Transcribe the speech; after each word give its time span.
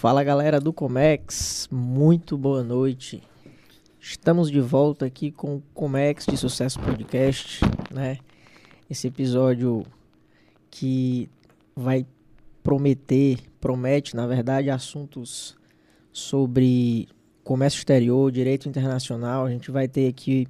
Fala 0.00 0.24
galera 0.24 0.58
do 0.58 0.72
Comex, 0.72 1.68
muito 1.70 2.38
boa 2.38 2.64
noite. 2.64 3.22
Estamos 4.00 4.50
de 4.50 4.58
volta 4.58 5.04
aqui 5.04 5.30
com 5.30 5.56
o 5.56 5.62
Comex 5.74 6.24
de 6.24 6.38
Sucesso 6.38 6.80
Podcast, 6.80 7.60
né? 7.92 8.16
Esse 8.88 9.08
episódio 9.08 9.84
que 10.70 11.28
vai 11.76 12.06
prometer, 12.62 13.40
promete, 13.60 14.16
na 14.16 14.26
verdade, 14.26 14.70
assuntos 14.70 15.54
sobre 16.10 17.06
comércio 17.44 17.76
exterior, 17.76 18.32
direito 18.32 18.70
internacional. 18.70 19.44
A 19.44 19.50
gente 19.50 19.70
vai 19.70 19.86
ter 19.86 20.08
aqui 20.08 20.48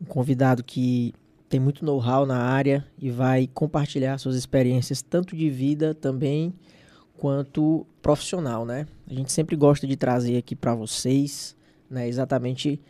um 0.00 0.06
convidado 0.06 0.64
que 0.64 1.12
tem 1.46 1.60
muito 1.60 1.84
know-how 1.84 2.24
na 2.24 2.38
área 2.38 2.86
e 2.98 3.10
vai 3.10 3.50
compartilhar 3.52 4.16
suas 4.16 4.34
experiências 4.34 5.02
tanto 5.02 5.36
de 5.36 5.50
vida 5.50 5.92
também 5.94 6.54
quanto 7.16 7.86
profissional, 8.06 8.64
né? 8.64 8.86
A 9.10 9.12
gente 9.12 9.32
sempre 9.32 9.56
gosta 9.56 9.84
de 9.84 9.96
trazer 9.96 10.36
aqui 10.36 10.54
para 10.54 10.72
vocês, 10.76 11.56
né, 11.90 12.06
exatamente 12.06 12.80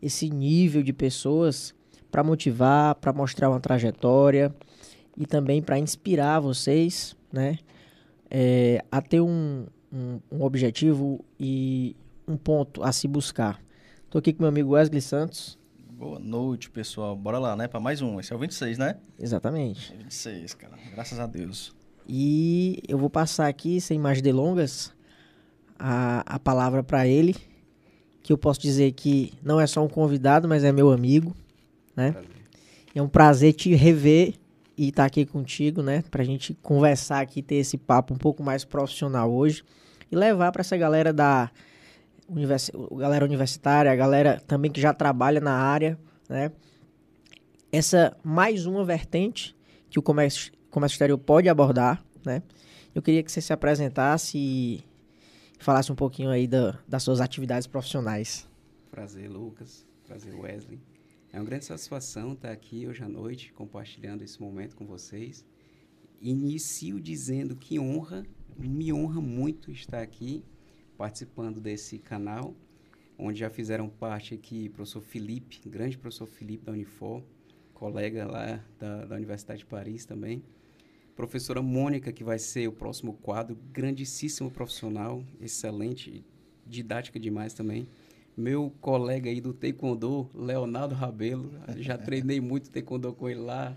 esse 0.00 0.30
nível 0.30 0.80
de 0.80 0.92
pessoas 0.92 1.74
para 2.08 2.22
motivar, 2.22 2.94
para 2.94 3.12
mostrar 3.12 3.50
uma 3.50 3.58
trajetória 3.58 4.54
e 5.16 5.26
também 5.26 5.60
para 5.60 5.76
inspirar 5.76 6.38
vocês, 6.38 7.16
né, 7.32 7.58
é, 8.30 8.84
a 8.92 9.02
ter 9.02 9.20
um, 9.20 9.66
um, 9.92 10.20
um 10.30 10.44
objetivo 10.44 11.24
e 11.36 11.96
um 12.28 12.36
ponto 12.36 12.84
a 12.84 12.92
se 12.92 13.08
buscar. 13.08 13.60
Estou 14.04 14.20
aqui 14.20 14.32
com 14.32 14.44
meu 14.44 14.50
amigo 14.50 14.70
Wesley 14.74 15.00
Santos. 15.00 15.58
Boa 15.90 16.20
noite, 16.20 16.70
pessoal. 16.70 17.16
Bora 17.16 17.40
lá, 17.40 17.56
né? 17.56 17.66
Para 17.66 17.80
mais 17.80 18.00
um. 18.02 18.20
Esse 18.20 18.32
é 18.32 18.36
o 18.36 18.38
26, 18.38 18.78
né? 18.78 18.98
Exatamente. 19.18 19.92
É 19.92 19.96
26, 19.96 20.54
cara. 20.54 20.78
Graças 20.92 21.18
a 21.18 21.26
Deus. 21.26 21.74
E 22.12 22.82
eu 22.88 22.98
vou 22.98 23.08
passar 23.08 23.46
aqui, 23.46 23.80
sem 23.80 23.96
mais 23.96 24.20
delongas, 24.20 24.92
a, 25.78 26.24
a 26.26 26.40
palavra 26.40 26.82
para 26.82 27.06
ele, 27.06 27.36
que 28.20 28.32
eu 28.32 28.36
posso 28.36 28.60
dizer 28.60 28.90
que 28.90 29.32
não 29.40 29.60
é 29.60 29.66
só 29.68 29.84
um 29.84 29.88
convidado, 29.88 30.48
mas 30.48 30.64
é 30.64 30.72
meu 30.72 30.90
amigo, 30.90 31.36
né? 31.94 32.10
Prazer. 32.10 32.30
É 32.96 33.00
um 33.00 33.08
prazer 33.08 33.52
te 33.52 33.72
rever 33.76 34.34
e 34.76 34.88
estar 34.88 35.04
tá 35.04 35.06
aqui 35.06 35.24
contigo, 35.24 35.82
né? 35.82 36.02
Pra 36.10 36.24
gente 36.24 36.52
conversar 36.54 37.20
aqui, 37.20 37.42
ter 37.42 37.54
esse 37.54 37.78
papo 37.78 38.12
um 38.12 38.18
pouco 38.18 38.42
mais 38.42 38.64
profissional 38.64 39.32
hoje 39.32 39.62
e 40.10 40.16
levar 40.16 40.50
para 40.50 40.62
essa 40.62 40.76
galera 40.76 41.12
da 41.12 41.48
univers... 42.28 42.72
galera 42.90 43.24
universitária, 43.24 43.92
a 43.92 43.94
galera 43.94 44.42
também 44.48 44.72
que 44.72 44.80
já 44.80 44.92
trabalha 44.92 45.40
na 45.40 45.54
área, 45.54 45.96
né? 46.28 46.50
Essa 47.70 48.16
mais 48.24 48.66
uma 48.66 48.84
vertente 48.84 49.54
que 49.88 49.96
o 50.00 50.02
comércio, 50.02 50.52
comércio 50.72 50.96
exterior 50.96 51.18
pode 51.18 51.48
abordar, 51.48 52.04
né? 52.26 52.42
Eu 52.94 53.02
queria 53.02 53.22
que 53.22 53.30
você 53.30 53.40
se 53.40 53.52
apresentasse 53.52 54.36
e 54.38 54.84
falasse 55.58 55.92
um 55.92 55.94
pouquinho 55.94 56.30
aí 56.30 56.46
da, 56.46 56.78
das 56.88 57.02
suas 57.02 57.20
atividades 57.20 57.66
profissionais. 57.66 58.48
Prazer, 58.90 59.30
Lucas. 59.30 59.86
Prazer, 60.06 60.34
Wesley. 60.34 60.80
É 61.32 61.38
uma 61.38 61.44
grande 61.44 61.64
satisfação 61.64 62.32
estar 62.32 62.50
aqui 62.50 62.88
hoje 62.88 63.04
à 63.04 63.08
noite 63.08 63.52
compartilhando 63.52 64.22
esse 64.22 64.40
momento 64.40 64.74
com 64.74 64.84
vocês. 64.84 65.44
Inicio 66.20 66.98
dizendo 66.98 67.54
que 67.54 67.78
honra, 67.78 68.26
me 68.58 68.92
honra 68.92 69.20
muito 69.20 69.70
estar 69.70 70.02
aqui 70.02 70.44
participando 70.98 71.60
desse 71.60 71.98
canal, 71.98 72.54
onde 73.16 73.38
já 73.38 73.48
fizeram 73.48 73.88
parte 73.88 74.34
aqui 74.34 74.68
professor 74.70 75.00
Felipe, 75.00 75.60
grande 75.64 75.96
professor 75.96 76.26
Felipe 76.26 76.64
da 76.64 76.72
Unifor, 76.72 77.22
colega 77.72 78.26
lá 78.26 78.62
da, 78.78 79.06
da 79.06 79.14
Universidade 79.14 79.60
de 79.60 79.66
Paris 79.66 80.04
também. 80.04 80.42
Professora 81.20 81.60
Mônica, 81.60 82.10
que 82.10 82.24
vai 82.24 82.38
ser 82.38 82.66
o 82.66 82.72
próximo 82.72 83.12
quadro, 83.12 83.54
grandíssimo 83.70 84.50
profissional, 84.50 85.22
excelente, 85.38 86.24
didática 86.66 87.20
demais 87.20 87.52
também. 87.52 87.86
Meu 88.34 88.72
colega 88.80 89.28
aí 89.28 89.38
do 89.38 89.52
Taekwondo, 89.52 90.30
Leonardo 90.34 90.94
Rabelo, 90.94 91.52
já 91.76 91.98
treinei 92.00 92.40
muito 92.40 92.70
Taekwondo 92.70 93.12
com 93.12 93.28
ele 93.28 93.40
lá, 93.40 93.76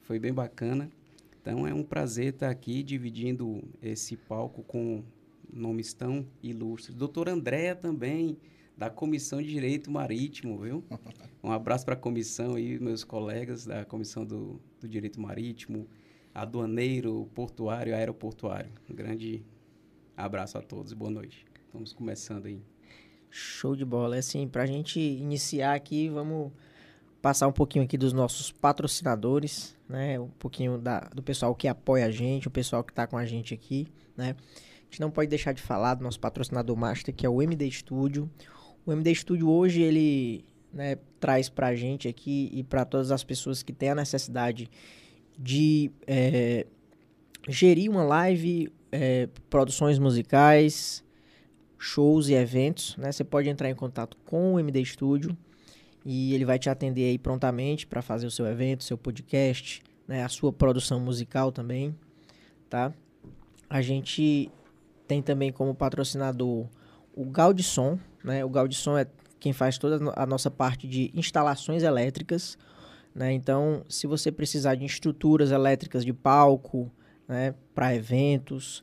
foi 0.00 0.18
bem 0.18 0.32
bacana. 0.32 0.90
Então 1.38 1.66
é 1.66 1.74
um 1.74 1.82
prazer 1.82 2.32
estar 2.32 2.48
aqui 2.48 2.82
dividindo 2.82 3.62
esse 3.82 4.16
palco 4.16 4.62
com 4.62 5.04
nomes 5.52 5.92
tão 5.92 6.26
ilustres. 6.42 6.96
Doutor 6.96 7.28
Andréa 7.28 7.76
também, 7.76 8.38
da 8.74 8.88
Comissão 8.88 9.42
de 9.42 9.50
Direito 9.50 9.90
Marítimo, 9.90 10.58
viu? 10.58 10.82
Um 11.42 11.50
abraço 11.50 11.86
para 11.86 11.94
a 11.94 11.96
comissão 11.96 12.58
e 12.58 12.78
meus 12.78 13.02
colegas 13.02 13.64
da 13.64 13.82
Comissão 13.82 14.26
do, 14.26 14.60
do 14.78 14.86
Direito 14.86 15.18
Marítimo, 15.18 15.88
aduaneiro, 16.34 17.28
portuário, 17.34 17.94
aeroportuário. 17.94 18.70
Um 18.88 18.94
grande 18.94 19.44
abraço 20.16 20.58
a 20.58 20.62
todos 20.62 20.92
e 20.92 20.94
boa 20.94 21.10
noite. 21.10 21.44
Estamos 21.66 21.92
começando 21.92 22.46
aí. 22.46 22.60
Show 23.30 23.76
de 23.76 23.84
bola. 23.84 24.16
É 24.16 24.18
assim, 24.18 24.48
para 24.48 24.64
a 24.64 24.66
gente 24.66 24.98
iniciar 24.98 25.74
aqui, 25.74 26.08
vamos 26.08 26.52
passar 27.22 27.46
um 27.46 27.52
pouquinho 27.52 27.84
aqui 27.84 27.96
dos 27.96 28.12
nossos 28.12 28.50
patrocinadores, 28.50 29.76
né? 29.88 30.18
Um 30.18 30.28
pouquinho 30.28 30.78
da, 30.78 31.00
do 31.14 31.22
pessoal 31.22 31.54
que 31.54 31.68
apoia 31.68 32.06
a 32.06 32.10
gente, 32.10 32.48
o 32.48 32.50
pessoal 32.50 32.82
que 32.82 32.92
está 32.92 33.06
com 33.06 33.16
a 33.16 33.24
gente 33.24 33.54
aqui, 33.54 33.86
né? 34.16 34.34
A 34.38 34.84
gente 34.90 35.00
não 35.00 35.10
pode 35.10 35.28
deixar 35.28 35.52
de 35.52 35.62
falar 35.62 35.94
do 35.94 36.02
nosso 36.02 36.18
patrocinador 36.18 36.76
master, 36.76 37.14
que 37.14 37.24
é 37.24 37.28
o 37.28 37.40
MD 37.40 37.70
Studio. 37.70 38.28
O 38.84 38.92
MD 38.92 39.14
Studio 39.14 39.48
hoje, 39.48 39.80
ele 39.80 40.44
né, 40.72 40.96
traz 41.20 41.48
para 41.48 41.68
a 41.68 41.76
gente 41.76 42.08
aqui 42.08 42.50
e 42.52 42.64
para 42.64 42.84
todas 42.84 43.12
as 43.12 43.22
pessoas 43.22 43.62
que 43.62 43.72
têm 43.72 43.90
a 43.90 43.94
necessidade 43.94 44.68
de 45.42 45.90
é, 46.06 46.66
gerir 47.48 47.90
uma 47.90 48.04
live, 48.04 48.70
é, 48.92 49.26
produções 49.48 49.98
musicais, 49.98 51.02
shows 51.78 52.28
e 52.28 52.34
eventos, 52.34 52.94
né? 52.98 53.10
Você 53.10 53.24
pode 53.24 53.48
entrar 53.48 53.70
em 53.70 53.74
contato 53.74 54.18
com 54.26 54.54
o 54.54 54.60
MD 54.60 54.84
Studio 54.84 55.34
e 56.04 56.34
ele 56.34 56.44
vai 56.44 56.58
te 56.58 56.68
atender 56.68 57.08
aí 57.08 57.18
prontamente 57.18 57.86
para 57.86 58.02
fazer 58.02 58.26
o 58.26 58.30
seu 58.30 58.46
evento, 58.46 58.84
seu 58.84 58.98
podcast, 58.98 59.82
né? 60.06 60.22
A 60.22 60.28
sua 60.28 60.52
produção 60.52 61.00
musical 61.00 61.50
também, 61.50 61.96
tá? 62.68 62.92
A 63.68 63.80
gente 63.80 64.50
tem 65.08 65.22
também 65.22 65.50
como 65.50 65.74
patrocinador 65.74 66.66
o 67.14 67.24
Gaudisson, 67.24 67.98
né? 68.22 68.44
O 68.44 68.50
Gaudisson 68.50 68.98
é 68.98 69.06
quem 69.38 69.54
faz 69.54 69.78
toda 69.78 70.12
a 70.14 70.26
nossa 70.26 70.50
parte 70.50 70.86
de 70.86 71.10
instalações 71.14 71.82
elétricas, 71.82 72.58
né? 73.14 73.32
Então, 73.32 73.84
se 73.88 74.06
você 74.06 74.30
precisar 74.30 74.74
de 74.74 74.84
estruturas 74.84 75.50
elétricas 75.50 76.04
de 76.04 76.12
palco, 76.12 76.90
né, 77.26 77.54
para 77.74 77.94
eventos, 77.94 78.82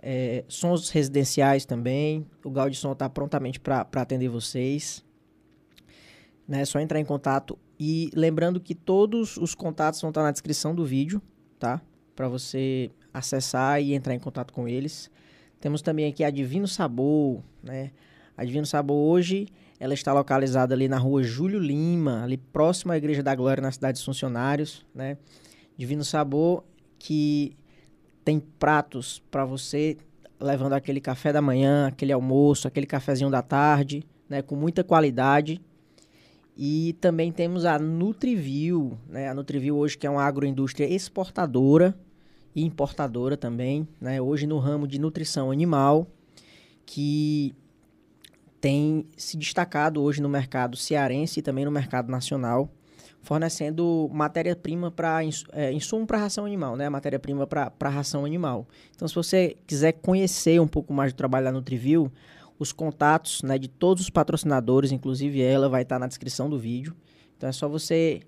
é, 0.00 0.44
sons 0.48 0.90
residenciais 0.90 1.64
também, 1.64 2.26
o 2.44 2.50
Gaudisson 2.50 2.92
está 2.92 3.08
prontamente 3.08 3.60
para 3.60 3.86
atender 3.94 4.28
vocês. 4.28 5.04
Né? 6.46 6.62
É 6.62 6.64
só 6.64 6.80
entrar 6.80 6.98
em 6.98 7.04
contato 7.04 7.56
e 7.78 8.10
lembrando 8.14 8.60
que 8.60 8.74
todos 8.74 9.36
os 9.36 9.54
contatos 9.54 10.00
vão 10.00 10.10
estar 10.10 10.22
na 10.22 10.32
descrição 10.32 10.74
do 10.74 10.84
vídeo, 10.84 11.22
tá? 11.58 11.80
Para 12.14 12.28
você 12.28 12.90
acessar 13.12 13.80
e 13.80 13.94
entrar 13.94 14.14
em 14.14 14.18
contato 14.18 14.52
com 14.52 14.68
eles. 14.68 15.10
Temos 15.60 15.82
também 15.82 16.06
aqui 16.06 16.24
a 16.24 16.30
Divino 16.30 16.66
Sabor, 16.66 17.42
né? 17.62 17.92
A 18.36 18.44
Divino 18.44 18.66
Sabor 18.66 18.96
hoje, 18.96 19.46
ela 19.78 19.94
está 19.94 20.12
localizada 20.12 20.74
ali 20.74 20.88
na 20.88 20.98
rua 20.98 21.22
Júlio 21.22 21.58
Lima, 21.58 22.22
ali 22.22 22.36
próximo 22.36 22.92
à 22.92 22.96
Igreja 22.96 23.22
da 23.22 23.34
Glória, 23.34 23.60
na 23.60 23.70
cidade 23.70 23.94
dos 23.94 24.04
funcionários, 24.04 24.84
né? 24.94 25.18
Divino 25.76 26.04
Sabor, 26.04 26.64
que 26.98 27.56
tem 28.24 28.40
pratos 28.40 29.22
para 29.30 29.44
você 29.44 29.96
levando 30.40 30.72
aquele 30.72 31.00
café 31.00 31.32
da 31.32 31.42
manhã, 31.42 31.88
aquele 31.88 32.12
almoço, 32.12 32.66
aquele 32.66 32.86
cafezinho 32.86 33.30
da 33.30 33.42
tarde, 33.42 34.04
né? 34.28 34.42
Com 34.42 34.56
muita 34.56 34.82
qualidade. 34.82 35.60
E 36.56 36.96
também 37.00 37.32
temos 37.32 37.64
a 37.64 37.78
Nutriview, 37.78 38.98
né? 39.08 39.28
A 39.28 39.34
Nutriview 39.34 39.76
hoje 39.76 39.96
que 39.96 40.06
é 40.06 40.10
uma 40.10 40.22
agroindústria 40.22 40.86
exportadora, 40.86 41.94
e 42.54 42.62
importadora 42.62 43.36
também, 43.36 43.88
né? 44.00 44.20
Hoje 44.20 44.46
no 44.46 44.58
ramo 44.58 44.86
de 44.86 44.98
nutrição 44.98 45.50
animal, 45.50 46.06
que 46.84 47.54
tem 48.62 49.04
se 49.16 49.36
destacado 49.36 50.00
hoje 50.00 50.22
no 50.22 50.28
mercado 50.28 50.76
cearense 50.76 51.40
e 51.40 51.42
também 51.42 51.64
no 51.64 51.70
mercado 51.70 52.08
nacional, 52.08 52.70
fornecendo 53.20 54.08
matéria-prima 54.12 54.88
para 54.88 55.20
é, 55.52 55.72
insumo 55.72 56.06
para 56.06 56.18
ração 56.18 56.46
animal, 56.46 56.76
né? 56.76 56.88
Matéria-prima 56.88 57.44
para 57.44 57.90
ração 57.90 58.24
animal. 58.24 58.68
Então, 58.94 59.08
se 59.08 59.16
você 59.16 59.56
quiser 59.66 59.94
conhecer 59.94 60.60
um 60.60 60.68
pouco 60.68 60.94
mais 60.94 61.12
do 61.12 61.16
trabalho 61.16 61.46
da 61.46 61.52
Nutriview, 61.52 62.10
os 62.56 62.70
contatos 62.72 63.42
né, 63.42 63.58
de 63.58 63.66
todos 63.66 64.04
os 64.04 64.10
patrocinadores, 64.10 64.92
inclusive 64.92 65.42
ela, 65.42 65.68
vai 65.68 65.82
estar 65.82 65.98
na 65.98 66.06
descrição 66.06 66.48
do 66.48 66.56
vídeo. 66.56 66.94
Então 67.36 67.48
é 67.48 67.52
só 67.52 67.68
você, 67.68 68.20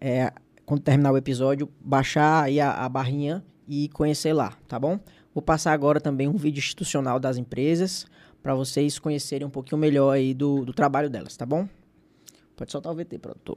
é, 0.00 0.32
quando 0.64 0.82
terminar 0.82 1.10
o 1.10 1.16
episódio, 1.16 1.68
baixar 1.80 2.44
aí 2.44 2.60
a, 2.60 2.70
a 2.70 2.88
barrinha 2.88 3.44
e 3.66 3.88
conhecer 3.88 4.32
lá, 4.32 4.56
tá 4.68 4.78
bom? 4.78 5.00
Vou 5.34 5.42
passar 5.42 5.72
agora 5.72 6.00
também 6.00 6.28
um 6.28 6.36
vídeo 6.36 6.60
institucional 6.60 7.18
das 7.18 7.36
empresas 7.36 8.06
para 8.44 8.54
vocês 8.54 8.98
conhecerem 8.98 9.46
um 9.46 9.50
pouquinho 9.50 9.78
melhor 9.78 10.10
aí 10.10 10.34
do, 10.34 10.66
do 10.66 10.74
trabalho 10.74 11.08
delas, 11.08 11.34
tá 11.34 11.46
bom? 11.46 11.66
Pode 12.54 12.70
soltar 12.70 12.92
o 12.92 12.94
VT, 12.94 13.18
produtor. 13.18 13.56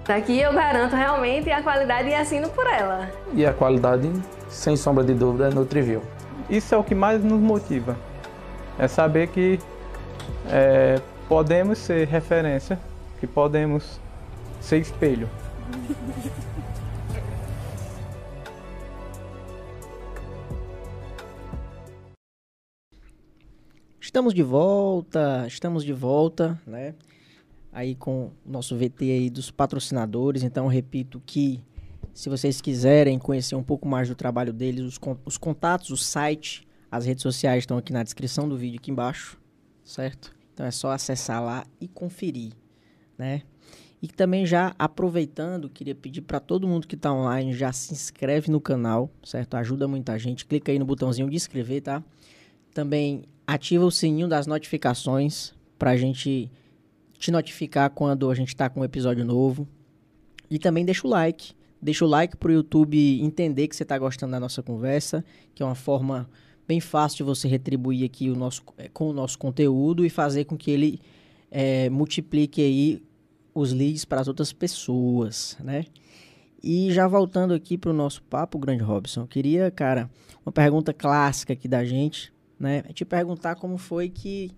Aqui 0.11 0.41
eu 0.41 0.51
garanto 0.51 0.93
realmente 0.93 1.49
a 1.49 1.63
qualidade 1.63 2.09
e 2.09 2.13
assino 2.13 2.49
por 2.49 2.67
ela. 2.67 3.09
E 3.33 3.45
a 3.45 3.53
qualidade, 3.53 4.11
sem 4.49 4.75
sombra 4.75 5.05
de 5.05 5.13
dúvida, 5.13 5.47
é 5.47 5.49
Nutrivil. 5.49 6.03
Isso 6.49 6.75
é 6.75 6.77
o 6.77 6.83
que 6.83 6.93
mais 6.93 7.23
nos 7.23 7.39
motiva. 7.39 7.95
É 8.77 8.89
saber 8.89 9.27
que 9.27 9.57
é, 10.49 10.99
podemos 11.29 11.77
ser 11.77 12.09
referência, 12.09 12.77
que 13.21 13.25
podemos 13.25 14.01
ser 14.59 14.79
espelho. 14.79 15.29
Estamos 24.01 24.33
de 24.33 24.43
volta, 24.43 25.45
estamos 25.47 25.85
de 25.85 25.93
volta, 25.93 26.59
né? 26.67 26.95
Aí 27.71 27.95
com 27.95 28.31
o 28.45 28.51
nosso 28.51 28.75
VT 28.75 29.03
aí 29.03 29.29
dos 29.29 29.49
patrocinadores. 29.49 30.43
Então, 30.43 30.67
repito 30.67 31.21
que 31.25 31.61
se 32.13 32.29
vocês 32.29 32.59
quiserem 32.59 33.17
conhecer 33.17 33.55
um 33.55 33.63
pouco 33.63 33.87
mais 33.87 34.09
do 34.09 34.15
trabalho 34.15 34.51
deles, 34.51 34.83
os, 34.83 34.99
os 35.25 35.37
contatos, 35.37 35.89
o 35.89 35.97
site, 35.97 36.67
as 36.89 37.05
redes 37.05 37.21
sociais 37.21 37.63
estão 37.63 37.77
aqui 37.77 37.93
na 37.93 38.03
descrição 38.03 38.47
do 38.47 38.57
vídeo 38.57 38.79
aqui 38.79 38.91
embaixo, 38.91 39.39
certo? 39.83 40.35
Então 40.53 40.65
é 40.65 40.71
só 40.71 40.91
acessar 40.91 41.41
lá 41.41 41.65
e 41.79 41.87
conferir, 41.87 42.51
né? 43.17 43.43
E 44.01 44.07
também 44.07 44.45
já 44.45 44.73
aproveitando, 44.79 45.69
queria 45.69 45.93
pedir 45.93 46.21
para 46.21 46.39
todo 46.39 46.67
mundo 46.67 46.87
que 46.87 46.95
está 46.95 47.13
online 47.13 47.53
já 47.53 47.71
se 47.71 47.93
inscreve 47.93 48.51
no 48.51 48.59
canal, 48.59 49.11
certo? 49.23 49.55
Ajuda 49.55 49.87
muita 49.87 50.17
gente. 50.17 50.45
Clica 50.45 50.71
aí 50.71 50.79
no 50.79 50.85
botãozinho 50.85 51.29
de 51.29 51.35
inscrever, 51.35 51.83
tá? 51.83 52.03
Também 52.73 53.23
ativa 53.45 53.85
o 53.85 53.91
sininho 53.91 54.27
das 54.27 54.47
notificações 54.47 55.53
para 55.77 55.91
a 55.91 55.97
gente 55.97 56.51
te 57.21 57.31
notificar 57.31 57.91
quando 57.91 58.29
a 58.31 58.35
gente 58.35 58.47
está 58.47 58.67
com 58.67 58.81
um 58.81 58.83
episódio 58.83 59.23
novo. 59.23 59.67
E 60.49 60.57
também 60.57 60.83
deixa 60.83 61.05
o 61.05 61.09
like. 61.09 61.53
Deixa 61.79 62.03
o 62.03 62.07
like 62.07 62.35
para 62.35 62.49
o 62.49 62.51
YouTube 62.51 63.21
entender 63.21 63.67
que 63.67 63.75
você 63.75 63.83
está 63.83 63.97
gostando 63.97 64.31
da 64.31 64.39
nossa 64.39 64.61
conversa, 64.63 65.23
que 65.53 65.61
é 65.61 65.65
uma 65.65 65.75
forma 65.75 66.27
bem 66.67 66.79
fácil 66.79 67.17
de 67.17 67.23
você 67.23 67.47
retribuir 67.47 68.05
aqui 68.05 68.29
o 68.29 68.35
nosso, 68.35 68.63
eh, 68.77 68.89
com 68.91 69.09
o 69.09 69.13
nosso 69.13 69.37
conteúdo 69.37 70.05
e 70.05 70.09
fazer 70.09 70.45
com 70.45 70.57
que 70.57 70.71
ele 70.71 70.99
é, 71.49 71.89
multiplique 71.89 72.61
aí 72.61 73.03
os 73.53 73.71
leads 73.71 74.05
para 74.05 74.21
as 74.21 74.27
outras 74.27 74.51
pessoas, 74.51 75.57
né? 75.63 75.85
E 76.63 76.91
já 76.91 77.07
voltando 77.07 77.53
aqui 77.53 77.77
para 77.77 77.89
o 77.89 77.93
nosso 77.93 78.21
papo, 78.23 78.57
grande 78.57 78.83
Robson, 78.83 79.27
queria, 79.27 79.69
cara, 79.71 80.09
uma 80.45 80.51
pergunta 80.51 80.93
clássica 80.93 81.53
aqui 81.53 81.67
da 81.67 81.83
gente, 81.83 82.31
né? 82.59 82.83
É 82.87 82.93
te 82.93 83.03
perguntar 83.05 83.55
como 83.55 83.77
foi 83.77 84.09
que 84.09 84.51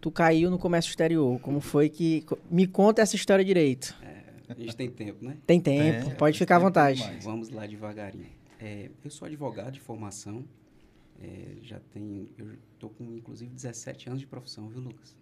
tu 0.00 0.10
caiu 0.10 0.50
no 0.50 0.58
comércio 0.58 0.90
exterior, 0.90 1.38
como 1.40 1.60
foi 1.60 1.88
que... 1.88 2.24
Me 2.50 2.66
conta 2.66 3.02
essa 3.02 3.16
história 3.16 3.44
direito. 3.44 3.94
É, 4.02 4.24
a 4.48 4.54
gente 4.54 4.76
tem 4.76 4.90
tempo, 4.90 5.24
né? 5.24 5.36
Tem 5.46 5.60
tempo, 5.60 6.10
é, 6.10 6.14
pode 6.14 6.38
ficar 6.38 6.56
à 6.56 6.58
vontade. 6.58 7.02
Vamos 7.22 7.50
lá 7.50 7.66
devagarinho. 7.66 8.26
É, 8.60 8.90
eu 9.04 9.10
sou 9.10 9.26
advogado 9.26 9.72
de 9.72 9.80
formação, 9.80 10.44
é, 11.20 11.56
já 11.62 11.80
tenho, 11.92 12.28
eu 12.36 12.56
tô 12.78 12.88
com 12.88 13.04
inclusive 13.14 13.52
17 13.52 14.08
anos 14.08 14.20
de 14.20 14.26
profissão, 14.26 14.68
viu, 14.68 14.80
Lucas? 14.80 15.16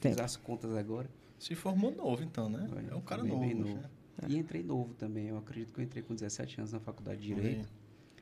Fiz 0.00 0.18
as 0.18 0.36
contas 0.36 0.74
agora. 0.74 1.08
Se 1.38 1.54
formou 1.54 1.94
novo, 1.94 2.22
então, 2.22 2.48
né? 2.48 2.68
é 2.90 2.94
um 2.94 3.00
cara 3.00 3.22
novo. 3.22 3.44
Novo. 3.44 3.74
Né? 3.74 3.82
E 4.28 4.36
entrei 4.36 4.62
novo 4.62 4.94
também. 4.94 5.28
Eu 5.28 5.38
acredito 5.38 5.72
que 5.72 5.80
eu 5.80 5.84
entrei 5.84 6.02
com 6.02 6.14
17 6.14 6.58
anos 6.58 6.72
na 6.72 6.80
faculdade 6.80 7.20
de 7.20 7.34
Direito. 7.34 7.68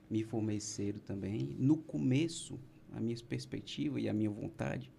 Me 0.09 0.23
formei 0.23 0.61
cedo 0.61 1.01
também. 1.01 1.55
No 1.59 1.77
começo, 1.77 2.59
a 2.93 3.01
minha 3.01 3.17
perspectiva 3.29 4.01
e 4.01 4.09
a 4.09 4.13
minha 4.13 4.31
vontade 4.31 4.91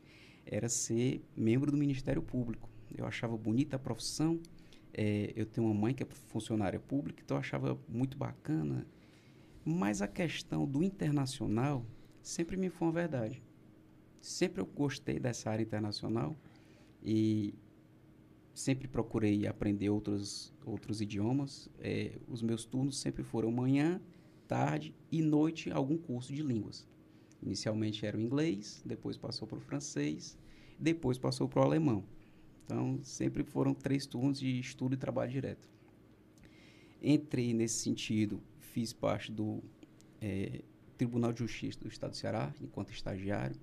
era 0.46 0.70
ser 0.70 1.24
membro 1.36 1.72
do 1.72 1.78
Ministério 1.78 2.22
Público. 2.22 2.70
Eu 2.96 3.06
achava 3.06 3.36
bonita 3.38 3.76
a 3.76 3.80
profissão. 3.80 4.40
É, 4.94 5.34
eu 5.36 5.46
tenho 5.46 5.68
uma 5.68 5.74
mãe 5.74 5.94
que 5.94 6.04
é 6.04 6.06
funcionária 6.06 6.80
pública, 6.80 7.22
então 7.24 7.38
eu 7.38 7.40
achava 7.40 7.80
muito 7.88 8.18
bacana. 8.18 8.86
Mas 9.66 10.02
a 10.02 10.08
questão 10.08 10.68
do 10.68 10.84
internacional 10.84 11.86
sempre 12.22 12.56
me 12.58 12.70
foi 12.70 12.88
uma 12.88 12.94
verdade. 12.94 13.42
Sempre 14.22 14.62
eu 14.62 14.66
gostei 14.66 15.20
dessa 15.20 15.50
área 15.50 15.64
internacional 15.64 16.36
e 17.04 17.54
sempre 18.54 18.88
procurei 18.88 19.48
aprender 19.48 19.90
outros, 19.90 20.54
outros 20.66 21.02
idiomas. 21.02 21.70
É, 21.80 22.18
os 22.28 22.42
meus 22.42 22.66
turnos 22.66 22.98
sempre 23.00 23.24
foram 23.24 23.52
manhã, 23.52 24.00
tarde 24.48 24.94
e 25.12 25.22
noite 25.22 25.72
algum 25.72 25.98
curso 25.98 26.34
de 26.34 26.44
línguas. 26.44 26.88
Inicialmente 27.46 28.06
era 28.06 28.18
o 28.18 28.22
inglês, 28.22 28.82
depois 28.86 29.18
passou 29.18 29.48
para 29.48 29.58
o 29.58 29.62
francês, 29.62 30.38
depois 30.80 31.18
passou 31.18 31.48
para 31.48 31.62
o 31.62 31.64
alemão. 31.64 32.04
Então, 32.66 33.00
sempre 33.04 33.44
foram 33.44 33.74
três 33.74 34.06
turnos 34.06 34.40
de 34.40 34.60
estudo 34.60 34.94
e 34.96 34.98
trabalho 34.98 35.32
direto. 35.32 35.70
Entrei 37.02 37.54
nesse 37.54 37.80
sentido, 37.80 38.42
fiz 38.60 38.94
parte 38.94 39.30
do 39.30 39.62
é, 40.22 40.62
Tribunal 40.98 41.34
de 41.34 41.40
Justiça 41.40 41.80
do 41.82 41.88
Estado 41.90 42.12
do 42.12 42.18
Ceará, 42.18 42.54
enquanto 42.62 42.94
estagiário. 42.94 43.58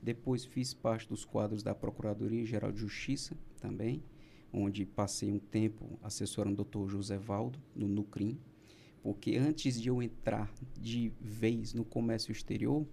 Depois 0.00 0.46
fiz 0.46 0.72
parte 0.72 1.06
dos 1.06 1.24
quadros 1.24 1.62
da 1.62 1.74
Procuradoria 1.74 2.44
Geral 2.46 2.72
de 2.72 2.78
Justiça 2.78 3.36
também, 3.60 4.02
onde 4.50 4.86
passei 4.86 5.30
um 5.30 5.38
tempo 5.38 5.98
assessorando 6.02 6.54
o 6.54 6.56
doutor 6.56 6.88
José 6.88 7.18
Valdo, 7.18 7.58
no 7.74 7.86
NUCRIM, 7.86 8.38
porque 9.02 9.36
antes 9.36 9.80
de 9.80 9.88
eu 9.88 10.02
entrar 10.02 10.52
de 10.80 11.12
vez 11.20 11.74
no 11.74 11.84
comércio 11.84 12.32
exterior, 12.32 12.86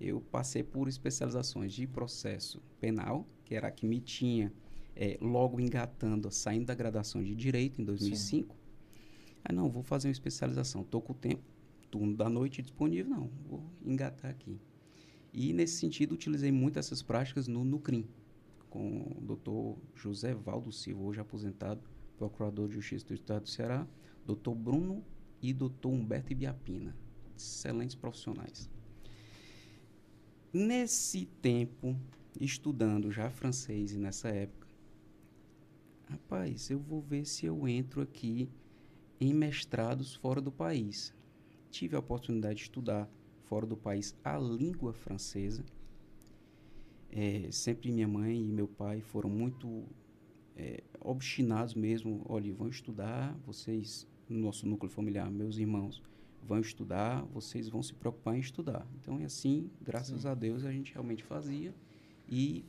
eu 0.00 0.20
passei 0.20 0.62
por 0.62 0.88
especializações 0.88 1.72
de 1.72 1.86
processo 1.86 2.62
penal, 2.80 3.26
que 3.44 3.54
era 3.54 3.68
a 3.68 3.70
que 3.70 3.86
me 3.86 4.00
tinha 4.00 4.52
é, 4.94 5.18
logo 5.20 5.60
engatando, 5.60 6.30
saindo 6.30 6.66
da 6.66 6.74
graduação 6.74 7.22
de 7.22 7.34
Direito 7.34 7.80
em 7.80 7.84
2005. 7.84 8.54
Sim. 8.54 8.60
Ah, 9.44 9.52
não, 9.52 9.70
vou 9.70 9.82
fazer 9.82 10.08
uma 10.08 10.12
especialização. 10.12 10.82
Estou 10.82 11.00
com 11.00 11.12
o 11.12 11.16
tempo, 11.16 11.42
turno 11.90 12.16
da 12.16 12.28
noite 12.28 12.62
disponível, 12.62 13.10
não, 13.10 13.30
vou 13.48 13.62
engatar 13.84 14.30
aqui. 14.30 14.58
E, 15.32 15.52
nesse 15.52 15.76
sentido, 15.76 16.12
utilizei 16.12 16.50
muito 16.50 16.78
essas 16.78 17.02
práticas 17.02 17.46
no, 17.46 17.64
no 17.64 17.78
CRIM, 17.78 18.06
com 18.70 19.14
o 19.16 19.20
doutor 19.20 19.76
José 19.94 20.34
Valdo 20.34 20.72
Silva, 20.72 21.02
hoje 21.02 21.20
aposentado, 21.20 21.80
procurador 22.16 22.68
de 22.68 22.74
Justiça 22.74 23.06
do 23.06 23.14
Estado 23.14 23.42
do 23.42 23.48
Ceará, 23.48 23.86
doutor 24.24 24.54
Bruno 24.54 25.04
e 25.42 25.52
doutor 25.52 25.90
Humberto 25.90 26.32
Ibiapina, 26.32 26.96
excelentes 27.36 27.94
profissionais. 27.94 28.70
Nesse 30.58 31.26
tempo, 31.42 31.94
estudando 32.40 33.10
já 33.10 33.28
francês 33.28 33.92
e 33.92 33.98
nessa 33.98 34.30
época, 34.30 34.66
rapaz, 36.08 36.70
eu 36.70 36.78
vou 36.78 37.02
ver 37.02 37.26
se 37.26 37.44
eu 37.44 37.68
entro 37.68 38.00
aqui 38.00 38.48
em 39.20 39.34
mestrados 39.34 40.14
fora 40.14 40.40
do 40.40 40.50
país. 40.50 41.14
Tive 41.70 41.94
a 41.94 41.98
oportunidade 41.98 42.54
de 42.54 42.62
estudar 42.62 43.06
fora 43.44 43.66
do 43.66 43.76
país 43.76 44.16
a 44.24 44.38
língua 44.38 44.94
francesa. 44.94 45.62
É, 47.10 47.50
sempre 47.50 47.92
minha 47.92 48.08
mãe 48.08 48.42
e 48.42 48.50
meu 48.50 48.66
pai 48.66 49.02
foram 49.02 49.28
muito 49.28 49.84
é, 50.56 50.82
obstinados 51.00 51.74
mesmo. 51.74 52.24
Olha, 52.26 52.54
vão 52.54 52.70
estudar, 52.70 53.36
vocês, 53.44 54.08
no 54.26 54.38
nosso 54.38 54.66
núcleo 54.66 54.90
familiar, 54.90 55.30
meus 55.30 55.58
irmãos, 55.58 56.02
vão 56.46 56.60
estudar, 56.60 57.22
vocês 57.26 57.68
vão 57.68 57.82
se 57.82 57.92
preocupar 57.92 58.36
em 58.36 58.40
estudar. 58.40 58.86
Então, 59.00 59.18
é 59.20 59.24
assim, 59.24 59.70
graças 59.82 60.22
Sim. 60.22 60.28
a 60.28 60.34
Deus, 60.34 60.64
a 60.64 60.72
gente 60.72 60.92
realmente 60.92 61.22
fazia 61.22 61.74
e 62.28 62.64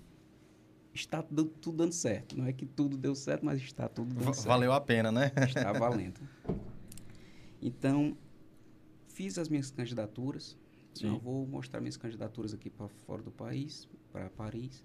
está 0.93 1.21
tudo 1.21 1.71
dando 1.71 1.93
certo. 1.93 2.37
Não 2.37 2.45
é 2.45 2.51
que 2.51 2.65
tudo 2.65 2.97
deu 2.97 3.15
certo, 3.15 3.45
mas 3.45 3.61
está 3.61 3.87
tudo 3.87 4.13
dando 4.13 4.33
certo. 4.33 4.47
Valeu 4.47 4.73
a 4.73 4.81
pena, 4.81 5.11
né? 5.11 5.31
Está 5.47 5.71
valendo. 5.73 6.19
Então, 7.61 8.17
fiz 9.07 9.37
as 9.37 9.47
minhas 9.47 9.71
candidaturas. 9.71 10.57
Sim. 10.93 11.07
Eu 11.07 11.19
vou 11.19 11.45
mostrar 11.45 11.79
minhas 11.79 11.97
candidaturas 11.97 12.53
aqui 12.53 12.69
para 12.69 12.87
fora 12.87 13.21
do 13.21 13.31
país, 13.31 13.87
para 14.11 14.29
Paris. 14.29 14.83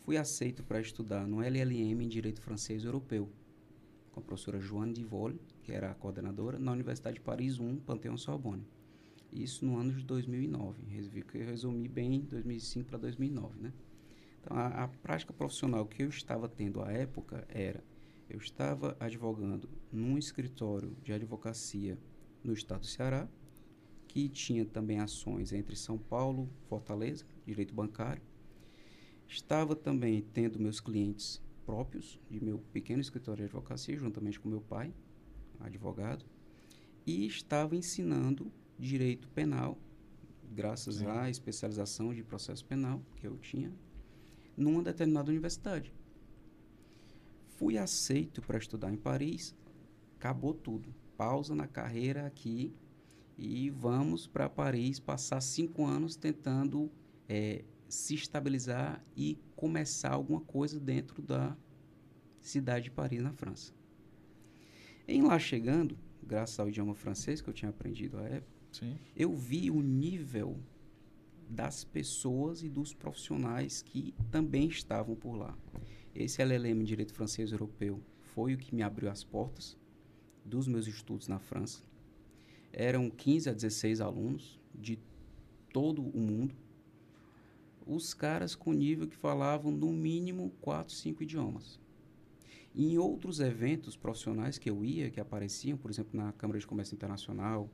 fui 0.00 0.16
aceito 0.16 0.62
para 0.64 0.80
estudar 0.80 1.26
no 1.26 1.40
LLM 1.40 2.02
em 2.02 2.08
Direito 2.08 2.40
Francês 2.40 2.84
Europeu, 2.84 3.30
com 4.12 4.20
a 4.20 4.22
professora 4.22 4.58
Joanne 4.58 4.92
Divol, 4.92 5.32
que 5.66 5.72
era 5.72 5.90
a 5.90 5.94
coordenadora, 5.94 6.60
na 6.60 6.70
Universidade 6.70 7.16
de 7.16 7.20
Paris 7.20 7.58
1, 7.58 7.78
Panteão 7.80 8.16
Sorbonne. 8.16 8.64
Isso 9.32 9.66
no 9.66 9.76
ano 9.76 9.92
de 9.92 10.04
2009. 10.04 10.84
Resolvi 10.86 11.22
que 11.22 11.38
eu 11.38 11.44
resumi 11.44 11.88
bem 11.88 12.20
2005 12.20 12.88
para 12.88 12.98
2009, 12.98 13.58
né? 13.60 13.72
Então, 14.40 14.56
a, 14.56 14.84
a 14.84 14.88
prática 14.88 15.32
profissional 15.32 15.84
que 15.84 16.04
eu 16.04 16.08
estava 16.08 16.48
tendo 16.48 16.80
à 16.80 16.92
época 16.92 17.44
era 17.48 17.82
eu 18.30 18.38
estava 18.38 18.96
advogando 19.00 19.68
num 19.92 20.16
escritório 20.16 20.96
de 21.02 21.12
advocacia 21.12 21.98
no 22.44 22.52
estado 22.52 22.80
do 22.80 22.86
Ceará, 22.86 23.28
que 24.06 24.28
tinha 24.28 24.64
também 24.64 25.00
ações 25.00 25.52
entre 25.52 25.74
São 25.74 25.98
Paulo, 25.98 26.48
Fortaleza, 26.68 27.24
direito 27.44 27.74
bancário. 27.74 28.22
Estava 29.28 29.74
também 29.74 30.22
tendo 30.32 30.60
meus 30.60 30.78
clientes 30.78 31.42
próprios 31.64 32.20
de 32.30 32.42
meu 32.42 32.60
pequeno 32.72 33.00
escritório 33.00 33.38
de 33.38 33.44
advocacia, 33.44 33.96
juntamente 33.96 34.38
com 34.38 34.48
meu 34.48 34.60
pai, 34.60 34.92
advogado, 35.60 36.24
e 37.06 37.26
estava 37.26 37.76
ensinando 37.76 38.52
direito 38.78 39.28
penal, 39.28 39.78
graças 40.52 40.96
Sim. 40.96 41.06
à 41.06 41.30
especialização 41.30 42.12
de 42.12 42.22
processo 42.22 42.64
penal 42.64 43.02
que 43.16 43.26
eu 43.26 43.36
tinha, 43.38 43.72
numa 44.56 44.82
determinada 44.82 45.30
universidade. 45.30 45.92
Fui 47.56 47.78
aceito 47.78 48.42
para 48.42 48.58
estudar 48.58 48.92
em 48.92 48.96
Paris, 48.96 49.54
acabou 50.16 50.52
tudo. 50.52 50.94
Pausa 51.16 51.54
na 51.54 51.66
carreira 51.66 52.26
aqui 52.26 52.74
e 53.38 53.70
vamos 53.70 54.26
para 54.26 54.48
Paris 54.48 55.00
passar 55.00 55.40
cinco 55.40 55.84
anos 55.84 56.16
tentando 56.16 56.90
é, 57.28 57.64
se 57.88 58.14
estabilizar 58.14 59.02
e 59.16 59.38
começar 59.54 60.12
alguma 60.12 60.40
coisa 60.40 60.78
dentro 60.78 61.22
da 61.22 61.56
cidade 62.40 62.84
de 62.84 62.90
Paris, 62.90 63.22
na 63.22 63.32
França. 63.32 63.75
Em 65.08 65.22
lá 65.22 65.38
chegando, 65.38 65.96
graças 66.22 66.58
ao 66.58 66.68
idioma 66.68 66.94
francês 66.94 67.40
que 67.40 67.48
eu 67.48 67.54
tinha 67.54 67.70
aprendido 67.70 68.18
à 68.18 68.22
época, 68.22 68.60
Sim. 68.72 68.96
eu 69.14 69.34
vi 69.34 69.70
o 69.70 69.80
nível 69.80 70.58
das 71.48 71.84
pessoas 71.84 72.62
e 72.62 72.68
dos 72.68 72.92
profissionais 72.92 73.82
que 73.82 74.12
também 74.30 74.66
estavam 74.66 75.14
por 75.14 75.36
lá. 75.36 75.56
Esse 76.14 76.42
LLM 76.42 76.82
Direito 76.82 77.14
Francês 77.14 77.52
Europeu 77.52 78.02
foi 78.18 78.54
o 78.54 78.58
que 78.58 78.74
me 78.74 78.82
abriu 78.82 79.08
as 79.10 79.22
portas 79.22 79.76
dos 80.44 80.66
meus 80.66 80.86
estudos 80.86 81.28
na 81.28 81.38
França. 81.38 81.82
Eram 82.72 83.08
15 83.08 83.50
a 83.50 83.52
16 83.52 84.00
alunos 84.00 84.60
de 84.74 84.98
todo 85.72 86.02
o 86.02 86.18
mundo. 86.18 86.54
Os 87.86 88.12
caras 88.12 88.54
com 88.54 88.72
nível 88.72 89.06
que 89.06 89.16
falavam 89.16 89.70
no 89.70 89.92
mínimo 89.92 90.52
4, 90.60 90.92
5 90.92 91.22
idiomas. 91.22 91.78
Em 92.76 92.98
outros 92.98 93.40
eventos 93.40 93.96
profissionais 93.96 94.58
que 94.58 94.68
eu 94.68 94.84
ia, 94.84 95.10
que 95.10 95.18
apareciam, 95.18 95.78
por 95.78 95.90
exemplo, 95.90 96.10
na 96.12 96.32
Câmara 96.32 96.58
de 96.60 96.66
Comércio 96.66 96.94
Internacional, 96.94 97.70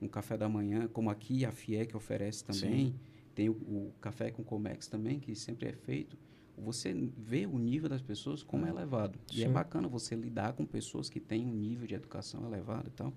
um 0.00 0.08
café 0.08 0.36
da 0.36 0.48
manhã, 0.48 0.88
como 0.88 1.10
aqui 1.10 1.44
a 1.44 1.52
FIEC 1.52 1.94
oferece 1.94 2.42
também, 2.42 2.86
Sim. 2.86 2.94
tem 3.34 3.48
o, 3.50 3.52
o, 3.52 3.92
café 4.00 4.30
com 4.30 4.42
Comex 4.42 4.88
também, 4.88 5.20
que 5.20 5.34
sempre 5.34 5.68
é 5.68 5.72
feito. 5.72 6.16
Você 6.56 6.94
vê 7.18 7.44
o 7.44 7.58
nível 7.58 7.88
das 7.88 8.00
pessoas 8.00 8.42
como 8.42 8.64
é, 8.64 8.68
é 8.68 8.72
elevado. 8.72 9.18
Sim. 9.26 9.40
E 9.40 9.44
é 9.44 9.48
bacana 9.48 9.88
você 9.88 10.14
lidar 10.14 10.54
com 10.54 10.64
pessoas 10.64 11.10
que 11.10 11.20
têm 11.20 11.44
um 11.46 11.52
nível 11.52 11.86
de 11.86 11.94
educação 11.94 12.46
elevado 12.46 12.88
e 12.88 12.92
tal. 12.92 13.12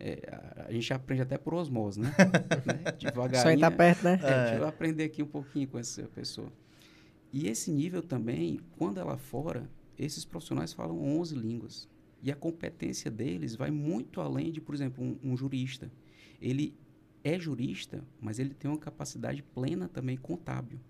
É, 0.00 0.20
a, 0.66 0.72
gente 0.72 0.92
aprende 0.92 1.22
até 1.22 1.38
por 1.38 1.54
osmose, 1.54 2.00
né? 2.00 2.12
né? 2.66 2.92
Devagarinho. 2.98 3.42
Só 3.42 3.50
estar 3.50 3.70
tá 3.70 3.76
perto, 3.76 4.04
né? 4.04 4.20
É, 4.22 4.26
é. 4.26 4.44
Deixa 4.44 4.56
eu 4.56 4.66
aprender 4.66 5.04
aqui 5.04 5.22
um 5.22 5.26
pouquinho 5.26 5.68
com 5.68 5.78
essa 5.78 6.02
pessoa. 6.08 6.52
E 7.32 7.46
esse 7.46 7.70
nível 7.70 8.02
também, 8.02 8.60
quando 8.76 8.98
ela 8.98 9.16
fora, 9.16 9.68
esses 9.98 10.24
profissionais 10.24 10.72
falam 10.72 11.00
11 11.18 11.34
línguas. 11.34 11.88
E 12.22 12.30
a 12.30 12.36
competência 12.36 13.10
deles 13.10 13.54
vai 13.54 13.70
muito 13.70 14.20
além 14.20 14.52
de, 14.52 14.60
por 14.60 14.74
exemplo, 14.74 15.02
um, 15.04 15.18
um 15.22 15.36
jurista. 15.36 15.90
Ele 16.40 16.74
é 17.22 17.38
jurista, 17.38 18.04
mas 18.20 18.38
ele 18.38 18.54
tem 18.54 18.70
uma 18.70 18.78
capacidade 18.78 19.42
plena 19.42 19.88
também 19.88 20.16
contábil. 20.16 20.80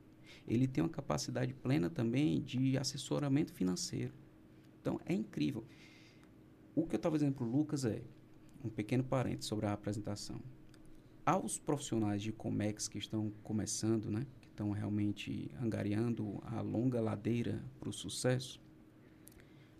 Ele 0.46 0.66
tem 0.66 0.82
uma 0.82 0.90
capacidade 0.90 1.52
plena 1.54 1.90
também 1.90 2.40
de 2.40 2.78
assessoramento 2.78 3.52
financeiro. 3.52 4.12
Então, 4.80 5.00
é 5.04 5.12
incrível. 5.12 5.64
O 6.74 6.86
que 6.86 6.94
eu 6.94 6.98
estava 6.98 7.16
dizendo 7.16 7.34
para 7.34 7.44
o 7.44 7.50
Lucas 7.50 7.84
é, 7.84 8.02
um 8.64 8.68
pequeno 8.68 9.04
parênteses 9.04 9.46
sobre 9.46 9.66
a 9.66 9.72
apresentação. 9.72 10.40
Aos 11.24 11.58
profissionais 11.58 12.22
de 12.22 12.32
Comex 12.32 12.88
que 12.88 12.98
estão 12.98 13.30
começando, 13.42 14.10
né, 14.10 14.26
que 14.40 14.48
estão 14.48 14.70
realmente 14.70 15.50
angariando 15.60 16.40
a 16.42 16.62
longa 16.62 17.00
ladeira 17.00 17.62
para 17.78 17.90
o 17.90 17.92
sucesso, 17.92 18.60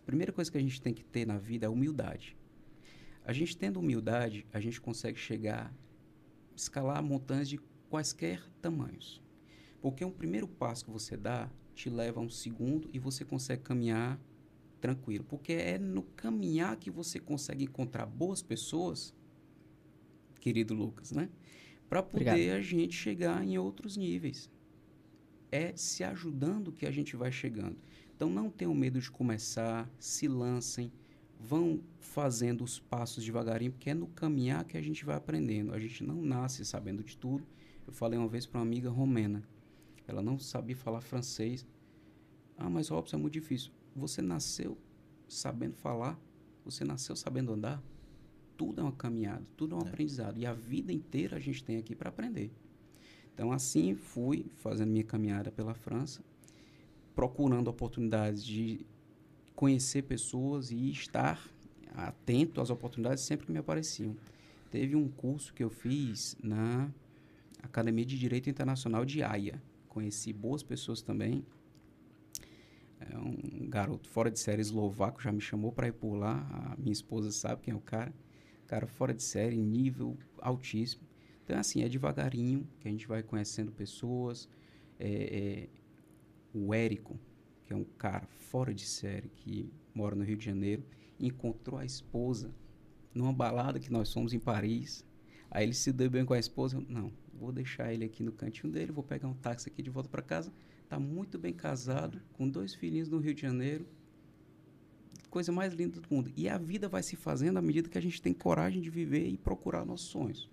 primeira 0.09 0.31
coisa 0.31 0.51
que 0.51 0.57
a 0.57 0.61
gente 0.61 0.81
tem 0.81 0.91
que 0.91 1.03
ter 1.03 1.27
na 1.27 1.37
vida 1.37 1.67
é 1.67 1.69
humildade. 1.69 2.35
A 3.23 3.31
gente 3.31 3.55
tendo 3.55 3.79
humildade, 3.79 4.43
a 4.51 4.59
gente 4.59 4.81
consegue 4.81 5.19
chegar, 5.19 5.71
escalar 6.55 7.03
montanhas 7.03 7.47
de 7.47 7.59
quaisquer 7.91 8.41
tamanhos. 8.59 9.21
Porque 9.79 10.03
um 10.03 10.09
primeiro 10.09 10.47
passo 10.47 10.83
que 10.83 10.89
você 10.89 11.15
dá 11.15 11.47
te 11.75 11.91
leva 11.91 12.19
a 12.19 12.23
um 12.23 12.29
segundo 12.29 12.89
e 12.91 12.97
você 12.97 13.23
consegue 13.23 13.61
caminhar 13.61 14.19
tranquilo. 14.81 15.23
Porque 15.25 15.53
é 15.53 15.77
no 15.77 16.01
caminhar 16.01 16.75
que 16.77 16.89
você 16.89 17.19
consegue 17.19 17.65
encontrar 17.65 18.07
boas 18.07 18.41
pessoas, 18.41 19.13
querido 20.39 20.73
Lucas, 20.73 21.11
né? 21.11 21.29
Para 21.87 22.01
poder 22.01 22.31
Obrigado. 22.31 22.57
a 22.57 22.61
gente 22.61 22.95
chegar 22.95 23.43
em 23.43 23.59
outros 23.59 23.95
níveis. 23.95 24.49
É 25.51 25.75
se 25.75 26.03
ajudando 26.03 26.71
que 26.71 26.87
a 26.87 26.91
gente 26.91 27.15
vai 27.15 27.31
chegando. 27.31 27.77
Então 28.19 28.29
não 28.29 28.49
tenham 28.49 28.75
medo 28.75 28.99
de 28.99 29.09
começar, 29.09 29.89
se 29.97 30.27
lancem, 30.27 30.91
vão 31.39 31.79
fazendo 32.01 32.65
os 32.65 32.77
passos 32.77 33.23
devagarinho, 33.23 33.71
porque 33.71 33.91
é 33.91 33.93
no 33.93 34.07
caminhar 34.07 34.65
que 34.65 34.77
a 34.77 34.81
gente 34.81 35.05
vai 35.05 35.15
aprendendo. 35.15 35.73
A 35.73 35.79
gente 35.79 36.03
não 36.03 36.21
nasce 36.21 36.65
sabendo 36.65 37.01
de 37.01 37.15
tudo. 37.15 37.47
Eu 37.87 37.93
falei 37.93 38.19
uma 38.19 38.27
vez 38.27 38.45
para 38.45 38.59
uma 38.59 38.65
amiga 38.65 38.89
romena, 38.89 39.41
ela 40.05 40.21
não 40.21 40.37
sabia 40.37 40.75
falar 40.75 40.99
francês. 40.99 41.65
Ah, 42.57 42.69
mas 42.69 42.89
Robson 42.89 43.15
é 43.15 43.19
muito 43.21 43.35
difícil. 43.35 43.71
Você 43.95 44.21
nasceu 44.21 44.77
sabendo 45.25 45.77
falar, 45.77 46.19
você 46.65 46.83
nasceu 46.83 47.15
sabendo 47.15 47.53
andar. 47.53 47.81
Tudo 48.57 48.81
é 48.81 48.83
uma 48.83 48.91
caminhada, 48.91 49.45
tudo 49.55 49.75
é 49.75 49.77
um 49.77 49.85
é. 49.85 49.87
aprendizado. 49.87 50.37
E 50.37 50.45
a 50.45 50.51
vida 50.51 50.91
inteira 50.91 51.37
a 51.37 51.39
gente 51.39 51.63
tem 51.63 51.77
aqui 51.77 51.95
para 51.95 52.09
aprender. 52.09 52.51
Então, 53.33 53.49
assim 53.49 53.95
fui 53.95 54.45
fazendo 54.55 54.91
minha 54.91 55.05
caminhada 55.05 55.49
pela 55.53 55.73
França 55.73 56.21
procurando 57.19 57.67
oportunidades 57.67 58.45
de 58.45 58.85
conhecer 59.53 60.03
pessoas 60.03 60.71
e 60.71 60.89
estar 60.89 61.45
atento 61.93 62.61
às 62.61 62.69
oportunidades 62.69 63.25
sempre 63.25 63.45
que 63.45 63.51
me 63.51 63.57
apareciam. 63.57 64.15
Teve 64.71 64.95
um 64.95 65.09
curso 65.09 65.53
que 65.53 65.61
eu 65.61 65.69
fiz 65.69 66.37
na 66.41 66.89
Academia 67.61 68.05
de 68.05 68.17
Direito 68.17 68.49
Internacional 68.49 69.03
de 69.03 69.21
Haia. 69.21 69.61
Conheci 69.89 70.31
boas 70.31 70.63
pessoas 70.63 71.01
também. 71.01 71.45
É 73.01 73.17
um 73.17 73.67
garoto 73.67 74.07
fora 74.07 74.31
de 74.31 74.39
série 74.39 74.61
eslovaco 74.61 75.21
já 75.21 75.33
me 75.33 75.41
chamou 75.41 75.73
para 75.73 75.89
ir 75.89 75.93
por 75.93 76.15
lá. 76.15 76.47
A 76.71 76.77
minha 76.77 76.93
esposa 76.93 77.33
sabe 77.33 77.63
quem 77.63 77.73
é 77.73 77.75
o 77.75 77.81
cara. 77.81 78.13
Cara 78.65 78.87
fora 78.87 79.13
de 79.13 79.23
série, 79.23 79.57
nível 79.57 80.17
altíssimo. 80.37 81.03
Então, 81.43 81.59
assim, 81.59 81.83
é 81.83 81.89
devagarinho 81.89 82.65
que 82.79 82.87
a 82.87 82.91
gente 82.91 83.05
vai 83.05 83.21
conhecendo 83.21 83.73
pessoas. 83.73 84.47
É, 84.97 85.67
é, 85.67 85.78
o 86.53 86.73
Érico, 86.73 87.19
que 87.65 87.73
é 87.73 87.75
um 87.75 87.83
cara 87.83 88.27
fora 88.27 88.73
de 88.73 88.85
série 88.85 89.29
que 89.29 89.71
mora 89.93 90.15
no 90.15 90.23
Rio 90.23 90.37
de 90.37 90.45
Janeiro, 90.45 90.83
encontrou 91.19 91.79
a 91.79 91.85
esposa 91.85 92.53
numa 93.13 93.33
balada 93.33 93.79
que 93.79 93.91
nós 93.91 94.11
fomos 94.11 94.33
em 94.33 94.39
Paris. 94.39 95.05
Aí 95.51 95.65
ele 95.65 95.73
se 95.73 95.91
deu 95.91 96.09
bem 96.09 96.25
com 96.25 96.33
a 96.33 96.39
esposa. 96.39 96.83
Não, 96.87 97.11
vou 97.33 97.51
deixar 97.51 97.93
ele 97.93 98.05
aqui 98.05 98.23
no 98.23 98.31
cantinho 98.31 98.71
dele, 98.71 98.91
vou 98.91 99.03
pegar 99.03 99.27
um 99.27 99.33
táxi 99.33 99.69
aqui 99.69 99.81
de 99.81 99.89
volta 99.89 100.09
para 100.09 100.21
casa. 100.21 100.51
Tá 100.87 100.99
muito 100.99 101.37
bem 101.37 101.53
casado, 101.53 102.19
com 102.33 102.49
dois 102.49 102.73
filhinhos 102.73 103.09
no 103.09 103.19
Rio 103.19 103.33
de 103.33 103.41
Janeiro. 103.41 103.85
Coisa 105.29 105.51
mais 105.51 105.73
linda 105.73 105.99
do 105.99 106.07
mundo. 106.09 106.31
E 106.35 106.49
a 106.49 106.57
vida 106.57 106.89
vai 106.89 107.03
se 107.03 107.15
fazendo 107.15 107.57
à 107.57 107.61
medida 107.61 107.87
que 107.87 107.97
a 107.97 108.01
gente 108.01 108.21
tem 108.21 108.33
coragem 108.33 108.81
de 108.81 108.89
viver 108.89 109.27
e 109.27 109.37
procurar 109.37 109.85
nossos 109.85 110.07
sonhos. 110.07 110.49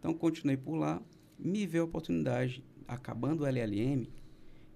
Então, 0.00 0.12
continuei 0.12 0.56
por 0.56 0.74
lá, 0.74 1.00
me 1.38 1.66
veio 1.66 1.84
a 1.84 1.86
oportunidade, 1.86 2.64
acabando 2.86 3.44
o 3.44 3.46
LLM, 3.46 4.08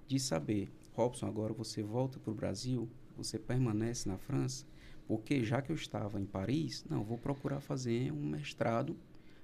de 0.09 0.19
saber, 0.19 0.71
Robson, 0.95 1.27
agora 1.27 1.53
você 1.53 1.83
volta 1.83 2.19
para 2.19 2.33
o 2.33 2.35
Brasil, 2.35 2.89
você 3.15 3.39
permanece 3.39 4.09
na 4.09 4.17
França, 4.17 4.65
porque 5.07 5.45
já 5.45 5.61
que 5.61 5.71
eu 5.71 5.77
estava 5.77 6.19
em 6.19 6.25
Paris, 6.25 6.85
não, 6.89 7.05
vou 7.05 7.19
procurar 7.19 7.61
fazer 7.61 8.11
um 8.11 8.27
mestrado 8.27 8.97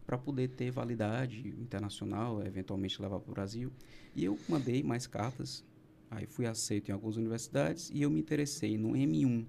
para 0.07 0.17
poder 0.17 0.49
ter 0.49 0.71
validade 0.71 1.49
internacional, 1.61 2.45
eventualmente 2.45 3.01
levar 3.01 3.21
para 3.21 3.31
o 3.31 3.35
Brasil. 3.35 3.71
E 4.15 4.25
eu 4.25 4.39
mandei 4.49 4.83
mais 4.83 5.07
cartas, 5.07 5.63
aí 6.11 6.27
fui 6.27 6.47
aceito 6.47 6.89
em 6.89 6.93
algumas 6.93 7.17
universidades 7.17 7.91
e 7.91 8.03
eu 8.03 8.11
me 8.11 8.21
interessei 8.21 8.79
no 8.79 8.93
M1 8.93 9.45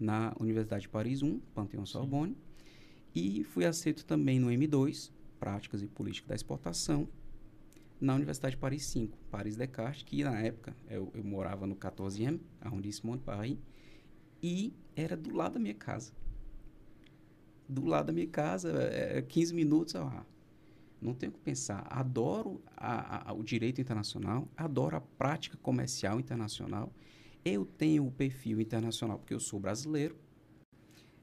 na 0.00 0.34
Universidade 0.40 0.82
de 0.82 0.88
Paris 0.88 1.22
1, 1.22 1.40
Panteão 1.54 1.84
Sorbonne, 1.84 2.36
e 3.14 3.44
fui 3.44 3.64
aceito 3.64 4.04
também 4.04 4.38
no 4.38 4.48
M2, 4.48 5.10
Práticas 5.38 5.82
e 5.82 5.86
Política 5.86 6.28
da 6.28 6.34
Exportação, 6.34 7.08
na 8.00 8.14
Universidade 8.14 8.54
de 8.54 8.60
Paris 8.60 8.84
5, 8.86 9.18
Paris 9.30 9.56
Descartes, 9.56 10.02
que 10.02 10.22
na 10.22 10.40
época 10.40 10.74
eu, 10.88 11.10
eu 11.14 11.24
morava 11.24 11.66
no 11.66 11.74
14e 11.74 12.40
arrondissement 12.60 13.16
de 13.16 13.24
Paris, 13.24 13.58
e 14.42 14.72
era 14.94 15.16
do 15.16 15.34
lado 15.34 15.54
da 15.54 15.60
minha 15.60 15.74
casa. 15.74 16.12
Do 17.68 17.84
lado 17.84 18.06
da 18.06 18.12
minha 18.12 18.28
casa, 18.28 18.70
é, 18.70 19.20
15 19.20 19.54
minutos, 19.54 19.96
ah, 19.96 20.24
não 21.02 21.12
tenho 21.12 21.30
o 21.30 21.34
que 21.34 21.40
pensar. 21.40 21.86
Adoro 21.90 22.60
a, 22.76 23.30
a, 23.30 23.32
o 23.32 23.42
direito 23.42 23.80
internacional, 23.80 24.48
adoro 24.56 24.96
a 24.96 25.00
prática 25.00 25.56
comercial 25.56 26.20
internacional. 26.20 26.92
Eu 27.44 27.64
tenho 27.64 28.06
o 28.06 28.12
perfil 28.12 28.60
internacional 28.60 29.18
porque 29.18 29.34
eu 29.34 29.40
sou 29.40 29.58
brasileiro, 29.58 30.16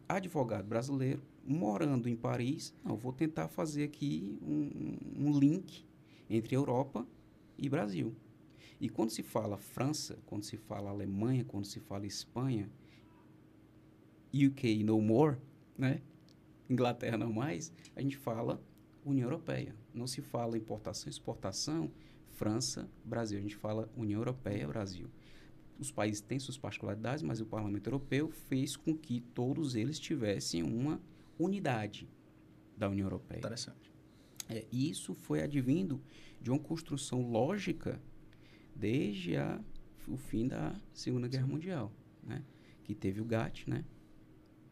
advogado 0.08 0.65
brasileiro, 0.67 1.22
morando 1.46 2.10
em 2.10 2.15
Paris. 2.15 2.74
Não, 2.84 2.96
vou 2.96 3.13
tentar 3.13 3.48
fazer 3.48 3.84
aqui 3.84 4.38
um, 4.41 5.27
um 5.27 5.39
link 5.39 5.86
entre 6.29 6.55
Europa 6.55 7.08
e 7.58 7.70
Brasil. 7.70 8.15
E 8.79 8.89
quando 8.89 9.10
se 9.10 9.24
fala 9.24 9.58
França, 9.58 10.17
quando 10.25 10.44
se 10.44 10.58
fala 10.58 10.89
Alemanha, 10.89 11.46
quando 11.46 11.65
se 11.65 11.79
fala 11.79 12.05
Espanha, 12.05 12.70
UK 14.34 14.84
no 14.84 15.01
more, 15.01 15.38
né? 15.77 16.01
Inglaterra 16.70 17.17
não 17.17 17.32
mais, 17.32 17.72
a 17.96 18.01
gente 18.01 18.17
fala 18.17 18.62
União 19.05 19.25
Europeia. 19.27 19.75
Não 19.94 20.08
se 20.08 20.22
fala 20.22 20.58
importação 20.58 21.10
exportação, 21.10 21.91
França, 22.32 22.89
Brasil. 23.03 23.38
A 23.38 23.41
gente 23.41 23.55
fala 23.55 23.89
União 23.96 24.20
Europeia, 24.20 24.67
Brasil. 24.67 25.08
Os 25.79 25.91
países 25.91 26.22
têm 26.22 26.39
suas 26.39 26.58
particularidades, 26.58 27.22
mas 27.24 27.39
o 27.39 27.46
Parlamento 27.46 27.88
Europeu 27.88 28.29
fez 28.29 28.75
com 28.75 28.96
que 28.96 29.22
todos 29.34 29.75
eles 29.75 30.00
tivessem 30.00 30.63
uma 30.63 31.01
unidade 31.38 32.10
da 32.77 32.89
União 32.89 33.05
Europeia. 33.05 33.39
Interessante. 33.39 33.95
É, 34.48 34.66
isso 34.72 35.14
foi 35.14 35.42
advindo 35.42 36.02
de 36.42 36.52
uma 36.52 36.60
construção 36.60 37.22
lógica 37.22 38.02
desde 38.75 39.36
a, 39.38 39.60
o 40.08 40.18
fim 40.18 40.48
da 40.48 40.80
Segunda 40.94 41.28
Guerra 41.28 41.46
Sim. 41.46 41.52
Mundial, 41.52 41.92
né? 42.24 42.44
que 42.84 42.94
teve 42.94 43.22
o 43.22 43.25
GATT, 43.25 43.70
né? 43.70 43.84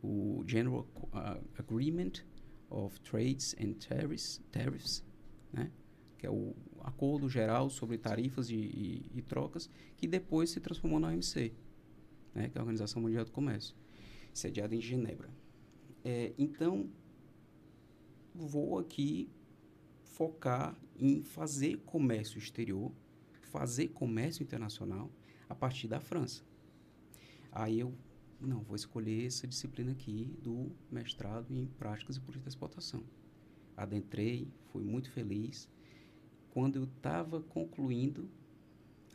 o 0.01 0.43
General 0.45 0.87
uh, 0.97 1.43
Agreement 1.57 2.23
of 2.69 2.99
Trades 3.01 3.55
and 3.59 3.73
Tariffs, 3.73 4.41
tariffs 4.51 5.03
né? 5.51 5.71
que 6.17 6.27
é 6.27 6.29
o 6.29 6.55
acordo 6.81 7.27
geral 7.27 7.69
sobre 7.69 7.97
tarifas 7.97 8.49
e, 8.49 8.55
e, 8.55 9.11
e 9.15 9.21
trocas, 9.21 9.69
que 9.97 10.07
depois 10.07 10.51
se 10.51 10.59
transformou 10.59 10.99
na 10.99 11.07
OMC, 11.07 11.53
né? 12.35 12.49
que 12.49 12.57
é 12.57 12.59
a 12.59 12.61
Organização 12.61 13.01
Mundial 13.01 13.25
do 13.25 13.31
Comércio, 13.31 13.75
sediada 14.33 14.75
em 14.75 14.81
Genebra. 14.81 15.29
É, 16.03 16.33
então, 16.37 16.89
vou 18.35 18.77
aqui 18.77 19.29
focar 20.13 20.77
em 20.95 21.23
fazer 21.23 21.77
comércio 21.85 22.37
exterior, 22.37 22.91
fazer 23.41 23.89
comércio 23.89 24.43
internacional 24.43 25.11
a 25.49 25.55
partir 25.55 25.87
da 25.87 25.99
França. 25.99 26.43
Aí 27.51 27.79
eu, 27.79 27.93
não, 28.39 28.61
vou 28.61 28.75
escolher 28.75 29.25
essa 29.25 29.47
disciplina 29.47 29.91
aqui 29.91 30.31
do 30.41 30.71
mestrado 30.91 31.51
em 31.51 31.65
práticas 31.65 32.17
e 32.17 32.19
política 32.19 32.43
de 32.43 32.49
exportação. 32.49 33.03
Adentrei, 33.75 34.47
fui 34.71 34.83
muito 34.83 35.09
feliz. 35.09 35.67
Quando 36.51 36.75
eu 36.75 36.83
estava 36.83 37.41
concluindo, 37.41 38.29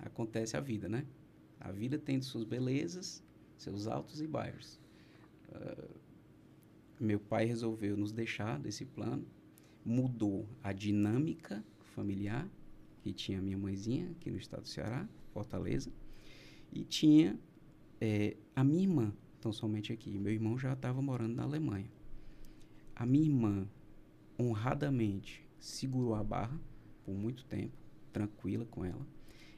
acontece 0.01 0.57
a 0.57 0.61
vida, 0.61 0.89
né? 0.89 1.07
A 1.61 1.71
vida 1.71 1.97
tem 1.97 2.21
suas 2.21 2.45
belezas, 2.45 3.23
seus 3.57 3.87
altos 3.87 4.21
e 4.21 4.27
baixos. 4.27 4.81
Uh, 5.49 5.95
meu 6.99 7.21
pai 7.21 7.45
resolveu 7.45 7.97
nos 7.97 8.11
deixar 8.11 8.59
desse 8.59 8.85
plano 8.85 9.25
mudou 9.85 10.49
a 10.63 10.73
dinâmica 10.73 11.65
familiar, 11.95 12.49
que 13.03 13.13
tinha 13.13 13.41
minha 13.41 13.57
mãezinha 13.57 14.11
aqui 14.11 14.31
no 14.31 14.37
estado 14.37 14.63
do 14.63 14.69
Ceará, 14.69 15.09
Fortaleza, 15.33 15.91
e 16.73 16.85
tinha 16.85 17.39
é, 18.01 18.37
a 18.55 18.63
minha 18.63 18.83
irmã, 18.83 19.13
tão 19.41 19.53
somente 19.53 19.93
aqui. 19.93 20.19
Meu 20.19 20.33
irmão 20.33 20.59
já 20.59 20.73
estava 20.73 21.01
morando 21.01 21.35
na 21.35 21.43
Alemanha. 21.43 21.91
A 22.95 23.07
minha 23.07 23.25
irmã, 23.25 23.69
honradamente, 24.39 25.47
segurou 25.59 26.15
a 26.15 26.23
barra 26.23 26.59
por 27.05 27.15
muito 27.15 27.45
tempo, 27.45 27.77
tranquila 28.13 28.65
com 28.67 28.85
ela. 28.85 29.07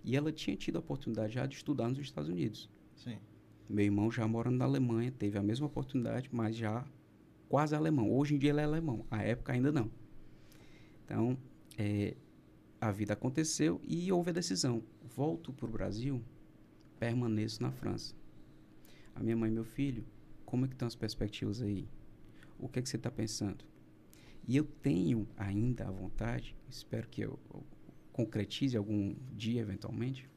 E 0.04 0.16
ela 0.16 0.32
tinha 0.32 0.56
tido 0.56 0.76
a 0.76 0.80
oportunidade 0.80 1.34
já 1.34 1.46
de 1.46 1.56
estudar 1.56 1.88
nos 1.88 1.98
Estados 1.98 2.30
Unidos. 2.30 2.70
Sim. 2.94 3.18
Meu 3.68 3.84
irmão 3.84 4.10
já 4.10 4.26
morando 4.26 4.56
na 4.56 4.64
Alemanha, 4.64 5.12
teve 5.12 5.38
a 5.38 5.42
mesma 5.42 5.66
oportunidade, 5.66 6.28
mas 6.32 6.56
já 6.56 6.84
quase 7.48 7.74
alemão. 7.74 8.10
Hoje 8.10 8.34
em 8.34 8.38
dia 8.38 8.50
ele 8.50 8.60
é 8.60 8.64
alemão, 8.64 9.04
a 9.10 9.22
época 9.22 9.52
ainda 9.52 9.70
não. 9.70 9.90
Então, 11.10 11.36
é, 11.76 12.14
a 12.80 12.92
vida 12.92 13.14
aconteceu 13.14 13.80
e 13.82 14.12
houve 14.12 14.30
a 14.30 14.32
decisão. 14.32 14.80
Volto 15.02 15.52
para 15.52 15.66
o 15.66 15.68
Brasil, 15.68 16.22
permaneço 17.00 17.60
na 17.60 17.72
França. 17.72 18.14
A 19.12 19.20
minha 19.20 19.36
mãe 19.36 19.50
e 19.50 19.52
meu 19.52 19.64
filho, 19.64 20.04
como 20.46 20.64
é 20.64 20.68
que 20.68 20.74
estão 20.74 20.86
as 20.86 20.94
perspectivas 20.94 21.60
aí? 21.60 21.88
O 22.60 22.68
que 22.68 22.78
é 22.78 22.82
que 22.82 22.88
você 22.88 22.94
está 22.94 23.10
pensando? 23.10 23.64
E 24.46 24.56
eu 24.56 24.62
tenho 24.62 25.26
ainda 25.36 25.88
a 25.88 25.90
vontade, 25.90 26.56
espero 26.68 27.08
que 27.08 27.22
eu, 27.22 27.40
eu 27.52 27.64
concretize 28.12 28.76
algum 28.76 29.16
dia 29.32 29.62
eventualmente, 29.62 30.30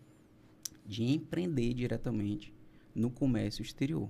de 0.84 1.04
empreender 1.04 1.76
diretamente 1.76 2.52
no 2.96 3.12
comércio 3.12 3.62
exterior. 3.62 4.10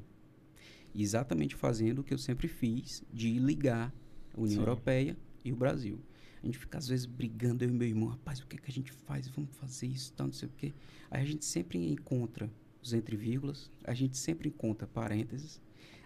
Exatamente 0.96 1.56
fazendo 1.56 2.00
o 2.00 2.04
que 2.06 2.14
eu 2.14 2.18
sempre 2.18 2.48
fiz, 2.48 3.04
de 3.12 3.38
ligar 3.38 3.94
a 4.34 4.40
União 4.40 4.56
Sim. 4.56 4.60
Europeia 4.60 5.18
e 5.44 5.52
o 5.52 5.58
Brasil. 5.58 6.00
A 6.44 6.46
gente 6.46 6.60
fica 6.60 6.78
às 6.78 6.90
vezes 6.90 7.06
brigando, 7.06 7.64
eu 7.64 7.70
e 7.70 7.72
meu 7.72 7.88
irmão, 7.88 8.10
rapaz, 8.10 8.40
o 8.42 8.46
que, 8.46 8.58
é 8.58 8.60
que 8.60 8.70
a 8.70 8.74
gente 8.74 8.92
faz? 8.92 9.30
Vamos 9.30 9.56
fazer 9.56 9.88
isso, 9.88 10.12
tal, 10.12 10.28
não 10.28 10.34
sei 10.34 10.50
o 10.50 10.52
quê. 10.58 10.74
Aí 11.10 11.22
a 11.22 11.26
gente 11.26 11.46
sempre 11.46 11.80
encontra 11.90 12.52
os 12.82 12.92
entre 12.92 13.16
vírgulas, 13.16 13.72
a 13.86 13.94
gente 13.94 14.18
sempre 14.18 14.50
encontra 14.50 14.86
parênteses. 14.86 15.62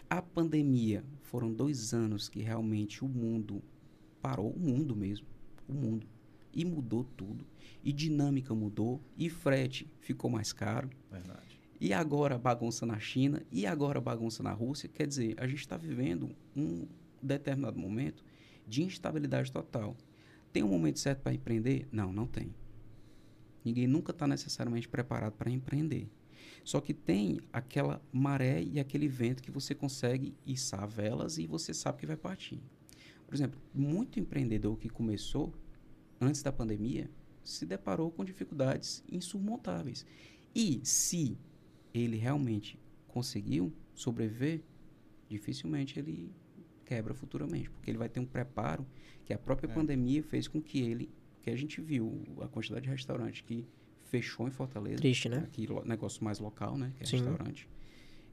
A 0.08 0.21
pandemia 0.21 1.04
foram 1.23 1.52
dois 1.52 1.91
anos 1.91 2.30
que 2.30 2.39
realmente 2.39 3.04
o 3.04 3.08
mundo 3.08 3.63
parou, 4.21 4.52
o 4.52 4.60
mundo 4.60 4.95
mesmo, 4.95 5.26
o 5.67 5.73
mundo. 5.73 6.06
E 6.54 6.63
mudou 6.63 7.04
tudo. 7.04 7.43
E 7.84 7.91
dinâmica 7.91 8.54
mudou, 8.54 9.02
e 9.17 9.30
frete 9.30 9.88
ficou 10.00 10.30
mais 10.30 10.54
caro. 10.54 10.89
Verdade. 11.12 11.60
E 11.82 11.93
agora 11.93 12.38
bagunça 12.38 12.86
na 12.86 13.00
China, 13.00 13.41
e 13.52 13.65
agora 13.65 14.00
bagunça 14.00 14.43
na 14.43 14.52
Rússia. 14.52 14.88
Quer 14.88 15.08
dizer, 15.08 15.36
a 15.39 15.47
gente 15.47 15.60
está 15.60 15.78
vivendo 15.78 16.30
um 16.56 16.86
determinado 17.21 17.80
momento 17.80 18.23
de 18.67 18.84
instabilidade 18.84 19.52
total. 19.52 19.95
Tem 20.57 20.63
um 20.63 20.69
momento 20.69 20.97
certo 20.97 21.21
para 21.21 21.35
empreender? 21.35 21.87
Não, 21.91 22.11
não 22.11 22.25
tem. 22.25 22.51
Ninguém 23.63 23.85
nunca 23.85 24.09
está 24.11 24.25
necessariamente 24.25 24.89
preparado 24.89 25.33
para 25.33 25.51
empreender. 25.51 26.09
Só 26.63 26.81
que 26.81 26.95
tem 26.95 27.39
aquela 27.53 28.01
maré 28.11 28.63
e 28.63 28.79
aquele 28.79 29.07
vento 29.07 29.43
que 29.43 29.51
você 29.51 29.75
consegue 29.75 30.33
içar 30.47 30.87
velas 30.87 31.37
e 31.37 31.45
você 31.45 31.75
sabe 31.75 31.99
que 31.99 32.07
vai 32.07 32.17
partir. 32.17 32.59
Por 33.27 33.35
exemplo, 33.35 33.61
muito 33.71 34.19
empreendedor 34.19 34.79
que 34.79 34.89
começou 34.89 35.53
antes 36.19 36.41
da 36.41 36.51
pandemia 36.51 37.07
se 37.43 37.63
deparou 37.63 38.09
com 38.09 38.25
dificuldades 38.25 39.03
insurmontáveis. 39.11 40.07
E 40.55 40.81
se 40.83 41.37
ele 41.93 42.17
realmente 42.17 42.79
conseguiu 43.07 43.71
sobreviver, 43.93 44.63
dificilmente 45.29 45.99
ele 45.99 46.31
quebra 46.88 47.13
futuramente, 47.13 47.69
porque 47.69 47.91
ele 47.91 47.97
vai 47.97 48.08
ter 48.08 48.21
um 48.21 48.26
preparo 48.26 48.88
que 49.26 49.34
a 49.34 49.38
própria 49.38 49.69
é. 49.69 49.73
pandemia 49.73 50.23
fez 50.23 50.47
com 50.47 50.62
que 50.62 50.80
ele, 50.80 51.10
que 51.41 51.50
a 51.50 51.56
gente 51.56 51.82
viu 51.82 52.23
a 52.41 52.47
quantidade 52.47 52.86
de 52.86 52.89
restaurante 52.89 53.43
que 53.43 53.67
fechou 54.06 54.47
em 54.47 54.52
Fortaleza. 54.52 54.95
Triste, 54.95 55.28
né? 55.28 55.39
Aqui, 55.39 55.67
negócio 55.84 56.23
mais 56.23 56.39
local, 56.39 56.78
né? 56.78 56.93
Que 56.95 57.04
é 57.04 57.06
Sim. 57.06 57.17
restaurante. 57.17 57.67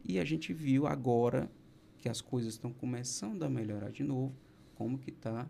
E 0.04 0.20
a 0.20 0.24
gente 0.24 0.52
viu 0.52 0.86
agora 0.86 1.50
que 1.98 2.08
as 2.08 2.20
coisas 2.20 2.54
estão 2.54 2.72
começando 2.72 3.42
a 3.42 3.50
melhorar 3.50 3.90
de 3.90 4.04
novo, 4.04 4.36
como 4.76 4.98
que 4.98 5.10
está 5.10 5.48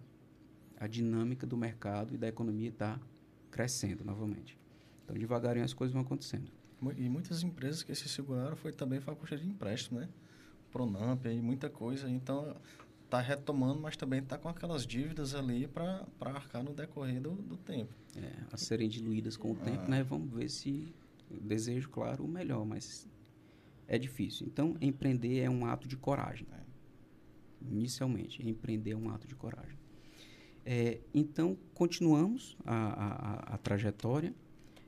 a 0.79 0.87
dinâmica 0.87 1.47
do 1.47 1.59
mercado 1.59 2.15
e 2.15 2.17
da 2.17 2.27
economia 2.27 2.71
está 2.71 2.99
crescendo 3.51 4.03
novamente. 4.03 4.59
Então, 5.05 5.15
devagarinho 5.15 5.65
as 5.65 5.75
coisas 5.75 5.93
vão 5.93 6.03
acontecendo. 6.03 6.51
E 6.97 7.09
muitas 7.09 7.43
empresas 7.43 7.83
que 7.83 7.95
se 7.95 8.09
seguraram 8.09 8.57
foi 8.57 8.73
também 8.73 8.99
foi 8.99 9.13
a 9.13 9.17
custa 9.17 9.37
de 9.37 9.47
empréstimo, 9.47 10.01
né? 10.01 10.09
Pronamp 10.71 11.27
e 11.27 11.41
muita 11.41 11.69
coisa. 11.69 12.11
Então, 12.11 12.57
está 13.15 13.21
retomando, 13.21 13.81
mas 13.81 13.97
também 13.97 14.19
está 14.19 14.37
com 14.37 14.49
aquelas 14.49 14.85
dívidas 14.85 15.35
ali 15.35 15.69
para 15.69 16.05
arcar 16.21 16.65
no 16.65 16.75
decorrer 16.75 17.21
do, 17.21 17.31
do 17.31 17.57
tempo. 17.57 17.95
É, 18.17 18.33
a 18.53 18.57
serem 18.57 18.89
diluídas 18.89 19.37
com 19.37 19.53
o 19.53 19.59
ah. 19.61 19.65
tempo, 19.65 19.89
né? 19.89 20.03
Vamos 20.03 20.33
ver 20.33 20.51
se 20.51 20.93
desejo, 21.31 21.89
claro, 21.91 22.25
o 22.25 22.29
melhor, 22.29 22.65
mas 22.67 23.09
é 23.87 23.99
difícil. 23.99 24.47
Então, 24.47 24.77
empreender 24.81 25.39
é 25.41 25.49
um 25.49 25.65
ato 25.65 25.87
de 25.87 25.97
coragem. 25.97 26.47
É. 26.53 26.65
Inicialmente, 27.71 28.47
empreender 28.47 28.91
é 28.93 28.97
um 28.97 29.09
ato 29.09 29.29
de 29.29 29.35
coragem. 29.37 29.79
É, 30.67 30.99
então, 31.13 31.57
continuamos 31.73 32.57
a, 32.65 32.75
a, 32.75 33.55
a, 33.55 33.59
trajetória 33.59 34.35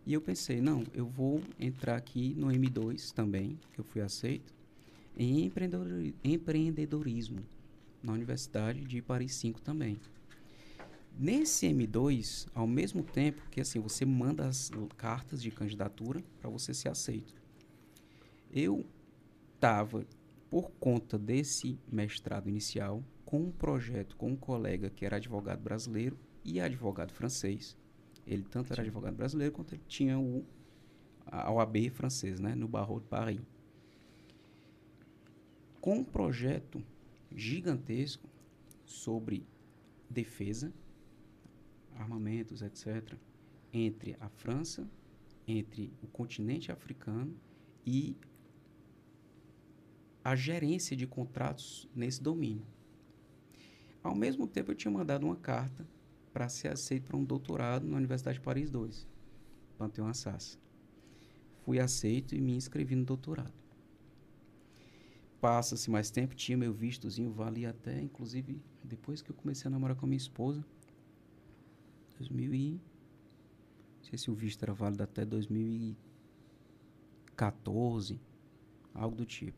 e 0.07 0.15
eu 0.15 0.21
pensei, 0.21 0.61
não, 0.61 0.85
eu 0.95 1.07
vou 1.07 1.43
entrar 1.61 1.97
aqui 1.97 2.35
no 2.35 2.49
M2 2.49 3.13
também, 3.13 3.59
que 3.73 3.81
eu 3.81 3.85
fui 3.85 4.01
aceito, 4.01 4.55
em 5.19 5.51
empreendedorismo 6.25 7.45
na 8.03 8.13
Universidade 8.13 8.85
de 8.85 9.01
Paris 9.03 9.35
5 9.35 9.61
também. 9.61 9.99
Nesse 11.19 11.67
M2, 11.67 12.47
ao 12.55 12.67
mesmo 12.67 13.03
tempo 13.03 13.43
que 13.51 13.61
assim 13.61 13.81
você 13.81 14.05
manda 14.05 14.47
as 14.47 14.71
cartas 14.97 15.43
de 15.43 15.51
candidatura 15.51 16.23
para 16.41 16.51
você 16.51 16.75
ser 16.75 16.91
aceito. 16.91 17.35
Eu 18.53 18.85
estava, 19.55 20.05
por 20.51 20.71
conta 20.73 21.19
desse 21.19 21.79
mestrado 21.91 22.49
inicial, 22.49 23.03
com 23.25 23.41
um 23.41 23.51
projeto 23.51 24.17
com 24.17 24.31
um 24.31 24.37
colega 24.37 24.91
que 24.91 25.05
era 25.05 25.17
advogado 25.17 25.61
brasileiro 25.61 26.19
e 26.45 26.61
advogado 26.61 27.13
francês. 27.13 27.77
Ele 28.27 28.43
tanto 28.43 28.73
era 28.73 28.83
advogado 28.83 29.17
brasileiro 29.17 29.53
quanto 29.55 29.75
ele 29.75 29.83
tinha 29.89 30.19
o 30.19 30.45
a 31.27 31.51
OAB 31.51 31.91
francês, 31.91 32.39
né, 32.39 32.55
no 32.55 32.69
Barreau 32.69 33.01
de 33.01 33.07
Paris. 33.07 33.41
Com 35.81 35.99
um 35.99 36.05
projeto 36.05 36.83
gigantesco 37.37 38.29
sobre 38.87 39.47
defesa, 40.09 40.73
armamentos, 41.95 42.63
etc., 42.63 43.15
entre 43.73 44.17
a 44.19 44.29
França, 44.31 44.89
entre 45.47 45.93
o 46.03 46.07
continente 46.07 46.73
africano 46.73 47.37
e 47.85 48.17
a 50.25 50.35
gerência 50.35 50.97
de 50.97 51.07
contratos 51.07 51.89
nesse 51.95 52.23
domínio. 52.23 52.67
Ao 54.03 54.15
mesmo 54.15 54.47
tempo, 54.47 54.71
eu 54.71 54.75
tinha 54.75 54.91
mandado 54.91 55.27
uma 55.27 55.37
carta 55.37 55.87
para 56.33 56.49
ser 56.49 56.69
aceito 56.69 57.05
para 57.05 57.17
um 57.17 57.25
doutorado 57.25 57.87
na 57.87 57.97
Universidade 57.97 58.39
de 58.39 58.45
Paris 58.45 58.71
II, 58.73 58.91
Panteão 59.77 60.09
Assas. 60.09 60.59
Fui 61.65 61.79
aceito 61.79 62.35
e 62.35 62.41
me 62.41 62.57
inscrevi 62.57 62.97
no 62.97 63.05
doutorado. 63.05 63.66
Passa-se 65.47 65.89
mais 65.89 66.11
tempo, 66.11 66.35
tinha 66.35 66.59
meu 66.59 66.75
vistozinho, 66.75 67.31
valia 67.31 67.71
até, 67.71 68.03
inclusive, 68.03 68.61
depois 68.83 69.23
que 69.23 69.31
eu 69.31 69.37
comecei 69.37 69.69
a 69.69 69.71
namorar 69.71 69.97
com 69.97 70.05
a 70.05 70.09
minha 70.09 70.17
esposa, 70.17 70.67
2000 72.19 72.53
e... 72.53 72.73
Não 72.73 72.81
sei 74.11 74.19
se 74.19 74.29
o 74.29 74.35
visto 74.35 74.65
era 74.65 74.75
válido 74.75 75.05
até 75.05 75.25
2014, 75.25 78.21
algo 78.93 79.15
do 79.15 79.25
tipo. 79.25 79.57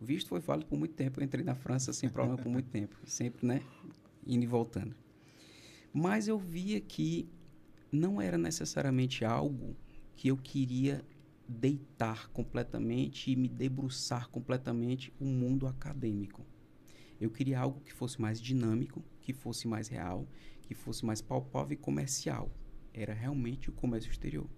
O 0.00 0.04
visto 0.04 0.28
foi 0.28 0.38
válido 0.38 0.66
por 0.66 0.78
muito 0.78 0.94
tempo. 0.94 1.18
Eu 1.18 1.24
entrei 1.24 1.44
na 1.44 1.56
França 1.56 1.92
sem 1.92 2.08
problema 2.08 2.40
por 2.40 2.48
muito 2.48 2.70
tempo. 2.70 2.96
Sempre, 3.04 3.44
né? 3.44 3.60
Indo 4.24 4.44
e 4.44 4.46
voltando. 4.46 4.94
Mas 5.92 6.28
eu 6.28 6.38
via 6.38 6.80
que 6.80 7.28
não 7.90 8.22
era 8.22 8.38
necessariamente 8.38 9.24
algo 9.24 9.74
que 10.14 10.28
eu 10.28 10.36
queria 10.36 11.04
deitar 11.48 12.28
completamente 12.28 13.30
e 13.30 13.36
me 13.36 13.48
debruçar 13.48 14.28
completamente 14.28 15.12
o 15.18 15.24
mundo 15.24 15.66
acadêmico. 15.66 16.46
Eu 17.18 17.30
queria 17.30 17.58
algo 17.58 17.80
que 17.80 17.92
fosse 17.92 18.20
mais 18.20 18.40
dinâmico, 18.40 19.02
que 19.22 19.32
fosse 19.32 19.66
mais 19.66 19.88
real, 19.88 20.28
que 20.62 20.74
fosse 20.74 21.04
mais 21.06 21.22
palpável 21.22 21.72
e 21.72 21.76
comercial. 21.76 22.50
Era 22.92 23.14
realmente 23.14 23.70
o 23.70 23.72
comércio 23.72 24.10
exterior. 24.10 24.48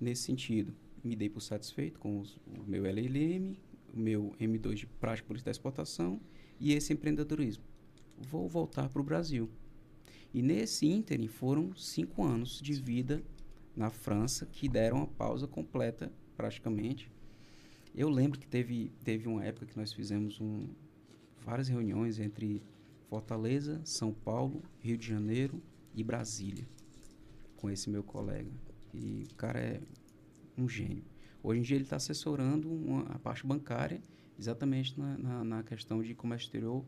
Nesse 0.00 0.22
sentido, 0.22 0.72
me 1.02 1.16
dei 1.16 1.28
por 1.28 1.40
satisfeito 1.40 1.98
com 1.98 2.20
os- 2.20 2.36
o 2.46 2.62
meu 2.66 2.86
LLM, 2.86 3.58
o 3.92 3.98
meu 3.98 4.34
M2 4.38 4.78
de 4.78 4.86
prática 4.86 5.26
política 5.26 5.46
da 5.46 5.50
exportação 5.50 6.20
e 6.60 6.72
esse 6.72 6.92
empreendedorismo. 6.92 7.64
Vou 8.16 8.48
voltar 8.48 8.88
para 8.88 9.00
o 9.00 9.04
Brasil. 9.04 9.50
E 10.32 10.42
nesse 10.42 10.86
ínterim 10.86 11.26
foram 11.26 11.74
cinco 11.74 12.22
anos 12.22 12.60
de 12.60 12.74
vida 12.74 13.22
na 13.78 13.90
França 13.90 14.44
que 14.44 14.68
deram 14.68 14.96
uma 14.96 15.06
pausa 15.06 15.46
completa, 15.46 16.12
praticamente. 16.36 17.08
Eu 17.94 18.08
lembro 18.08 18.38
que 18.38 18.46
teve, 18.46 18.90
teve 19.04 19.28
uma 19.28 19.44
época 19.44 19.66
que 19.66 19.76
nós 19.76 19.92
fizemos 19.92 20.40
um, 20.40 20.66
várias 21.44 21.68
reuniões 21.68 22.18
entre 22.18 22.60
Fortaleza, 23.08 23.80
São 23.84 24.12
Paulo, 24.12 24.62
Rio 24.80 24.98
de 24.98 25.06
Janeiro 25.06 25.62
e 25.94 26.02
Brasília, 26.02 26.68
com 27.56 27.70
esse 27.70 27.88
meu 27.88 28.02
colega. 28.02 28.50
E 28.92 29.24
o 29.30 29.34
cara 29.36 29.60
é 29.60 29.80
um 30.56 30.68
gênio. 30.68 31.04
Hoje 31.40 31.60
em 31.60 31.62
dia 31.62 31.76
ele 31.76 31.84
está 31.84 31.96
assessorando 31.96 32.68
uma, 32.68 33.02
a 33.02 33.18
parte 33.20 33.46
bancária 33.46 34.02
exatamente 34.36 34.98
na, 34.98 35.16
na, 35.16 35.44
na 35.44 35.62
questão 35.62 36.02
de 36.02 36.16
comércio 36.16 36.46
exterior 36.46 36.84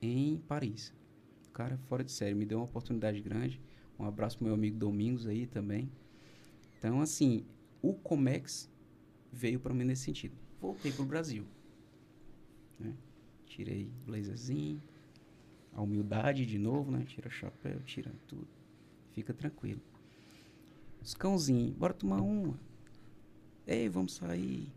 em 0.00 0.38
Paris. 0.46 0.94
O 1.48 1.50
cara 1.50 1.74
é 1.74 1.78
fora 1.88 2.04
de 2.04 2.12
série, 2.12 2.36
me 2.36 2.46
deu 2.46 2.58
uma 2.58 2.64
oportunidade 2.64 3.20
grande. 3.20 3.60
Um 3.98 4.04
abraço 4.04 4.38
pro 4.38 4.46
meu 4.46 4.54
amigo 4.54 4.78
Domingos 4.78 5.26
aí 5.26 5.44
também. 5.44 5.90
Então, 6.78 7.00
assim, 7.00 7.44
o 7.82 7.92
Comex 7.92 8.70
veio 9.32 9.58
para 9.58 9.74
mim 9.74 9.84
nesse 9.84 10.04
sentido. 10.04 10.36
Voltei 10.60 10.92
pro 10.92 11.04
Brasil. 11.04 11.44
né? 12.78 12.94
Tirei 13.46 13.90
blazerzinho, 14.06 14.80
a 15.72 15.82
humildade 15.82 16.46
de 16.46 16.58
novo, 16.58 16.90
né? 16.90 17.04
Tira 17.04 17.28
chapéu, 17.30 17.80
tira 17.82 18.12
tudo. 18.26 18.46
Fica 19.12 19.32
tranquilo. 19.34 19.80
Os 21.02 21.14
cãozinhos, 21.14 21.74
bora 21.74 21.94
tomar 21.94 22.20
uma. 22.20 22.58
Ei, 23.66 23.88
vamos 23.88 24.14
sair. 24.14 24.68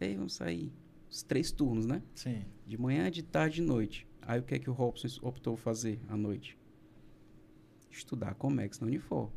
Ei, 0.00 0.16
vamos 0.16 0.34
sair. 0.34 0.72
Os 1.10 1.22
três 1.22 1.52
turnos, 1.52 1.86
né? 1.86 2.02
Sim. 2.14 2.44
De 2.66 2.78
manhã, 2.78 3.10
de 3.10 3.22
tarde 3.22 3.60
e 3.60 3.64
de 3.64 3.68
noite. 3.68 4.06
Aí 4.22 4.40
o 4.40 4.42
que 4.42 4.54
é 4.54 4.58
que 4.58 4.68
o 4.68 4.72
Robson 4.72 5.08
optou 5.22 5.56
fazer 5.56 6.00
à 6.08 6.16
noite? 6.16 6.58
Estudar 7.90 8.34
Comex 8.34 8.80
na 8.80 8.86
Unifor. 8.86 9.30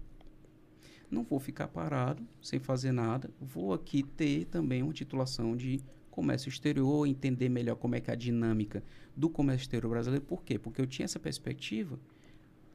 Não 1.09 1.23
vou 1.23 1.39
ficar 1.39 1.67
parado, 1.67 2.25
sem 2.41 2.59
fazer 2.59 2.91
nada. 2.91 3.29
Vou 3.39 3.73
aqui 3.73 4.03
ter 4.03 4.45
também 4.45 4.83
uma 4.83 4.93
titulação 4.93 5.55
de 5.55 5.81
comércio 6.11 6.49
exterior, 6.49 7.07
entender 7.07 7.49
melhor 7.49 7.75
como 7.75 7.95
é 7.95 7.99
que 7.99 8.09
é 8.09 8.13
a 8.13 8.15
dinâmica 8.15 8.83
do 9.15 9.29
comércio 9.29 9.63
exterior 9.63 9.89
brasileiro. 9.89 10.25
Por 10.25 10.43
quê? 10.43 10.59
Porque 10.59 10.81
eu 10.81 10.87
tinha 10.87 11.05
essa 11.05 11.19
perspectiva 11.19 11.99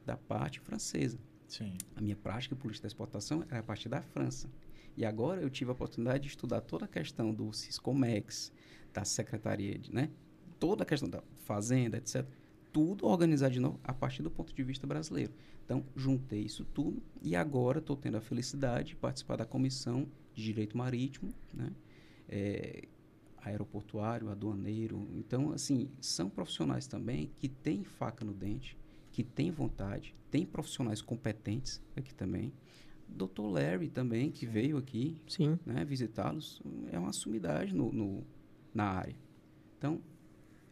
da 0.05 0.17
parte 0.17 0.59
francesa. 0.59 1.17
Sim. 1.47 1.73
A 1.95 2.01
minha 2.01 2.15
prática 2.15 2.55
política 2.55 2.83
da 2.83 2.87
exportação 2.87 3.43
era 3.49 3.59
a 3.59 3.63
partir 3.63 3.87
da 3.87 4.01
França. 4.01 4.49
E 4.97 5.05
agora 5.05 5.41
eu 5.41 5.49
tive 5.49 5.69
a 5.69 5.73
oportunidade 5.73 6.23
de 6.23 6.29
estudar 6.29 6.61
toda 6.61 6.85
a 6.85 6.87
questão 6.87 7.33
do 7.33 7.51
Ciscomex, 7.53 8.51
da 8.93 9.03
Secretaria 9.03 9.77
de, 9.77 9.93
né? 9.93 10.09
Toda 10.59 10.83
a 10.83 10.85
questão 10.85 11.09
da 11.09 11.21
fazenda, 11.43 11.97
etc. 11.97 12.25
Tudo 12.75 13.07
organizado 13.07 13.53
de 13.53 13.59
novo 13.61 13.79
a 13.85 13.93
partir 13.93 14.21
do 14.21 14.29
ponto 14.29 14.53
de 14.53 14.61
vista 14.61 14.85
brasileiro. 14.85 15.31
Então, 15.63 15.85
juntei 15.95 16.41
isso 16.41 16.65
tudo 16.65 17.01
e 17.23 17.33
agora 17.33 17.79
estou 17.79 17.95
tendo 17.95 18.17
a 18.17 18.21
felicidade 18.21 18.89
de 18.89 18.95
participar 18.97 19.37
da 19.37 19.45
Comissão 19.45 20.05
de 20.33 20.43
Direito 20.43 20.77
Marítimo, 20.77 21.33
né? 21.53 21.71
É, 22.27 22.85
aeroportuário, 23.37 24.27
aduaneiro. 24.29 25.07
Então, 25.13 25.53
assim, 25.53 25.89
são 26.01 26.29
profissionais 26.29 26.85
também 26.85 27.31
que 27.37 27.47
têm 27.47 27.85
faca 27.85 28.25
no 28.25 28.33
dente, 28.33 28.77
que 29.09 29.23
têm 29.23 29.51
vontade, 29.51 30.13
têm 30.29 30.45
profissionais 30.45 31.01
competentes 31.01 31.81
aqui 31.95 32.13
também. 32.13 32.51
Dr. 33.07 33.43
Larry 33.53 33.87
também, 33.87 34.29
que 34.29 34.45
veio 34.45 34.75
aqui 34.77 35.15
Sim. 35.29 35.57
né, 35.65 35.85
visitá-los, 35.85 36.61
é 36.91 36.99
uma 36.99 37.13
sumidade 37.13 37.73
no, 37.73 37.89
no- 37.93 38.27
na 38.73 38.83
área. 38.83 39.15
Então, 39.77 40.01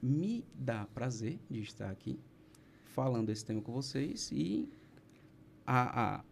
me 0.03 0.45
dá 0.53 0.85
prazer 0.87 1.39
de 1.49 1.61
estar 1.61 1.89
aqui 1.89 2.19
falando 2.83 3.29
esse 3.29 3.45
tema 3.45 3.61
com 3.61 3.71
vocês 3.71 4.29
e 4.33 4.69
a, 5.65 6.17
a, 6.17 6.23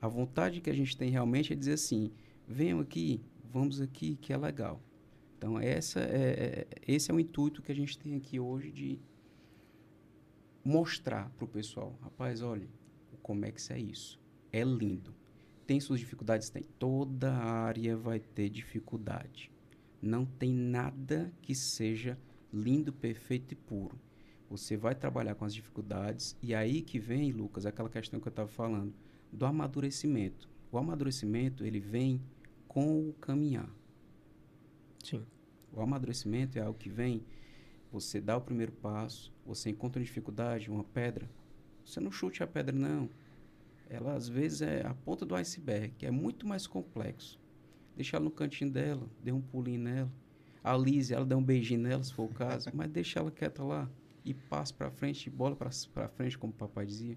a 0.00 0.08
vontade 0.08 0.62
que 0.62 0.70
a 0.70 0.74
gente 0.74 0.96
tem 0.96 1.10
realmente 1.10 1.52
é 1.52 1.56
dizer 1.56 1.74
assim, 1.74 2.10
venham 2.48 2.80
aqui, 2.80 3.22
vamos 3.44 3.78
aqui, 3.78 4.16
que 4.16 4.32
é 4.32 4.38
legal. 4.38 4.82
Então, 5.36 5.58
essa 5.60 6.00
é, 6.00 6.66
é- 6.66 6.66
esse 6.88 7.10
é 7.10 7.14
o 7.14 7.20
intuito 7.20 7.60
que 7.60 7.70
a 7.70 7.74
gente 7.74 7.98
tem 7.98 8.16
aqui 8.16 8.40
hoje 8.40 8.72
de 8.72 8.98
mostrar 10.64 11.28
para 11.36 11.44
o 11.44 11.48
pessoal, 11.48 11.98
rapaz, 12.00 12.40
olha, 12.40 12.68
o 13.12 13.18
Comex 13.18 13.70
é 13.70 13.78
isso, 13.78 14.18
é 14.50 14.64
lindo. 14.64 15.14
Tem 15.66 15.78
suas 15.78 16.00
dificuldades? 16.00 16.48
Tem. 16.48 16.62
Toda 16.78 17.32
área 17.32 17.96
vai 17.96 18.18
ter 18.18 18.48
dificuldade. 18.48 19.52
Não 20.00 20.24
tem 20.24 20.52
nada 20.52 21.32
que 21.42 21.54
seja 21.54 22.18
lindo, 22.52 22.92
perfeito 22.92 23.52
e 23.52 23.56
puro. 23.56 23.98
Você 24.48 24.76
vai 24.76 24.94
trabalhar 24.94 25.34
com 25.34 25.44
as 25.44 25.54
dificuldades 25.54 26.36
e 26.42 26.54
aí 26.54 26.82
que 26.82 26.98
vem, 26.98 27.30
Lucas, 27.32 27.66
aquela 27.66 27.88
questão 27.88 28.18
que 28.18 28.26
eu 28.26 28.30
estava 28.30 28.48
falando, 28.48 28.92
do 29.32 29.46
amadurecimento. 29.46 30.48
O 30.72 30.78
amadurecimento, 30.78 31.64
ele 31.64 31.78
vem 31.78 32.20
com 32.66 33.08
o 33.08 33.12
caminhar. 33.14 33.70
Sim. 35.04 35.24
O 35.72 35.80
amadurecimento 35.80 36.58
é 36.58 36.62
algo 36.62 36.78
que 36.78 36.88
vem, 36.88 37.24
você 37.92 38.20
dá 38.20 38.36
o 38.36 38.40
primeiro 38.40 38.72
passo, 38.72 39.32
você 39.44 39.70
encontra 39.70 40.00
uma 40.00 40.04
dificuldade, 40.04 40.70
uma 40.70 40.84
pedra, 40.84 41.28
você 41.84 42.00
não 42.00 42.10
chute 42.10 42.42
a 42.42 42.46
pedra, 42.46 42.74
não. 42.74 43.08
Ela, 43.88 44.14
às 44.14 44.28
vezes, 44.28 44.62
é 44.62 44.86
a 44.86 44.94
ponta 44.94 45.26
do 45.26 45.34
iceberg, 45.34 45.92
que 45.98 46.06
é 46.06 46.10
muito 46.10 46.46
mais 46.46 46.66
complexo. 46.66 47.38
Deixa 47.96 48.16
ela 48.16 48.24
no 48.24 48.30
cantinho 48.30 48.70
dela, 48.70 49.08
dê 49.22 49.32
um 49.32 49.40
pulinho 49.40 49.80
nela. 49.80 50.12
A 50.62 50.76
Lise, 50.76 51.14
ela 51.14 51.24
dá 51.24 51.36
um 51.36 51.42
beijinho 51.42 51.80
nela, 51.80 52.02
se 52.02 52.12
for 52.12 52.24
o 52.24 52.28
caso, 52.28 52.70
mas 52.74 52.90
deixa 52.90 53.18
ela 53.18 53.30
quieta 53.30 53.62
lá 53.62 53.88
e 54.24 54.34
passe 54.34 54.74
para 54.74 54.90
frente, 54.90 55.30
bola 55.30 55.56
para 55.56 56.08
frente, 56.08 56.36
como 56.36 56.52
o 56.52 56.56
papai 56.56 56.84
dizia. 56.84 57.16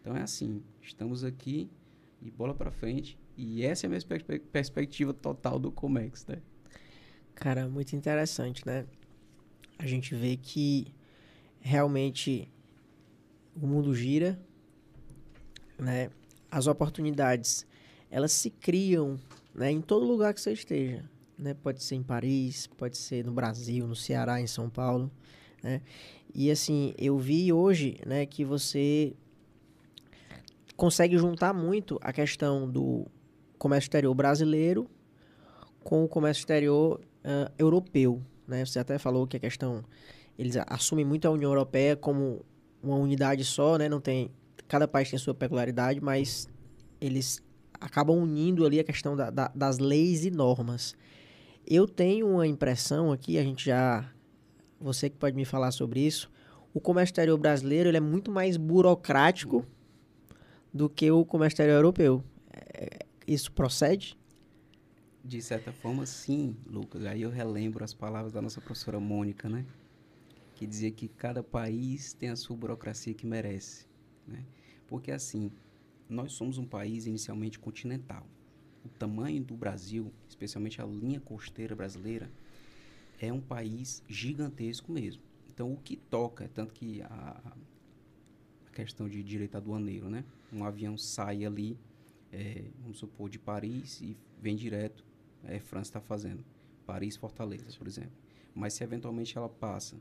Então 0.00 0.16
é 0.16 0.22
assim, 0.22 0.62
estamos 0.80 1.24
aqui 1.24 1.68
e 2.22 2.30
bola 2.30 2.54
para 2.54 2.70
frente. 2.70 3.18
E 3.36 3.64
essa 3.64 3.86
é 3.86 3.88
a 3.88 3.90
minha 3.90 4.00
perspe- 4.00 4.38
perspectiva 4.38 5.12
total 5.12 5.58
do 5.58 5.72
Comex, 5.72 6.24
né? 6.26 6.38
Cara, 7.34 7.68
muito 7.68 7.96
interessante, 7.96 8.64
né? 8.64 8.86
A 9.76 9.86
gente 9.86 10.14
vê 10.14 10.36
que 10.36 10.86
realmente 11.60 12.48
o 13.56 13.66
mundo 13.66 13.94
gira 13.94 14.38
né, 15.78 16.10
as 16.50 16.66
oportunidades, 16.66 17.66
elas 18.10 18.32
se 18.32 18.50
criam 18.50 19.18
né, 19.54 19.70
em 19.70 19.80
todo 19.80 20.06
lugar 20.06 20.32
que 20.32 20.40
você 20.40 20.52
esteja. 20.52 21.04
Né? 21.38 21.54
Pode 21.54 21.82
ser 21.82 21.96
em 21.96 22.02
Paris, 22.02 22.66
pode 22.66 22.96
ser 22.96 23.24
no 23.24 23.32
Brasil, 23.32 23.86
no 23.86 23.96
Ceará, 23.96 24.40
em 24.40 24.46
São 24.46 24.68
Paulo. 24.68 25.10
Né? 25.62 25.80
E 26.34 26.50
assim, 26.50 26.94
eu 26.98 27.18
vi 27.18 27.52
hoje 27.52 27.98
né, 28.06 28.26
que 28.26 28.44
você 28.44 29.14
consegue 30.76 31.16
juntar 31.16 31.52
muito 31.52 31.98
a 32.02 32.12
questão 32.12 32.68
do 32.68 33.06
comércio 33.58 33.86
exterior 33.86 34.14
brasileiro 34.14 34.90
com 35.82 36.04
o 36.04 36.08
comércio 36.08 36.40
exterior 36.40 37.00
uh, 37.24 37.52
europeu. 37.58 38.20
Né? 38.46 38.64
Você 38.64 38.78
até 38.78 38.98
falou 38.98 39.26
que 39.26 39.36
a 39.36 39.40
questão. 39.40 39.84
Eles 40.36 40.56
assumem 40.66 41.04
muito 41.04 41.28
a 41.28 41.30
União 41.30 41.50
Europeia 41.50 41.94
como 41.94 42.44
uma 42.82 42.96
unidade 42.96 43.44
só, 43.44 43.78
né? 43.78 43.88
Não 43.88 44.00
tem. 44.00 44.30
Cada 44.66 44.88
país 44.88 45.08
tem 45.08 45.18
sua 45.18 45.32
peculiaridade, 45.32 46.00
mas 46.00 46.48
eles 47.00 47.40
acabam 47.80 48.18
unindo 48.18 48.66
ali 48.66 48.80
a 48.80 48.84
questão 48.84 49.14
da, 49.14 49.30
da, 49.30 49.52
das 49.54 49.78
leis 49.78 50.24
e 50.24 50.30
normas. 50.30 50.96
Eu 51.66 51.88
tenho 51.88 52.28
uma 52.28 52.46
impressão 52.46 53.10
aqui, 53.10 53.38
a 53.38 53.42
gente 53.42 53.66
já. 53.66 54.10
Você 54.80 55.08
que 55.08 55.16
pode 55.16 55.34
me 55.34 55.44
falar 55.44 55.70
sobre 55.70 56.00
isso. 56.00 56.30
O 56.74 56.80
comércio 56.80 57.12
exterior 57.12 57.38
brasileiro 57.38 57.88
ele 57.88 57.96
é 57.96 58.00
muito 58.00 58.30
mais 58.30 58.56
burocrático 58.56 59.64
do 60.72 60.90
que 60.90 61.10
o 61.10 61.24
comércio 61.24 61.54
exterior 61.54 61.76
europeu. 61.76 62.22
É, 62.52 62.98
isso 63.26 63.52
procede? 63.52 64.18
De 65.24 65.40
certa 65.40 65.72
forma, 65.72 66.04
sim, 66.04 66.54
Lucas. 66.66 67.06
Aí 67.06 67.22
eu 67.22 67.30
relembro 67.30 67.82
as 67.82 67.94
palavras 67.94 68.32
da 68.32 68.42
nossa 68.42 68.60
professora 68.60 69.00
Mônica, 69.00 69.48
né? 69.48 69.64
Que 70.54 70.66
dizia 70.66 70.90
que 70.90 71.08
cada 71.08 71.42
país 71.42 72.12
tem 72.12 72.28
a 72.28 72.36
sua 72.36 72.56
burocracia 72.56 73.14
que 73.14 73.26
merece, 73.26 73.86
né? 74.26 74.44
Porque 74.86 75.10
assim, 75.10 75.50
nós 76.08 76.32
somos 76.32 76.58
um 76.58 76.66
país 76.66 77.06
inicialmente 77.06 77.58
continental. 77.58 78.26
O 78.84 78.88
tamanho 78.88 79.42
do 79.42 79.54
Brasil, 79.54 80.12
especialmente 80.28 80.80
a 80.80 80.84
linha 80.84 81.20
costeira 81.20 81.74
brasileira, 81.74 82.30
é 83.20 83.32
um 83.32 83.40
país 83.40 84.02
gigantesco 84.08 84.92
mesmo. 84.92 85.22
Então, 85.52 85.72
o 85.72 85.76
que 85.76 85.96
toca, 85.96 86.50
tanto 86.52 86.74
que 86.74 87.00
a, 87.02 87.54
a 88.66 88.70
questão 88.70 89.08
de 89.08 89.22
direito 89.22 89.56
aduaneiro, 89.56 90.10
né? 90.10 90.24
Um 90.52 90.64
avião 90.64 90.98
sai 90.98 91.44
ali, 91.44 91.78
é, 92.32 92.64
vamos 92.82 92.98
supor, 92.98 93.30
de 93.30 93.38
Paris 93.38 94.00
e 94.00 94.16
vem 94.40 94.56
direto 94.56 95.04
é, 95.46 95.58
França 95.58 95.90
está 95.90 96.00
fazendo. 96.00 96.44
Paris, 96.86 97.16
Fortaleza, 97.16 97.66
por 97.78 97.86
exemplo. 97.86 98.12
Mas 98.54 98.74
se 98.74 98.84
eventualmente 98.84 99.36
ela 99.36 99.48
passa 99.48 99.96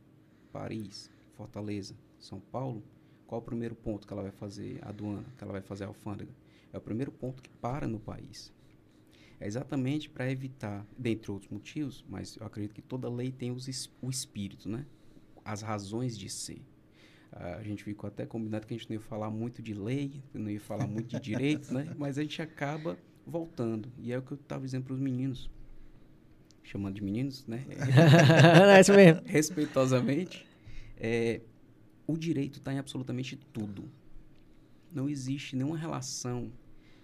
Paris, 0.52 1.10
Fortaleza, 1.36 1.96
São 2.20 2.40
Paulo, 2.40 2.84
qual 3.28 3.42
o 3.42 3.44
primeiro 3.44 3.76
ponto 3.76 4.06
que 4.06 4.14
ela 4.14 4.22
vai 4.22 4.32
fazer 4.32 4.80
a 4.84 4.90
aduana, 4.90 5.26
que 5.38 5.44
ela 5.44 5.54
vai 5.54 5.62
fazer 5.62 5.86
a 5.86 5.88
alfândega? 5.88 6.32
É 6.72 6.78
o 6.78 6.82
primeiro 6.82 7.12
ponto 7.12 7.42
que 7.42 7.50
para 7.50 7.88
no 7.88 8.00
país. 8.00 8.52
É 9.44 9.46
exatamente 9.46 10.10
para 10.10 10.32
evitar, 10.32 10.88
dentre 10.98 11.30
outros 11.30 11.52
motivos, 11.52 12.02
mas 12.08 12.38
eu 12.38 12.48
acredito 12.48 12.74
que 12.74 12.82
toda 12.82 13.10
lei 13.10 13.30
tem 13.30 13.52
os, 13.52 13.92
o 14.02 14.10
espírito, 14.10 14.70
né? 14.70 14.86
As 15.44 15.62
razões 15.62 16.18
de 16.18 16.30
ser. 16.30 16.62
Uh, 17.30 17.60
a 17.60 17.62
gente 17.62 17.84
ficou 17.84 18.08
até 18.08 18.26
combinado 18.26 18.66
que 18.66 18.74
a 18.74 18.78
gente 18.78 18.90
não 18.90 18.96
ia 18.96 19.02
falar 19.02 19.30
muito 19.30 19.62
de 19.62 19.74
lei, 19.74 20.24
não 20.34 20.50
ia 20.50 20.62
falar 20.62 20.88
muito 20.88 21.10
de 21.10 21.20
direitos, 21.20 21.72
né? 21.72 21.94
Mas 22.00 22.18
a 22.18 22.22
gente 22.22 22.42
acaba 22.42 22.98
voltando. 23.28 23.92
E 23.98 24.14
é 24.14 24.18
o 24.18 24.22
que 24.22 24.32
eu 24.32 24.38
estava 24.38 24.64
dizendo 24.64 24.86
para 24.86 24.94
os 24.94 25.00
meninos, 25.02 25.52
chamando 26.64 26.96
de 26.96 27.04
meninos, 27.04 27.46
né? 27.46 27.66
é 28.78 28.80
isso 28.80 28.94
mesmo. 28.94 29.24
Respeitosamente, 29.26 30.48
é, 30.96 31.42
o 32.08 32.16
direito 32.16 32.60
está 32.60 32.74
em 32.74 32.80
absolutamente 32.80 33.36
tudo. 33.52 33.92
Não 34.90 35.10
existe 35.10 35.58
nenhuma 35.58 35.78
relação 35.78 36.50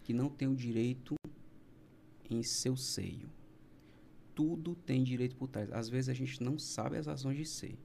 que 0.04 0.14
não 0.14 0.30
tenha 0.30 0.50
o 0.50 0.56
direito 0.56 1.19
em 2.30 2.44
seu 2.44 2.76
seio. 2.76 3.30
Tudo 4.36 4.76
tem 4.76 5.04
direito 5.04 5.36
por 5.36 5.48
trás. 5.48 5.72
Às 5.72 5.90
vezes 5.90 6.10
a 6.10 6.14
gente 6.14 6.42
não 6.42 6.58
sabe 6.58 6.98
as 6.98 7.08
razões 7.08 7.38
de 7.38 7.46
ser, 7.46 7.78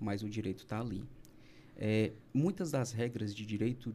mas 0.00 0.22
o 0.22 0.28
direito 0.28 0.60
está 0.60 0.80
ali. 0.80 1.04
É, 1.76 2.12
muitas 2.32 2.70
das 2.70 2.92
regras 2.92 3.34
de 3.34 3.44
direito 3.44 3.94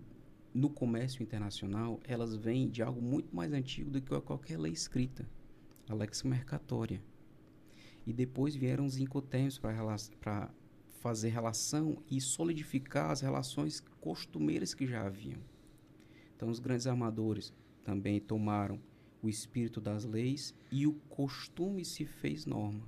no 0.53 0.69
comércio 0.69 1.23
internacional, 1.23 1.99
elas 2.03 2.35
vêm 2.35 2.69
de 2.69 2.81
algo 2.81 3.01
muito 3.01 3.35
mais 3.35 3.53
antigo 3.53 3.89
do 3.89 4.01
que 4.01 4.19
qualquer 4.21 4.57
lei 4.59 4.73
escrita, 4.73 5.27
a 5.87 5.93
lex 5.93 6.23
mercatória. 6.23 7.01
E 8.05 8.13
depois 8.13 8.55
vieram 8.55 8.85
os 8.85 8.97
incoterms 8.97 9.59
para 9.59 10.51
fazer 10.99 11.29
relação 11.29 12.01
e 12.09 12.19
solidificar 12.19 13.11
as 13.11 13.21
relações 13.21 13.79
costumeiras 14.01 14.73
que 14.73 14.85
já 14.85 15.05
haviam. 15.05 15.39
Então, 16.35 16.49
os 16.49 16.59
grandes 16.59 16.87
armadores 16.87 17.53
também 17.83 18.19
tomaram 18.19 18.79
o 19.21 19.29
espírito 19.29 19.81
das 19.81 20.05
leis 20.05 20.53
e 20.71 20.87
o 20.87 20.93
costume 21.09 21.83
se 21.83 22.05
fez 22.05 22.45
norma. 22.45 22.87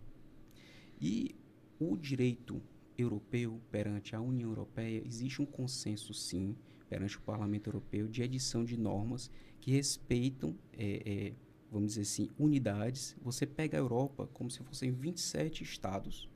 E 0.99 1.35
o 1.79 1.97
direito 1.97 2.61
europeu 2.97 3.59
perante 3.71 4.15
a 4.15 4.21
União 4.21 4.49
Europeia, 4.49 5.01
existe 5.05 5.41
um 5.41 5.45
consenso, 5.45 6.13
sim, 6.13 6.55
perante 6.89 7.17
o 7.17 7.21
Parlamento 7.21 7.67
Europeu 7.67 8.07
de 8.07 8.21
edição 8.21 8.63
de 8.63 8.77
normas 8.77 9.31
que 9.59 9.71
respeitam, 9.71 10.55
é, 10.73 11.01
é, 11.05 11.33
vamos 11.71 11.89
dizer 11.89 12.01
assim, 12.01 12.29
unidades. 12.37 13.15
Você 13.21 13.45
pega 13.45 13.77
a 13.77 13.79
Europa 13.79 14.27
como 14.33 14.51
se 14.51 14.61
fossem 14.63 14.91
27 14.91 15.63
estados 15.63 16.29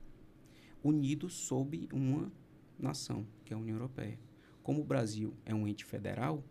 unidos 0.83 1.33
sob 1.33 1.87
uma 1.91 2.31
nação, 2.77 3.25
que 3.43 3.53
é 3.53 3.55
a 3.55 3.59
União 3.59 3.75
Europeia. 3.75 4.19
Como 4.63 4.81
o 4.81 4.83
Brasil 4.83 5.33
é 5.45 5.53
um 5.53 5.67
ente 5.67 5.85
federal, 5.85 6.43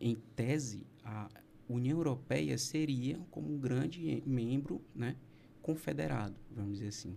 em 0.00 0.16
tese, 0.34 0.86
a 1.02 1.28
União 1.68 1.98
Europeia 1.98 2.56
seria 2.58 3.18
como 3.30 3.52
um 3.52 3.58
grande 3.58 4.22
membro 4.26 4.80
né, 4.94 5.16
confederado, 5.60 6.36
vamos 6.50 6.74
dizer 6.74 6.88
assim. 6.88 7.16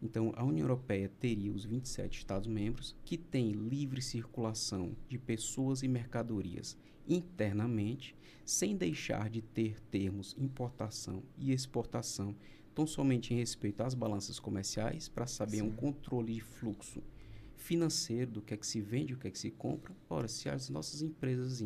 Então, 0.00 0.32
a 0.36 0.44
União 0.44 0.64
Europeia 0.64 1.10
teria 1.18 1.52
os 1.52 1.64
27 1.64 2.18
Estados-membros 2.18 2.94
que 3.04 3.16
têm 3.16 3.50
livre 3.50 4.00
circulação 4.00 4.96
de 5.08 5.18
pessoas 5.18 5.82
e 5.82 5.88
mercadorias 5.88 6.76
internamente, 7.08 8.14
sem 8.44 8.76
deixar 8.76 9.28
de 9.28 9.42
ter 9.42 9.80
termos 9.90 10.36
importação 10.38 11.22
e 11.36 11.52
exportação, 11.52 12.36
tão 12.74 12.86
somente 12.86 13.34
em 13.34 13.38
respeito 13.38 13.82
às 13.82 13.94
balanças 13.94 14.38
comerciais, 14.38 15.08
para 15.08 15.26
saber 15.26 15.58
Sim. 15.58 15.62
um 15.62 15.72
controle 15.72 16.34
de 16.34 16.40
fluxo 16.40 17.02
financeiro 17.56 18.30
do 18.30 18.42
que 18.42 18.54
é 18.54 18.56
que 18.56 18.66
se 18.66 18.80
vende, 18.80 19.14
o 19.14 19.18
que 19.18 19.26
é 19.26 19.30
que 19.30 19.38
se 19.38 19.50
compra. 19.50 19.94
Ora, 20.08 20.28
se 20.28 20.48
as 20.48 20.68
nossas 20.68 21.02
empresas 21.02 21.60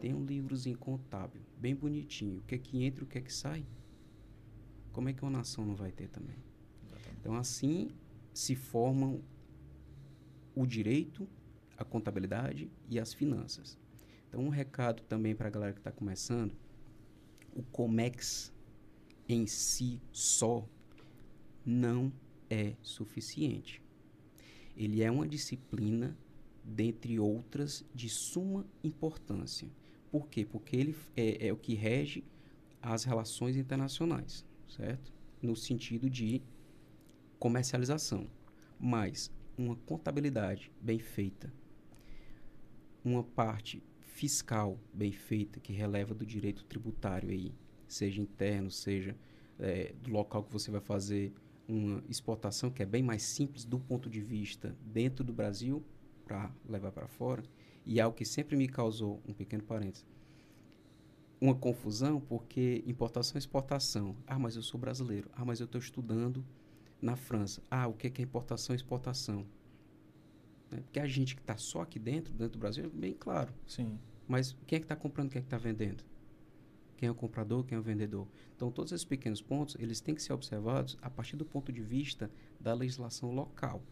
têm 0.00 0.14
um 0.14 0.24
livrozinho 0.24 0.78
contábil, 0.78 1.40
bem 1.58 1.74
bonitinho, 1.74 2.38
o 2.38 2.42
que 2.42 2.54
é 2.54 2.58
que 2.58 2.84
entra 2.84 3.02
e 3.02 3.04
o 3.04 3.06
que 3.06 3.18
é 3.18 3.20
que 3.20 3.32
sai, 3.32 3.64
como 4.92 5.08
é 5.08 5.12
que 5.12 5.22
uma 5.22 5.30
nação 5.30 5.64
não 5.64 5.74
vai 5.74 5.92
ter 5.92 6.08
também? 6.08 6.36
Então, 7.20 7.34
assim 7.34 7.90
se 8.32 8.54
formam 8.54 9.20
o 10.54 10.64
direito, 10.66 11.28
a 11.76 11.84
contabilidade 11.84 12.70
e 12.88 12.98
as 12.98 13.12
finanças. 13.12 13.78
Então, 14.28 14.40
um 14.40 14.48
recado 14.48 15.02
também 15.02 15.34
para 15.34 15.48
a 15.48 15.50
galera 15.50 15.72
que 15.72 15.80
está 15.80 15.90
começando: 15.90 16.54
o 17.54 17.62
COMEX 17.62 18.52
em 19.28 19.46
si 19.46 20.00
só 20.12 20.68
não 21.64 22.12
é 22.48 22.74
suficiente. 22.82 23.82
Ele 24.76 25.02
é 25.02 25.10
uma 25.10 25.26
disciplina, 25.26 26.16
dentre 26.64 27.18
outras, 27.18 27.84
de 27.94 28.08
suma 28.08 28.64
importância. 28.82 29.68
Por 30.10 30.28
quê? 30.28 30.44
Porque 30.44 30.76
ele 30.76 30.96
é, 31.16 31.48
é 31.48 31.52
o 31.52 31.56
que 31.56 31.74
rege 31.74 32.24
as 32.80 33.04
relações 33.04 33.56
internacionais, 33.56 34.44
certo? 34.68 35.12
No 35.42 35.54
sentido 35.54 36.08
de 36.08 36.42
comercialização, 37.38 38.28
mas 38.78 39.30
uma 39.56 39.76
contabilidade 39.76 40.72
bem 40.80 40.98
feita, 40.98 41.52
uma 43.04 43.22
parte 43.22 43.82
fiscal 44.00 44.78
bem 44.92 45.12
feita 45.12 45.60
que 45.60 45.72
releva 45.72 46.14
do 46.14 46.26
direito 46.26 46.64
tributário 46.64 47.30
aí, 47.30 47.54
seja 47.86 48.20
interno, 48.20 48.70
seja 48.70 49.16
é, 49.58 49.94
do 50.02 50.10
local 50.10 50.42
que 50.42 50.52
você 50.52 50.70
vai 50.70 50.80
fazer 50.80 51.32
uma 51.68 52.02
exportação 52.08 52.70
que 52.70 52.82
é 52.82 52.86
bem 52.86 53.02
mais 53.02 53.22
simples 53.22 53.64
do 53.64 53.78
ponto 53.78 54.08
de 54.08 54.20
vista 54.20 54.74
dentro 54.80 55.22
do 55.22 55.32
Brasil 55.32 55.84
para 56.24 56.50
levar 56.68 56.92
para 56.92 57.06
fora 57.06 57.42
e 57.88 58.00
algo 58.00 58.16
que 58.16 58.24
sempre 58.24 58.56
me 58.56 58.68
causou 58.68 59.20
um 59.26 59.32
pequeno 59.32 59.64
parênteses 59.64 60.06
uma 61.40 61.54
confusão 61.54 62.20
porque 62.20 62.84
importação 62.86 63.36
e 63.36 63.40
exportação 63.40 64.14
ah 64.28 64.38
mas 64.38 64.54
eu 64.54 64.62
sou 64.62 64.78
brasileiro 64.78 65.28
ah 65.32 65.44
mas 65.44 65.58
eu 65.58 65.66
estou 65.66 65.80
estudando 65.80 66.44
na 67.00 67.16
França. 67.16 67.62
Ah, 67.70 67.86
o 67.86 67.94
que 67.94 68.06
é 68.06 68.22
importação 68.22 68.74
e 68.74 68.76
exportação? 68.76 69.46
Né? 70.70 70.80
Porque 70.80 71.00
a 71.00 71.06
gente 71.06 71.34
que 71.34 71.40
está 71.40 71.56
só 71.56 71.82
aqui 71.82 71.98
dentro, 71.98 72.32
dentro 72.32 72.54
do 72.54 72.58
Brasil, 72.58 72.84
é 72.84 72.88
bem 72.88 73.14
claro. 73.14 73.52
Sim. 73.66 73.98
Mas 74.26 74.56
quem 74.66 74.76
é 74.76 74.80
que 74.80 74.84
está 74.84 74.96
comprando, 74.96 75.30
quem 75.30 75.38
é 75.38 75.42
que 75.42 75.46
está 75.46 75.58
vendendo? 75.58 76.04
Quem 76.96 77.06
é 77.06 77.10
o 77.10 77.14
comprador, 77.14 77.64
quem 77.64 77.76
é 77.76 77.78
o 77.78 77.82
vendedor? 77.82 78.26
Então, 78.56 78.72
todos 78.72 78.92
esses 78.92 79.04
pequenos 79.04 79.40
pontos, 79.40 79.76
eles 79.78 80.00
têm 80.00 80.14
que 80.14 80.22
ser 80.22 80.32
observados 80.32 80.98
a 81.00 81.08
partir 81.08 81.36
do 81.36 81.44
ponto 81.44 81.72
de 81.72 81.80
vista 81.80 82.30
da 82.60 82.74
legislação 82.74 83.32
local. 83.32 83.82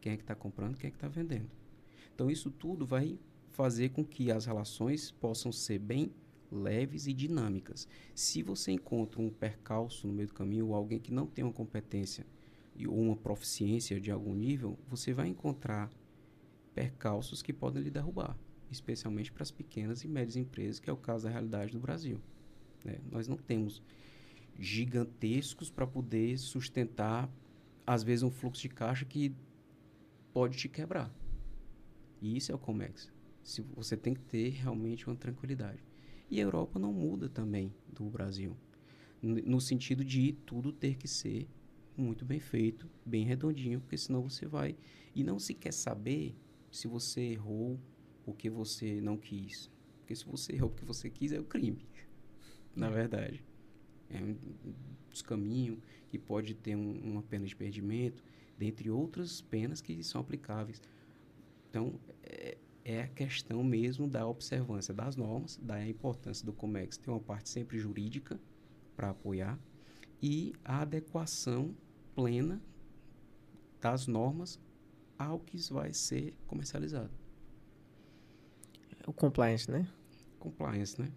Quem 0.00 0.12
é 0.12 0.16
que 0.16 0.22
está 0.22 0.34
comprando, 0.34 0.76
quem 0.78 0.88
é 0.88 0.90
que 0.90 0.96
está 0.96 1.08
vendendo. 1.08 1.50
Então, 2.16 2.30
isso 2.30 2.50
tudo 2.50 2.86
vai 2.86 3.18
fazer 3.50 3.90
com 3.90 4.02
que 4.02 4.32
as 4.32 4.46
relações 4.46 5.10
possam 5.10 5.52
ser 5.52 5.78
bem 5.78 6.10
leves 6.50 7.06
e 7.06 7.12
dinâmicas. 7.12 7.86
Se 8.14 8.42
você 8.42 8.72
encontra 8.72 9.20
um 9.20 9.28
percalço 9.28 10.06
no 10.06 10.14
meio 10.14 10.28
do 10.28 10.32
caminho, 10.32 10.68
ou 10.68 10.74
alguém 10.74 10.98
que 10.98 11.12
não 11.12 11.26
tem 11.26 11.44
uma 11.44 11.52
competência 11.52 12.26
ou 12.86 12.98
uma 12.98 13.16
proficiência 13.16 14.00
de 14.00 14.10
algum 14.10 14.34
nível, 14.34 14.78
você 14.88 15.12
vai 15.12 15.28
encontrar 15.28 15.90
percalços 16.74 17.42
que 17.42 17.52
podem 17.52 17.82
lhe 17.82 17.90
derrubar, 17.90 18.34
especialmente 18.70 19.30
para 19.30 19.42
as 19.42 19.50
pequenas 19.50 20.02
e 20.02 20.08
médias 20.08 20.36
empresas, 20.36 20.80
que 20.80 20.88
é 20.88 20.92
o 20.92 20.96
caso 20.96 21.24
da 21.24 21.30
realidade 21.30 21.72
do 21.72 21.78
Brasil. 21.78 22.18
né? 22.82 22.98
Nós 23.12 23.28
não 23.28 23.36
temos 23.36 23.82
gigantescos 24.58 25.70
para 25.70 25.86
poder 25.86 26.38
sustentar, 26.38 27.30
às 27.86 28.02
vezes, 28.02 28.22
um 28.22 28.30
fluxo 28.30 28.62
de 28.62 28.70
caixa 28.70 29.04
que 29.04 29.34
pode 30.32 30.56
te 30.56 30.66
quebrar. 30.66 31.14
E 32.20 32.36
isso 32.36 32.52
é 32.52 32.54
o 32.54 32.58
Comex. 32.58 33.12
Se 33.42 33.60
você 33.62 33.96
tem 33.96 34.14
que 34.14 34.22
ter 34.22 34.50
realmente 34.50 35.06
uma 35.06 35.16
tranquilidade. 35.16 35.82
E 36.30 36.40
a 36.40 36.42
Europa 36.42 36.78
não 36.78 36.92
muda 36.92 37.28
também 37.28 37.72
do 37.92 38.04
Brasil, 38.06 38.56
no 39.22 39.60
sentido 39.60 40.04
de 40.04 40.32
tudo 40.44 40.72
ter 40.72 40.96
que 40.96 41.06
ser 41.08 41.48
muito 41.96 42.24
bem 42.24 42.40
feito, 42.40 42.88
bem 43.04 43.24
redondinho, 43.24 43.80
porque 43.80 43.96
senão 43.96 44.22
você 44.22 44.46
vai 44.46 44.76
e 45.14 45.22
não 45.24 45.38
se 45.38 45.54
quer 45.54 45.72
saber 45.72 46.34
se 46.70 46.86
você 46.88 47.20
errou 47.32 47.78
porque 48.24 48.50
você 48.50 49.00
não 49.00 49.16
quis. 49.16 49.70
Porque 50.00 50.14
se 50.14 50.24
você 50.26 50.52
errou 50.54 50.68
porque 50.70 50.84
você 50.84 51.08
quis 51.08 51.32
é 51.32 51.40
o 51.40 51.44
crime, 51.44 51.86
na 52.74 52.90
verdade. 52.90 53.44
É 54.10 54.22
um 54.22 54.36
dos 55.10 55.22
caminhos 55.22 55.78
que 56.08 56.18
pode 56.18 56.54
ter 56.54 56.76
um- 56.76 57.00
uma 57.00 57.22
pena 57.22 57.46
de 57.46 57.56
perdimento, 57.56 58.22
dentre 58.58 58.90
outras 58.90 59.40
penas 59.40 59.80
que 59.80 60.02
são 60.02 60.20
aplicáveis. 60.20 60.80
Então, 61.76 61.92
é, 62.22 62.56
é 62.86 63.02
a 63.02 63.06
questão 63.06 63.62
mesmo 63.62 64.08
da 64.08 64.26
observância 64.26 64.94
das 64.94 65.14
normas, 65.14 65.60
da 65.62 65.86
importância 65.86 66.46
do 66.46 66.54
COMEX 66.54 66.96
ter 66.96 67.10
uma 67.10 67.20
parte 67.20 67.50
sempre 67.50 67.78
jurídica 67.78 68.40
para 68.96 69.10
apoiar 69.10 69.58
e 70.22 70.54
a 70.64 70.80
adequação 70.80 71.76
plena 72.14 72.62
das 73.78 74.06
normas 74.06 74.58
ao 75.18 75.38
que 75.38 75.58
vai 75.70 75.92
ser 75.92 76.32
comercializado. 76.46 77.10
O 79.06 79.12
compliance, 79.12 79.70
né? 79.70 79.86
Compliance, 80.40 80.98
né? 80.98 81.12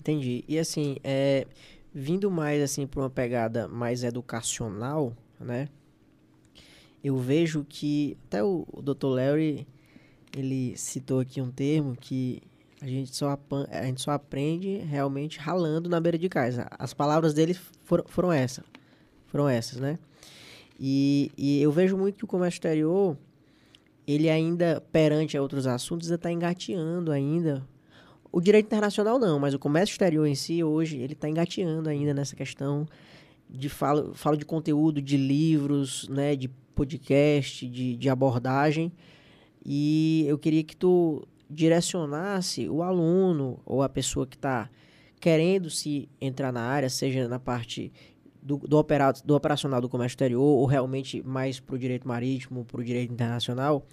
Entendi. 0.00 0.42
E 0.48 0.58
assim, 0.58 0.96
é, 1.04 1.46
vindo 1.92 2.30
mais 2.30 2.62
assim 2.62 2.86
para 2.86 3.00
uma 3.00 3.10
pegada 3.10 3.68
mais 3.68 4.04
educacional, 4.04 5.14
né? 5.38 5.68
Eu 7.04 7.18
vejo 7.18 7.66
que 7.68 8.16
até 8.24 8.42
o, 8.42 8.66
o 8.72 8.80
Dr. 8.80 9.06
Larry 9.06 9.66
ele 10.36 10.76
citou 10.76 11.20
aqui 11.20 11.40
um 11.40 11.50
termo 11.50 11.96
que 11.96 12.42
a 12.80 12.86
gente 12.86 13.14
só 13.14 13.38
a 13.70 13.84
gente 13.84 14.00
só 14.00 14.12
aprende 14.12 14.78
realmente 14.78 15.38
ralando 15.38 15.88
na 15.88 16.00
beira 16.00 16.18
de 16.18 16.28
casa. 16.28 16.66
As 16.78 16.92
palavras 16.92 17.32
dele 17.32 17.56
foram, 17.84 18.04
foram 18.06 18.32
essas, 18.32 18.64
foram 19.26 19.48
essas, 19.48 19.78
né? 19.78 19.98
E, 20.78 21.30
e 21.36 21.62
eu 21.62 21.70
vejo 21.70 21.96
muito 21.96 22.16
que 22.16 22.24
o 22.24 22.28
comércio 22.28 22.56
exterior 22.56 23.16
ele 24.06 24.28
ainda 24.28 24.82
perante 24.90 25.36
a 25.36 25.42
outros 25.42 25.66
assuntos 25.66 26.10
está 26.10 26.32
engateando 26.32 27.12
ainda 27.12 27.62
o 28.32 28.40
direito 28.40 28.66
internacional 28.66 29.18
não, 29.18 29.38
mas 29.38 29.52
o 29.52 29.58
comércio 29.58 29.92
exterior 29.92 30.26
em 30.26 30.34
si, 30.34 30.64
hoje, 30.64 30.96
ele 30.96 31.12
está 31.12 31.28
engateando 31.28 31.90
ainda 31.90 32.14
nessa 32.14 32.34
questão 32.34 32.88
de 33.48 33.68
falo, 33.68 34.14
falo 34.14 34.38
de 34.38 34.46
conteúdo, 34.46 35.02
de 35.02 35.18
livros, 35.18 36.08
né, 36.08 36.34
de 36.34 36.48
podcast, 36.48 37.68
de, 37.68 37.94
de 37.94 38.08
abordagem. 38.08 38.90
E 39.64 40.24
eu 40.26 40.38
queria 40.38 40.62
que 40.62 40.76
tu 40.76 41.26
direcionasse 41.48 42.68
o 42.68 42.82
aluno 42.82 43.60
ou 43.64 43.82
a 43.82 43.88
pessoa 43.88 44.26
que 44.26 44.36
está 44.36 44.70
querendo 45.20 45.70
se 45.70 46.08
entrar 46.20 46.52
na 46.52 46.62
área, 46.62 46.90
seja 46.90 47.28
na 47.28 47.38
parte 47.38 47.92
do, 48.42 48.56
do, 48.58 48.76
opera, 48.76 49.12
do 49.24 49.36
operacional 49.36 49.80
do 49.80 49.88
comércio 49.88 50.14
exterior 50.14 50.42
ou 50.42 50.66
realmente 50.66 51.22
mais 51.22 51.60
para 51.60 51.76
o 51.76 51.78
direito 51.78 52.08
marítimo, 52.08 52.64
para 52.64 52.80
o 52.80 52.84
direito 52.84 53.12
internacional, 53.12 53.86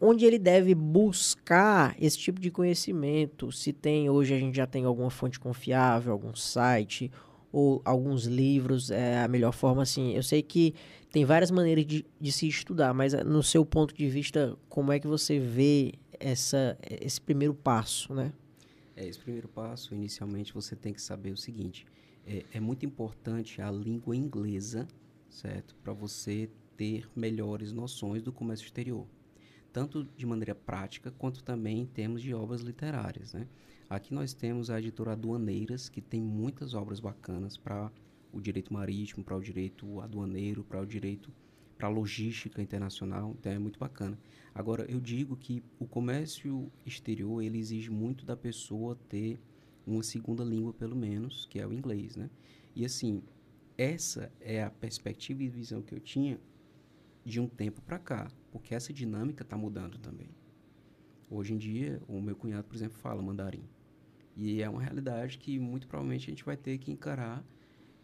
onde 0.00 0.24
ele 0.24 0.38
deve 0.38 0.74
buscar 0.74 1.94
esse 2.00 2.18
tipo 2.18 2.40
de 2.40 2.50
conhecimento. 2.50 3.52
Se 3.52 3.72
tem, 3.72 4.10
hoje 4.10 4.34
a 4.34 4.38
gente 4.38 4.56
já 4.56 4.66
tem 4.66 4.84
alguma 4.84 5.10
fonte 5.10 5.38
confiável, 5.38 6.12
algum 6.12 6.34
site 6.34 7.12
ou 7.52 7.82
alguns 7.84 8.24
livros, 8.24 8.90
é 8.90 9.22
a 9.22 9.28
melhor 9.28 9.52
forma, 9.52 9.82
assim. 9.82 10.12
Eu 10.14 10.22
sei 10.22 10.42
que 10.42 10.74
tem 11.10 11.24
várias 11.24 11.50
maneiras 11.50 11.84
de, 11.86 12.06
de 12.20 12.32
se 12.32 12.46
estudar, 12.46 12.94
mas 12.94 13.14
eh, 13.14 13.24
no 13.24 13.42
seu 13.42 13.64
ponto 13.64 13.94
de 13.94 14.08
vista, 14.08 14.56
como 14.68 14.92
é 14.92 14.98
que 14.98 15.06
você 15.06 15.38
vê 15.38 15.94
essa, 16.18 16.78
esse 16.88 17.20
primeiro 17.20 17.54
passo, 17.54 18.14
né? 18.14 18.32
É, 18.96 19.06
esse 19.06 19.18
primeiro 19.18 19.48
passo, 19.48 19.94
inicialmente, 19.94 20.52
você 20.52 20.76
tem 20.76 20.92
que 20.92 21.02
saber 21.02 21.32
o 21.32 21.36
seguinte. 21.36 21.86
É, 22.26 22.44
é 22.54 22.60
muito 22.60 22.86
importante 22.86 23.60
a 23.60 23.70
língua 23.70 24.14
inglesa, 24.14 24.86
certo? 25.28 25.74
Para 25.82 25.92
você 25.92 26.48
ter 26.76 27.08
melhores 27.16 27.72
noções 27.72 28.22
do 28.22 28.32
comércio 28.32 28.64
exterior 28.64 29.06
tanto 29.72 30.04
de 30.16 30.26
maneira 30.26 30.54
prática 30.54 31.12
quanto 31.16 31.42
também 31.42 31.80
em 31.80 31.86
termos 31.86 32.22
de 32.22 32.34
obras 32.34 32.60
literárias. 32.60 33.32
Né? 33.32 33.46
Aqui 33.90 34.14
nós 34.14 34.32
temos 34.32 34.70
a 34.70 34.78
editora 34.78 35.14
Aduaneiras, 35.14 35.88
que 35.88 36.00
tem 36.00 36.22
muitas 36.22 36.74
obras 36.74 37.00
bacanas 37.00 37.56
para 37.56 37.90
o 38.32 38.40
direito 38.40 38.72
marítimo, 38.72 39.24
para 39.24 39.36
o 39.36 39.42
direito 39.42 40.00
aduaneiro, 40.00 40.62
para 40.62 40.80
o 40.80 40.86
direito 40.86 41.28
para 41.76 41.88
a 41.88 41.90
logística 41.90 42.62
internacional, 42.62 43.34
então 43.36 43.50
é 43.50 43.58
muito 43.58 43.80
bacana. 43.80 44.16
Agora, 44.54 44.88
eu 44.88 45.00
digo 45.00 45.36
que 45.36 45.60
o 45.76 45.86
comércio 45.86 46.70
exterior, 46.86 47.42
ele 47.42 47.58
exige 47.58 47.90
muito 47.90 48.24
da 48.24 48.36
pessoa 48.36 48.94
ter 49.08 49.40
uma 49.84 50.04
segunda 50.04 50.44
língua, 50.44 50.72
pelo 50.72 50.94
menos, 50.94 51.46
que 51.46 51.58
é 51.58 51.66
o 51.66 51.72
inglês, 51.72 52.14
né? 52.14 52.30
E 52.76 52.84
assim, 52.84 53.24
essa 53.76 54.30
é 54.40 54.62
a 54.62 54.70
perspectiva 54.70 55.42
e 55.42 55.48
visão 55.48 55.82
que 55.82 55.92
eu 55.96 55.98
tinha 55.98 56.38
de 57.24 57.40
um 57.40 57.48
tempo 57.48 57.82
para 57.82 57.98
cá, 57.98 58.30
porque 58.52 58.72
essa 58.72 58.92
dinâmica 58.92 59.42
está 59.42 59.56
mudando 59.56 59.98
também. 59.98 60.28
Hoje 61.28 61.54
em 61.54 61.58
dia, 61.58 62.00
o 62.06 62.20
meu 62.20 62.36
cunhado, 62.36 62.68
por 62.68 62.76
exemplo, 62.76 62.96
fala 62.96 63.20
mandarim. 63.20 63.64
E 64.42 64.62
é 64.62 64.70
uma 64.70 64.80
realidade 64.80 65.36
que 65.36 65.58
muito 65.58 65.86
provavelmente 65.86 66.24
a 66.24 66.30
gente 66.30 66.42
vai 66.46 66.56
ter 66.56 66.78
que 66.78 66.90
encarar 66.90 67.44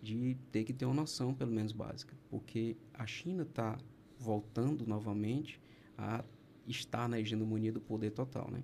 de 0.02 0.36
ter 0.52 0.64
que 0.64 0.72
ter 0.74 0.84
uma 0.84 0.92
noção, 0.92 1.32
pelo 1.32 1.50
menos 1.50 1.72
básica, 1.72 2.14
porque 2.28 2.76
a 2.92 3.06
China 3.06 3.42
está 3.42 3.78
voltando 4.18 4.86
novamente 4.86 5.58
a 5.96 6.22
estar 6.68 7.08
na 7.08 7.18
hegemonia 7.18 7.72
do 7.72 7.80
poder 7.80 8.10
total, 8.10 8.50
né? 8.50 8.62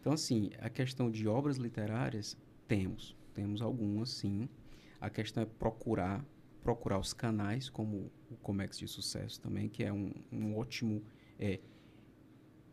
Então, 0.00 0.14
assim, 0.14 0.52
a 0.58 0.70
questão 0.70 1.10
de 1.10 1.28
obras 1.28 1.58
literárias, 1.58 2.34
temos. 2.66 3.14
Temos 3.34 3.60
algumas, 3.60 4.08
sim. 4.08 4.48
A 4.98 5.10
questão 5.10 5.42
é 5.42 5.46
procurar 5.46 6.24
procurar 6.62 6.98
os 6.98 7.12
canais 7.12 7.68
como 7.68 8.10
o 8.30 8.36
Comex 8.36 8.78
de 8.78 8.88
Sucesso 8.88 9.38
também, 9.40 9.68
que 9.68 9.84
é 9.84 9.92
um, 9.92 10.12
um 10.32 10.56
ótimo, 10.56 11.02
é, 11.38 11.60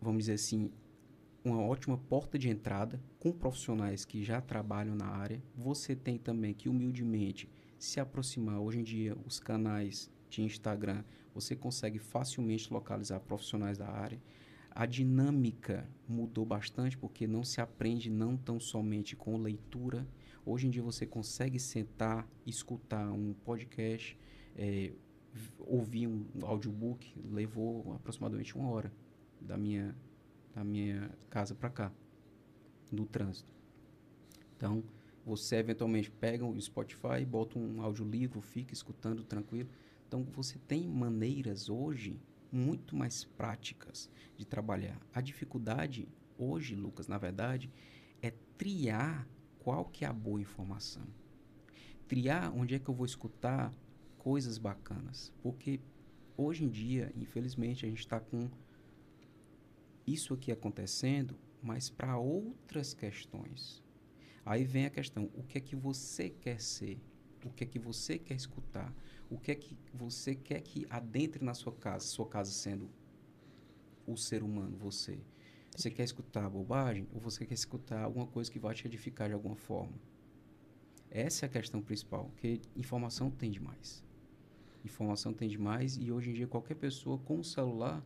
vamos 0.02 0.20
dizer 0.24 0.34
assim, 0.34 0.72
uma 1.48 1.62
ótima 1.62 1.98
porta 1.98 2.38
de 2.38 2.50
entrada 2.50 3.02
com 3.20 3.32
profissionais 3.32 4.06
que 4.06 4.24
já 4.24 4.42
trabalham 4.42 4.96
na 4.96 5.08
área. 5.08 5.42
Você 5.56 5.96
tem 5.96 6.18
também 6.18 6.54
que 6.54 6.70
humildemente 6.70 7.50
se 7.78 8.00
aproximar. 8.00 8.60
Hoje 8.60 8.80
em 8.80 8.84
dia, 8.84 9.18
os 9.26 9.40
canais 9.40 10.12
de 10.30 10.42
Instagram, 10.42 11.04
você 11.34 11.56
consegue 11.56 12.00
facilmente 12.00 12.72
localizar 12.72 13.20
profissionais 13.20 13.78
da 13.78 13.90
área. 13.90 14.22
A 14.72 14.86
dinâmica 14.86 15.90
mudou 16.08 16.46
bastante 16.46 16.98
porque 16.98 17.26
não 17.26 17.44
se 17.44 17.62
aprende 17.62 18.10
não 18.10 18.38
tão 18.38 18.60
somente 18.60 19.16
com 19.16 19.38
leitura, 19.38 20.08
Hoje 20.48 20.66
em 20.66 20.70
dia 20.70 20.82
você 20.82 21.06
consegue 21.06 21.60
sentar, 21.60 22.26
escutar 22.46 23.12
um 23.12 23.34
podcast, 23.34 24.18
é, 24.56 24.94
ouvir 25.60 26.08
um 26.08 26.26
audiobook, 26.42 27.14
levou 27.30 27.94
aproximadamente 27.94 28.56
uma 28.56 28.70
hora 28.70 28.90
da 29.42 29.58
minha, 29.58 29.94
da 30.58 30.64
minha 30.64 31.12
casa 31.30 31.54
para 31.54 31.70
cá, 31.70 31.92
no 32.92 33.06
trânsito. 33.06 33.54
Então, 34.56 34.84
você 35.24 35.58
eventualmente 35.58 36.10
pega 36.10 36.44
o 36.44 36.60
Spotify, 36.60 37.24
bota 37.24 37.60
um 37.60 37.80
audiolivro, 37.80 38.42
fica 38.42 38.74
escutando 38.74 39.24
tranquilo. 39.24 39.70
Então, 40.08 40.24
você 40.24 40.58
tem 40.68 40.88
maneiras 40.88 41.70
hoje 41.70 42.20
muito 42.52 42.96
mais 42.96 43.24
práticas 43.24 44.10
de 44.36 44.48
trabalhar. 44.48 45.00
A 45.14 45.22
dificuldade 45.22 46.08
hoje, 46.40 46.74
Lucas, 46.74 47.08
na 47.08 47.20
verdade, 47.20 47.70
é 48.20 48.32
triar 48.58 49.28
qual 49.60 49.86
que 49.86 50.06
é 50.06 50.08
a 50.08 50.14
boa 50.14 50.42
informação. 50.42 51.04
Triar 52.08 52.52
onde 52.52 52.74
é 52.74 52.80
que 52.80 52.90
eu 52.90 52.96
vou 52.96 53.06
escutar 53.06 53.72
coisas 54.18 54.58
bacanas. 54.58 55.32
Porque 55.44 55.80
hoje 56.36 56.64
em 56.64 56.70
dia, 56.70 57.12
infelizmente, 57.16 57.86
a 57.86 57.90
gente 57.90 58.00
está 58.00 58.20
com 58.20 58.50
isso 60.08 60.34
aqui 60.34 60.52
acontecendo, 60.52 61.38
mas 61.62 61.90
para 61.90 62.18
outras 62.18 62.94
questões. 62.94 63.84
Aí 64.46 64.64
vem 64.64 64.86
a 64.86 64.90
questão, 64.90 65.30
o 65.36 65.44
que 65.44 65.58
é 65.58 65.62
que 65.62 65.76
você 65.76 66.30
quer 66.30 66.62
ser? 66.62 66.98
O 67.46 67.50
que 67.50 67.66
é 67.66 67.68
que 67.68 67.78
você 67.78 68.18
quer 68.18 68.36
escutar? 68.36 68.94
O 69.30 69.38
que 69.38 69.52
é 69.52 69.56
que 69.56 69.78
você 69.94 70.34
quer 70.34 70.62
que 70.62 70.88
adentre 70.90 71.44
na 71.44 71.54
sua 71.54 71.74
casa, 71.74 72.06
sua 72.06 72.26
casa 72.26 72.52
sendo 72.52 72.90
o 74.06 74.16
ser 74.16 74.42
humano, 74.44 74.78
você? 74.78 75.20
Você 75.76 75.92
quer 75.92 76.04
escutar 76.04 76.50
bobagem 76.50 77.08
ou 77.14 77.20
você 77.20 77.46
quer 77.46 77.54
escutar 77.54 78.04
alguma 78.04 78.26
coisa 78.26 78.50
que 78.50 78.58
vai 78.58 78.74
te 78.74 78.88
edificar 78.88 79.28
de 79.28 79.34
alguma 79.34 79.56
forma? 79.56 79.94
Essa 81.10 81.46
é 81.46 81.48
a 81.48 81.52
questão 81.52 81.82
principal, 81.82 82.26
porque 82.26 82.62
informação 82.76 83.30
tem 83.30 83.52
demais. 83.52 84.04
Informação 84.84 85.34
tem 85.34 85.50
demais 85.50 85.98
e 85.98 86.12
hoje 86.12 86.30
em 86.30 86.34
dia 86.34 86.48
qualquer 86.48 86.76
pessoa 86.76 87.18
com 87.18 87.40
um 87.40 87.44
celular 87.44 88.04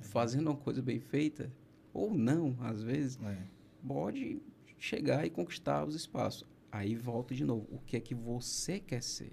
fazendo 0.00 0.48
uma 0.48 0.56
coisa 0.56 0.80
bem 0.82 1.00
feita 1.00 1.52
ou 1.92 2.12
não, 2.14 2.56
às 2.60 2.82
vezes, 2.82 3.18
É. 3.22 3.38
pode 3.86 4.40
chegar 4.78 5.24
e 5.26 5.30
conquistar 5.30 5.84
os 5.84 5.94
espaços. 5.94 6.44
Aí 6.70 6.94
volta 6.94 7.34
de 7.34 7.44
novo. 7.44 7.66
O 7.70 7.78
que 7.80 7.96
é 7.96 8.00
que 8.00 8.14
você 8.14 8.80
quer 8.80 9.02
ser? 9.02 9.32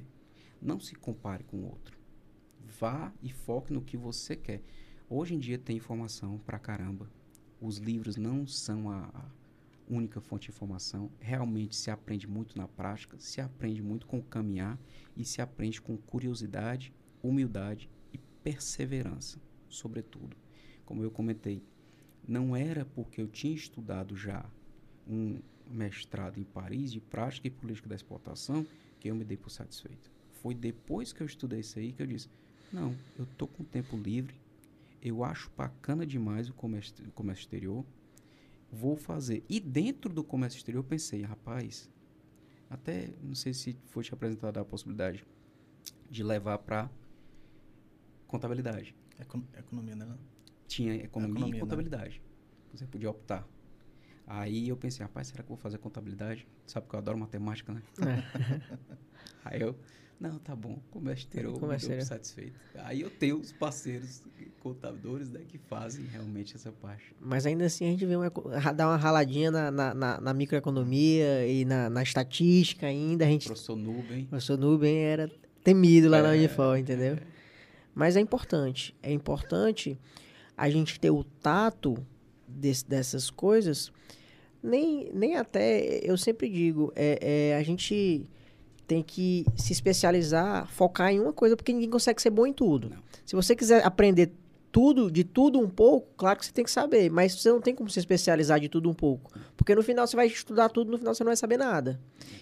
Não 0.62 0.80
se 0.80 0.94
compare 0.96 1.44
com 1.44 1.58
o 1.58 1.66
outro. 1.66 1.98
Vá 2.80 3.14
e 3.22 3.32
foque 3.32 3.72
no 3.74 3.82
que 3.82 3.96
você 3.98 4.36
quer. 4.36 4.62
Hoje 5.10 5.34
em 5.36 5.40
dia 5.40 5.58
tem 5.58 5.78
informação 5.78 6.38
pra 6.40 6.60
caramba. 6.60 7.10
Os 7.62 7.78
livros 7.78 8.18
não 8.18 8.46
são 8.46 8.90
a, 8.92 9.06
a 9.14 9.26
única 9.90 10.20
fonte 10.22 10.44
de 10.48 10.52
informação. 10.52 11.10
Realmente 11.20 11.76
se 11.76 11.90
aprende 11.90 12.28
muito 12.28 12.58
na 12.58 12.68
prática, 12.68 13.18
se 13.20 13.42
aprende 13.42 13.82
muito 13.82 14.06
com 14.06 14.20
o 14.20 14.24
caminhar 14.24 14.78
e 15.16 15.24
se 15.26 15.42
aprende 15.42 15.82
com 15.82 15.98
curiosidade, 15.98 16.94
humildade 17.24 17.90
e 18.14 18.18
perseverança, 18.44 19.40
sobretudo. 19.70 20.36
Como 20.86 21.04
eu 21.04 21.12
comentei, 21.12 21.62
não 22.28 22.56
era 22.56 22.86
porque 22.86 23.22
eu 23.22 23.28
tinha 23.28 23.54
estudado 23.54 24.16
já 24.16 24.46
um 25.08 25.40
mestrado 25.70 26.40
em 26.40 26.44
Paris 26.44 26.92
de 26.92 27.00
prática 27.00 27.48
e 27.48 27.52
política 27.52 27.90
da 27.90 27.96
exportação 27.96 28.66
que 29.00 29.10
eu 29.10 29.16
me 29.16 29.24
dei 29.24 29.38
por 29.38 29.50
satisfeito. 29.50 30.12
Foi 30.42 30.54
depois 30.54 31.14
que 31.14 31.22
eu 31.22 31.28
estudei 31.28 31.60
isso 31.60 31.80
aí 31.80 31.92
que 31.92 32.02
eu 32.02 32.08
disse: 32.08 32.30
não, 32.72 32.96
eu 33.18 33.26
tô 33.38 33.48
com 33.48 33.64
tempo 33.64 33.98
livre, 33.98 34.36
eu 35.02 35.24
acho 35.24 35.52
bacana 35.56 36.06
demais 36.06 36.50
o 36.50 36.54
comércio, 36.54 36.96
o 37.08 37.12
comércio 37.12 37.44
exterior, 37.44 37.86
vou 38.72 38.96
fazer. 38.96 39.44
E 39.50 39.60
dentro 39.60 40.14
do 40.14 40.24
comércio 40.24 40.58
exterior 40.58 40.82
eu 40.82 40.88
pensei, 40.88 41.22
rapaz, 41.22 41.90
até 42.70 43.10
não 43.24 43.36
sei 43.36 43.54
se 43.54 43.76
foi 43.88 44.04
te 44.04 44.14
apresentada 44.14 44.60
a 44.62 44.66
possibilidade 44.66 45.26
de 46.10 46.24
levar 46.24 46.58
para 46.60 46.90
contabilidade. 48.28 48.96
Econ- 49.20 49.44
economia, 49.58 49.96
né? 49.96 50.08
Tinha 50.68 50.94
economia, 50.96 51.34
Economia, 51.34 51.50
e 51.50 51.54
né? 51.54 51.60
contabilidade. 51.60 52.22
Você 52.74 52.86
podia 52.86 53.10
optar. 53.10 53.48
Aí 54.28 54.70
eu 54.70 54.78
pensei, 54.78 55.04
rapaz, 55.04 55.28
será 55.28 55.42
que 55.44 55.52
eu 55.52 55.56
vou 55.56 55.58
fazer 55.58 55.80
contabilidade? 55.80 56.48
Sabe 56.68 56.88
que 56.88 56.94
eu 56.96 57.00
adoro 57.00 57.18
matemática, 57.18 57.74
né? 57.74 57.82
Aí 59.44 59.62
eu, 59.62 59.76
não, 60.20 60.38
tá 60.38 60.56
bom, 60.56 60.80
comércio 60.92 61.28
Comércio 61.60 61.88
exterior. 61.88 62.06
satisfeito. 62.06 62.60
Aí 62.76 63.02
eu 63.02 63.10
tenho 63.10 63.40
os 63.40 63.52
parceiros 63.52 64.22
contadores 64.60 65.30
né, 65.30 65.40
que 65.48 65.58
fazem 65.58 66.06
realmente 66.06 66.56
essa 66.56 66.72
parte. 66.72 67.16
Mas 67.20 67.46
ainda 67.46 67.66
assim 67.66 67.86
a 67.88 67.92
gente 67.92 68.06
vê 68.06 68.16
uma, 68.16 68.30
dar 68.74 68.88
uma 68.88 68.98
raladinha 68.98 69.50
na, 69.50 69.72
na, 69.72 69.94
na- 69.96 70.22
na 70.22 70.34
microeconomia 70.34 71.48
e 71.48 71.66
na, 71.66 71.90
na 71.90 72.04
estatística 72.04 72.86
ainda. 72.86 73.26
A 73.26 73.28
gente, 73.28 73.48
Professor 73.48 73.76
Nubem, 73.76 74.24
o 74.26 74.28
professor 74.28 74.58
Nuben 74.58 74.96
era 74.98 75.28
temido 75.64 76.08
lá 76.10 76.22
na 76.22 76.36
É, 76.36 76.38
Unifor, 76.38 76.78
entendeu? 76.78 77.18
Mas 78.00 78.16
é 78.16 78.22
importante. 78.22 78.96
É 79.04 79.12
importante 79.12 80.00
a 80.56 80.70
gente 80.70 80.98
ter 80.98 81.12
o 81.12 81.22
tato 81.22 81.98
desse- 82.48 82.88
dessas 82.88 83.30
coisas. 83.30 83.92
Nem, 84.64 85.12
nem 85.14 85.36
até, 85.36 86.00
eu 86.02 86.18
sempre 86.18 86.48
digo, 86.50 86.94
é, 86.96 87.52
é, 87.52 87.58
a 87.58 87.62
gente 87.64 88.26
tem 88.88 89.04
que 89.04 89.44
se 89.58 89.74
especializar, 89.74 90.66
focar 90.72 91.12
em 91.12 91.20
uma 91.20 91.34
coisa, 91.34 91.58
porque 91.58 91.74
ninguém 91.74 91.90
consegue 91.90 92.22
ser 92.22 92.30
bom 92.30 92.48
em 92.48 92.54
tudo. 92.54 92.90
Não. 92.90 92.98
Se 93.26 93.36
você 93.36 93.54
quiser 93.54 93.86
aprender 93.86 94.32
tudo, 94.72 95.12
de 95.12 95.26
tudo 95.26 95.60
um 95.60 95.70
pouco, 95.70 96.08
claro 96.16 96.40
que 96.40 96.46
você 96.46 96.54
tem 96.54 96.64
que 96.64 96.72
saber, 96.72 97.12
mas 97.12 97.34
você 97.34 97.50
não 97.50 97.60
tem 97.60 97.76
como 97.76 97.90
se 97.90 98.00
especializar 98.00 98.62
de 98.62 98.70
tudo 98.70 98.90
um 98.90 98.94
pouco. 98.94 99.30
Porque 99.58 99.76
no 99.76 99.84
final 99.84 100.08
você 100.08 100.16
vai 100.16 100.28
estudar 100.28 100.70
tudo, 100.70 100.90
no 100.90 100.98
final 100.98 101.14
você 101.14 101.24
não 101.24 101.30
vai 101.32 101.36
saber 101.36 101.58
nada. 101.58 102.00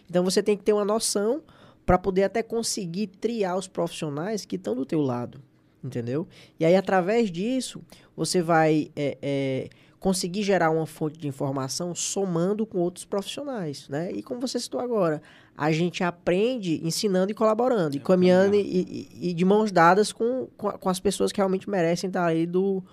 Então 0.07 0.23
você 0.23 0.43
tem 0.43 0.55
que 0.55 0.63
ter 0.63 0.73
uma 0.73 0.85
noção 0.85 1.41
para 1.88 1.97
poder 1.97 2.23
até 2.25 2.43
conseguir 2.43 3.07
triar 3.07 3.57
os 3.57 3.67
profissionais 3.67 4.45
que 4.45 4.57
estão 4.57 4.75
do 4.75 4.85
teu 4.85 5.01
lado, 5.01 5.41
entendeu? 5.83 6.27
E 6.59 6.65
aí 6.65 6.75
através 6.75 7.31
disso 7.31 7.81
você 8.15 8.41
vai 8.41 8.91
é, 8.95 9.17
é, 9.21 9.69
conseguir 9.99 10.43
gerar 10.43 10.69
uma 10.69 10.85
fonte 10.85 11.17
de 11.17 11.27
informação 11.29 11.95
somando 11.95 12.65
com 12.65 12.77
outros 12.79 13.05
profissionais, 13.05 13.88
né? 13.88 14.11
E 14.11 14.21
como 14.21 14.41
você 14.41 14.59
citou 14.59 14.81
agora, 14.81 15.21
a 15.57 15.71
gente 15.71 16.03
aprende 16.03 16.79
ensinando 16.85 17.31
e 17.31 17.33
colaborando, 17.33 17.95
e 17.95 17.99
É, 17.99 18.01
caminhando 18.03 18.55
e, 18.55 18.59
e- 18.59 19.29
e 19.29 19.33
de 19.33 19.45
mãos 19.45 19.71
dadas 19.71 20.11
com, 20.11 20.47
com, 20.57 20.69
com 20.71 20.89
as 20.89 20.99
pessoas 20.99 21.31
que 21.31 21.38
realmente 21.39 21.69
merecem 21.69 22.09
estar 22.09 22.25
aí 22.25 22.45
do, 22.45 22.83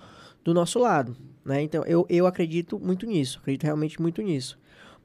do 0.45 0.55
nosso 0.55 0.79
lado, 0.79 1.17
né? 1.45 1.61
Então 1.63 1.83
eu, 1.85 2.07
eu 2.09 2.27
acredito 2.29 2.79
muito 2.79 3.07
nisso, 3.07 3.41
acredito 3.41 3.65
realmente 3.65 4.01
muito 4.01 4.23
nisso. 4.23 4.57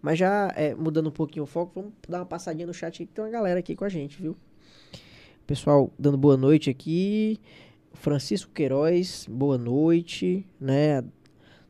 Mas 0.02 0.18
já 0.18 0.54
é, 0.56 0.74
mudando 0.74 1.08
um 1.08 1.12
pouquinho 1.12 1.44
o 1.44 1.48
foco, 1.48 1.74
vamos 1.76 1.94
dar 2.08 2.20
uma 2.20 2.26
passadinha 2.26 2.66
no 2.66 2.74
chat 2.74 3.02
aí, 3.02 3.08
que 3.08 3.14
tem 3.14 3.24
uma 3.24 3.30
galera 3.30 3.60
aqui 3.60 3.76
com 3.76 3.86
a 3.86 3.90
gente, 3.90 4.22
viu? 4.22 4.36
Pessoal 5.46 5.92
dando 5.98 6.18
boa 6.18 6.38
noite 6.38 6.70
aqui. 6.70 7.40
Francisco 7.94 8.52
Queiroz, 8.54 9.28
boa 9.30 9.58
noite, 9.58 10.46
né? 10.60 11.04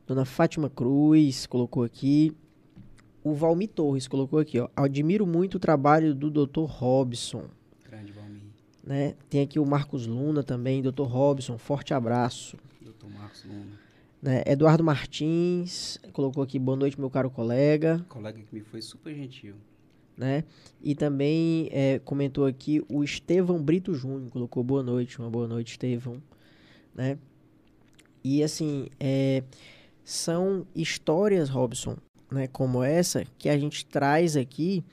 Dona 0.06 0.24
Fátima 0.24 0.70
Cruz 0.70 1.46
colocou 1.46 1.82
aqui. 1.82 2.32
O 3.22 3.34
Valmi 3.34 3.66
Torres 3.66 4.06
colocou 4.06 4.38
aqui, 4.38 4.58
ó. 4.60 4.68
Admiro 4.76 5.26
muito 5.26 5.56
o 5.56 5.58
trabalho 5.58 6.14
do 6.14 6.30
Dr. 6.30 6.64
Robson, 6.64 7.44
grande 7.88 8.12
Valmir, 8.12 8.42
né? 8.82 9.14
Tem 9.28 9.42
aqui 9.42 9.58
o 9.58 9.66
Marcos 9.66 10.06
Luna 10.06 10.42
também, 10.42 10.82
Dr. 10.82 11.02
Robson, 11.02 11.58
forte 11.58 11.92
abraço. 11.92 12.56
Dr. 12.80 13.06
Marcos 13.12 13.44
Luna, 13.44 13.78
Né? 14.22 14.42
Eduardo 14.46 14.84
Martins 14.84 15.98
colocou 16.12 16.42
aqui, 16.42 16.58
boa 16.58 16.76
noite, 16.76 17.00
meu 17.00 17.08
caro 17.08 17.30
colega. 17.30 18.04
colega 18.08 18.38
que 18.38 18.54
me 18.54 18.60
foi 18.60 18.82
super 18.82 19.14
gentil. 19.14 19.54
né? 20.16 20.44
E 20.82 20.94
também 20.94 21.68
é, 21.72 21.98
comentou 22.00 22.44
aqui 22.44 22.84
o 22.90 23.02
Estevão 23.02 23.62
Brito 23.62 23.94
Júnior, 23.94 24.30
colocou 24.30 24.62
boa 24.62 24.82
noite, 24.82 25.18
uma 25.18 25.30
boa 25.30 25.48
noite, 25.48 25.72
Estevão, 25.72 26.22
né? 26.94 27.16
E 28.22 28.42
assim, 28.42 28.88
é, 29.00 29.42
são 30.04 30.66
histórias, 30.76 31.48
Robson, 31.48 31.96
né, 32.30 32.46
como 32.46 32.82
essa, 32.82 33.24
que 33.38 33.48
a 33.48 33.58
gente 33.58 33.86
traz 33.86 34.36
aqui 34.36 34.84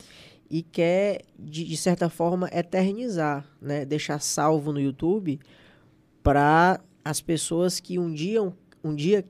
e 0.50 0.64
quer, 0.64 1.24
de, 1.38 1.66
de 1.66 1.76
certa 1.76 2.08
forma, 2.10 2.50
eternizar, 2.54 3.46
né? 3.62 3.84
Deixar 3.84 4.22
salvo 4.22 4.72
no 4.72 4.80
YouTube 4.80 5.38
para 6.24 6.80
as 7.04 7.20
pessoas 7.20 7.82
que 7.82 8.00
um 8.00 8.14
dia, 8.14 8.42
um, 8.88 8.96
dia 8.96 9.26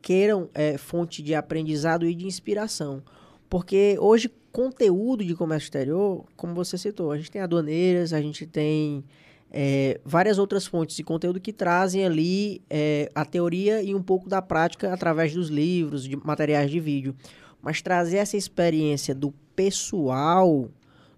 queiram 0.00 0.48
é, 0.54 0.76
fonte 0.76 1.22
de 1.22 1.34
aprendizado 1.34 2.06
e 2.06 2.14
de 2.14 2.26
inspiração. 2.26 3.02
Porque 3.48 3.96
hoje, 4.00 4.30
conteúdo 4.52 5.24
de 5.24 5.34
comércio 5.34 5.66
exterior, 5.66 6.24
como 6.36 6.54
você 6.54 6.76
citou, 6.76 7.12
a 7.12 7.16
gente 7.16 7.30
tem 7.30 7.40
aduaneiras, 7.40 8.12
a 8.12 8.20
gente 8.20 8.46
tem 8.46 9.04
é, 9.50 10.00
várias 10.04 10.38
outras 10.38 10.66
fontes 10.66 10.96
de 10.96 11.04
conteúdo 11.04 11.40
que 11.40 11.52
trazem 11.52 12.04
ali 12.04 12.60
é, 12.68 13.10
a 13.14 13.24
teoria 13.24 13.82
e 13.82 13.94
um 13.94 14.02
pouco 14.02 14.28
da 14.28 14.42
prática 14.42 14.92
através 14.92 15.32
dos 15.32 15.48
livros, 15.48 16.04
de 16.04 16.16
materiais 16.16 16.70
de 16.70 16.80
vídeo. 16.80 17.14
Mas 17.62 17.80
trazer 17.80 18.18
essa 18.18 18.36
experiência 18.36 19.14
do 19.14 19.32
pessoal 19.54 20.68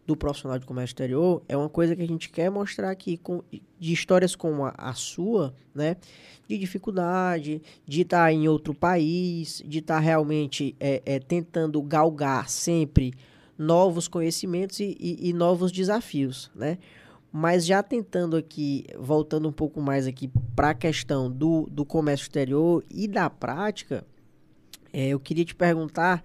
do 0.07 0.17
profissional 0.17 0.59
de 0.59 0.65
comércio 0.67 0.93
exterior 0.93 1.43
é 1.49 1.57
uma 1.57 1.69
coisa 1.69 1.97
que 1.97 2.03
a 2.03 2.07
gente 2.07 2.29
quer 2.31 2.49
mostrar 2.51 2.91
aqui 2.91 3.17
com, 3.17 3.43
de 3.79 3.93
histórias 3.93 4.37
como 4.37 4.65
a, 4.65 4.75
a 4.77 4.95
sua, 4.95 5.55
né? 5.75 5.97
De 6.49 6.57
dificuldade, 6.57 7.61
de 7.85 8.03
estar 8.03 8.33
em 8.33 8.47
outro 8.49 8.73
país, 8.73 9.63
de 9.67 9.81
estar 9.81 9.99
realmente 9.99 10.77
é, 10.79 11.03
é, 11.05 11.19
tentando 11.19 11.83
galgar 11.83 12.49
sempre 12.49 13.13
novos 13.59 14.07
conhecimentos 14.07 14.79
e, 14.81 14.97
e- 15.01 15.29
e 15.31 15.33
novos 15.33 15.73
desafios, 15.73 16.51
né? 16.55 16.79
Mas 17.33 17.67
já 17.67 17.83
tentando 17.83 18.37
aqui, 18.37 18.85
voltando 18.99 19.49
um 19.49 19.53
pouco 19.53 19.81
mais 19.81 20.07
aqui 20.07 20.31
para 20.55 20.71
a 20.71 20.75
questão 20.75 21.31
do, 21.31 21.67
do 21.71 21.85
comércio 21.85 22.25
exterior 22.25 22.85
e 22.89 23.09
da 23.09 23.29
prática, 23.29 24.05
é, 24.93 25.09
eu 25.09 25.19
queria 25.21 25.45
te 25.45 25.55
perguntar 25.55 26.23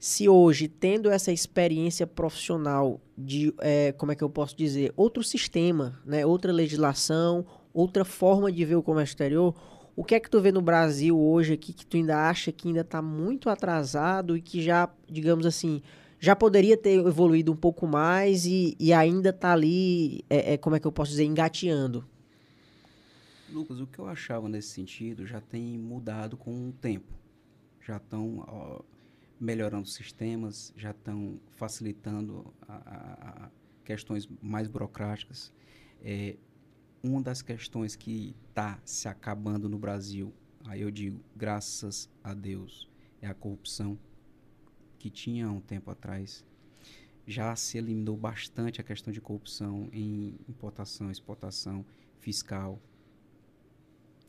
se 0.00 0.30
hoje, 0.30 0.66
tendo 0.66 1.10
essa 1.10 1.30
experiência 1.30 2.06
profissional 2.06 2.98
de, 3.18 3.52
é, 3.58 3.92
como 3.92 4.10
é 4.10 4.14
que 4.16 4.24
eu 4.24 4.30
posso 4.30 4.56
dizer, 4.56 4.94
outro 4.96 5.22
sistema, 5.22 6.00
né, 6.06 6.24
outra 6.24 6.50
legislação, 6.50 7.44
outra 7.74 8.02
forma 8.02 8.50
de 8.50 8.64
ver 8.64 8.76
o 8.76 8.82
comércio 8.82 9.12
exterior, 9.12 9.54
o 9.94 10.02
que 10.02 10.14
é 10.14 10.20
que 10.20 10.30
tu 10.30 10.40
vê 10.40 10.50
no 10.50 10.62
Brasil 10.62 11.20
hoje 11.20 11.52
aqui 11.52 11.74
que 11.74 11.84
tu 11.84 11.98
ainda 11.98 12.30
acha 12.30 12.50
que 12.50 12.68
ainda 12.68 12.80
está 12.80 13.02
muito 13.02 13.50
atrasado 13.50 14.38
e 14.38 14.40
que 14.40 14.62
já, 14.62 14.88
digamos 15.06 15.44
assim, 15.44 15.82
já 16.18 16.34
poderia 16.34 16.78
ter 16.78 16.98
evoluído 17.06 17.52
um 17.52 17.56
pouco 17.56 17.86
mais 17.86 18.46
e, 18.46 18.74
e 18.80 18.94
ainda 18.94 19.28
está 19.28 19.52
ali, 19.52 20.24
é, 20.30 20.54
é, 20.54 20.56
como 20.56 20.76
é 20.76 20.80
que 20.80 20.86
eu 20.86 20.92
posso 20.92 21.10
dizer, 21.10 21.24
engateando? 21.24 22.06
Lucas, 23.52 23.78
o 23.80 23.86
que 23.86 23.98
eu 23.98 24.06
achava 24.06 24.48
nesse 24.48 24.68
sentido 24.68 25.26
já 25.26 25.42
tem 25.42 25.76
mudado 25.76 26.38
com 26.38 26.70
o 26.70 26.72
tempo. 26.72 27.12
Já 27.86 27.98
estão 27.98 28.46
melhorando 29.40 29.88
sistemas, 29.88 30.72
já 30.76 30.92
estão 30.92 31.40
facilitando 31.52 32.52
a, 32.68 33.46
a- 33.46 33.50
questões 33.84 34.28
mais 34.42 34.68
burocráticas. 34.68 35.52
É, 36.02 36.36
uma 37.02 37.22
das 37.22 37.42
questões 37.42 37.96
que 37.96 38.36
está 38.50 38.80
se 38.84 39.08
acabando 39.08 39.68
no 39.68 39.78
Brasil 39.78 40.32
aí 40.66 40.82
eu 40.82 40.90
digo, 40.90 41.20
graças 41.34 42.08
a 42.22 42.34
Deus, 42.34 42.88
é 43.20 43.26
a 43.26 43.34
corrupção 43.34 43.98
que 44.98 45.10
tinha 45.10 45.50
um 45.50 45.60
tempo 45.60 45.90
atrás. 45.90 46.44
Já 47.26 47.54
se 47.56 47.78
eliminou 47.78 48.16
bastante 48.16 48.80
a 48.80 48.84
questão 48.84 49.12
de 49.12 49.20
corrupção 49.20 49.88
em 49.92 50.36
importação, 50.48 51.10
exportação, 51.10 51.84
fiscal, 52.20 52.80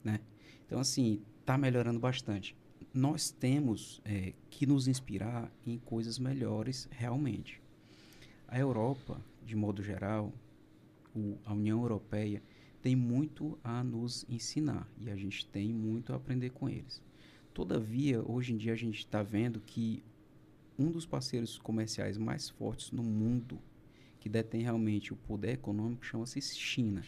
né? 0.04 0.20
Então, 0.66 0.80
assim, 0.80 1.22
está 1.40 1.58
melhorando 1.58 2.00
bastante. 2.00 2.56
Nós 2.94 3.32
temos 3.32 4.02
é, 4.04 4.34
que 4.50 4.66
nos 4.66 4.86
inspirar 4.86 5.50
em 5.66 5.78
coisas 5.78 6.20
melhores 6.20 6.90
realmente. 6.92 7.62
A 8.46 8.60
Europa, 8.60 9.24
de 9.46 9.56
modo 9.56 9.82
geral, 9.82 10.34
o, 11.16 11.38
a 11.46 11.54
União 11.54 11.82
Europeia, 11.82 12.44
tem 12.82 12.94
muito 12.94 13.58
a 13.64 13.82
nos 13.82 14.26
ensinar 14.28 14.86
e 15.00 15.10
a 15.10 15.16
gente 15.16 15.46
tem 15.46 15.72
muito 15.72 16.12
a 16.12 16.18
aprender 16.18 16.50
com 16.50 16.68
eles. 16.68 17.02
Todavia, 17.54 18.22
hoje 18.30 18.54
em 18.54 18.58
dia 18.58 18.74
a 18.74 18.78
gente 18.78 19.00
está 19.00 19.24
vendo 19.24 19.62
que 19.62 20.04
um 20.78 20.92
dos 20.92 21.06
parceiros 21.06 21.58
comerciais 21.58 22.18
mais 22.18 22.50
fortes 22.50 22.92
no 22.92 23.04
mundo, 23.04 23.58
que 24.20 24.28
detém 24.28 24.64
realmente 24.64 25.14
o 25.14 25.16
poder 25.16 25.54
econômico, 25.54 26.06
chama-se 26.06 26.42
China. 26.42 27.04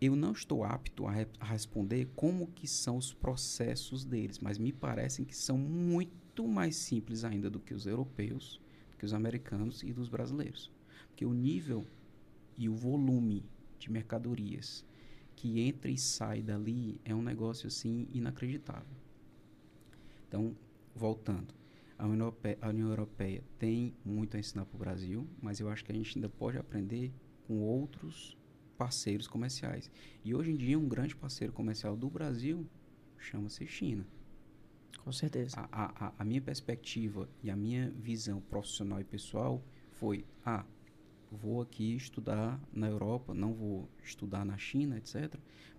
Eu 0.00 0.16
não 0.16 0.32
estou 0.32 0.64
apto 0.64 1.06
a, 1.06 1.12
re 1.12 1.26
a, 1.38 1.44
responder 1.44 2.10
como 2.16 2.48
que 2.48 2.66
são 2.66 2.96
os 2.96 3.12
processos 3.12 4.04
deles, 4.04 4.38
mas 4.38 4.58
me 4.58 4.72
parecem 4.72 5.24
que 5.24 5.36
são 5.36 5.56
muito 5.56 6.46
mais 6.46 6.76
simples 6.76 7.24
ainda 7.24 7.48
do 7.48 7.60
que 7.60 7.72
os 7.72 7.86
europeus, 7.86 8.60
do 8.90 8.96
que 8.96 9.04
os 9.04 9.14
americanos 9.14 9.82
e 9.82 9.92
dos 9.92 10.08
brasileiros. 10.08 10.70
Porque 11.08 11.24
o 11.24 11.32
nível 11.32 11.86
e 12.56 12.68
o 12.68 12.74
volume 12.74 13.44
de 13.78 13.90
mercadorias 13.90 14.84
que 15.36 15.60
entra 15.60 15.90
e 15.90 15.98
sai 15.98 16.42
dali 16.42 17.00
é 17.04 17.14
um 17.14 17.22
negócio 17.22 17.66
assim 17.66 18.08
inacreditável. 18.12 18.96
Então, 20.28 20.56
voltando, 20.94 21.54
a 21.98 22.06
União, 22.06 22.26
Europeia, 22.26 22.58
a 22.60 22.68
União 22.68 22.88
Europeia 22.88 23.44
tem 23.58 23.94
muito 24.04 24.36
a 24.36 24.40
ensinar 24.40 24.64
para 24.64 24.76
o 24.76 24.78
Brasil, 24.78 25.28
mas 25.40 25.60
eu 25.60 25.68
acho 25.68 25.84
que 25.84 25.92
a 25.92 25.94
gente 25.94 26.16
ainda 26.16 26.28
pode 26.28 26.58
aprender 26.58 27.12
com 27.46 27.60
outros 27.60 28.36
parceiros 28.76 29.26
comerciais. 29.26 29.90
E 30.24 30.34
hoje 30.34 30.50
em 30.50 30.56
dia, 30.56 30.78
um 30.78 30.88
grande 30.88 31.14
parceiro 31.14 31.52
comercial 31.52 31.96
do 31.96 32.08
Brasil 32.08 32.66
chama-se 33.18 33.66
China. 33.66 34.06
Com 35.02 35.12
certeza. 35.12 35.56
A, 35.70 36.06
a, 36.06 36.12
a, 36.18 36.24
minha 36.24 36.40
perspectiva 36.40 37.28
e 37.42 37.50
a 37.50 37.56
minha 37.56 37.90
visão 37.90 38.40
profissional 38.40 39.00
e 39.00 39.04
pessoal 39.04 39.62
foi: 39.92 40.24
ah, 40.44 40.64
vou 41.30 41.60
aqui 41.60 41.94
estudar 41.94 42.60
na 42.72 42.88
Europa, 42.88 43.34
não 43.34 43.52
vou 43.52 43.88
estudar 44.02 44.44
na 44.44 44.56
China, 44.56 44.96
etc. 44.96 45.34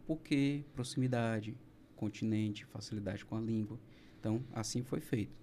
Porque 0.05 0.63
proximidade, 0.73 1.57
continente, 1.95 2.65
facilidade 2.65 3.25
com 3.25 3.35
a 3.35 3.41
língua. 3.41 3.79
Então, 4.19 4.43
assim 4.53 4.83
foi 4.83 4.99
feito. 4.99 5.35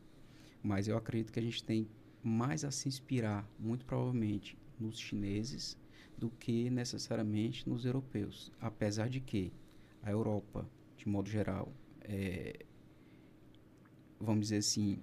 Mas 0.62 0.86
eu 0.86 0.96
acredito 0.96 1.32
que 1.32 1.40
a 1.40 1.42
gente 1.42 1.64
tem 1.64 1.88
mais 2.22 2.64
a 2.64 2.70
se 2.70 2.88
inspirar, 2.88 3.48
muito 3.59 3.84
provavelmente, 3.84 4.57
nos 4.78 4.98
chineses 4.98 5.76
do 6.22 6.30
que 6.30 6.70
necessariamente 6.70 7.68
nos 7.68 7.84
europeus. 7.84 8.52
Apesar 8.60 9.08
de 9.08 9.20
que 9.20 9.52
a 10.00 10.10
Europa, 10.12 10.64
de 10.96 11.08
modo 11.08 11.28
geral, 11.28 11.72
é, 12.02 12.64
vamos 14.20 14.42
dizer 14.42 14.58
assim, 14.58 15.00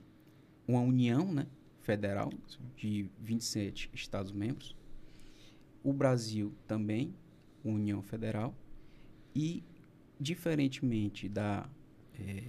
uma 0.65 0.80
união 0.80 1.30
né, 1.30 1.45
federal 1.82 2.32
de 2.78 3.09
27 3.20 3.89
Estados-membros, 3.93 4.78
o 5.84 5.91
Brasil 5.91 6.53
também, 6.65 7.13
União 7.65 8.01
Federal, 8.01 8.55
e, 9.36 9.61
diferentemente 10.17 11.28
da 11.28 11.70
é, 12.17 12.43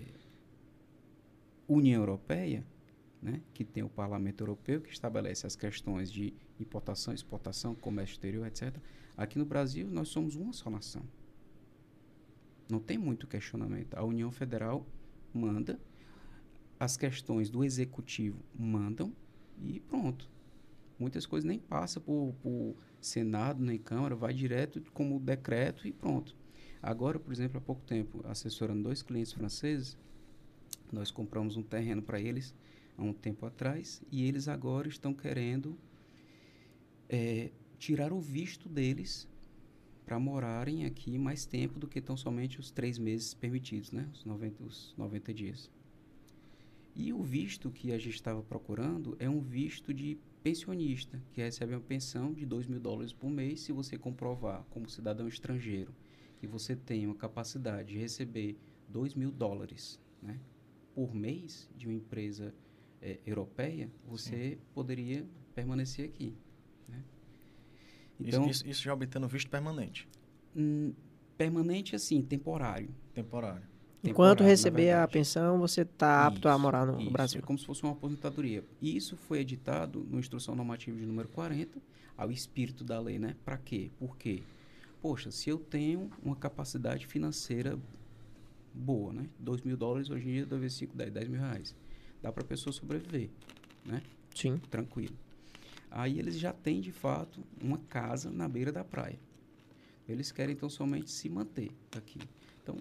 União 1.67 2.03
Europeia, 2.03 2.65
né, 3.21 3.43
que 3.53 3.65
tem 3.65 3.83
o 3.83 3.89
Parlamento 3.89 4.43
Europeu, 4.43 4.81
que 4.81 4.93
estabelece 4.93 5.45
as 5.45 5.57
questões 5.57 6.09
de 6.13 6.33
importação, 6.63 7.13
exportação, 7.13 7.75
comércio 7.75 8.15
exterior, 8.15 8.47
etc. 8.47 8.77
Aqui 9.17 9.39
no 9.39 9.45
Brasil, 9.45 9.89
nós 9.89 10.09
somos 10.09 10.37
uma 10.37 10.53
só 10.53 10.71
nação. 10.71 11.03
Não 12.71 12.79
tem 12.79 12.97
muito 12.97 13.27
questionamento. 13.27 13.95
A 13.95 14.05
União 14.05 14.31
Federal 14.31 14.87
manda, 15.35 15.79
as 16.79 16.97
questões 16.97 17.51
do 17.51 17.65
Executivo 17.65 18.43
mandam 18.55 19.13
e 19.63 19.81
pronto. 19.81 20.29
Muitas 20.99 21.27
coisas 21.27 21.47
nem 21.47 21.59
passam 21.59 22.03
por, 22.03 22.35
por 22.43 22.77
Senado 23.01 23.63
nem 23.63 23.79
Câmara, 23.79 24.15
vai 24.15 24.33
direto 24.33 24.83
como 24.93 25.19
decreto 25.19 25.87
e 25.89 25.93
pronto. 25.93 26.37
Agora, 26.83 27.19
por 27.19 27.33
exemplo, 27.33 27.59
há 27.59 27.61
pouco 27.61 27.83
tempo, 27.83 28.25
assessorando 28.27 28.83
dois 28.83 29.03
clientes 29.03 29.33
franceses, 29.33 29.97
nós 30.93 31.11
compramos 31.11 31.57
um 31.57 31.63
terreno 31.63 32.03
para 32.03 32.21
eles 32.21 32.55
há 32.97 33.03
um 33.03 33.13
tempo 33.13 33.47
atrás 33.47 34.03
e 34.11 34.27
eles 34.27 34.49
agora 34.49 34.89
estão 34.89 35.13
querendo 35.13 35.79
é, 37.11 37.51
tirar 37.77 38.13
o 38.13 38.21
visto 38.21 38.69
deles 38.69 39.29
para 40.07 40.19
morarem 40.19 40.85
aqui 40.85 41.19
mais 41.19 41.45
tempo 41.45 41.79
do 41.79 41.89
que 41.89 42.01
tão 42.01 42.17
somente 42.17 42.61
os 42.61 42.71
três 42.71 42.99
meses 42.99 43.35
permitidos, 43.35 43.91
né? 43.91 44.09
Os 44.13 44.25
90, 44.25 44.65
os 44.65 44.95
90 44.97 45.35
dias. 45.35 45.71
E 46.95 47.13
o 47.13 47.23
visto 47.23 47.71
que 47.71 47.93
a 47.93 47.99
gente 47.99 48.15
estava 48.15 48.43
procurando 48.43 49.17
é 49.19 49.29
um 49.29 49.41
visto 49.41 49.93
de 49.93 50.19
pensionista, 50.43 51.21
que 51.33 51.41
recebe 51.41 51.75
uma 51.75 51.81
pensão 51.81 52.33
de 52.33 52.47
2 52.47 52.67
mil 52.67 52.81
dólares 52.81 53.13
por 53.13 53.29
mês 53.29 53.61
se 53.61 53.73
você 53.73 53.99
comprovar, 53.99 54.65
como 54.71 54.89
cidadão 54.89 55.29
estrangeiro, 55.29 55.93
que 56.39 56.47
você 56.47 56.75
tem 56.75 57.07
uma 57.07 57.15
capacidade 57.15 57.93
de 57.93 57.99
receber 57.99 58.57
2 58.89 59.15
mil 59.15 59.31
dólares 59.31 60.01
né, 60.23 60.41
por 60.95 61.15
mês 61.15 61.69
de 61.77 61.87
uma 61.87 61.95
empresa 61.95 62.55
é, 63.03 63.19
europeia, 63.27 63.91
você 64.07 64.53
Sim. 64.55 64.59
poderia 64.75 65.27
permanecer 65.55 66.07
aqui. 66.07 66.35
Então, 68.21 68.49
isso, 68.49 68.67
isso, 68.67 68.83
já 68.83 68.93
obtendo 68.93 69.27
visto 69.29 69.51
permanente? 69.51 70.09
Hum, 70.57 70.93
permanente, 71.37 71.97
assim, 71.97 72.23
temporário. 72.23 72.89
Temporário. 73.15 73.63
Enquanto 74.03 74.43
receber 74.43 74.93
a 74.93 75.07
pensão, 75.07 75.59
você 75.59 75.83
está 75.83 76.27
apto 76.27 76.49
a 76.49 76.57
morar 76.57 76.87
no 76.87 77.01
isso, 77.01 77.11
Brasil. 77.11 77.41
É 77.41 77.43
como 77.43 77.59
se 77.59 77.67
fosse 77.67 77.83
uma 77.83 77.93
aposentadoria. 77.93 78.65
E 78.81 78.97
isso 78.97 79.17
foi 79.17 79.41
editado 79.41 80.07
no 80.11 80.19
Instrução 80.19 80.55
Normativa 80.55 80.97
de 80.97 81.05
número 81.05 81.29
40, 81.29 81.79
ao 82.17 82.31
espírito 82.31 82.83
da 82.83 82.99
lei, 82.99 83.19
né? 83.19 83.37
Para 83.45 83.59
quê? 83.59 83.91
Por 83.99 84.17
quê? 84.17 84.43
Poxa, 85.03 85.31
se 85.31 85.51
eu 85.51 85.59
tenho 85.59 86.11
uma 86.23 86.37
capacidade 86.37 87.07
financeira 87.07 87.79
boa, 88.73 89.13
né? 89.13 89.29
2 89.39 89.63
mil 89.63 89.77
dólares 89.77 90.11
hoje 90.11 90.29
em 90.29 90.33
dia, 90.33 90.47
2 90.47 90.61
vezes 90.61 90.79
5, 90.79 90.97
10, 90.97 91.13
10 91.13 91.29
mil 91.29 91.41
reais 91.41 91.75
dá 92.23 92.31
para 92.31 92.43
a 92.43 92.47
pessoa 92.47 92.73
sobreviver, 92.73 93.31
né? 93.85 94.03
Sim. 94.35 94.59
Tranquilo. 94.71 95.15
Aí 95.91 96.19
eles 96.19 96.39
já 96.39 96.53
têm, 96.53 96.81
de 96.81 96.93
fato, 96.93 97.45
uma 97.61 97.79
casa 97.79 98.31
na 98.31 98.49
beira 98.49 98.71
da 98.71 98.85
praia. 98.85 99.19
Eles 100.09 100.31
querem, 100.33 100.55
então, 100.55 100.69
somente 100.69 101.11
se 101.11 101.29
manter 101.29 101.71
aqui. 101.97 102.21
Então, 102.63 102.77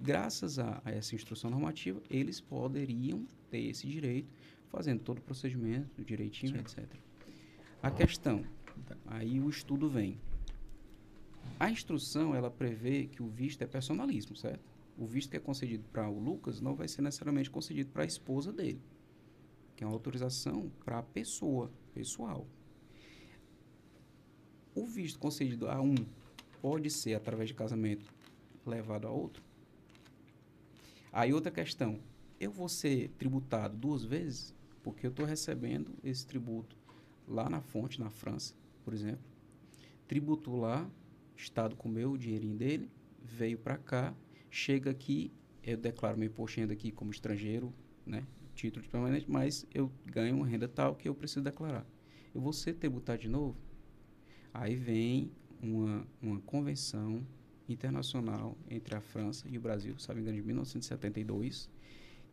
graças 0.00 0.58
a, 0.58 0.80
a 0.84 0.90
essa 0.90 1.14
instrução 1.14 1.50
normativa, 1.50 2.00
eles 2.10 2.40
poderiam 2.40 3.26
ter 3.50 3.64
esse 3.64 3.86
direito, 3.86 4.28
fazendo 4.68 5.00
todo 5.00 5.18
o 5.18 5.22
procedimento 5.22 6.04
direitinho, 6.04 6.54
Sim. 6.54 6.60
etc. 6.60 6.84
A 7.82 7.90
questão, 7.90 8.44
aí 9.06 9.40
o 9.40 9.48
estudo 9.48 9.88
vem. 9.88 10.20
A 11.58 11.70
instrução, 11.70 12.34
ela 12.34 12.50
prevê 12.50 13.06
que 13.06 13.22
o 13.22 13.28
visto 13.28 13.62
é 13.62 13.66
personalismo, 13.66 14.36
certo? 14.36 14.78
o 14.98 15.06
visto 15.06 15.30
que 15.30 15.36
é 15.36 15.40
concedido 15.40 15.84
para 15.92 16.08
o 16.08 16.18
Lucas 16.18 16.60
não 16.60 16.74
vai 16.74 16.88
ser 16.88 17.02
necessariamente 17.02 17.48
concedido 17.48 17.90
para 17.90 18.02
a 18.02 18.06
esposa 18.06 18.52
dele, 18.52 18.80
que 19.78 19.84
é 19.84 19.86
uma 19.86 19.94
autorização 19.94 20.72
para 20.84 20.98
a 20.98 21.02
pessoa, 21.04 21.70
pessoal. 21.94 22.48
O 24.74 24.84
visto 24.84 25.20
concedido 25.20 25.68
a 25.68 25.80
um 25.80 25.94
pode 26.60 26.90
ser, 26.90 27.14
através 27.14 27.48
de 27.48 27.54
casamento, 27.54 28.12
levado 28.66 29.06
a 29.06 29.10
outro? 29.12 29.40
Aí 31.12 31.32
outra 31.32 31.52
questão, 31.52 32.00
eu 32.40 32.50
vou 32.50 32.68
ser 32.68 33.10
tributado 33.10 33.76
duas 33.76 34.02
vezes? 34.02 34.52
Porque 34.82 35.06
eu 35.06 35.10
estou 35.10 35.24
recebendo 35.24 35.94
esse 36.02 36.26
tributo 36.26 36.76
lá 37.28 37.48
na 37.48 37.60
fonte, 37.60 38.00
na 38.00 38.10
França, 38.10 38.56
por 38.84 38.92
exemplo. 38.92 39.24
Tributo 40.08 40.56
lá, 40.56 40.90
Estado 41.36 41.76
comeu 41.76 42.10
o 42.10 42.18
dinheirinho 42.18 42.56
dele, 42.56 42.90
veio 43.22 43.56
para 43.56 43.78
cá, 43.78 44.12
chega 44.50 44.90
aqui, 44.90 45.30
eu 45.62 45.76
declaro 45.76 46.18
meu 46.18 46.26
imposto 46.26 46.60
aqui 46.62 46.90
como 46.90 47.12
estrangeiro, 47.12 47.72
né? 48.04 48.26
Título 48.58 48.82
de 48.82 48.88
permanente, 48.88 49.30
mas 49.30 49.64
eu 49.72 49.88
ganho 50.04 50.34
uma 50.34 50.44
renda 50.44 50.66
tal 50.66 50.96
que 50.96 51.08
eu 51.08 51.14
preciso 51.14 51.42
declarar. 51.42 51.86
Eu 52.34 52.40
vou 52.40 52.52
ser 52.52 52.72
tributado 52.72 53.22
de 53.22 53.28
novo? 53.28 53.56
Aí 54.52 54.74
vem 54.74 55.30
uma, 55.62 56.04
uma 56.20 56.40
convenção 56.40 57.24
internacional 57.68 58.58
entre 58.68 58.96
a 58.96 59.00
França 59.00 59.46
e 59.48 59.56
o 59.56 59.60
Brasil, 59.60 59.96
sabe, 59.96 60.22
de 60.22 60.42
1972, 60.42 61.70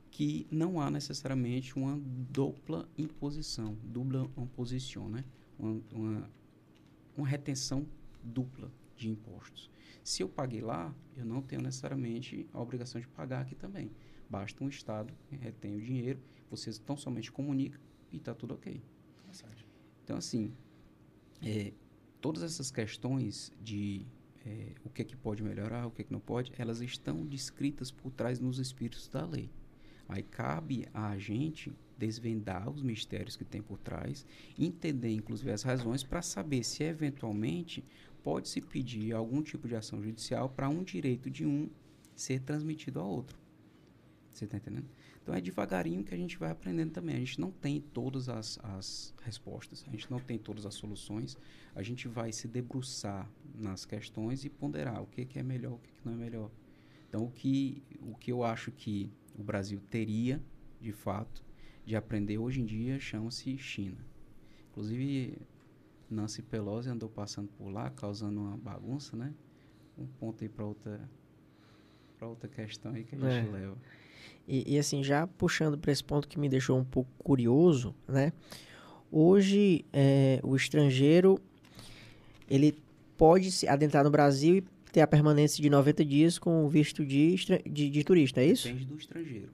que 0.09 0.47
não 0.49 0.81
há 0.81 0.89
necessariamente 0.89 1.77
uma 1.77 1.95
dupla 2.31 2.89
imposição, 2.97 3.77
dupla 3.83 4.27
imposição, 4.35 5.07
né? 5.07 5.23
Uma, 5.59 5.79
uma, 5.91 6.31
uma 7.15 7.27
retenção 7.27 7.85
dupla 8.23 8.71
de 8.97 9.09
impostos. 9.09 9.69
Se 10.03 10.23
eu 10.23 10.29
paguei 10.29 10.61
lá, 10.61 10.91
eu 11.15 11.23
não 11.23 11.43
tenho 11.43 11.61
necessariamente 11.61 12.47
a 12.51 12.59
obrigação 12.59 12.99
de 12.99 13.07
pagar 13.09 13.41
aqui 13.41 13.53
também. 13.53 13.91
Basta 14.29 14.63
um 14.63 14.69
Estado 14.69 15.13
retém 15.29 15.75
o 15.75 15.81
dinheiro, 15.81 16.19
vocês 16.49 16.77
tão 16.77 16.97
somente 16.97 17.31
comunicam 17.31 17.79
e 18.11 18.17
está 18.17 18.33
tudo 18.33 18.53
ok. 18.53 18.81
Então, 20.03 20.17
assim, 20.17 20.53
é, 21.41 21.73
todas 22.21 22.43
essas 22.43 22.71
questões 22.71 23.51
de 23.61 24.05
é, 24.45 24.73
o 24.83 24.89
que 24.89 25.01
é 25.01 25.05
que 25.05 25.15
pode 25.15 25.41
melhorar, 25.41 25.87
o 25.87 25.91
que 25.91 26.01
é 26.01 26.05
que 26.05 26.13
não 26.13 26.19
pode, 26.19 26.51
elas 26.57 26.79
estão 26.79 27.25
descritas 27.25 27.89
por 27.89 28.11
trás 28.11 28.39
nos 28.39 28.59
espíritos 28.59 29.07
da 29.07 29.25
lei. 29.25 29.49
Aí 30.07 30.21
cabe 30.21 30.87
a 30.93 31.17
gente 31.17 31.73
desvendar 31.97 32.69
os 32.69 32.83
mistérios 32.83 33.35
que 33.35 33.43
tem 33.43 33.61
por 33.61 33.79
trás, 33.79 34.25
entender 34.57 35.11
inclusive 35.11 35.51
as 35.51 35.63
razões 35.63 36.03
para 36.03 36.21
saber 36.21 36.63
se 36.63 36.83
eventualmente 36.83 37.83
pode 38.23 38.49
se 38.49 38.61
pedir 38.61 39.13
algum 39.13 39.41
tipo 39.41 39.67
de 39.67 39.75
ação 39.75 40.01
judicial 40.01 40.49
para 40.49 40.69
um 40.69 40.83
direito 40.83 41.29
de 41.29 41.45
um 41.45 41.69
ser 42.15 42.41
transmitido 42.41 42.99
a 42.99 43.03
outro. 43.03 43.37
Você 44.35 44.45
está 44.45 44.57
entendendo? 44.57 44.87
Então 45.23 45.33
é 45.33 45.39
devagarinho 45.39 46.03
que 46.03 46.13
a 46.13 46.17
gente 46.17 46.37
vai 46.37 46.51
aprendendo 46.51 46.91
também. 46.91 47.15
A 47.15 47.19
gente 47.19 47.39
não 47.39 47.51
tem 47.51 47.79
todas 47.79 48.27
as, 48.27 48.59
as 48.61 49.13
respostas, 49.23 49.85
a 49.87 49.91
gente 49.91 50.11
não 50.11 50.19
tem 50.19 50.37
todas 50.37 50.65
as 50.65 50.73
soluções. 50.73 51.37
A 51.73 51.81
gente 51.81 52.07
vai 52.07 52.33
se 52.33 52.47
debruçar 52.47 53.29
nas 53.53 53.85
questões 53.85 54.43
e 54.43 54.49
ponderar 54.49 55.01
o 55.01 55.07
que, 55.07 55.25
que 55.25 55.39
é 55.39 55.43
melhor, 55.43 55.73
o 55.73 55.77
que, 55.79 55.91
que 55.93 56.05
não 56.05 56.13
é 56.13 56.17
melhor. 56.17 56.51
Então 57.07 57.23
o 57.23 57.31
que, 57.31 57.81
o 58.01 58.13
que 58.13 58.31
eu 58.31 58.43
acho 58.43 58.71
que 58.71 59.09
o 59.37 59.43
Brasil 59.43 59.79
teria, 59.89 60.41
de 60.81 60.91
fato, 60.91 61.41
de 61.85 61.95
aprender 61.95 62.37
hoje 62.37 62.61
em 62.61 62.65
dia 62.65 62.99
chama-se 62.99 63.57
China. 63.57 63.97
Inclusive, 64.71 65.37
Nancy 66.09 66.41
Pelosi 66.41 66.89
andou 66.89 67.07
passando 67.07 67.47
por 67.57 67.69
lá, 67.69 67.89
causando 67.89 68.41
uma 68.41 68.57
bagunça, 68.57 69.15
né? 69.15 69.33
Um 69.97 70.05
ponto 70.05 70.43
aí 70.43 70.49
para 70.49 70.65
outra, 70.65 71.09
outra 72.19 72.49
questão 72.49 72.93
aí 72.93 73.05
que 73.05 73.15
a 73.15 73.17
gente 73.17 73.47
é. 73.47 73.51
leva. 73.51 73.77
E, 74.47 74.75
e, 74.75 74.79
assim, 74.79 75.03
já 75.03 75.25
puxando 75.25 75.77
para 75.77 75.91
esse 75.91 76.03
ponto 76.03 76.27
que 76.27 76.39
me 76.39 76.47
deixou 76.47 76.77
um 76.77 76.83
pouco 76.83 77.09
curioso, 77.17 77.95
né? 78.07 78.31
Hoje, 79.11 79.85
é, 79.91 80.39
o 80.43 80.55
estrangeiro, 80.55 81.39
ele 82.49 82.77
pode 83.17 83.51
se 83.51 83.67
adentrar 83.67 84.03
no 84.03 84.11
Brasil 84.11 84.57
e 84.57 84.61
ter 84.91 85.01
a 85.01 85.07
permanência 85.07 85.61
de 85.61 85.69
90 85.69 86.05
dias 86.05 86.37
com 86.37 86.67
visto 86.69 87.05
de, 87.05 87.35
de, 87.65 87.89
de 87.89 88.03
turista, 88.03 88.41
é 88.41 88.45
isso? 88.45 88.67
Depende 88.67 88.85
do 88.85 88.97
estrangeiro. 88.97 89.49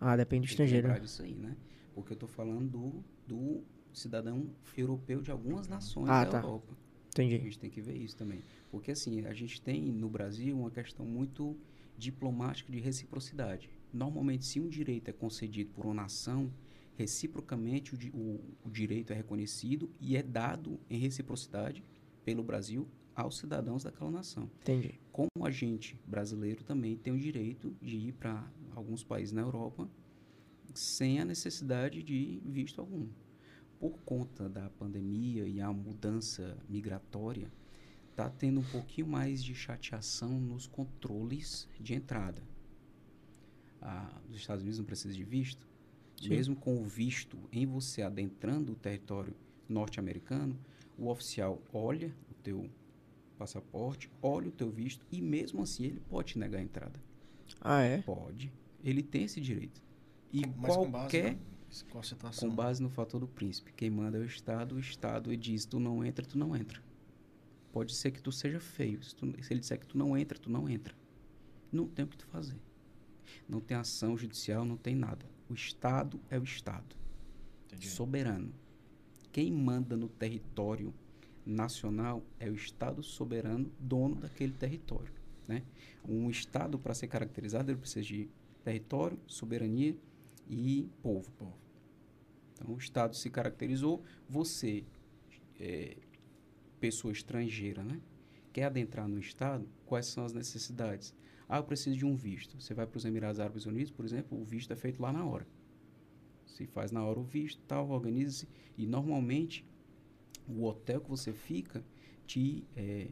Ah, 0.00 0.16
depende 0.16 0.46
do 0.46 0.50
estrangeiro. 0.50 0.92
Tem 0.92 1.04
isso 1.04 1.22
aí, 1.22 1.34
né? 1.34 1.56
Porque 1.94 2.12
eu 2.12 2.14
estou 2.14 2.28
falando 2.28 2.68
do, 2.68 3.04
do 3.26 3.62
cidadão 3.92 4.50
europeu 4.76 5.22
de 5.22 5.30
algumas 5.30 5.68
nações 5.68 6.10
ah, 6.10 6.24
da 6.24 6.30
tá. 6.30 6.38
Europa. 6.38 6.76
Entendi. 7.08 7.36
A 7.36 7.38
gente 7.38 7.58
tem 7.58 7.70
que 7.70 7.80
ver 7.80 7.96
isso 7.96 8.16
também. 8.16 8.42
Porque, 8.70 8.90
assim, 8.90 9.24
a 9.24 9.32
gente 9.32 9.60
tem 9.60 9.80
no 9.80 10.08
Brasil 10.10 10.54
uma 10.58 10.70
questão 10.70 11.06
muito 11.06 11.56
diplomática 11.96 12.70
de 12.70 12.78
reciprocidade. 12.78 13.70
Normalmente, 13.96 14.44
se 14.44 14.60
um 14.60 14.68
direito 14.68 15.08
é 15.08 15.12
concedido 15.12 15.70
por 15.70 15.86
uma 15.86 15.94
nação, 15.94 16.52
reciprocamente 16.96 17.94
o, 17.94 17.98
o, 18.16 18.40
o 18.64 18.70
direito 18.70 19.12
é 19.12 19.16
reconhecido 19.16 19.90
e 20.00 20.16
é 20.16 20.22
dado 20.22 20.78
em 20.88 20.98
reciprocidade 20.98 21.82
pelo 22.24 22.42
Brasil 22.42 22.86
aos 23.14 23.38
cidadãos 23.38 23.84
daquela 23.84 24.10
nação. 24.10 24.50
Entendi. 24.60 25.00
Como 25.10 25.28
a 25.42 25.50
gente 25.50 25.98
brasileiro 26.06 26.62
também 26.62 26.96
tem 26.96 27.12
o 27.12 27.18
direito 27.18 27.74
de 27.80 27.96
ir 27.96 28.12
para 28.12 28.46
alguns 28.74 29.02
países 29.02 29.32
na 29.32 29.40
Europa 29.40 29.88
sem 30.74 31.18
a 31.18 31.24
necessidade 31.24 32.02
de 32.02 32.40
visto 32.44 32.80
algum. 32.80 33.08
Por 33.80 33.98
conta 34.00 34.48
da 34.48 34.68
pandemia 34.70 35.46
e 35.46 35.60
a 35.60 35.72
mudança 35.72 36.58
migratória, 36.68 37.50
está 38.10 38.28
tendo 38.28 38.60
um 38.60 38.64
pouquinho 38.64 39.06
mais 39.06 39.42
de 39.42 39.54
chateação 39.54 40.40
nos 40.40 40.66
controles 40.66 41.68
de 41.80 41.94
entrada. 41.94 42.42
Ah, 43.80 44.20
os 44.28 44.36
Estados 44.36 44.62
Unidos 44.62 44.78
não 44.78 44.84
precisa 44.84 45.14
de 45.14 45.24
visto. 45.24 45.66
Sim. 46.20 46.30
Mesmo 46.30 46.56
com 46.56 46.80
o 46.80 46.84
visto 46.84 47.38
em 47.52 47.66
você 47.66 48.02
adentrando 48.02 48.72
o 48.72 48.76
território 48.76 49.34
norte-americano, 49.68 50.58
o 50.96 51.08
oficial 51.08 51.60
olha 51.72 52.14
o 52.30 52.34
teu 52.34 52.70
passaporte, 53.36 54.10
olha 54.22 54.48
o 54.48 54.52
teu 54.52 54.70
visto 54.70 55.04
e 55.12 55.20
mesmo 55.20 55.62
assim 55.62 55.84
ele 55.84 56.00
pode 56.08 56.32
te 56.32 56.38
negar 56.38 56.58
a 56.58 56.62
entrada. 56.62 56.98
Ah, 57.60 57.82
é? 57.82 57.98
Pode. 58.02 58.52
Ele 58.82 59.02
tem 59.02 59.24
esse 59.24 59.40
direito. 59.40 59.82
E 60.32 60.42
Mas 60.56 60.74
qualquer 60.74 61.36
com 61.90 61.98
base, 61.98 62.40
com 62.40 62.50
base 62.50 62.82
no 62.82 62.88
fator 62.88 63.20
do 63.20 63.28
príncipe, 63.28 63.72
quem 63.72 63.90
manda 63.90 64.18
é 64.18 64.20
o 64.20 64.24
Estado, 64.24 64.76
o 64.76 64.78
Estado 64.78 65.32
e 65.32 65.36
diz 65.36 65.64
tu 65.64 65.78
não 65.78 66.04
entra, 66.04 66.24
tu 66.24 66.38
não 66.38 66.56
entra. 66.56 66.80
Pode 67.72 67.94
ser 67.94 68.10
que 68.10 68.22
tu 68.22 68.32
seja 68.32 68.58
feio. 68.58 69.02
Se, 69.02 69.14
tu, 69.14 69.26
se 69.42 69.52
ele 69.52 69.60
disser 69.60 69.78
que 69.78 69.86
tu 69.86 69.98
não 69.98 70.16
entra, 70.16 70.38
tu 70.38 70.50
não 70.50 70.68
entra. 70.68 70.94
Não 71.70 71.86
tem 71.86 72.04
o 72.04 72.08
que 72.08 72.16
tu 72.16 72.26
fazer. 72.26 72.56
Não 73.48 73.60
tem 73.60 73.76
ação 73.76 74.16
judicial, 74.16 74.64
não 74.64 74.76
tem 74.76 74.94
nada. 74.94 75.26
O 75.48 75.54
Estado 75.54 76.20
é 76.30 76.38
o 76.38 76.42
Estado. 76.42 76.96
Entendi. 77.66 77.88
Soberano. 77.88 78.52
Quem 79.32 79.52
manda 79.52 79.96
no 79.96 80.08
território 80.08 80.94
nacional 81.44 82.24
é 82.40 82.50
o 82.50 82.54
Estado 82.54 83.02
soberano, 83.02 83.70
dono 83.78 84.16
daquele 84.16 84.52
território. 84.52 85.12
Né? 85.46 85.62
Um 86.06 86.28
Estado, 86.30 86.78
para 86.78 86.94
ser 86.94 87.06
caracterizado, 87.06 87.70
ele 87.70 87.78
precisa 87.78 88.04
de 88.04 88.28
território, 88.64 89.18
soberania 89.26 89.96
e 90.48 90.88
povo. 91.02 91.30
povo. 91.32 91.56
Então, 92.54 92.74
o 92.74 92.78
Estado 92.78 93.14
se 93.14 93.30
caracterizou, 93.30 94.02
você, 94.28 94.84
é, 95.60 95.96
pessoa 96.80 97.12
estrangeira, 97.12 97.84
né? 97.84 98.00
quer 98.52 98.64
adentrar 98.64 99.06
no 99.06 99.18
Estado, 99.18 99.68
quais 99.84 100.06
são 100.06 100.24
as 100.24 100.32
necessidades? 100.32 101.14
Ah, 101.48 101.58
eu 101.58 101.64
preciso 101.64 101.96
de 101.96 102.04
um 102.04 102.16
visto. 102.16 102.60
Você 102.60 102.74
vai 102.74 102.86
para 102.86 102.96
os 102.96 103.04
Emirados 103.04 103.40
Árabes 103.40 103.66
Unidos, 103.66 103.90
por 103.90 104.04
exemplo, 104.04 104.40
o 104.40 104.44
visto 104.44 104.72
é 104.72 104.76
feito 104.76 105.00
lá 105.00 105.12
na 105.12 105.24
hora. 105.24 105.46
Se 106.46 106.66
faz 106.66 106.90
na 106.90 107.04
hora 107.04 107.20
o 107.20 107.24
visto, 107.24 107.62
tal, 107.66 107.88
organiza-se. 107.90 108.48
E, 108.76 108.86
normalmente, 108.86 109.64
o 110.48 110.64
hotel 110.64 111.00
que 111.00 111.08
você 111.08 111.32
fica 111.32 111.84
te 112.26 112.64
é, 112.74 113.08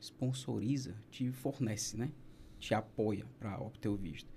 sponsoriza, 0.00 0.94
te 1.10 1.30
fornece, 1.32 1.96
né? 1.96 2.12
Te 2.58 2.74
apoia 2.74 3.24
para 3.38 3.60
obter 3.60 3.88
o 3.88 3.96
visto. 3.96 4.30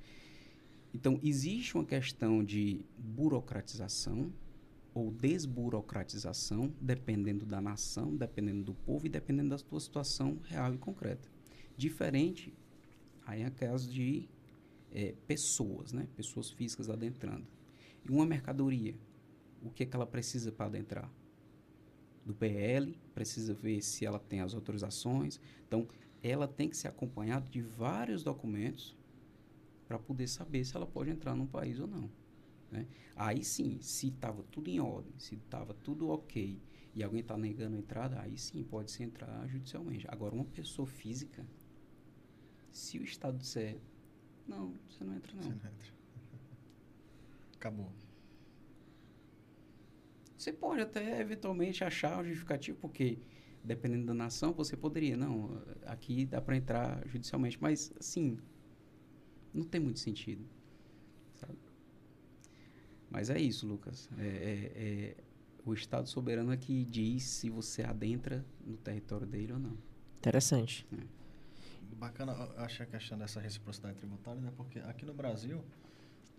Então, 0.94 1.20
existe 1.24 1.76
uma 1.76 1.86
questão 1.86 2.44
de 2.44 2.86
burocratização 2.98 4.32
ou 4.94 5.10
desburocratização, 5.10 6.74
dependendo 6.80 7.46
da 7.46 7.62
nação, 7.62 8.16
dependendo 8.16 8.64
do 8.64 8.74
povo 8.74 9.06
e 9.06 9.10
dependendo 9.10 9.50
da 9.50 9.58
sua 9.58 9.80
situação 9.80 10.40
real 10.44 10.74
e 10.74 10.78
concreta. 10.78 11.30
Diferente, 11.78 12.54
aí 13.26 13.42
é 13.44 13.50
caso 13.50 13.90
de 13.90 14.28
é, 14.92 15.16
pessoas, 15.28 15.94
né? 15.94 16.08
Pessoas 16.16 16.50
físicas 16.50 16.90
adentrando. 16.90 17.48
E 18.04 18.12
uma 18.12 18.26
mercadoria, 18.26 18.96
o 19.62 19.70
que 19.70 19.84
é 19.84 19.86
que 19.86 19.96
ela 19.96 20.06
precisa 20.06 20.52
para 20.52 20.66
adentrar? 20.66 21.12
do 22.26 22.34
PL, 22.34 22.98
precisa 23.14 23.54
ver 23.54 23.82
se 23.82 24.06
ela 24.06 24.20
tem 24.20 24.42
as 24.42 24.54
autorizações. 24.54 25.40
Então, 25.68 25.88
ela 26.22 26.48
tem 26.48 26.70
que 26.70 26.78
ser 26.78 26.88
acompanhada 26.88 27.50
de 27.50 27.62
vários 27.62 28.24
documentos 28.24 28.96
para 29.88 29.98
poder 29.98 30.28
saber 30.28 30.64
se 30.64 30.76
ela 30.76 30.86
pode 30.86 31.10
entrar 31.10 31.36
num 31.36 31.48
país 31.48 31.80
ou 31.80 31.88
não. 31.88 32.10
Né? 32.72 32.88
Aí 33.16 33.44
sim, 33.44 33.80
se 33.82 34.08
estava 34.08 34.44
tudo 34.44 34.70
em 34.70 34.80
ordem, 34.80 35.14
se 35.18 35.36
estava 35.36 35.74
tudo 35.74 36.10
ok 36.10 36.62
e 36.96 37.04
alguém 37.04 37.22
está 37.22 37.38
negando 37.38 37.76
a 37.76 37.80
entrada, 37.80 38.22
aí 38.22 38.38
sim 38.38 38.64
pode 38.64 38.92
se 38.92 39.04
entrar 39.04 39.48
judicialmente. 39.48 40.06
Agora, 40.10 40.36
uma 40.36 40.46
pessoa 40.46 40.88
física, 40.88 41.46
se 42.72 42.98
o 42.98 43.04
Estado 43.04 43.38
disser, 43.38 43.78
não, 44.48 44.74
você 44.90 45.04
não 45.04 45.16
entra 45.16 45.34
não. 45.34 45.44
Você 45.44 45.50
não 45.50 45.56
entra. 45.56 45.94
Acabou. 47.56 47.92
Você 50.38 50.52
pode 50.52 50.82
até 50.82 51.22
eventualmente 51.22 51.84
achar 51.84 52.20
um 52.20 52.24
justificativo, 52.24 52.78
porque 52.80 53.20
dependendo 53.64 54.08
da 54.08 54.14
nação, 54.14 54.54
você 54.54 54.76
poderia, 54.76 55.16
não, 55.16 55.62
aqui 55.86 56.26
dá 56.26 56.42
para 56.42 56.58
entrar 56.58 57.08
judicialmente, 57.08 57.62
mas 57.62 57.94
assim, 58.00 58.40
não 59.54 59.64
tem 59.64 59.80
muito 59.80 60.00
sentido. 60.00 60.44
Sabe? 61.36 61.58
Mas 63.10 63.30
é 63.30 63.40
isso, 63.40 63.68
Lucas. 63.68 64.10
É, 64.18 64.26
é, 64.26 64.72
é 64.76 65.16
o 65.64 65.74
Estado 65.74 66.10
soberano 66.10 66.52
é 66.52 66.58
que 66.58 66.84
diz 66.86 67.24
se 67.24 67.50
você 67.50 67.84
adentra 67.84 68.44
no 68.66 68.78
território 68.78 69.28
dele 69.28 69.54
ou 69.54 69.60
não. 69.60 69.78
Interessante. 70.18 70.88
É. 70.92 71.21
Bacana, 71.96 72.34
eu 72.34 72.64
acho 72.64 72.84
a 72.84 72.86
questão 72.86 73.18
dessa 73.18 73.40
reciprocidade 73.40 73.98
tributária, 73.98 74.42
né? 74.42 74.52
Porque 74.56 74.80
aqui 74.80 75.06
no 75.06 75.14
Brasil, 75.14 75.64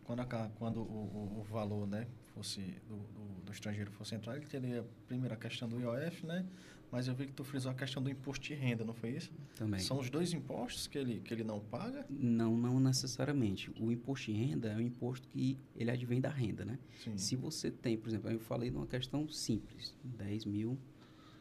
quando, 0.05 0.21
a, 0.21 0.51
quando 0.59 0.81
o, 0.81 0.83
o, 0.83 1.41
o, 1.41 1.43
valor 1.45 1.87
né, 1.87 2.07
fosse 2.35 2.61
do, 2.89 2.97
do, 2.97 3.45
do, 3.45 3.53
estrangeiro 3.53 3.91
fosse 3.93 4.15
entrar, 4.15 4.37
ele 4.37 4.47
teria 4.47 4.85
primeiro 5.07 5.35
a 5.35 5.37
questão 5.37 5.69
do 5.69 5.81
IOF, 5.81 6.27
né? 6.27 6.47
Mas 6.91 7.09
eu 7.09 7.15
vi 7.15 7.25
que 7.25 7.33
tu 7.33 7.43
frisou 7.43 7.73
a 7.73 7.75
questão 7.75 8.03
do 8.03 8.11
imposto 8.11 8.45
de 8.45 8.53
renda, 8.53 8.85
não 8.85 8.93
foi 8.93 9.13
isso? 9.13 9.33
Também. 9.57 9.81
São 9.81 9.99
os 9.99 10.11
dois 10.11 10.35
impostos 10.35 10.87
que 10.87 10.99
ele, 10.99 11.21
que 11.21 11.33
ele 11.33 11.43
não 11.43 11.59
paga? 11.59 12.05
Não, 12.11 12.55
não 12.55 12.79
necessariamente. 12.79 13.71
O 13.81 13.91
imposto 13.91 14.31
de 14.31 14.37
renda 14.37 14.69
é 14.69 14.77
um 14.77 14.81
imposto 14.81 15.27
que 15.29 15.59
ele 15.75 15.91
advém 15.91 16.21
da 16.21 16.29
renda, 16.29 16.67
né? 16.67 16.79
Sim. 17.03 17.17
Se 17.17 17.35
você 17.35 17.71
tem, 17.71 17.97
por 17.97 18.11
exemplo, 18.11 18.31
eu 18.31 18.39
falei 18.39 18.69
de 18.69 18.77
uma 18.77 18.87
questão 18.87 19.27
simples, 19.27 19.97
10 20.05 20.45
mil 20.45 20.79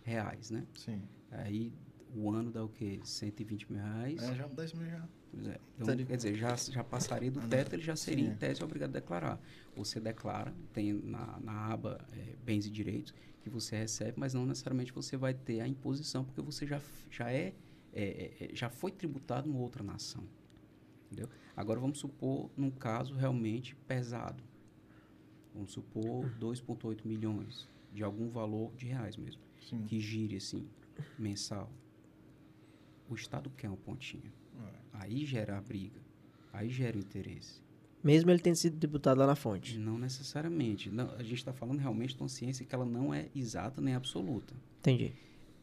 reais, 0.04 0.52
né? 0.52 0.66
Sim. 0.74 1.02
Aí 1.30 1.74
o 2.16 2.30
ano 2.32 2.52
dá 2.52 2.64
o 2.64 2.70
quê? 2.70 3.00
120 3.04 3.72
mil 3.72 3.82
reais. 3.82 4.22
É, 4.22 4.36
já 4.36 4.48
10 4.48 4.74
mil 4.74 4.90
já. 4.90 5.08
Pois 5.32 5.48
é. 5.48 5.60
Então, 5.76 5.86
Seria- 5.86 6.06
quer 6.06 6.18
dizer, 6.18 6.36
já, 6.36 6.56
já 6.56 6.84
passaria 6.84 7.32
do 7.32 7.40
Ah, 7.40 7.48
teto, 7.48 7.74
ele 7.74 7.82
já 7.84 7.96
seria, 7.96 8.26
Sim. 8.26 8.32
em 8.32 8.36
tese, 8.36 8.64
obrigado 8.64 8.90
a 8.90 9.00
declarar. 9.00 9.42
Você 9.76 10.00
declara, 10.00 10.54
tem 10.74 10.94
na, 10.94 11.40
na 11.40 11.68
aba 11.74 12.06
eh, 12.12 12.36
bens 12.44 12.66
e 12.66 12.70
direitos, 12.70 13.14
que 13.42 13.50
você 13.50 13.76
recebe, 13.78 14.20
mas 14.20 14.34
não 14.34 14.46
necessariamente 14.46 14.92
você 14.92 15.18
vai 15.18 15.34
ter 15.34 15.62
a 15.62 15.68
imposição, 15.68 16.24
porque 16.24 16.42
você 16.42 16.68
já, 16.68 16.80
já 17.10 17.32
é, 17.32 17.54
é, 17.94 18.34
é, 18.52 18.56
já 18.56 18.70
foi 18.70 18.92
tributado 18.92 19.50
em 19.50 19.56
outra 19.56 19.84
nação. 19.84 20.24
Entendeu? 21.08 21.30
Agora 21.56 21.80
vamos 21.80 21.98
supor 22.00 22.50
num 22.56 22.70
caso 22.70 23.14
realmente 23.16 23.76
pesado. 23.88 24.44
Vamos 25.54 25.72
supor 25.72 26.30
2,8 26.40 27.06
milhões 27.06 27.68
de 27.94 28.04
algum 28.04 28.30
valor 28.30 28.74
de 28.76 28.86
reais 28.86 29.18
mesmo, 29.18 29.42
Sim. 29.60 29.84
que 29.86 30.00
gire 30.00 30.38
assim, 30.38 30.66
mensal. 31.20 31.70
O 33.10 33.16
Estado 33.16 33.50
quer 33.52 33.68
uma 33.68 33.78
pontinha. 33.78 34.32
É. 34.60 34.74
Aí 34.94 35.26
gera 35.26 35.58
a 35.58 35.62
briga. 35.62 36.00
Aí 36.54 36.70
gera 36.70 36.98
o 36.98 37.00
interesse. 37.00 37.62
Mesmo 38.04 38.32
ele 38.32 38.40
tendo 38.40 38.56
sido 38.56 38.78
tributado 38.78 39.20
lá 39.20 39.28
na 39.28 39.36
fonte. 39.36 39.78
Não 39.78 39.98
necessariamente. 39.98 40.90
Não, 40.90 41.12
a 41.12 41.24
gente 41.24 41.36
está 41.36 41.54
falando 41.54 41.80
realmente 41.80 42.16
de 42.16 42.22
uma 42.22 42.30
ciência 42.30 42.66
que 42.66 42.74
ela 42.74 42.86
não 42.86 43.14
é 43.14 43.28
exata 43.36 43.80
nem 43.80 43.94
absoluta. 43.94 44.54
Entendi. 44.80 45.14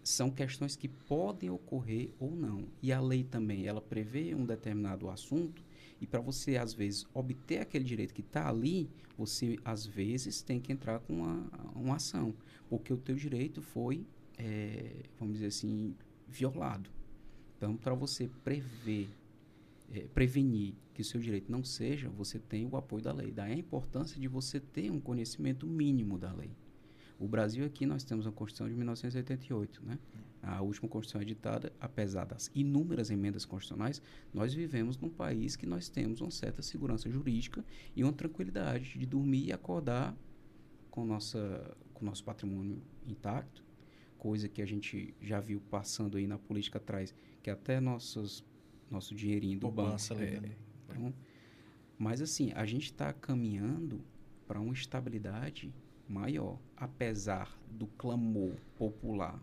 São 0.05 0.31
questões 0.31 0.77
que 0.77 0.89
podem 0.89 1.51
ocorrer 1.51 2.11
ou 2.19 2.31
não. 2.31 2.65
E 2.81 2.93
a 2.93 3.01
lei 3.01 3.25
também, 3.25 3.67
ela 3.67 3.81
prevê 3.81 4.35
um 4.35 4.47
determinado 4.47 5.11
assunto 5.11 5.63
e 6.01 6.07
para 6.07 6.21
você, 6.21 6.57
às 6.57 6.73
vezes, 6.73 7.07
obter 7.13 7.61
aquele 7.61 7.85
direito 7.85 8.15
que 8.15 8.21
está 8.21 8.49
ali, 8.49 8.89
você, 9.17 9.59
às 9.65 9.85
vezes, 9.85 10.43
tem 10.43 10.61
que 10.61 10.73
entrar 10.73 11.01
com 11.01 11.15
uma, 11.15 11.51
uma 11.75 11.97
ação. 11.97 12.35
Porque 12.69 12.93
o 12.93 12.97
teu 12.97 13.17
direito 13.17 13.61
foi, 13.61 14.07
eh, 14.39 15.03
vamos 15.19 15.35
dizer 15.35 15.47
assim, 15.47 15.95
violado. 16.29 16.89
Então, 17.59 17.77
para 17.77 17.93
você 17.93 18.31
prever, 18.45 19.11
eh, 19.93 20.07
prevenir 20.15 20.75
que 20.95 21.03
o 21.03 21.05
seu 21.05 21.21
direito 21.21 21.51
não 21.51 21.65
seja, 21.65 22.09
você 22.09 22.39
tem 22.39 22.67
o 22.67 22.77
apoio 22.77 23.03
da 23.03 23.13
lei. 23.13 23.33
Daí 23.33 23.53
a 23.53 23.57
importância 23.57 24.19
de 24.19 24.29
você 24.29 24.61
ter 24.61 24.91
um 24.91 25.01
conhecimento 25.01 25.67
mínimo 25.67 26.17
da 26.17 26.33
lei. 26.33 26.51
O 27.19 27.27
Brasil 27.27 27.67
aqui 27.67 27.85
nós 27.85 28.05
temos 28.05 28.27
uma 28.27 28.33
Constituição 28.33 28.69
de 28.69 28.77
1988, 28.77 29.85
né? 29.85 29.99
A 30.41 30.63
última 30.63 30.89
Constituição 30.89 31.21
editada, 31.21 31.73
apesar 31.81 32.25
das 32.25 32.49
inúmeras 32.55 33.11
emendas 33.11 33.45
constitucionais, 33.45 34.01
nós 34.33 34.55
vivemos 34.55 34.97
num 34.97 35.11
país 35.11 35.57
que 35.57 35.67
nós 35.67 35.89
temos 35.89 36.21
uma 36.21 36.31
certa 36.31 36.63
segurança 36.63 37.11
jurídica 37.11 37.65
e 37.97 38.05
uma 38.05 38.13
tranquilidade 38.13 38.97
de 38.97 39.05
dormir 39.05 39.47
e 39.47 39.53
acordar 39.53 40.17
com 40.91 41.05
nossa 41.05 41.77
com 41.93 42.05
nosso 42.05 42.23
patrimônio 42.23 42.81
intacto, 43.05 43.65
coisa 44.17 44.49
que 44.49 44.63
a 44.63 44.67
gente 44.67 45.13
já 45.21 45.41
viu 45.41 45.61
passando 45.69 46.17
aí 46.17 46.29
na 46.29 46.39
política 46.39 46.79
atrás, 46.79 47.13
que 47.43 47.51
até 47.51 47.81
nossos 47.81 48.45
nosso 48.91 49.15
dinheirinho 49.15 49.59
do 49.59 49.71
Poupança 49.71 50.15
banco 50.15 50.25
é, 50.25 50.41
né? 50.41 50.57
então, 50.91 51.15
mas 51.99 52.23
assim, 52.23 52.53
a 52.53 52.65
gente 52.65 52.85
está 52.85 53.13
caminhando 53.13 54.01
para 54.47 54.59
uma 54.61 54.73
estabilidade 54.73 55.75
maior, 56.09 56.59
apesar 56.75 57.61
do 57.71 57.87
clamor 57.87 58.55
popular 58.77 59.43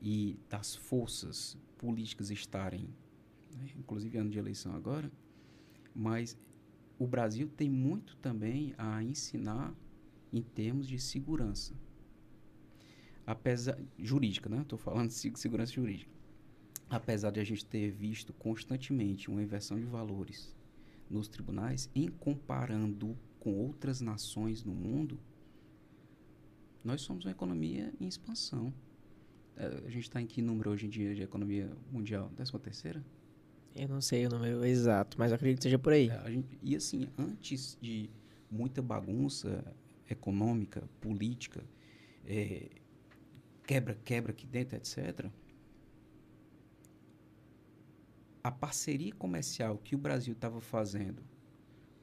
e 0.00 0.38
das 0.48 0.74
forças 0.74 1.56
políticas 1.78 2.30
estarem, 2.30 2.90
né, 3.56 3.66
inclusive 3.78 4.18
ano 4.18 4.28
de 4.28 4.38
eleição 4.38 4.74
agora, 4.74 5.10
mas 5.94 6.36
o 6.98 7.06
Brasil 7.06 7.48
tem 7.48 7.70
muito 7.70 8.16
também 8.16 8.74
a 8.76 9.02
ensinar 9.02 9.74
em 10.32 10.42
termos 10.42 10.86
de 10.86 10.98
segurança. 10.98 11.74
Apesar 13.26 13.78
jurídica, 13.98 14.48
né? 14.48 14.62
Estou 14.62 14.78
falando 14.78 15.08
de 15.08 15.14
se- 15.14 15.32
segurança 15.34 15.72
jurídica. 15.72 16.14
Apesar 16.88 17.30
de 17.30 17.40
a 17.40 17.44
gente 17.44 17.64
ter 17.64 17.90
visto 17.90 18.32
constantemente 18.32 19.28
uma 19.28 19.42
inversão 19.42 19.78
de 19.78 19.84
valores 19.84 20.54
nos 21.10 21.26
tribunais, 21.28 21.90
em 21.94 22.08
comparando 22.08 23.16
com 23.40 23.52
outras 23.54 24.00
nações 24.00 24.62
no 24.64 24.72
mundo, 24.72 25.18
nós 26.84 27.00
somos 27.02 27.24
uma 27.24 27.30
economia 27.32 27.92
em 28.00 28.06
expansão. 28.06 28.72
Eh, 29.56 29.82
a 29.86 29.90
gente 29.90 30.04
está 30.04 30.20
em 30.20 30.26
que 30.26 30.40
número 30.40 30.70
hoje 30.70 30.86
em 30.86 30.88
dia 30.88 31.14
de 31.14 31.22
economia 31.22 31.70
mundial? 31.90 32.30
Décima 32.36 32.60
terceira? 32.60 33.04
Eu 33.74 33.88
não 33.88 34.00
sei 34.00 34.26
o 34.26 34.30
número 34.30 34.64
exato, 34.64 35.18
mas 35.18 35.32
acredito 35.32 35.58
que 35.58 35.62
seja 35.64 35.78
por 35.78 35.92
aí. 35.92 36.08
É, 36.08 36.16
a 36.18 36.30
gente- 36.30 36.58
e 36.62 36.76
assim, 36.76 37.08
antes 37.18 37.76
de 37.80 38.08
muita 38.50 38.80
bagunça 38.80 39.64
econômica, 40.08 40.88
política, 41.00 41.64
quebra-quebra 43.66 44.32
aqui 44.32 44.46
dentro, 44.46 44.76
etc., 44.76 45.26
a 48.46 48.50
parceria 48.52 49.12
comercial 49.12 49.76
que 49.76 49.96
o 49.96 49.98
Brasil 49.98 50.32
estava 50.32 50.60
fazendo 50.60 51.20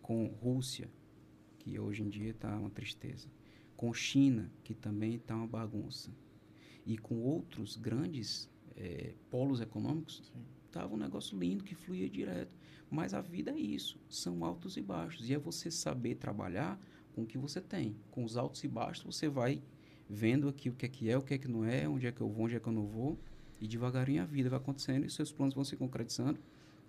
com 0.02 0.26
Rússia, 0.26 0.90
que 1.58 1.80
hoje 1.80 2.04
em 2.04 2.10
dia 2.10 2.32
está 2.32 2.54
uma 2.58 2.70
tristeza, 2.70 3.30
com 3.78 3.94
China, 3.94 4.52
que 4.62 4.74
também 4.74 5.16
está 5.16 5.38
uma 5.38 5.48
bagunça, 5.48 6.12
e 6.86 6.98
com 6.98 7.22
outros 7.22 7.78
grandes 7.78 8.50
eh, 8.76 9.14
polos 9.32 9.62
econômicos, 9.62 10.22
estava 10.66 10.94
um 10.94 10.98
negócio 10.98 11.40
lindo 11.40 11.64
que 11.64 11.76
fluía 11.76 12.10
direto. 12.10 12.52
Mas 12.92 13.14
a 13.14 13.22
vida 13.22 13.52
é 13.52 13.58
isso, 13.58 13.98
são 14.10 14.44
altos 14.44 14.76
e 14.76 14.82
baixos. 14.82 15.30
E 15.30 15.34
é 15.34 15.40
você 15.40 15.72
saber 15.72 16.16
trabalhar 16.16 16.78
com 17.16 17.22
o 17.22 17.26
que 17.26 17.38
você 17.38 17.62
tem. 17.62 17.96
Com 18.12 18.26
os 18.26 18.36
altos 18.36 18.62
e 18.66 18.68
baixos, 18.68 19.16
você 19.16 19.30
vai 19.30 19.64
vendo 20.10 20.50
aqui 20.50 20.70
o 20.70 20.74
que 20.74 20.86
é 20.86 20.90
que 20.90 21.10
é, 21.10 21.18
o 21.18 21.22
que 21.22 21.36
é 21.36 21.38
que 21.38 21.48
não 21.48 21.64
é, 21.64 21.88
onde 21.88 22.06
é 22.06 22.12
que 22.12 22.20
eu 22.20 22.28
vou, 22.28 22.44
onde 22.44 22.56
é 22.58 22.60
que 22.60 22.68
eu 22.68 22.74
não 22.74 22.86
vou. 22.86 23.18
E 23.64 23.68
devagarinho 23.68 24.22
a 24.22 24.26
vida 24.26 24.50
vai 24.50 24.60
acontecendo 24.60 25.06
e 25.06 25.10
seus 25.10 25.32
planos 25.32 25.56
vão 25.56 25.64
se 25.64 25.78
concretizando 25.78 26.38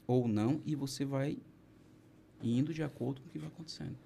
ou 0.08 0.26
não, 0.26 0.60
e 0.66 0.74
você 0.74 1.04
vai 1.04 1.38
indo 2.42 2.74
de 2.74 2.82
acordo 2.82 3.20
com 3.20 3.28
o 3.28 3.30
que 3.30 3.38
vai 3.38 3.46
acontecendo. 3.46 3.96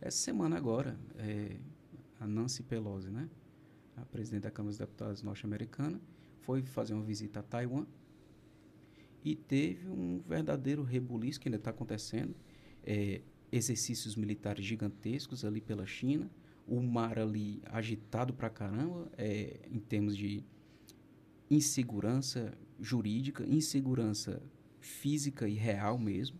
Essa 0.00 0.18
semana 0.18 0.56
agora, 0.56 0.98
é, 1.16 1.56
a 2.18 2.26
Nancy 2.26 2.64
Pelosi, 2.64 3.08
né, 3.08 3.30
a 3.96 4.04
presidente 4.04 4.42
da 4.42 4.50
Câmara 4.50 4.70
dos 4.70 4.78
Deputados 4.78 5.22
norte-americana, 5.22 6.00
foi 6.40 6.60
fazer 6.64 6.92
uma 6.92 7.04
visita 7.04 7.38
a 7.38 7.42
Taiwan 7.44 7.86
e 9.24 9.36
teve 9.36 9.88
um 9.88 10.18
verdadeiro 10.26 10.82
rebuliço 10.82 11.38
que 11.38 11.46
ainda 11.46 11.58
está 11.58 11.70
acontecendo. 11.70 12.34
É, 12.82 13.20
exercícios 13.52 14.16
militares 14.16 14.64
gigantescos 14.64 15.44
ali 15.44 15.60
pela 15.60 15.86
China, 15.86 16.28
o 16.66 16.82
mar 16.82 17.16
ali 17.16 17.62
agitado 17.66 18.34
pra 18.34 18.50
caramba, 18.50 19.08
é, 19.16 19.60
em 19.70 19.78
termos 19.78 20.16
de 20.16 20.44
insegurança 21.50 22.52
jurídica, 22.80 23.44
insegurança 23.44 24.42
física 24.80 25.48
e 25.48 25.54
real 25.54 25.98
mesmo, 25.98 26.38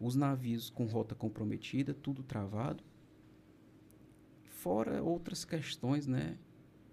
os 0.00 0.14
navios 0.14 0.68
com 0.70 0.84
rota 0.84 1.14
comprometida, 1.14 1.94
tudo 1.94 2.22
travado. 2.22 2.82
Fora 4.44 5.02
outras 5.02 5.44
questões, 5.44 6.06
né? 6.06 6.38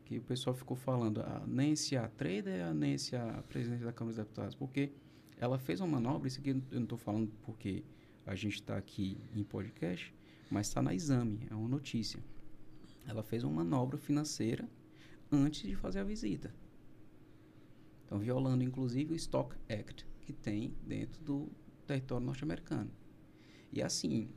Que 0.06 0.18
o 0.18 0.22
pessoal 0.22 0.56
ficou 0.56 0.78
falando, 0.78 1.22
a 1.22 1.44
Nancy 1.48 1.96
a 1.96 2.08
trader, 2.08 2.66
a 2.66 2.74
Nancy 2.74 3.16
a 3.16 3.44
presidente 3.48 3.84
da 3.84 3.92
Câmara 3.92 4.16
dos 4.16 4.24
Deputados, 4.24 4.56
porque 4.56 4.92
ela 5.38 5.58
fez 5.58 5.80
uma 5.80 5.88
manobra, 5.88 6.28
isso 6.28 6.40
aqui 6.40 6.52
eu 6.52 6.62
não 6.72 6.84
estou 6.84 6.98
falando 6.98 7.32
porque 7.44 7.84
a 8.26 8.36
gente 8.36 8.56
está 8.56 8.78
aqui 8.78 9.18
em 9.36 9.44
podcast, 9.44 10.14
mas 10.50 10.68
está 10.68 10.82
na 10.82 10.94
exame, 10.94 11.48
é 11.50 11.56
uma 11.56 11.68
notícia. 11.68 12.20
Ela 13.06 13.24
fez 13.24 13.44
uma 13.44 13.64
manobra 13.64 13.98
financeira 13.98 14.70
antes 15.32 15.64
de 15.64 15.76
fazer 15.76 16.00
a 16.00 16.04
visita. 16.04 16.54
Então, 18.14 18.22
violando 18.22 18.64
inclusive 18.64 19.12
o 19.12 19.16
Stock 19.16 19.56
Act 19.68 20.06
que 20.22 20.32
tem 20.32 20.76
dentro 20.86 21.20
do 21.24 21.52
território 21.88 22.24
norte-americano. 22.24 22.92
E 23.72 23.82
assim, 23.82 24.30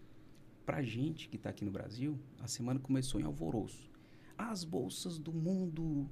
para 0.65 0.83
gente 0.83 1.29
que 1.29 1.37
está 1.37 1.51
aqui 1.51 1.63
no 1.63 1.71
Brasil, 1.71 2.19
a 2.39 2.47
semana 2.47 2.81
começou 2.81 3.21
em 3.21 3.25
alvoroço. 3.25 3.93
As 4.39 4.65
bolsas 4.65 5.19
do 5.19 5.31
mundo 5.31 6.09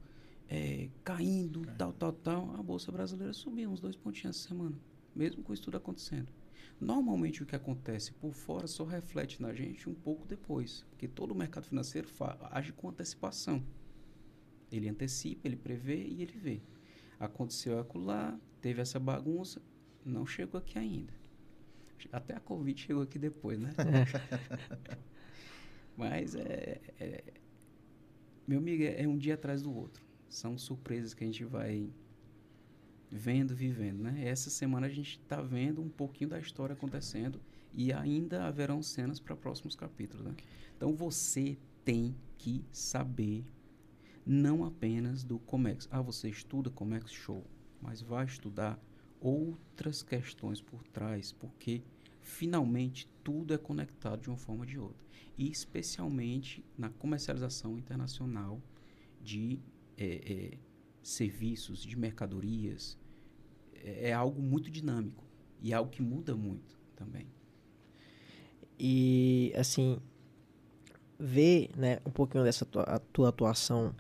é, 0.47 0.91
caindo, 1.03 1.63
tal, 1.79 1.95
tal, 1.95 2.13
tal. 2.13 2.55
A 2.55 2.63
bolsa 2.63 2.93
brasileira 2.93 3.33
subiu 3.33 3.71
uns 3.71 3.81
dois 3.81 3.97
pontinhos 3.97 4.37
essa 4.37 4.49
semana, 4.49 4.79
mesmo 5.17 5.43
com 5.43 5.55
isso 5.55 5.63
tudo 5.63 5.79
acontecendo. 5.79 6.31
Normalmente 6.79 7.43
o 7.43 7.47
que 7.47 7.57
acontece 7.57 8.13
por 8.13 8.35
fora 8.35 8.67
só 8.67 8.85
reflete 8.85 9.41
na 9.41 9.55
gente 9.55 9.89
um 9.89 9.95
pouco 9.95 10.27
depois, 10.27 10.85
porque 10.91 11.09
todo 11.09 11.31
o 11.31 11.35
mercado 11.35 11.65
financeiro 11.65 12.09
age 12.51 12.75
com 12.75 12.91
antecipação. 12.91 13.65
Ele 14.71 14.87
antecipa, 14.87 15.49
ele 15.49 15.57
prevê 15.57 16.05
e 16.05 16.21
ele 16.21 16.37
vê. 16.37 16.61
Aconteceu 17.19 17.79
acolá, 17.79 18.39
teve 18.61 18.81
essa 18.81 18.99
bagunça, 18.99 19.61
não 20.05 20.27
chegou 20.27 20.59
aqui 20.59 20.79
ainda. 20.79 21.13
Até 22.13 22.35
a 22.37 22.41
Covid 22.41 22.79
chegou 22.81 23.03
aqui 23.03 23.19
depois, 23.19 23.59
né? 23.59 23.73
Mas 25.97 26.35
é, 26.35 26.81
é- 27.01 27.25
Meu 28.47 28.59
amigo, 28.59 28.83
é, 28.83 29.03
é 29.03 29.09
um 29.09 29.17
dia 29.17 29.35
atrás 29.35 29.63
do 29.63 29.75
outro. 29.75 30.05
São 30.29 30.59
surpresas 30.59 31.15
que 31.15 31.25
a 31.25 31.27
gente 31.27 31.45
vai 31.45 31.91
vendo, 33.11 33.55
vivendo, 33.55 34.03
né? 34.03 34.25
Essa 34.27 34.51
semana 34.51 34.87
a 34.87 34.91
gente 34.91 35.19
está 35.21 35.41
vendo 35.41 35.81
um 35.81 35.89
pouquinho 35.89 36.31
da 36.31 36.39
história 36.39 36.75
acontecendo 36.75 37.41
e 37.73 37.93
ainda 37.93 38.45
haverão 38.45 38.83
cenas 38.83 39.21
para 39.21 39.37
próximos 39.37 39.77
capítulos, 39.77 40.27
né? 40.27 40.35
Então 40.77 40.95
você 40.95 41.57
tem 41.85 42.15
que 42.37 42.65
saber 42.73 43.45
não 44.27 44.65
apenas 44.65 45.23
do 45.23 45.39
Comex. 45.39 45.89
Ah, 45.91 46.01
você 46.01 46.29
estuda 46.29 46.71
Comex 46.71 47.13
Show, 47.13 47.45
mas 47.81 48.01
vá 48.01 48.25
estudar 48.25 48.83
outras 49.21 50.03
questões 50.03 50.61
por 50.61 50.83
trás, 50.89 51.33
porque 51.33 51.83
finalmente 52.21 53.09
tudo 53.23 53.55
é 53.55 53.59
conectado 53.59 54.21
de 54.21 54.29
uma 54.29 54.37
forma 54.37 54.63
ou 54.63 54.67
de 54.67 54.79
outra. 54.79 55.05
E 55.37 55.51
especialmente 55.51 56.65
na 56.77 56.91
comercialização 56.91 57.77
internacional 57.79 58.63
de 59.23 59.59
é, 59.97 60.55
é, 60.55 60.59
serviços, 61.03 61.83
de 61.83 61.97
mercadorias. 61.97 62.99
É, 63.75 64.11
é 64.11 64.13
algo 64.13 64.41
muito 64.41 64.71
dinâmico 64.71 65.25
e 65.61 65.73
é 65.73 65.75
algo 65.75 65.91
que 65.91 66.03
muda 66.03 66.37
muito 66.37 66.79
também. 66.95 67.27
E, 68.79 69.53
assim, 69.57 70.01
ver 71.19 71.71
né, 71.77 71.99
um 72.05 72.11
pouquinho 72.11 72.45
dessa 72.45 72.65
tua, 72.65 73.01
tua 73.13 73.29
atuação, 73.29 73.95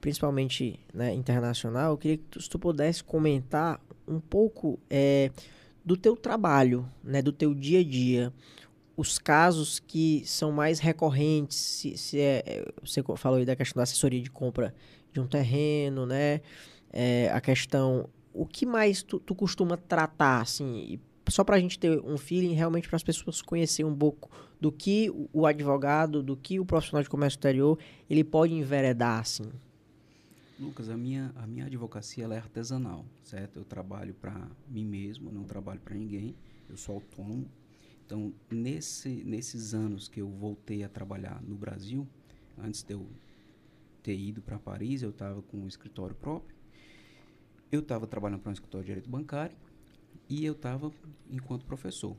principalmente 0.00 0.80
né, 0.92 1.14
internacional, 1.14 1.92
eu 1.92 1.98
queria 1.98 2.16
que 2.18 2.24
tu, 2.24 2.40
se 2.40 2.48
tu 2.48 2.58
pudesse 2.58 3.02
comentar 3.02 3.80
um 4.06 4.20
pouco 4.20 4.78
é, 4.90 5.30
do 5.84 5.96
teu 5.96 6.16
trabalho, 6.16 6.88
né, 7.02 7.22
do 7.22 7.32
teu 7.32 7.54
dia 7.54 7.80
a 7.80 7.84
dia, 7.84 8.32
os 8.96 9.18
casos 9.18 9.78
que 9.78 10.22
são 10.26 10.52
mais 10.52 10.78
recorrentes, 10.78 11.56
se, 11.56 11.96
se 11.96 12.18
é, 12.20 12.42
é 12.46 12.72
você 12.82 13.02
falou 13.16 13.38
aí 13.38 13.44
da 13.44 13.56
questão 13.56 13.80
da 13.80 13.84
assessoria 13.84 14.20
de 14.20 14.30
compra 14.30 14.74
de 15.12 15.20
um 15.20 15.26
terreno, 15.26 16.04
né, 16.04 16.40
é, 16.92 17.30
a 17.32 17.40
questão, 17.40 18.08
o 18.34 18.44
que 18.44 18.66
mais 18.66 19.02
tu, 19.02 19.18
tu 19.18 19.34
costuma 19.34 19.76
tratar, 19.76 20.40
assim, 20.40 20.98
só 21.28 21.44
para 21.44 21.56
a 21.56 21.60
gente 21.60 21.78
ter 21.78 22.00
um 22.00 22.18
feeling, 22.18 22.52
realmente 22.52 22.88
para 22.88 22.96
as 22.96 23.02
pessoas 23.02 23.40
conhecerem 23.40 23.90
um 23.90 23.96
pouco 23.96 24.30
do 24.62 24.70
que 24.70 25.10
o 25.32 25.44
advogado, 25.44 26.22
do 26.22 26.36
que 26.36 26.60
o 26.60 26.64
profissional 26.64 27.02
de 27.02 27.10
comércio 27.10 27.36
exterior, 27.36 27.76
ele 28.08 28.22
pode 28.22 28.54
enveredar, 28.54 29.18
assim. 29.18 29.50
Lucas, 30.56 30.88
a 30.88 30.96
minha, 30.96 31.32
a 31.34 31.44
minha 31.48 31.66
advocacia 31.66 32.26
é 32.26 32.36
artesanal, 32.36 33.04
certo? 33.24 33.58
Eu 33.58 33.64
trabalho 33.64 34.14
para 34.14 34.48
mim 34.68 34.84
mesmo, 34.84 35.32
não 35.32 35.42
trabalho 35.42 35.80
para 35.80 35.96
ninguém. 35.96 36.36
Eu 36.70 36.76
sou 36.76 36.94
autônomo. 36.94 37.50
Então, 38.06 38.32
nesse, 38.48 39.08
nesses 39.24 39.74
anos 39.74 40.06
que 40.06 40.20
eu 40.20 40.28
voltei 40.28 40.84
a 40.84 40.88
trabalhar 40.88 41.42
no 41.42 41.56
Brasil, 41.56 42.06
antes 42.56 42.84
de 42.84 42.94
eu 42.94 43.04
ter 44.00 44.16
ido 44.16 44.40
para 44.40 44.60
Paris, 44.60 45.02
eu 45.02 45.10
estava 45.10 45.42
com 45.42 45.56
um 45.56 45.66
escritório 45.66 46.14
próprio. 46.14 46.56
Eu 47.72 47.80
estava 47.80 48.06
trabalhando 48.06 48.42
para 48.42 48.50
um 48.50 48.52
escritório 48.52 48.84
de 48.84 48.90
direito 48.92 49.10
bancário 49.10 49.56
e 50.28 50.44
eu 50.44 50.52
estava 50.52 50.92
enquanto 51.28 51.66
professor. 51.66 52.16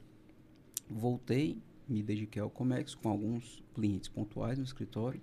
Voltei, 0.90 1.58
me 1.94 2.04
dediquei 2.04 2.42
ao 2.42 2.50
comércio 2.50 2.98
com 2.98 3.10
alguns 3.10 3.64
clientes 3.74 4.10
pontuais 4.10 4.58
no 4.58 4.64
escritório 4.64 5.22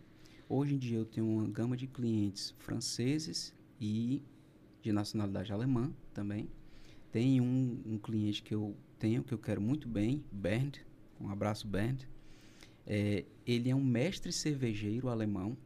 Hoje 0.52 0.74
em 0.74 0.78
dia 0.78 0.98
eu 0.98 1.04
tenho 1.04 1.28
uma 1.28 1.46
gama 1.46 1.76
de 1.76 1.86
clientes 1.86 2.52
franceses 2.58 3.54
e 3.80 4.20
de 4.82 4.90
nacionalidade 4.90 5.52
alemã 5.52 5.94
também. 6.12 6.50
Tem 7.12 7.40
um, 7.40 7.80
um 7.86 7.96
cliente 7.96 8.42
que 8.42 8.52
eu 8.52 8.76
tenho, 8.98 9.22
que 9.22 9.32
eu 9.32 9.38
quero 9.38 9.60
muito 9.60 9.88
bem, 9.88 10.24
Bernd. 10.32 10.78
Um 11.20 11.28
abraço, 11.28 11.68
Bernd. 11.68 12.02
É, 12.84 13.24
ele 13.46 13.70
é 13.70 13.76
um 13.76 13.84
mestre 13.84 14.32
cervejeiro 14.32 15.08
alemão. 15.08 15.56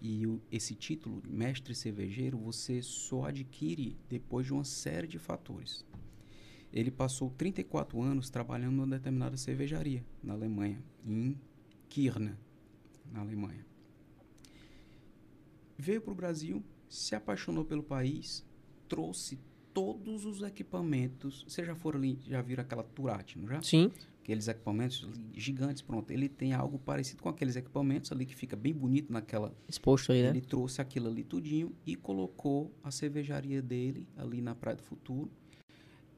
E 0.00 0.26
o, 0.26 0.42
esse 0.50 0.74
título, 0.74 1.22
mestre 1.24 1.72
cervejeiro, 1.72 2.36
você 2.38 2.82
só 2.82 3.26
adquire 3.26 3.96
depois 4.08 4.46
de 4.46 4.52
uma 4.52 4.64
série 4.64 5.06
de 5.06 5.20
fatores. 5.20 5.84
Ele 6.72 6.90
passou 6.90 7.30
34 7.30 8.00
anos 8.00 8.30
trabalhando 8.30 8.76
numa 8.76 8.86
determinada 8.86 9.36
cervejaria 9.36 10.04
na 10.22 10.34
Alemanha, 10.34 10.82
em 11.04 11.36
Kirna, 11.88 12.38
na 13.12 13.20
Alemanha. 13.20 13.66
Veio 15.76 16.00
para 16.00 16.12
o 16.12 16.14
Brasil, 16.14 16.62
se 16.88 17.14
apaixonou 17.14 17.64
pelo 17.64 17.82
país, 17.82 18.46
trouxe 18.88 19.38
todos 19.72 20.24
os 20.24 20.42
equipamentos. 20.42 21.44
Você 21.48 21.64
já 21.64 21.74
foram 21.74 21.98
ali, 21.98 22.18
já 22.26 22.42
viram 22.42 22.62
aquela 22.62 22.82
Turati, 22.82 23.38
não 23.38 23.48
já? 23.48 23.62
Sim. 23.62 23.90
Aqueles 24.22 24.46
equipamentos 24.46 25.08
gigantes, 25.34 25.82
pronto. 25.82 26.10
Ele 26.10 26.28
tem 26.28 26.52
algo 26.52 26.78
parecido 26.78 27.22
com 27.22 27.28
aqueles 27.28 27.56
equipamentos 27.56 28.12
ali 28.12 28.26
que 28.26 28.34
fica 28.36 28.54
bem 28.54 28.72
bonito 28.72 29.12
naquela. 29.12 29.54
Exposto 29.66 30.12
aí, 30.12 30.22
né? 30.22 30.28
Ele 30.28 30.40
trouxe 30.40 30.80
aquilo 30.80 31.08
ali 31.08 31.24
tudinho 31.24 31.74
e 31.86 31.96
colocou 31.96 32.72
a 32.82 32.90
cervejaria 32.90 33.62
dele 33.62 34.06
ali 34.16 34.40
na 34.40 34.54
Praia 34.54 34.76
do 34.76 34.82
Futuro. 34.82 35.30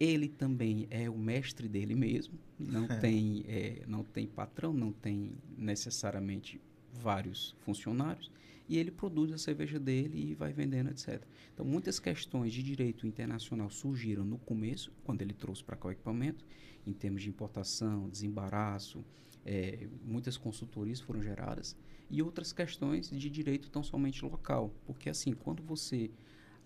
Ele 0.02 0.28
também 0.28 0.88
é 0.90 1.08
o 1.08 1.16
mestre 1.16 1.68
dele 1.68 1.94
mesmo. 1.94 2.36
Não 2.58 2.88
tem, 3.00 3.44
é, 3.46 3.84
não 3.86 4.02
tem 4.02 4.26
patrão, 4.26 4.72
não 4.72 4.90
tem 4.90 5.32
necessariamente 5.56 6.60
vários 6.92 7.54
funcionários 7.60 8.28
e 8.68 8.78
ele 8.78 8.90
produz 8.90 9.32
a 9.32 9.38
cerveja 9.38 9.78
dele 9.78 10.30
e 10.30 10.34
vai 10.34 10.52
vendendo, 10.52 10.90
etc. 10.90 11.22
Então, 11.52 11.64
muitas 11.64 12.00
questões 12.00 12.52
de 12.52 12.62
direito 12.62 13.06
internacional 13.06 13.70
surgiram 13.70 14.24
no 14.24 14.38
começo, 14.38 14.90
quando 15.04 15.22
ele 15.22 15.34
trouxe 15.34 15.62
para 15.62 15.76
cá 15.76 15.88
o 15.88 15.92
equipamento, 15.92 16.44
em 16.86 16.92
termos 16.92 17.22
de 17.22 17.28
importação, 17.28 18.08
desembaraço, 18.08 19.04
é, 19.44 19.86
muitas 20.02 20.36
consultorias 20.36 21.00
foram 21.00 21.22
geradas, 21.22 21.76
e 22.10 22.22
outras 22.22 22.52
questões 22.52 23.08
de 23.08 23.30
direito 23.30 23.70
tão 23.70 23.82
somente 23.82 24.24
local. 24.24 24.74
Porque, 24.84 25.08
assim, 25.08 25.32
quando 25.32 25.62
você 25.62 26.10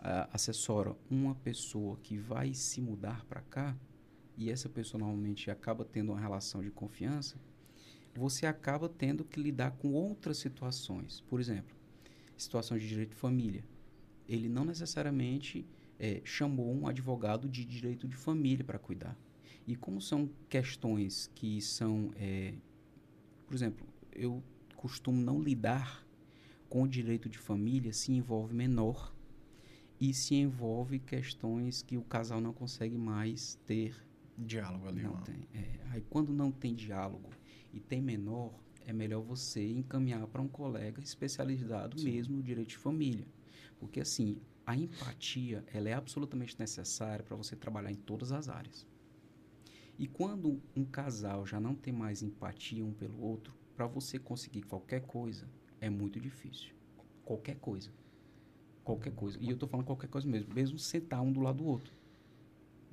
uh, 0.07 0.31
assessora 0.33 0.95
uma 1.11 1.35
pessoa 1.35 1.97
que 2.03 2.17
vai 2.17 2.55
se 2.55 2.81
mudar 2.81 3.25
para 3.25 3.41
cá, 3.43 3.77
e 4.37 4.51
essa 4.51 4.69
pessoa 4.69 5.01
normalmente 5.01 5.51
acaba 5.51 5.85
tendo 5.85 6.13
uma 6.13 6.21
relação 6.21 6.63
de 6.63 6.71
confiança, 6.71 7.37
você 8.15 8.47
acaba 8.47 8.89
tendo 8.89 9.25
que 9.25 9.41
lidar 9.41 9.73
com 9.73 9.93
outras 9.93 10.39
situações. 10.39 11.23
Por 11.23 11.41
exemplo, 11.41 11.75
situação 12.37 12.79
de 12.79 12.87
direito 12.87 13.11
de 13.11 13.17
família. 13.17 13.65
Ele 14.29 14.49
não 14.49 14.65
necessariamente 14.65 15.67
é, 15.99 16.21
chamou 16.25 16.73
um 16.73 16.87
advogado 16.87 17.49
de 17.49 17.65
direito 17.65 18.07
de 18.07 18.17
família 18.17 18.65
para 18.65 18.79
cuidar. 18.79 19.19
E 19.67 19.75
como 19.75 20.01
são 20.01 20.31
questões 20.49 21.31
que 21.35 21.61
são, 21.61 22.13
é, 22.17 22.55
por 23.47 23.55
exemplo, 23.55 23.87
eu 24.13 24.43
costumo 24.77 25.21
não 25.21 25.43
lidar 25.43 26.07
com 26.69 26.83
o 26.83 26.89
direito 26.89 27.29
de 27.29 27.39
família 27.39 27.93
se 27.93 28.13
envolve 28.13 28.55
menor 28.55 29.16
e 30.01 30.13
se 30.13 30.35
envolve 30.35 30.99
questões 30.99 31.83
que 31.83 31.97
o 31.97 32.03
casal 32.03 32.41
não 32.41 32.53
consegue 32.53 32.99
mais 32.99 33.55
ter 33.67 33.95
diálogo 34.37 34.87
ali. 34.87 35.03
Não 35.03 35.17
tem. 35.23 35.49
É, 35.55 35.81
aí 35.91 36.03
quando 36.09 36.33
não 36.33 36.51
tem 36.51 36.75
diálogo 36.75 37.31
e 37.73 37.81
tem 37.81 38.01
menor, 38.01 38.53
é 38.85 38.93
melhor 38.93 39.23
você 39.23 39.67
encaminhar 39.67 40.27
para 40.27 40.41
um 40.41 40.49
colega 40.49 41.03
especializado 41.03 41.99
Sim. 41.99 42.13
mesmo 42.13 42.37
no 42.37 42.43
direito 42.43 42.69
de 42.69 42.77
família. 42.77 43.27
Porque, 43.79 44.01
assim, 44.01 44.41
a 44.65 44.77
empatia 44.77 45.65
ela 45.73 45.89
é 45.89 45.93
absolutamente 45.93 46.59
necessária 46.59 47.25
para 47.25 47.37
você 47.37 47.57
trabalhar 47.57 47.91
em 47.91 47.97
todas 47.97 48.33
as 48.33 48.49
áreas. 48.49 48.87
E 49.99 50.07
quando 50.07 50.61
um 50.75 50.85
casal 50.85 51.47
já 51.47 51.59
não 51.59 51.75
tem 51.75 51.93
mais 51.93 52.23
empatia 52.23 52.85
um 52.85 52.93
pelo 52.93 53.21
outro, 53.21 53.57
para 53.75 53.87
você 53.87 54.19
conseguir 54.19 54.63
qualquer 54.63 55.01
coisa, 55.03 55.49
é 55.81 55.89
muito 55.89 56.21
difícil. 56.21 56.75
Qualquer 57.25 57.57
coisa. 57.57 57.91
Qualquer 58.87 59.13
coisa. 59.15 59.37
E 59.41 59.49
eu 59.49 59.55
estou 59.55 59.69
falando 59.69 59.85
qualquer 59.85 60.07
coisa 60.07 60.29
mesmo. 60.29 60.55
Mesmo 60.55 60.79
sentar 60.79 61.21
um 61.21 61.33
do 61.33 61.41
lado 61.41 61.59
do 61.59 61.67
outro. 61.67 61.93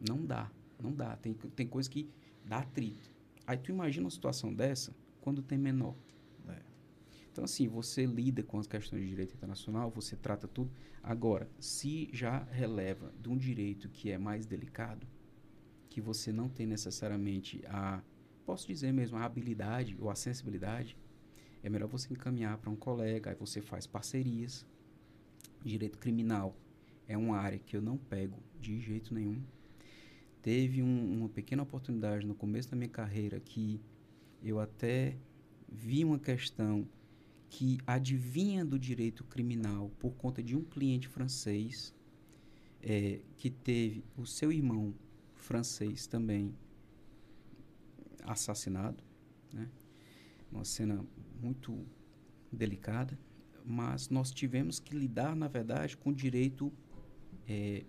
Não 0.09 0.25
dá. 0.25 0.49
Não 0.81 0.91
dá. 0.91 1.15
Tem, 1.15 1.35
tem 1.35 1.67
coisa 1.67 1.87
que 1.87 2.09
dá 2.43 2.57
atrito. 2.57 3.11
Aí 3.45 3.57
tu 3.57 3.69
imagina 3.69 4.05
uma 4.05 4.09
situação 4.09 4.51
dessa, 4.51 4.91
quando 5.21 5.43
tem 5.43 5.55
menor. 5.55 5.93
É. 6.49 6.57
Então, 7.31 7.43
assim, 7.43 7.67
você 7.67 8.07
lida 8.07 8.41
com 8.41 8.57
as 8.57 8.65
questões 8.65 9.03
de 9.03 9.07
direito 9.07 9.35
internacional, 9.35 9.91
você 9.91 10.15
trata 10.15 10.47
tudo. 10.47 10.71
Agora, 11.03 11.47
se 11.59 12.09
já 12.11 12.39
releva 12.45 13.13
de 13.21 13.29
um 13.29 13.37
direito 13.37 13.87
que 13.87 14.09
é 14.09 14.17
mais 14.17 14.47
delicado, 14.47 15.05
que 15.91 16.01
você 16.01 16.31
não 16.31 16.49
tem 16.49 16.65
necessariamente 16.65 17.61
a, 17.67 18.01
posso 18.47 18.65
dizer 18.65 18.91
mesmo, 18.91 19.17
a 19.17 19.25
habilidade 19.25 19.95
ou 19.99 20.09
a 20.09 20.15
sensibilidade, 20.15 20.97
é 21.61 21.69
melhor 21.69 21.87
você 21.87 22.11
encaminhar 22.11 22.57
para 22.57 22.71
um 22.71 22.75
colega, 22.75 23.29
aí 23.29 23.35
você 23.35 23.61
faz 23.61 23.85
parcerias. 23.85 24.65
Direito 25.63 25.97
criminal 25.97 26.55
é 27.07 27.17
uma 27.17 27.37
área 27.37 27.59
que 27.59 27.75
eu 27.75 27.81
não 27.81 27.97
pego 27.97 28.37
de 28.59 28.79
jeito 28.79 29.13
nenhum. 29.13 29.41
Teve 30.41 30.83
um, 30.83 31.19
uma 31.19 31.29
pequena 31.29 31.63
oportunidade 31.63 32.25
no 32.25 32.35
começo 32.35 32.69
da 32.69 32.75
minha 32.75 32.89
carreira 32.89 33.39
que 33.39 33.79
eu 34.43 34.59
até 34.59 35.17
vi 35.69 36.03
uma 36.03 36.19
questão 36.19 36.87
que 37.49 37.77
adivinha 37.85 38.65
do 38.65 38.77
direito 38.77 39.23
criminal 39.23 39.89
por 39.99 40.13
conta 40.15 40.41
de 40.41 40.55
um 40.55 40.63
cliente 40.63 41.07
francês 41.07 41.93
é, 42.81 43.21
que 43.37 43.49
teve 43.49 44.03
o 44.17 44.25
seu 44.25 44.51
irmão 44.51 44.93
francês 45.35 46.07
também 46.07 46.53
assassinado, 48.23 49.03
né? 49.53 49.69
Uma 50.51 50.65
cena 50.65 51.05
muito 51.41 51.85
delicada, 52.51 53.17
mas 53.65 54.09
nós 54.09 54.31
tivemos 54.31 54.79
que 54.79 54.95
lidar, 54.95 55.35
na 55.35 55.47
verdade, 55.47 55.95
com 55.97 56.09
o 56.09 56.13
direito 56.13 56.71
é, 57.47 57.83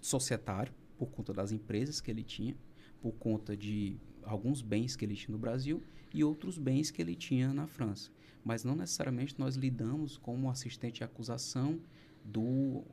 societário 0.00 0.72
por 0.96 1.10
conta 1.10 1.32
das 1.32 1.52
empresas 1.52 2.00
que 2.00 2.10
ele 2.10 2.22
tinha, 2.22 2.56
por 3.00 3.12
conta 3.12 3.56
de 3.56 3.96
alguns 4.22 4.62
bens 4.62 4.94
que 4.96 5.04
ele 5.04 5.14
tinha 5.14 5.32
no 5.32 5.38
Brasil 5.38 5.82
e 6.14 6.22
outros 6.22 6.58
bens 6.58 6.90
que 6.90 7.02
ele 7.02 7.14
tinha 7.14 7.52
na 7.52 7.66
França. 7.66 8.10
Mas 8.44 8.64
não 8.64 8.74
necessariamente 8.74 9.38
nós 9.38 9.56
lidamos 9.56 10.16
como 10.16 10.50
assistente 10.50 10.96
de 10.96 11.04
acusação 11.04 11.80
do 12.24 12.84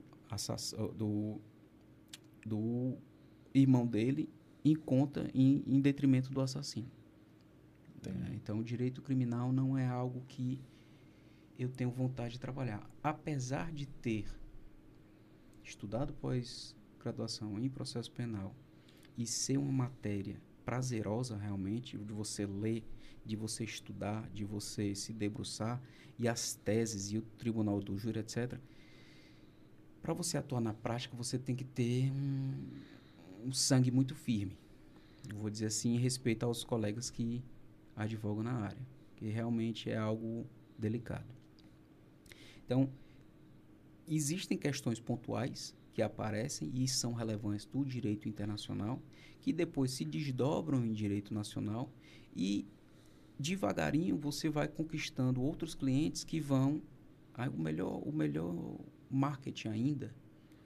do, 0.96 1.40
do 2.46 2.98
irmão 3.54 3.86
dele 3.86 4.30
em 4.64 4.76
conta 4.76 5.30
em, 5.34 5.64
em 5.66 5.82
detrimento 5.82 6.32
do 6.32 6.42
assassino. 6.42 6.90
É, 8.06 8.34
então, 8.36 8.60
o 8.60 8.64
direito 8.64 9.02
criminal 9.02 9.52
não 9.52 9.78
é 9.78 9.88
algo 9.88 10.24
que 10.28 10.62
eu 11.60 11.68
tenho 11.68 11.92
vontade 11.92 12.36
de 12.36 12.40
trabalhar. 12.40 12.90
Apesar 13.04 13.70
de 13.74 13.86
ter 13.86 14.26
estudado 15.62 16.14
pós-graduação 16.14 17.60
em 17.60 17.68
processo 17.68 18.10
penal 18.10 18.56
e 19.18 19.28
ser 19.28 19.58
uma 19.58 19.72
matéria 19.72 20.42
prazerosa 20.64 21.36
realmente, 21.36 21.98
de 21.98 22.14
você 22.14 22.46
ler, 22.46 22.86
de 23.26 23.36
você 23.36 23.66
estudar, 23.66 24.30
de 24.30 24.46
você 24.46 24.96
se 24.96 25.12
debruçar, 25.12 25.82
e 26.18 26.30
as 26.30 26.54
teses 26.54 27.12
e 27.12 27.18
o 27.18 27.22
tribunal 27.38 27.82
do 27.82 27.98
júri, 27.98 28.20
etc. 28.20 28.58
Para 30.02 30.14
você 30.14 30.38
atuar 30.38 30.62
na 30.62 30.74
prática, 30.74 31.16
você 31.16 31.38
tem 31.38 31.56
que 31.56 31.66
ter 31.66 32.10
um, 32.12 33.48
um 33.48 33.52
sangue 33.52 33.92
muito 33.92 34.16
firme. 34.16 34.58
Eu 35.30 35.38
vou 35.38 35.50
dizer 35.50 35.66
assim, 35.66 35.96
em 35.96 35.98
respeito 35.98 36.46
aos 36.46 36.64
colegas 36.64 37.10
que 37.10 37.44
advogam 37.96 38.44
na 38.44 38.54
área, 38.54 38.82
que 39.18 39.28
realmente 39.28 39.90
é 39.90 39.98
algo 39.98 40.46
delicado. 40.78 41.39
Então, 42.70 42.88
existem 44.08 44.56
questões 44.56 45.00
pontuais 45.00 45.76
que 45.92 46.04
aparecem 46.04 46.70
e 46.76 46.88
são 46.88 47.14
relevantes 47.14 47.66
do 47.66 47.84
direito 47.84 48.30
internacional, 48.30 49.02
que 49.42 49.52
depois 49.52 49.90
se 49.90 50.06
desdobram 50.06 50.86
em 50.86 50.94
direito 50.94 51.34
nacional 51.34 51.92
e 52.36 52.68
devagarinho 53.40 54.16
você 54.16 54.50
vai 54.50 54.68
conquistando 54.68 55.42
outros 55.42 55.74
clientes 55.74 56.24
que 56.24 56.40
vão 56.40 56.80
aí 57.34 57.50
o 57.50 57.58
melhor 57.58 58.04
o 58.06 58.12
melhor 58.12 58.78
marketing 59.10 59.70
ainda 59.70 60.14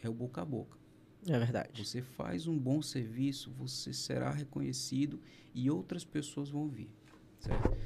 é 0.02 0.10
o 0.10 0.14
boca 0.14 0.42
a 0.42 0.46
boca. 0.46 0.78
É 1.26 1.40
verdade. 1.40 1.86
Você 1.86 2.02
faz 2.02 2.48
um 2.48 2.60
bom 2.60 2.82
serviço, 2.82 3.50
você 3.52 3.94
será 3.94 4.30
reconhecido 4.32 5.22
e 5.54 5.72
outras 5.72 6.04
pessoas 6.04 6.50
vão 6.50 6.68
vir. 6.68 6.90
Certo? 7.40 7.78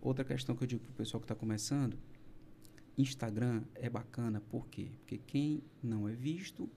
Outra 0.00 0.24
questão 0.24 0.54
que 0.54 0.62
eu 0.62 0.68
digo 0.68 0.84
para 0.84 0.92
o 0.92 0.94
pessoal 0.94 1.20
que 1.20 1.24
está 1.24 1.34
começando, 1.34 1.98
Instagram 2.96 3.64
é 3.74 3.88
bacana, 3.88 4.40
por 4.40 4.68
quê? 4.68 4.90
Porque 4.98 5.18
quem 5.18 5.62
não 5.82 6.08
é 6.08 6.14
visto 6.14 6.68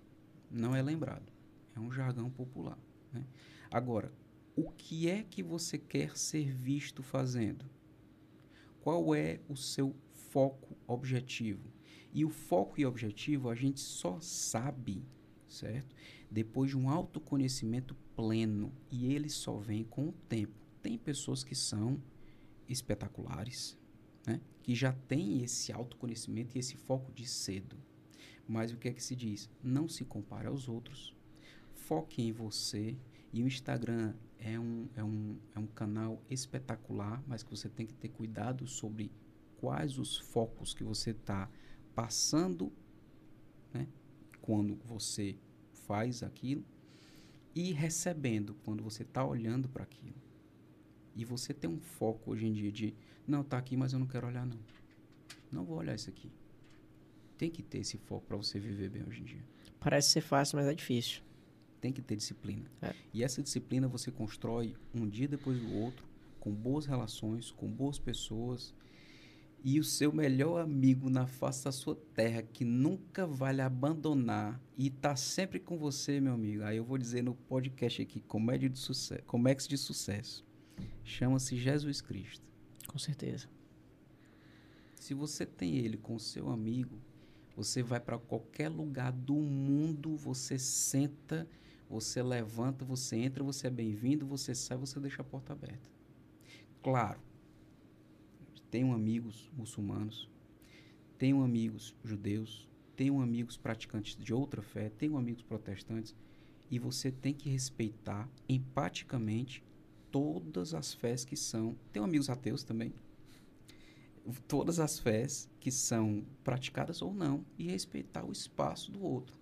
não 0.50 0.76
é 0.76 0.82
lembrado. 0.82 1.32
É 1.76 1.80
um 1.80 1.92
jargão 1.92 2.30
popular. 2.30 2.78
Né? 3.12 3.26
Agora, 3.72 4.14
o 4.56 4.70
que 4.72 5.10
é 5.10 5.24
que 5.24 5.42
você 5.42 5.78
quer 5.78 6.16
ser 6.16 6.54
visto 6.54 7.02
fazendo? 7.02 7.66
Qual 8.82 9.16
é 9.16 9.40
o 9.50 9.56
seu 9.56 9.96
foco 10.12 10.78
objetivo? 10.88 11.72
E 12.14 12.24
o 12.24 12.30
foco 12.30 12.80
e 12.80 12.86
objetivo 12.86 13.50
a 13.50 13.56
gente 13.56 13.80
só 13.80 14.20
sabe, 14.20 15.04
certo? 15.48 15.96
Depois 16.30 16.70
de 16.70 16.78
um 16.78 16.90
autoconhecimento 16.90 17.96
pleno. 18.16 18.72
E 18.92 19.12
ele 19.12 19.30
só 19.30 19.58
vem 19.58 19.84
com 19.84 20.10
o 20.10 20.12
tempo. 20.30 20.54
Tem 20.82 20.98
pessoas 20.98 21.44
que 21.44 21.56
são 21.56 22.00
espetaculares, 22.68 23.78
né? 24.28 24.40
Que 24.64 24.74
já 24.74 24.94
têm 24.94 25.44
esse 25.44 25.72
autoconhecimento 25.74 26.56
e 26.56 26.60
esse 26.60 26.78
foco 26.78 27.12
de 27.12 27.28
cedo. 27.28 27.78
Mas 28.48 28.72
o 28.72 28.78
que 28.78 28.88
é 28.88 28.94
que 28.94 29.04
se 29.04 29.16
diz? 29.16 29.50
Não 29.62 29.88
se 29.88 30.06
compare 30.06 30.48
aos 30.48 30.68
outros. 30.68 31.14
Foque 31.74 32.22
em 32.22 32.32
você. 32.32 32.98
E 33.32 33.44
o 33.44 33.48
Instagram 33.48 34.14
é 34.40 34.58
um, 34.60 34.88
é 34.96 35.04
um, 35.04 35.38
é 35.56 35.60
um 35.60 35.68
canal 35.68 36.22
espetacular, 36.30 37.22
mas 37.28 37.44
que 37.44 37.50
você 37.50 37.68
tem 37.68 37.86
que 37.86 37.94
ter 37.94 38.10
cuidado 38.10 38.66
sobre 38.68 39.12
quais 39.58 39.98
os 39.98 40.18
focos 40.18 40.74
que 40.74 40.84
você 40.84 41.12
está 41.12 41.50
passando 41.94 42.72
né, 43.74 43.88
quando 44.42 44.76
você 44.86 45.38
faz 45.74 46.24
aquilo 46.24 46.64
e 47.56 47.72
recebendo 47.72 48.56
quando 48.64 48.84
você 48.84 49.04
está 49.04 49.26
olhando 49.26 49.68
para 49.68 49.84
aquilo. 49.84 50.23
E 51.16 51.24
você 51.24 51.54
tem 51.54 51.70
um 51.70 51.80
foco 51.80 52.32
hoje 52.32 52.46
em 52.46 52.54
dia 52.54 52.72
de, 52.72 52.94
não, 53.28 53.42
está 53.42 53.58
aqui, 53.58 53.78
mas 53.78 53.94
eu 53.94 54.00
não 54.00 54.08
quero 54.08 54.28
olhar 54.28 54.46
não. 54.46 54.60
Não 55.52 55.64
vou 55.64 55.78
olhar 55.78 55.94
isso 55.96 56.10
aqui. 56.10 56.32
Tem 57.38 57.50
que 57.50 57.62
ter 57.62 57.80
esse 57.80 57.98
foco 57.98 58.26
para 58.26 58.38
você 58.38 58.60
viver 58.60 58.90
bem 58.90 59.04
hoje 59.08 59.22
em 59.22 59.26
dia. 59.26 59.44
Parece 59.80 60.10
ser 60.10 60.22
fácil, 60.22 60.58
mas 60.58 60.68
é 60.68 60.74
difícil. 60.74 61.22
Tem 61.80 61.92
que 61.92 62.02
ter 62.02 62.16
disciplina. 62.16 62.66
É. 62.82 62.94
E 63.14 63.24
essa 63.24 63.44
disciplina 63.44 63.88
você 63.88 64.10
constrói 64.10 64.76
um 64.96 65.08
dia 65.08 65.28
depois 65.28 65.60
do 65.60 65.74
outro, 65.76 66.06
com 66.40 66.52
boas 66.52 66.86
relações, 66.86 67.52
com 67.52 67.68
boas 67.70 68.00
pessoas. 68.00 68.74
E 69.64 69.80
o 69.80 69.84
seu 69.84 70.12
melhor 70.12 70.62
amigo 70.62 71.10
na 71.10 71.26
face 71.26 71.64
da 71.64 71.72
sua 71.72 71.96
terra, 72.14 72.42
que 72.42 72.66
nunca 72.66 73.26
vai 73.26 73.54
lhe 73.54 73.62
abandonar 73.62 74.60
e 74.78 74.90
tá 74.90 75.16
sempre 75.16 75.60
com 75.60 75.78
você, 75.78 76.20
meu 76.20 76.34
amigo. 76.34 76.64
Aí 76.64 76.78
eu 76.78 76.84
vou 76.84 76.98
dizer 76.98 77.22
no 77.22 77.34
podcast 77.34 78.02
aqui, 78.02 78.20
Comédia 78.22 78.70
de 78.70 78.78
Sucesso, 78.78 79.24
Comex 79.24 79.68
de 79.68 79.78
Sucesso. 79.78 80.46
Chama-se 81.04 81.58
Jesus 81.58 82.02
Cristo. 82.02 82.46
Com 82.88 82.98
certeza. 82.98 83.48
Se 84.96 85.14
você 85.14 85.46
tem 85.46 85.78
ele 85.78 85.98
com 85.98 86.18
seu 86.18 86.50
amigo, 86.50 86.98
você 87.56 87.84
vai 87.84 88.00
para 88.00 88.18
qualquer 88.18 88.70
lugar 88.70 89.12
do 89.12 89.36
mundo, 89.36 90.16
você 90.16 90.58
senta, 90.58 91.48
você 91.90 92.24
levanta, 92.24 92.84
você 92.84 93.18
entra, 93.18 93.44
você 93.44 93.68
é 93.68 93.70
bem-vindo, 93.70 94.26
você 94.26 94.56
sai, 94.56 94.78
você 94.78 95.00
deixa 95.00 95.22
a 95.22 95.26
porta 95.26 95.54
aberta. 95.54 95.88
Claro, 96.82 97.20
tenho 98.72 98.94
amigos 98.94 99.52
muçulmanos, 99.56 100.30
tenho 101.18 101.44
amigos 101.44 101.96
judeus, 102.04 102.68
tenho 102.96 103.22
amigos 103.22 103.58
praticantes 103.58 104.16
de 104.16 104.34
outra 104.34 104.62
fé, 104.62 104.90
tenho 104.90 105.18
amigos 105.18 105.44
protestantes, 105.44 106.16
e 106.72 106.80
você 106.80 107.12
tem 107.12 107.34
que 107.34 107.50
respeitar 107.50 108.28
empaticamente 108.50 109.64
todas 110.14 110.76
as 110.76 110.94
fés 110.94 111.26
que 111.26 111.36
são. 111.36 111.76
Tenho 111.92 112.06
amigos 112.06 112.30
ateus 112.30 112.64
também, 112.64 112.94
todas 114.48 114.80
as 114.80 115.00
fés 115.00 115.50
que 115.60 115.72
são 115.72 116.24
praticadas 116.44 117.02
ou 117.02 117.12
não 117.12 117.44
e 117.58 117.66
respeitar 117.66 118.24
o 118.24 118.32
espaço 118.32 118.92
do 118.92 119.04
outro. 119.04 119.36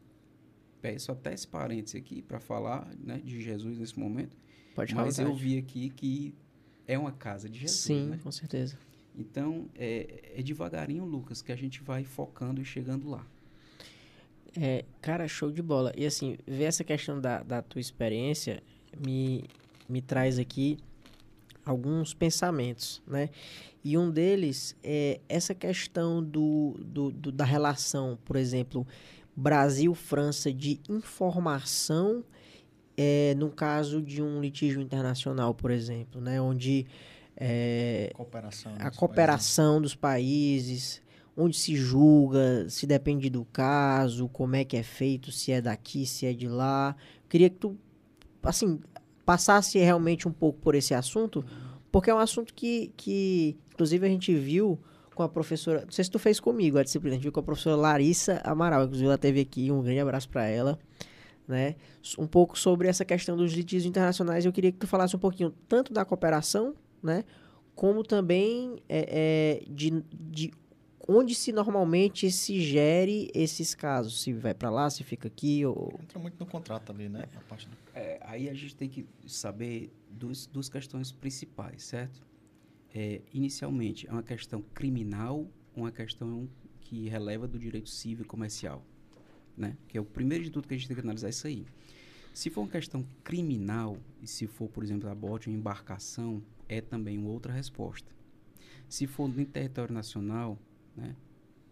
Peço 0.81 1.11
até 1.11 1.33
esse 1.33 1.45
parênteses 1.45 1.95
aqui 1.95 2.21
para 2.21 2.39
falar 2.39 2.89
né, 2.97 3.19
de 3.19 3.41
Jesus 3.41 3.77
nesse 3.77 3.99
momento, 3.99 4.35
Pode 4.73 4.95
mas 4.95 5.17
falar. 5.17 5.27
eu 5.27 5.35
vi 5.35 5.57
aqui 5.57 5.89
que 5.89 6.33
é 6.87 6.97
uma 6.97 7.11
casa 7.11 7.49
de 7.49 7.59
Jesus. 7.59 7.81
Sim, 7.81 8.07
né? 8.07 8.19
com 8.23 8.31
certeza. 8.31 8.79
Então, 9.13 9.69
é, 9.75 10.31
é 10.37 10.41
devagarinho, 10.41 11.03
Lucas, 11.03 11.41
que 11.41 11.51
a 11.51 11.55
gente 11.55 11.83
vai 11.83 12.05
focando 12.05 12.61
e 12.61 12.65
chegando 12.65 13.09
lá. 13.09 13.27
É, 14.57 14.85
cara, 15.01 15.27
show 15.27 15.51
de 15.51 15.61
bola. 15.61 15.91
E 15.97 16.05
assim, 16.05 16.37
ver 16.47 16.63
essa 16.63 16.83
questão 16.83 17.19
da, 17.19 17.43
da 17.43 17.61
tua 17.61 17.81
experiência 17.81 18.63
me, 18.97 19.43
me 19.91 20.01
traz 20.01 20.39
aqui 20.39 20.77
alguns 21.65 22.13
pensamentos, 22.13 23.01
né? 23.07 23.29
E 23.83 23.97
um 23.97 24.09
deles 24.09 24.75
é 24.83 25.19
essa 25.27 25.53
questão 25.53 26.23
do, 26.23 26.75
do, 26.83 27.11
do- 27.11 27.31
da 27.31 27.43
relação, 27.45 28.17
por 28.25 28.35
exemplo, 28.35 28.85
Brasil-França 29.35 30.51
de 30.53 30.79
informação 30.89 32.23
é, 32.97 33.33
no 33.35 33.49
caso 33.49 34.01
de 34.01 34.21
um 34.21 34.39
litígio 34.41 34.81
internacional, 34.81 35.53
por 35.53 35.71
exemplo, 35.71 36.21
né? 36.21 36.39
Onde 36.41 36.85
é, 37.37 38.11
Cooperação. 38.13 38.73
a 38.79 38.89
dos 38.89 38.97
cooperação 38.97 39.81
dos 39.81 39.95
países, 39.95 41.01
onde 41.35 41.57
se 41.57 41.75
julga, 41.75 42.69
se 42.69 42.85
depende 42.85 43.29
do 43.29 43.45
caso, 43.45 44.27
como 44.29 44.55
é 44.55 44.63
que 44.63 44.77
é 44.77 44.83
feito, 44.83 45.31
se 45.31 45.51
é 45.51 45.61
daqui, 45.61 46.05
se 46.05 46.25
é 46.25 46.33
de 46.33 46.47
lá. 46.47 46.95
Queria 47.29 47.49
que 47.49 47.55
tu, 47.55 47.75
assim, 48.43 48.79
passasse 49.25 49.77
realmente 49.79 50.27
um 50.27 50.31
pouco 50.31 50.59
por 50.59 50.75
esse 50.75 50.93
assunto, 50.93 51.43
porque 51.91 52.09
é 52.09 52.13
um 52.13 52.19
assunto 52.19 52.53
que, 52.53 52.91
que 52.95 53.57
inclusive, 53.73 54.05
a 54.05 54.09
gente 54.09 54.33
viu 54.33 54.79
com 55.13 55.23
a 55.23 55.29
professora, 55.29 55.81
não 55.81 55.91
sei 55.91 56.05
se 56.05 56.11
tu 56.11 56.19
fez 56.19 56.39
comigo 56.39 56.77
a 56.77 56.83
disciplina, 56.83 57.15
a 57.15 57.17
gente 57.17 57.23
viu 57.23 57.31
com 57.31 57.39
a 57.39 57.43
professora 57.43 57.75
Larissa 57.75 58.41
Amaral, 58.43 58.83
inclusive 58.83 59.07
ela 59.07 59.17
teve 59.17 59.41
aqui, 59.41 59.71
um 59.71 59.81
grande 59.81 59.99
abraço 59.99 60.29
para 60.29 60.45
ela, 60.45 60.79
né? 61.47 61.75
Um 62.17 62.27
pouco 62.27 62.57
sobre 62.57 62.87
essa 62.87 63.03
questão 63.03 63.35
dos 63.35 63.53
litígios 63.53 63.85
internacionais, 63.85 64.45
eu 64.45 64.53
queria 64.53 64.71
que 64.71 64.77
tu 64.77 64.87
falasse 64.87 65.15
um 65.15 65.19
pouquinho 65.19 65.53
tanto 65.67 65.91
da 65.91 66.05
pacificação, 66.05 66.73
né? 67.03 67.23
como 67.75 68.03
também 68.03 68.77
é, 68.87 69.59
é, 69.59 69.63
de, 69.67 70.03
de 70.13 70.51
onde 71.07 71.35
se 71.35 71.51
normalmente 71.51 72.31
se 72.31 72.61
gere 72.61 73.29
esses 73.33 73.73
casos. 73.73 74.21
Se 74.21 74.33
vai 74.33 74.53
para 74.53 74.69
lá, 74.69 74.89
se 74.89 75.03
fica 75.03 75.27
aqui, 75.27 75.65
ou... 75.65 75.99
Entra 76.01 76.19
muito 76.19 76.39
no 76.39 76.45
contrato 76.45 76.91
ali, 76.91 77.09
né? 77.09 77.25
A 77.35 77.41
parte 77.41 77.67
do... 77.67 77.77
É, 77.93 78.19
aí 78.21 78.49
a 78.49 78.53
gente 78.53 78.75
tem 78.75 78.89
que 78.89 79.05
saber 79.27 79.91
dos, 80.09 80.47
duas 80.47 80.69
questões 80.69 81.11
principais, 81.11 81.83
certo? 81.83 82.21
É, 82.93 83.21
inicialmente, 83.33 84.07
é 84.07 84.11
uma 84.11 84.23
questão 84.23 84.61
criminal, 84.73 85.47
uma 85.75 85.91
questão 85.91 86.49
que 86.81 87.07
releva 87.07 87.47
do 87.47 87.57
direito 87.57 87.89
civil 87.89 88.25
e 88.25 88.27
comercial, 88.27 88.83
né? 89.55 89.77
Que 89.87 89.97
é 89.97 90.01
o 90.01 90.05
primeiro 90.05 90.43
de 90.43 90.49
tudo 90.49 90.67
que 90.67 90.73
a 90.73 90.77
gente 90.77 90.87
tem 90.87 90.95
que 90.95 91.01
analisar 91.01 91.29
isso 91.29 91.47
aí. 91.47 91.65
Se 92.33 92.49
for 92.49 92.61
uma 92.61 92.69
questão 92.69 93.05
criminal, 93.23 93.97
e 94.21 94.27
se 94.27 94.47
for, 94.47 94.69
por 94.69 94.83
exemplo, 94.83 95.09
aborto 95.09 95.49
em 95.49 95.53
embarcação, 95.53 96.41
é 96.67 96.79
também 96.79 97.17
uma 97.17 97.29
outra 97.29 97.51
resposta. 97.51 98.09
Se 98.87 99.07
for 99.07 99.29
em 99.37 99.45
território 99.45 99.93
nacional, 99.93 100.57
né, 100.95 101.15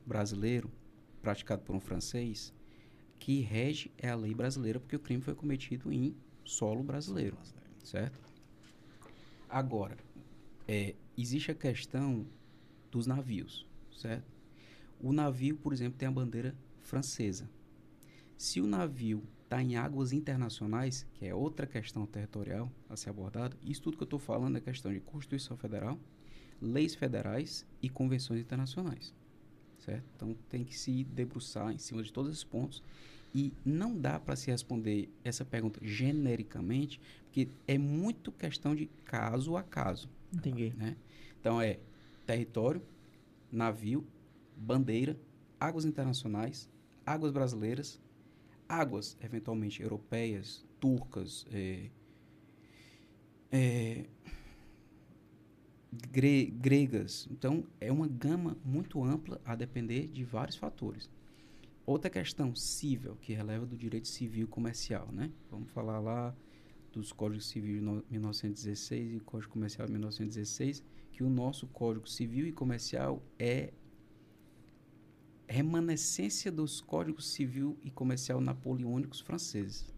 brasileiro, 0.06 0.72
praticado 1.22 1.62
por 1.64 1.76
um 1.76 1.80
francês, 1.80 2.54
que 3.20 3.42
rege 3.42 3.92
é 3.98 4.10
a 4.10 4.16
lei 4.16 4.34
brasileira, 4.34 4.80
porque 4.80 4.96
o 4.96 5.00
crime 5.00 5.22
foi 5.22 5.36
cometido 5.36 5.92
em 5.92 6.16
solo 6.46 6.82
brasileiro, 6.82 7.38
certo? 7.84 8.20
Agora, 9.50 9.98
é, 10.68 10.96
existe 11.18 11.52
a 11.52 11.56
questão 11.56 12.26
dos 12.90 13.06
navios, 13.06 13.68
certo? 13.92 14.32
O 15.00 15.12
navio, 15.12 15.58
por 15.58 15.74
exemplo, 15.74 15.98
tem 15.98 16.08
a 16.08 16.12
bandeira 16.12 16.56
francesa. 16.82 17.50
Se 18.38 18.62
o 18.62 18.68
navio 18.68 19.24
está 19.44 19.62
em 19.62 19.76
águas 19.76 20.14
internacionais, 20.14 21.08
que 21.14 21.26
é 21.26 21.34
outra 21.34 21.66
questão 21.66 22.06
territorial 22.06 22.72
a 22.88 22.96
ser 22.96 23.10
abordada, 23.10 23.58
isso 23.64 23.82
tudo 23.82 23.98
que 23.98 24.04
eu 24.04 24.06
estou 24.06 24.20
falando 24.20 24.58
é 24.58 24.62
questão 24.62 24.94
de 24.94 25.00
Constituição 25.00 25.58
Federal, 25.58 26.00
leis 26.62 26.96
federais 26.96 27.66
e 27.82 27.90
convenções 27.90 28.42
internacionais, 28.42 29.14
certo? 29.80 30.04
Então 30.16 30.36
tem 30.50 30.64
que 30.64 30.78
se 30.78 31.04
debruçar 31.04 31.72
em 31.72 31.78
cima 31.78 32.04
de 32.04 32.12
todos 32.12 32.32
esses 32.32 32.44
pontos 32.44 32.84
e 33.34 33.54
não 33.64 33.96
dá 33.96 34.20
para 34.20 34.36
se 34.36 34.50
responder 34.50 35.10
essa 35.24 35.46
pergunta 35.46 35.80
genericamente, 35.84 37.00
porque 37.26 37.48
é 37.68 37.78
muito 37.78 38.32
questão 38.32 38.76
de 38.76 38.88
caso 39.06 39.56
a 39.56 39.64
caso. 39.64 40.10
Entendi. 40.34 40.74
Né? 40.76 40.96
Então 41.40 41.62
é 41.62 41.80
território, 42.26 42.82
navio, 43.52 44.06
bandeira, 44.56 45.18
águas 45.60 45.86
internacionais, 45.86 46.70
águas 47.06 47.32
brasileiras, 47.32 48.00
águas 48.68 49.18
eventualmente 49.22 49.82
europeias, 49.82 50.66
turcas, 50.80 51.46
é, 51.52 51.90
é, 53.52 54.06
gre 55.92 56.46
gregas. 56.46 57.28
Então 57.32 57.64
é 57.80 57.92
uma 57.92 58.08
gama 58.08 58.58
muito 58.64 59.04
ampla 59.04 59.42
a 59.44 59.56
depender 59.56 60.08
de 60.08 60.24
vários 60.24 60.56
fatores. 60.56 61.10
Outra 61.86 62.10
questão 62.10 62.56
civil 62.56 63.16
que 63.16 63.34
releva 63.34 63.66
do 63.66 63.76
direito 63.76 64.08
civil 64.08 64.44
e 64.44 64.48
comercial, 64.48 65.10
né? 65.12 65.32
Vamos 65.50 65.72
falar 65.72 66.00
lá 66.00 66.36
dos 66.92 67.12
Códigos 67.12 67.48
Civis 67.48 67.76
de 67.76 67.82
1916 67.82 69.16
e 69.16 69.20
Código 69.22 69.54
Comercial 69.54 69.88
de 69.88 69.94
1916, 69.94 70.84
que 71.12 71.24
o 71.24 71.30
nosso 71.30 71.68
Código 71.68 72.08
Civil 72.08 72.48
e 72.48 72.52
Comercial 72.52 73.24
é 73.38 73.74
remanescência 75.48 76.52
dos 76.52 76.80
Códigos 76.80 77.32
Civil 77.32 77.78
e 77.84 77.90
Comercial 77.90 78.40
napoleônicos 78.40 79.20
franceses. 79.20 79.92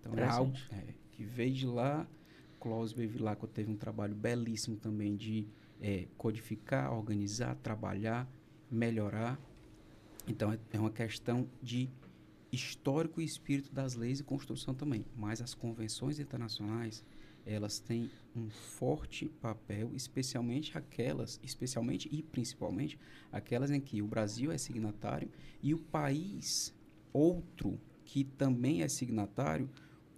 Então 0.00 0.12
é 0.18 0.24
algo 0.24 0.52
é, 0.70 0.94
que 1.12 1.24
veio 1.24 1.54
de 1.54 1.66
lá. 1.66 2.06
Claus 2.60 2.92
Bevilacqua 2.92 3.48
teve 3.48 3.70
um 3.70 3.76
trabalho 3.76 4.14
belíssimo 4.14 4.76
também 4.76 5.16
de 5.16 5.46
é, 5.80 6.06
codificar, 6.16 6.92
organizar, 6.92 7.54
trabalhar, 7.56 8.28
melhorar. 8.70 9.38
Então 10.26 10.52
é, 10.52 10.58
é 10.72 10.80
uma 10.80 10.90
questão 10.90 11.48
de 11.62 11.88
histórico 12.50 13.20
e 13.20 13.24
espírito 13.24 13.72
das 13.72 13.94
leis 13.94 14.20
e 14.20 14.24
construção 14.24 14.74
também. 14.74 15.04
Mas 15.16 15.40
as 15.40 15.54
convenções 15.54 16.18
internacionais 16.18 17.04
elas 17.46 17.78
têm 17.78 18.10
um 18.36 18.50
forte 18.50 19.26
papel, 19.40 19.90
especialmente 19.94 20.76
aquelas, 20.76 21.40
especialmente 21.42 22.06
e 22.12 22.22
principalmente 22.22 22.98
aquelas 23.32 23.70
em 23.70 23.80
que 23.80 24.02
o 24.02 24.06
Brasil 24.06 24.52
é 24.52 24.58
signatário 24.58 25.30
e 25.62 25.72
o 25.72 25.78
país 25.78 26.74
outro 27.10 27.80
que 28.04 28.22
também 28.24 28.82
é 28.82 28.88
signatário, 28.88 29.68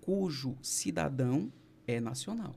cujo 0.00 0.56
cidadão 0.60 1.52
é 1.90 2.00
nacional. 2.00 2.54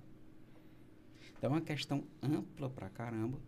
Então 1.37 1.51
é 1.51 1.53
uma 1.53 1.61
questão 1.61 2.03
ampla 2.21 2.69
pra 2.69 2.89
caramba. 2.89 3.39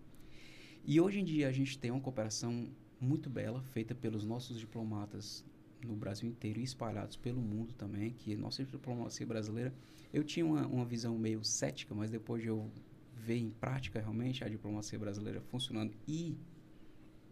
E 0.83 0.99
hoje 0.99 1.19
em 1.19 1.23
dia 1.23 1.47
a 1.47 1.51
gente 1.51 1.77
tem 1.77 1.91
uma 1.91 2.01
cooperação 2.01 2.67
muito 2.99 3.29
bela 3.29 3.61
feita 3.61 3.95
pelos 3.95 4.25
nossos 4.25 4.59
diplomatas 4.59 5.45
no 5.83 5.95
Brasil 5.95 6.27
inteiro 6.27 6.59
e 6.59 6.63
espalhados 6.63 7.15
pelo 7.15 7.41
mundo 7.41 7.73
também, 7.73 8.11
que 8.11 8.35
nossa 8.35 8.63
diplomacia 8.63 9.25
brasileira, 9.25 9.73
eu 10.13 10.23
tinha 10.23 10.45
uma, 10.45 10.65
uma 10.65 10.85
visão 10.85 11.17
meio 11.17 11.43
cética, 11.43 11.93
mas 11.93 12.09
depois 12.09 12.41
de 12.41 12.47
eu 12.47 12.69
ver 13.15 13.37
em 13.37 13.49
prática 13.49 13.99
realmente 13.99 14.43
a 14.43 14.49
diplomacia 14.49 14.97
brasileira 14.97 15.41
funcionando 15.41 15.93
e 16.07 16.35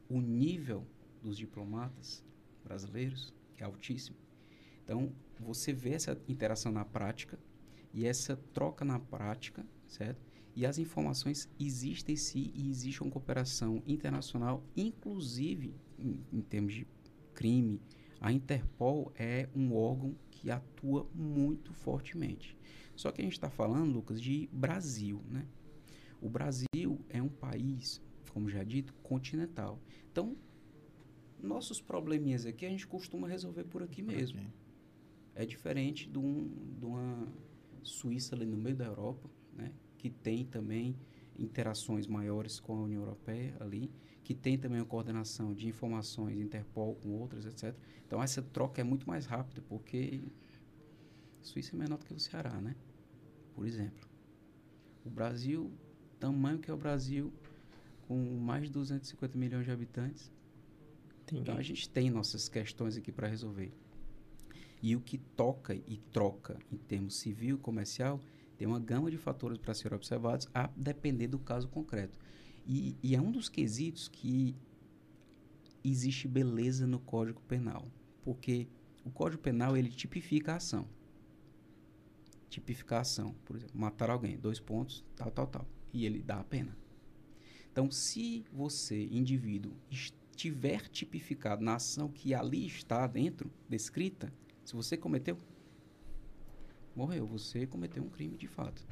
o 0.09 0.21
nível 0.21 0.85
dos 1.21 1.37
diplomatas 1.37 2.23
brasileiros, 2.63 3.33
que 3.53 3.63
é 3.63 3.65
altíssimo. 3.65 4.17
Então, 4.83 5.11
você 5.39 5.73
vê 5.73 5.91
essa 5.91 6.17
interação 6.27 6.71
na 6.71 6.85
prática 6.85 7.39
e 7.93 8.05
essa 8.05 8.35
troca 8.53 8.83
na 8.83 8.99
prática, 8.99 9.65
certo? 9.87 10.25
E 10.55 10.65
as 10.65 10.77
informações 10.77 11.49
existem 11.59 12.15
sim 12.15 12.51
e 12.53 12.69
existe 12.69 13.01
uma 13.01 13.11
cooperação 13.11 13.81
internacional, 13.87 14.63
inclusive 14.75 15.75
em, 15.97 16.19
em 16.31 16.41
termos 16.41 16.73
de 16.73 16.87
crime, 17.33 17.81
a 18.23 18.31
Interpol 18.31 19.11
é 19.15 19.49
um 19.53 19.75
órgão 19.75 20.15
que 20.31 20.49
atua 20.49 21.09
muito 21.13 21.73
fortemente. 21.73 22.57
Só 22.95 23.11
que 23.11 23.21
a 23.21 23.23
gente 23.23 23.33
está 23.33 23.49
falando, 23.49 23.91
Lucas, 23.91 24.21
de 24.21 24.47
Brasil, 24.51 25.21
né? 25.29 25.45
O 26.21 26.29
Brasil 26.29 27.01
é 27.09 27.21
um 27.21 27.27
país, 27.27 28.01
como 28.31 28.47
já 28.49 28.63
dito, 28.63 28.93
continental. 29.03 29.77
Então, 30.09 30.37
nossos 31.37 31.81
probleminhas 31.81 32.45
aqui 32.45 32.65
a 32.65 32.69
gente 32.69 32.87
costuma 32.87 33.27
resolver 33.27 33.65
por 33.65 33.83
aqui 33.83 34.01
mesmo. 34.01 34.39
Okay. 34.39 34.51
É 35.35 35.45
diferente 35.45 36.07
de, 36.07 36.17
um, 36.17 36.49
de 36.79 36.85
uma 36.85 37.27
Suíça 37.83 38.35
ali 38.35 38.45
no 38.45 38.57
meio 38.57 38.75
da 38.75 38.85
Europa, 38.85 39.29
né? 39.53 39.71
Que 39.97 40.09
tem 40.09 40.45
também 40.45 40.95
interações 41.37 42.07
maiores 42.07 42.59
com 42.59 42.77
a 42.77 42.81
União 42.81 43.01
Europeia 43.01 43.55
ali 43.59 43.91
que 44.23 44.33
tem 44.33 44.57
também 44.57 44.79
a 44.79 44.85
coordenação 44.85 45.53
de 45.53 45.67
informações 45.67 46.39
Interpol 46.39 46.95
com 46.95 47.09
outras, 47.09 47.45
etc. 47.45 47.75
Então 48.07 48.23
essa 48.23 48.41
troca 48.41 48.79
é 48.79 48.83
muito 48.83 49.07
mais 49.07 49.25
rápida, 49.25 49.61
porque 49.67 50.21
Suíça 51.41 51.75
é 51.75 51.79
menor 51.79 51.97
do 51.97 52.05
que 52.05 52.13
o 52.13 52.19
Ceará, 52.19 52.61
né? 52.61 52.75
Por 53.53 53.67
exemplo. 53.67 54.07
O 55.05 55.09
Brasil, 55.09 55.69
tamanho 56.19 56.57
que 56.57 56.71
é 56.71 56.73
o 56.73 56.77
Brasil, 56.77 57.33
com 58.07 58.17
mais 58.37 58.63
de 58.63 58.71
250 58.71 59.37
milhões 59.37 59.65
de 59.65 59.71
habitantes. 59.71 60.31
Entendi. 61.23 61.41
Então 61.41 61.57
a 61.57 61.61
gente 61.61 61.89
tem 61.89 62.09
nossas 62.09 62.47
questões 62.47 62.95
aqui 62.95 63.11
para 63.11 63.27
resolver. 63.27 63.73
E 64.83 64.97
o 64.97 64.99
que 64.99 65.17
toca 65.17 65.73
e 65.73 65.97
troca 66.11 66.59
em 66.69 66.75
termos 66.75 67.15
civil 67.15 67.55
e 67.55 67.59
comercial 67.59 68.19
tem 68.57 68.67
uma 68.67 68.81
gama 68.81 69.09
de 69.09 69.17
fatores 69.17 69.57
para 69.57 69.73
ser 69.73 69.93
observados 69.93 70.45
a 70.53 70.69
depender 70.75 71.27
do 71.27 71.39
caso 71.39 71.69
concreto. 71.69 72.19
E, 72.67 72.97
e 73.01 73.15
é 73.15 73.21
um 73.21 73.31
dos 73.31 73.47
quesitos 73.47 74.09
que 74.09 74.53
existe 75.81 76.27
beleza 76.27 76.85
no 76.85 76.99
Código 76.99 77.41
Penal, 77.43 77.87
porque 78.23 78.67
o 79.05 79.09
Código 79.09 79.41
Penal 79.41 79.77
ele 79.77 79.89
tipifica 79.89 80.51
a 80.51 80.57
ação. 80.57 80.85
Tipificar 82.49 82.99
a 82.99 83.01
ação, 83.03 83.33
por 83.45 83.55
exemplo, 83.55 83.79
matar 83.79 84.09
alguém, 84.09 84.37
dois 84.37 84.59
pontos, 84.59 85.01
tal, 85.15 85.31
tal, 85.31 85.47
tal, 85.47 85.67
e 85.93 86.05
ele 86.05 86.21
dá 86.21 86.41
a 86.41 86.43
pena. 86.43 86.77
Então, 87.71 87.89
se 87.89 88.45
você, 88.51 89.05
indivíduo, 89.05 89.73
estiver 89.89 90.89
tipificado 90.89 91.63
na 91.63 91.75
ação 91.75 92.09
que 92.09 92.33
ali 92.33 92.67
está 92.67 93.07
dentro, 93.07 93.49
descrita, 93.67 94.31
se 94.63 94.73
você 94.73 94.95
cometeu, 94.95 95.37
morreu, 96.95 97.25
você 97.27 97.67
cometeu 97.67 98.03
um 98.03 98.09
crime 98.09 98.37
de 98.37 98.47
fato. 98.47 98.85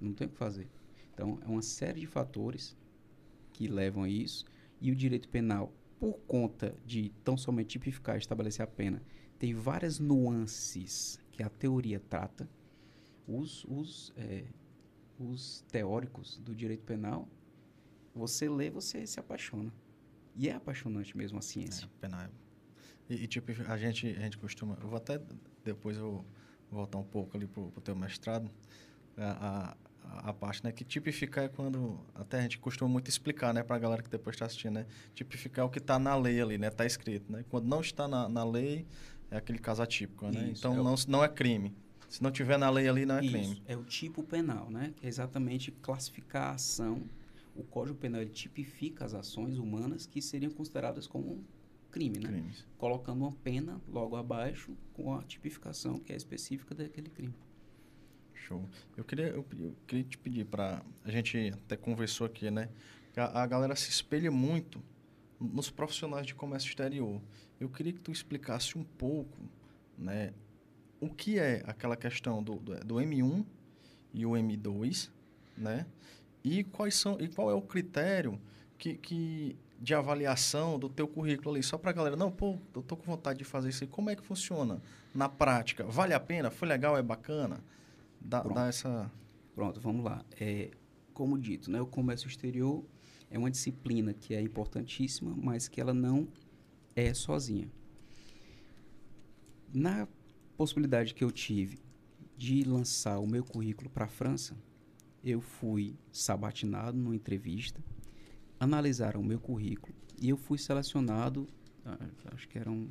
Não 0.00 0.12
tem 0.12 0.26
o 0.26 0.30
que 0.30 0.36
fazer. 0.36 0.68
Então, 1.12 1.38
é 1.42 1.46
uma 1.46 1.62
série 1.62 2.00
de 2.00 2.06
fatores 2.06 2.76
que 3.52 3.68
levam 3.68 4.02
a 4.02 4.08
isso. 4.08 4.44
E 4.80 4.90
o 4.90 4.96
direito 4.96 5.28
penal, 5.28 5.72
por 6.00 6.18
conta 6.26 6.76
de 6.84 7.10
tão 7.22 7.36
somente 7.36 7.68
tipificar 7.68 8.16
e 8.16 8.18
estabelecer 8.18 8.64
a 8.64 8.66
pena, 8.66 9.02
tem 9.38 9.54
várias 9.54 9.98
nuances 9.98 11.18
que 11.30 11.42
a 11.42 11.48
teoria 11.48 12.00
trata. 12.00 12.48
Os, 13.26 13.64
os, 13.64 14.12
é, 14.16 14.44
os 15.18 15.64
teóricos 15.70 16.38
do 16.38 16.54
direito 16.54 16.84
penal, 16.84 17.28
você 18.14 18.48
lê, 18.48 18.70
você 18.70 19.06
se 19.06 19.18
apaixona. 19.18 19.72
E 20.36 20.48
é 20.48 20.52
apaixonante 20.52 21.16
mesmo 21.16 21.38
a 21.38 21.42
ciência. 21.42 21.86
É, 21.86 22.00
penal. 22.00 22.28
E, 23.08 23.24
e 23.24 23.26
tipo, 23.26 23.52
a 23.68 23.76
gente, 23.76 24.06
a 24.06 24.20
gente 24.20 24.38
costuma... 24.38 24.76
Eu 24.80 24.88
vou 24.88 24.96
até 24.96 25.20
depois 25.64 25.96
eu 25.96 26.02
vou 26.02 26.24
voltar 26.70 26.98
um 26.98 27.04
pouco 27.04 27.36
ali 27.36 27.46
para 27.46 27.62
o 27.62 27.80
teu 27.82 27.96
mestrado. 27.96 28.50
A, 29.16 29.76
a, 30.02 30.30
a, 30.30 30.32
parte, 30.32 30.62
né? 30.62 30.72
Que 30.72 30.84
tipificar 30.84 31.44
é 31.44 31.48
quando 31.48 31.98
até 32.14 32.38
a 32.38 32.42
gente 32.42 32.58
costuma 32.58 32.90
muito 32.90 33.08
explicar, 33.08 33.54
né, 33.54 33.62
para 33.62 33.76
a 33.76 33.78
galera 33.78 34.02
que 34.02 34.10
depois 34.10 34.34
está 34.34 34.46
assistindo, 34.46 34.74
né? 34.74 34.86
Tipificar 35.14 35.64
é 35.64 35.66
o 35.66 35.70
que 35.70 35.78
está 35.78 35.98
na 35.98 36.14
lei 36.16 36.40
ali, 36.40 36.58
né? 36.58 36.68
Está 36.68 36.84
escrito, 36.84 37.30
né? 37.32 37.44
Quando 37.48 37.66
não 37.66 37.80
está 37.80 38.06
na, 38.08 38.28
na 38.28 38.44
lei 38.44 38.86
é 39.30 39.36
aquele 39.36 39.58
caso 39.58 39.82
atípico, 39.82 40.26
né? 40.26 40.50
Isso, 40.50 40.58
então 40.58 40.72
é 40.72 40.76
não, 40.76 40.94
o... 40.94 40.96
não 41.08 41.24
é 41.24 41.28
crime. 41.28 41.74
Se 42.08 42.22
não 42.22 42.30
tiver 42.30 42.58
na 42.58 42.68
lei 42.70 42.88
ali, 42.88 43.06
não 43.06 43.16
é 43.16 43.24
Isso, 43.24 43.32
crime. 43.32 43.62
É 43.66 43.76
o 43.76 43.84
tipo 43.84 44.22
penal, 44.22 44.70
né? 44.70 44.92
Que 44.96 45.06
é 45.06 45.08
exatamente 45.08 45.70
classificar 45.70 46.50
a 46.50 46.54
ação. 46.54 47.02
O 47.56 47.62
Código 47.62 47.96
Penal 47.96 48.20
ele 48.20 48.30
tipifica 48.30 49.04
as 49.04 49.14
ações 49.14 49.58
humanas 49.58 50.06
que 50.06 50.20
seriam 50.20 50.50
consideradas 50.50 51.06
como 51.06 51.42
crime, 51.94 52.18
né? 52.18 52.28
Crimes. 52.28 52.66
Colocando 52.76 53.20
uma 53.20 53.32
pena 53.32 53.80
logo 53.88 54.16
abaixo 54.16 54.76
com 54.92 55.14
a 55.14 55.22
tipificação 55.22 56.00
que 56.00 56.12
é 56.12 56.16
específica 56.16 56.74
daquele 56.74 57.08
crime. 57.08 57.34
Show. 58.34 58.68
Eu 58.96 59.04
queria, 59.04 59.28
eu, 59.28 59.46
eu 59.60 59.76
queria 59.86 60.04
te 60.04 60.18
pedir 60.18 60.44
para 60.44 60.82
a 61.04 61.10
gente 61.10 61.52
até 61.54 61.76
conversou 61.76 62.26
aqui, 62.26 62.50
né? 62.50 62.68
A, 63.16 63.42
a, 63.42 63.46
galera 63.46 63.76
se 63.76 63.88
espelha 63.88 64.30
muito 64.30 64.82
nos 65.40 65.70
profissionais 65.70 66.26
de 66.26 66.34
comércio 66.34 66.68
exterior, 66.68 67.22
eu 67.60 67.68
queria 67.68 67.92
que 67.92 68.00
tu 68.00 68.10
explicasse 68.10 68.76
um 68.76 68.82
pouco, 68.82 69.38
né, 69.96 70.32
o 71.00 71.08
que 71.08 71.38
é 71.38 71.62
aquela 71.66 71.96
questão 71.96 72.42
do, 72.42 72.56
do, 72.56 72.84
do 72.84 72.94
M1 72.96 73.44
e 74.12 74.26
o 74.26 74.30
M2, 74.30 75.10
né, 75.56 75.86
e 76.42 76.64
quais 76.64 76.96
são 76.96 77.20
e 77.20 77.28
qual 77.28 77.50
é 77.50 77.54
o 77.54 77.62
critério 77.62 78.40
que, 78.78 78.94
que 78.96 79.56
de 79.84 79.94
avaliação 79.94 80.78
do 80.78 80.88
teu 80.88 81.06
currículo 81.06 81.50
ali, 81.50 81.62
só 81.62 81.76
para 81.76 81.90
a 81.90 81.92
galera, 81.92 82.16
não, 82.16 82.32
pô, 82.32 82.58
eu 82.74 82.82
tô 82.82 82.96
com 82.96 83.02
vontade 83.02 83.40
de 83.40 83.44
fazer 83.44 83.68
isso 83.68 83.84
aí, 83.84 83.88
como 83.88 84.08
é 84.08 84.16
que 84.16 84.24
funciona 84.24 84.80
na 85.14 85.28
prática? 85.28 85.84
Vale 85.84 86.14
a 86.14 86.18
pena? 86.18 86.50
Foi 86.50 86.66
legal? 86.66 86.96
É 86.96 87.02
bacana? 87.02 87.62
Dá, 88.18 88.42
dá 88.42 88.66
essa... 88.66 89.12
Pronto, 89.54 89.78
vamos 89.80 90.02
lá. 90.02 90.24
É, 90.40 90.70
como 91.12 91.38
dito, 91.38 91.70
né, 91.70 91.82
o 91.82 91.86
comércio 91.86 92.26
exterior 92.26 92.82
é 93.30 93.38
uma 93.38 93.50
disciplina 93.50 94.14
que 94.14 94.34
é 94.34 94.40
importantíssima, 94.40 95.34
mas 95.36 95.68
que 95.68 95.82
ela 95.82 95.92
não 95.92 96.26
é 96.96 97.12
sozinha. 97.12 97.70
Na 99.70 100.08
possibilidade 100.56 101.12
que 101.12 101.22
eu 101.22 101.30
tive 101.30 101.78
de 102.38 102.64
lançar 102.64 103.18
o 103.18 103.26
meu 103.26 103.44
currículo 103.44 103.90
para 103.90 104.06
a 104.06 104.08
França, 104.08 104.56
eu 105.22 105.42
fui 105.42 105.94
sabatinado 106.10 106.96
numa 106.96 107.14
entrevista, 107.14 107.82
analisaram 108.64 109.20
o 109.20 109.24
meu 109.24 109.38
currículo 109.38 109.94
e 110.20 110.28
eu 110.28 110.36
fui 110.36 110.58
selecionado, 110.58 111.46
ah, 111.84 111.98
acho 112.32 112.48
que 112.48 112.58
eram 112.58 112.88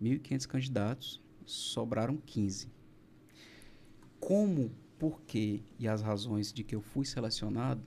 1.500 0.00 0.46
candidatos, 0.46 1.22
sobraram 1.44 2.16
15. 2.16 2.70
Como, 4.20 4.70
por 4.98 5.20
quê 5.22 5.62
e 5.78 5.88
as 5.88 6.02
razões 6.02 6.52
de 6.52 6.62
que 6.62 6.74
eu 6.74 6.80
fui 6.80 7.04
selecionado, 7.04 7.82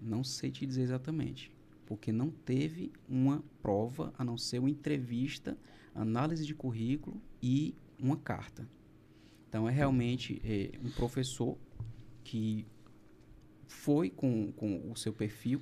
não 0.00 0.22
sei 0.22 0.50
te 0.50 0.66
dizer 0.66 0.82
exatamente. 0.82 1.50
Porque 1.86 2.10
não 2.12 2.30
teve 2.30 2.92
uma 3.08 3.44
prova, 3.62 4.12
a 4.18 4.24
não 4.24 4.36
ser 4.36 4.58
uma 4.58 4.70
entrevista, 4.70 5.56
análise 5.94 6.44
de 6.44 6.54
currículo 6.54 7.20
e 7.42 7.74
uma 7.98 8.16
carta. 8.16 8.68
Então, 9.48 9.68
é 9.68 9.72
realmente 9.72 10.40
é, 10.44 10.76
um 10.84 10.90
professor 10.90 11.56
que 12.24 12.66
foi 13.66 14.10
com, 14.10 14.52
com 14.52 14.90
o 14.90 14.96
seu 14.96 15.12
perfil, 15.12 15.60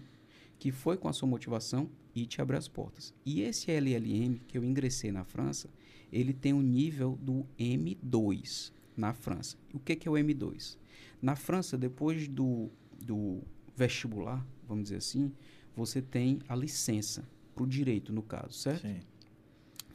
que 0.65 0.73
foi 0.73 0.97
com 0.97 1.09
a 1.09 1.13
sua 1.13 1.29
motivação 1.29 1.91
e 2.15 2.25
te 2.25 2.41
abriu 2.41 2.59
as 2.59 2.67
portas. 2.67 3.13
E 3.23 3.43
esse 3.43 3.71
LLM 3.71 4.39
que 4.49 4.57
eu 4.57 4.65
ingressei 4.65 5.13
na 5.13 5.23
França, 5.23 5.69
ele 6.11 6.33
tem 6.33 6.55
o 6.55 6.57
um 6.57 6.63
nível 6.63 7.19
do 7.21 7.47
M2 7.59 8.73
na 8.97 9.13
França. 9.13 9.59
O 9.75 9.79
que, 9.79 9.95
que 9.95 10.09
é 10.09 10.11
o 10.11 10.15
M2? 10.15 10.79
Na 11.21 11.37
França, 11.37 11.77
depois 11.77 12.27
do, 12.29 12.71
do 12.99 13.43
vestibular, 13.77 14.43
vamos 14.67 14.85
dizer 14.85 14.97
assim, 14.97 15.31
você 15.77 16.01
tem 16.01 16.41
a 16.49 16.57
licença 16.57 17.29
para 17.55 17.65
o 17.65 17.67
direito, 17.67 18.11
no 18.11 18.23
caso, 18.23 18.55
certo? 18.55 18.89
Sim. 18.89 19.01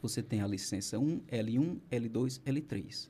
Você 0.00 0.22
tem 0.22 0.40
a 0.40 0.46
licença 0.46 1.00
1, 1.00 1.22
L1, 1.22 1.80
L2, 1.90 2.40
L3. 2.42 3.08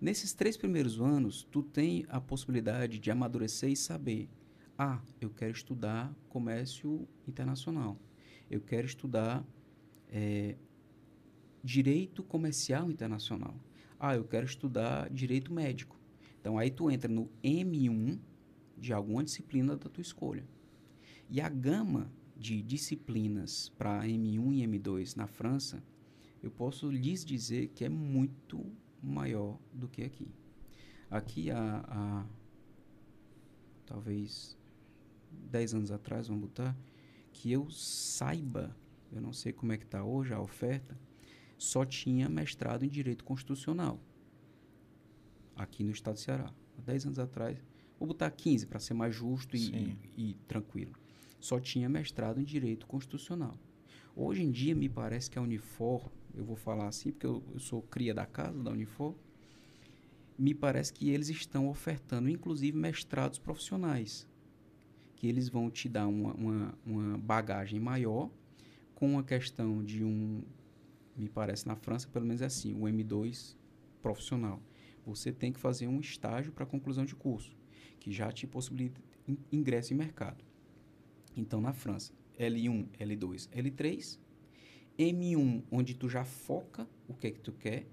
Nesses 0.00 0.32
três 0.32 0.56
primeiros 0.56 1.00
anos, 1.00 1.46
tu 1.52 1.62
tem 1.62 2.04
a 2.08 2.20
possibilidade 2.20 2.98
de 2.98 3.12
amadurecer 3.12 3.70
e 3.70 3.76
saber, 3.76 4.28
ah, 4.82 4.98
eu 5.20 5.28
quero 5.28 5.52
estudar 5.52 6.10
comércio 6.30 7.06
internacional, 7.28 7.98
eu 8.50 8.62
quero 8.62 8.86
estudar 8.86 9.46
é, 10.08 10.56
direito 11.62 12.22
comercial 12.22 12.90
internacional, 12.90 13.54
ah, 13.98 14.16
eu 14.16 14.24
quero 14.24 14.46
estudar 14.46 15.10
direito 15.10 15.52
médico. 15.52 16.00
Então 16.40 16.56
aí 16.56 16.70
tu 16.70 16.90
entra 16.90 17.12
no 17.12 17.30
M1 17.44 18.18
de 18.78 18.94
alguma 18.94 19.22
disciplina 19.22 19.76
da 19.76 19.90
tua 19.90 20.00
escolha. 20.00 20.48
E 21.28 21.42
a 21.42 21.48
gama 21.50 22.10
de 22.34 22.62
disciplinas 22.62 23.68
para 23.76 24.06
M1 24.06 24.54
e 24.54 24.66
M2 24.66 25.14
na 25.14 25.26
França, 25.26 25.84
eu 26.42 26.50
posso 26.50 26.90
lhes 26.90 27.22
dizer 27.22 27.68
que 27.74 27.84
é 27.84 27.90
muito 27.90 28.64
maior 29.02 29.58
do 29.74 29.86
que 29.86 30.02
aqui. 30.02 30.32
Aqui 31.10 31.50
há, 31.50 31.84
há 31.86 32.26
talvez 33.84 34.58
10 35.50 35.74
anos 35.74 35.90
atrás, 35.90 36.28
vamos 36.28 36.42
botar, 36.42 36.76
que 37.32 37.50
eu 37.50 37.68
saiba, 37.70 38.74
eu 39.12 39.20
não 39.20 39.32
sei 39.32 39.52
como 39.52 39.72
é 39.72 39.76
que 39.76 39.84
está 39.84 40.04
hoje 40.04 40.32
a 40.32 40.40
oferta, 40.40 40.98
só 41.58 41.84
tinha 41.84 42.28
mestrado 42.28 42.84
em 42.84 42.88
Direito 42.88 43.24
Constitucional 43.24 44.00
aqui 45.54 45.84
no 45.84 45.90
estado 45.90 46.14
do 46.14 46.20
Ceará. 46.20 46.52
Há 46.78 46.80
10 46.82 47.06
anos 47.06 47.18
atrás, 47.18 47.58
vou 47.98 48.08
botar 48.08 48.30
15 48.30 48.66
para 48.66 48.80
ser 48.80 48.94
mais 48.94 49.14
justo 49.14 49.56
e, 49.56 49.74
e, 50.16 50.30
e, 50.30 50.34
tranquilo. 50.48 50.92
Só 51.38 51.60
tinha 51.60 51.88
mestrado 51.88 52.40
em 52.40 52.44
Direito 52.44 52.86
Constitucional. 52.86 53.58
Hoje 54.16 54.42
em 54.42 54.50
dia, 54.50 54.74
me 54.74 54.88
parece 54.88 55.30
que 55.30 55.38
a 55.38 55.42
Unifor, 55.42 56.10
eu 56.34 56.44
vou 56.44 56.56
falar 56.56 56.88
assim 56.88 57.10
porque 57.10 57.26
eu, 57.26 57.42
eu 57.52 57.60
sou 57.60 57.82
cria 57.82 58.14
da 58.14 58.26
casa 58.26 58.62
da 58.62 58.70
Unifor, 58.70 59.14
me 60.38 60.54
parece 60.54 60.92
que 60.92 61.10
eles 61.10 61.28
estão 61.28 61.68
ofertando, 61.68 62.28
inclusive, 62.28 62.76
mestrados 62.76 63.38
profissionais, 63.38 64.26
que 65.20 65.26
eles 65.26 65.50
vão 65.50 65.70
te 65.70 65.86
dar 65.86 66.08
uma, 66.08 66.32
uma, 66.32 66.74
uma 66.82 67.18
bagagem 67.18 67.78
maior 67.78 68.30
com 68.94 69.18
a 69.18 69.22
questão 69.22 69.84
de 69.84 70.02
um, 70.02 70.42
me 71.14 71.28
parece 71.28 71.66
na 71.66 71.76
França, 71.76 72.08
pelo 72.08 72.24
menos 72.24 72.40
é 72.40 72.46
assim, 72.46 72.72
o 72.72 72.84
M2 72.84 73.54
profissional. 74.00 74.62
Você 75.04 75.30
tem 75.30 75.52
que 75.52 75.60
fazer 75.60 75.86
um 75.88 76.00
estágio 76.00 76.52
para 76.52 76.64
conclusão 76.64 77.04
de 77.04 77.14
curso, 77.14 77.54
que 77.98 78.10
já 78.10 78.32
te 78.32 78.46
possibilita 78.46 78.98
ingresso 79.52 79.92
em 79.92 79.96
mercado. 79.98 80.42
Então, 81.36 81.60
na 81.60 81.74
França, 81.74 82.14
L1, 82.38 82.88
L2, 82.98 83.50
L3, 83.50 84.18
M1, 84.98 85.64
onde 85.70 85.94
tu 85.94 86.08
já 86.08 86.24
foca 86.24 86.88
o 87.06 87.12
que 87.12 87.26
é 87.26 87.30
que 87.30 87.40
tu 87.40 87.52
quer, 87.52 87.86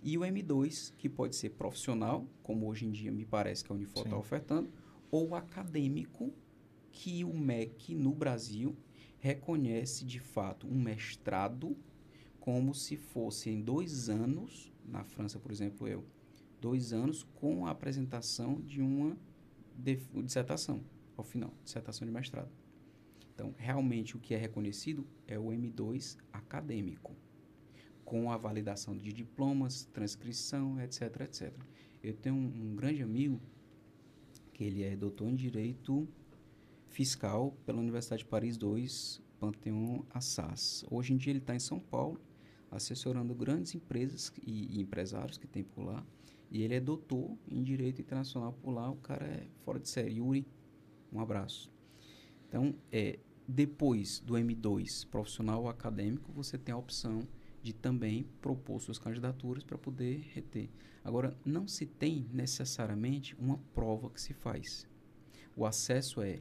e 0.00 0.16
o 0.16 0.20
M2, 0.20 0.94
que 0.96 1.08
pode 1.08 1.34
ser 1.34 1.50
profissional, 1.50 2.24
como 2.40 2.68
hoje 2.68 2.86
em 2.86 2.92
dia 2.92 3.10
me 3.10 3.24
parece 3.24 3.64
que 3.64 3.72
a 3.72 3.74
Unifor 3.74 4.04
está 4.04 4.16
ofertando, 4.16 4.70
ou 5.10 5.34
acadêmico, 5.34 6.32
que 6.98 7.22
o 7.22 7.32
MEC 7.32 7.94
no 7.94 8.12
Brasil 8.12 8.76
reconhece 9.20 10.04
de 10.04 10.18
fato 10.18 10.66
um 10.66 10.74
mestrado 10.74 11.76
como 12.40 12.74
se 12.74 12.96
fosse 12.96 13.50
em 13.50 13.62
dois 13.62 14.08
anos, 14.08 14.72
na 14.84 15.04
França, 15.04 15.38
por 15.38 15.52
exemplo, 15.52 15.86
eu, 15.86 16.04
dois 16.60 16.92
anos 16.92 17.22
com 17.36 17.66
a 17.66 17.70
apresentação 17.70 18.60
de 18.60 18.82
uma 18.82 19.16
dissertação, 20.24 20.82
ao 21.16 21.22
final, 21.22 21.54
dissertação 21.62 22.04
de 22.04 22.12
mestrado. 22.12 22.50
Então, 23.32 23.54
realmente 23.56 24.16
o 24.16 24.18
que 24.18 24.34
é 24.34 24.36
reconhecido 24.36 25.06
é 25.28 25.38
o 25.38 25.50
M2 25.50 26.16
acadêmico, 26.32 27.14
com 28.04 28.32
a 28.32 28.36
validação 28.36 28.96
de 28.96 29.12
diplomas, 29.12 29.84
transcrição, 29.92 30.80
etc, 30.80 31.20
etc. 31.20 31.54
Eu 32.02 32.14
tenho 32.14 32.34
um, 32.34 32.72
um 32.72 32.74
grande 32.74 33.04
amigo 33.04 33.40
que 34.52 34.64
ele 34.64 34.82
é 34.82 34.96
doutor 34.96 35.28
em 35.28 35.36
Direito 35.36 36.08
Fiscal 36.88 37.56
pela 37.64 37.78
Universidade 37.78 38.22
de 38.22 38.28
Paris 38.28 38.56
II, 38.56 38.86
Pantheon 39.38 40.02
Assas. 40.10 40.84
Hoje 40.90 41.12
em 41.12 41.16
dia 41.16 41.32
ele 41.32 41.38
está 41.38 41.54
em 41.54 41.60
São 41.60 41.78
Paulo, 41.78 42.20
assessorando 42.70 43.34
grandes 43.34 43.74
empresas 43.74 44.32
e, 44.44 44.76
e 44.76 44.80
empresários 44.80 45.38
que 45.38 45.46
tem 45.46 45.62
por 45.62 45.84
lá. 45.84 46.04
E 46.50 46.62
ele 46.62 46.74
é 46.74 46.80
doutor 46.80 47.36
em 47.46 47.62
Direito 47.62 48.00
Internacional 48.00 48.52
por 48.52 48.70
lá. 48.70 48.90
O 48.90 48.96
cara 48.96 49.24
é 49.24 49.46
fora 49.64 49.78
de 49.78 49.88
série. 49.88 50.16
Yuri, 50.16 50.46
um 51.12 51.20
abraço. 51.20 51.70
Então, 52.48 52.74
é, 52.90 53.18
depois 53.46 54.20
do 54.20 54.34
M2 54.34 55.06
profissional 55.06 55.62
ou 55.62 55.68
acadêmico, 55.68 56.32
você 56.32 56.56
tem 56.56 56.74
a 56.74 56.78
opção 56.78 57.26
de 57.62 57.72
também 57.72 58.24
propor 58.40 58.80
suas 58.80 58.98
candidaturas 58.98 59.62
para 59.62 59.76
poder 59.76 60.26
reter. 60.32 60.70
Agora, 61.04 61.36
não 61.44 61.66
se 61.66 61.86
tem 61.86 62.26
necessariamente 62.32 63.34
uma 63.36 63.58
prova 63.74 64.10
que 64.10 64.20
se 64.20 64.32
faz. 64.32 64.86
O 65.56 65.66
acesso 65.66 66.22
é 66.22 66.40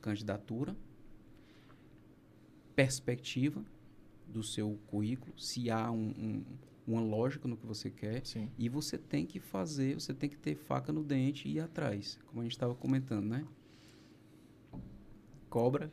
candidatura, 0.00 0.76
perspectiva 2.74 3.64
do 4.26 4.42
seu 4.42 4.78
currículo, 4.86 5.32
se 5.38 5.70
há 5.70 5.90
um, 5.90 6.08
um, 6.18 6.44
uma 6.86 7.00
lógica 7.00 7.46
no 7.46 7.56
que 7.56 7.66
você 7.66 7.90
quer. 7.90 8.24
Sim. 8.24 8.48
E 8.58 8.68
você 8.68 8.96
tem 8.96 9.26
que 9.26 9.40
fazer, 9.40 9.94
você 9.94 10.14
tem 10.14 10.28
que 10.28 10.36
ter 10.36 10.54
faca 10.54 10.92
no 10.92 11.02
dente 11.02 11.48
e 11.48 11.54
ir 11.54 11.60
atrás, 11.60 12.18
como 12.26 12.40
a 12.40 12.44
gente 12.44 12.52
estava 12.52 12.74
comentando, 12.74 13.26
né? 13.26 13.46
Cobra. 15.48 15.92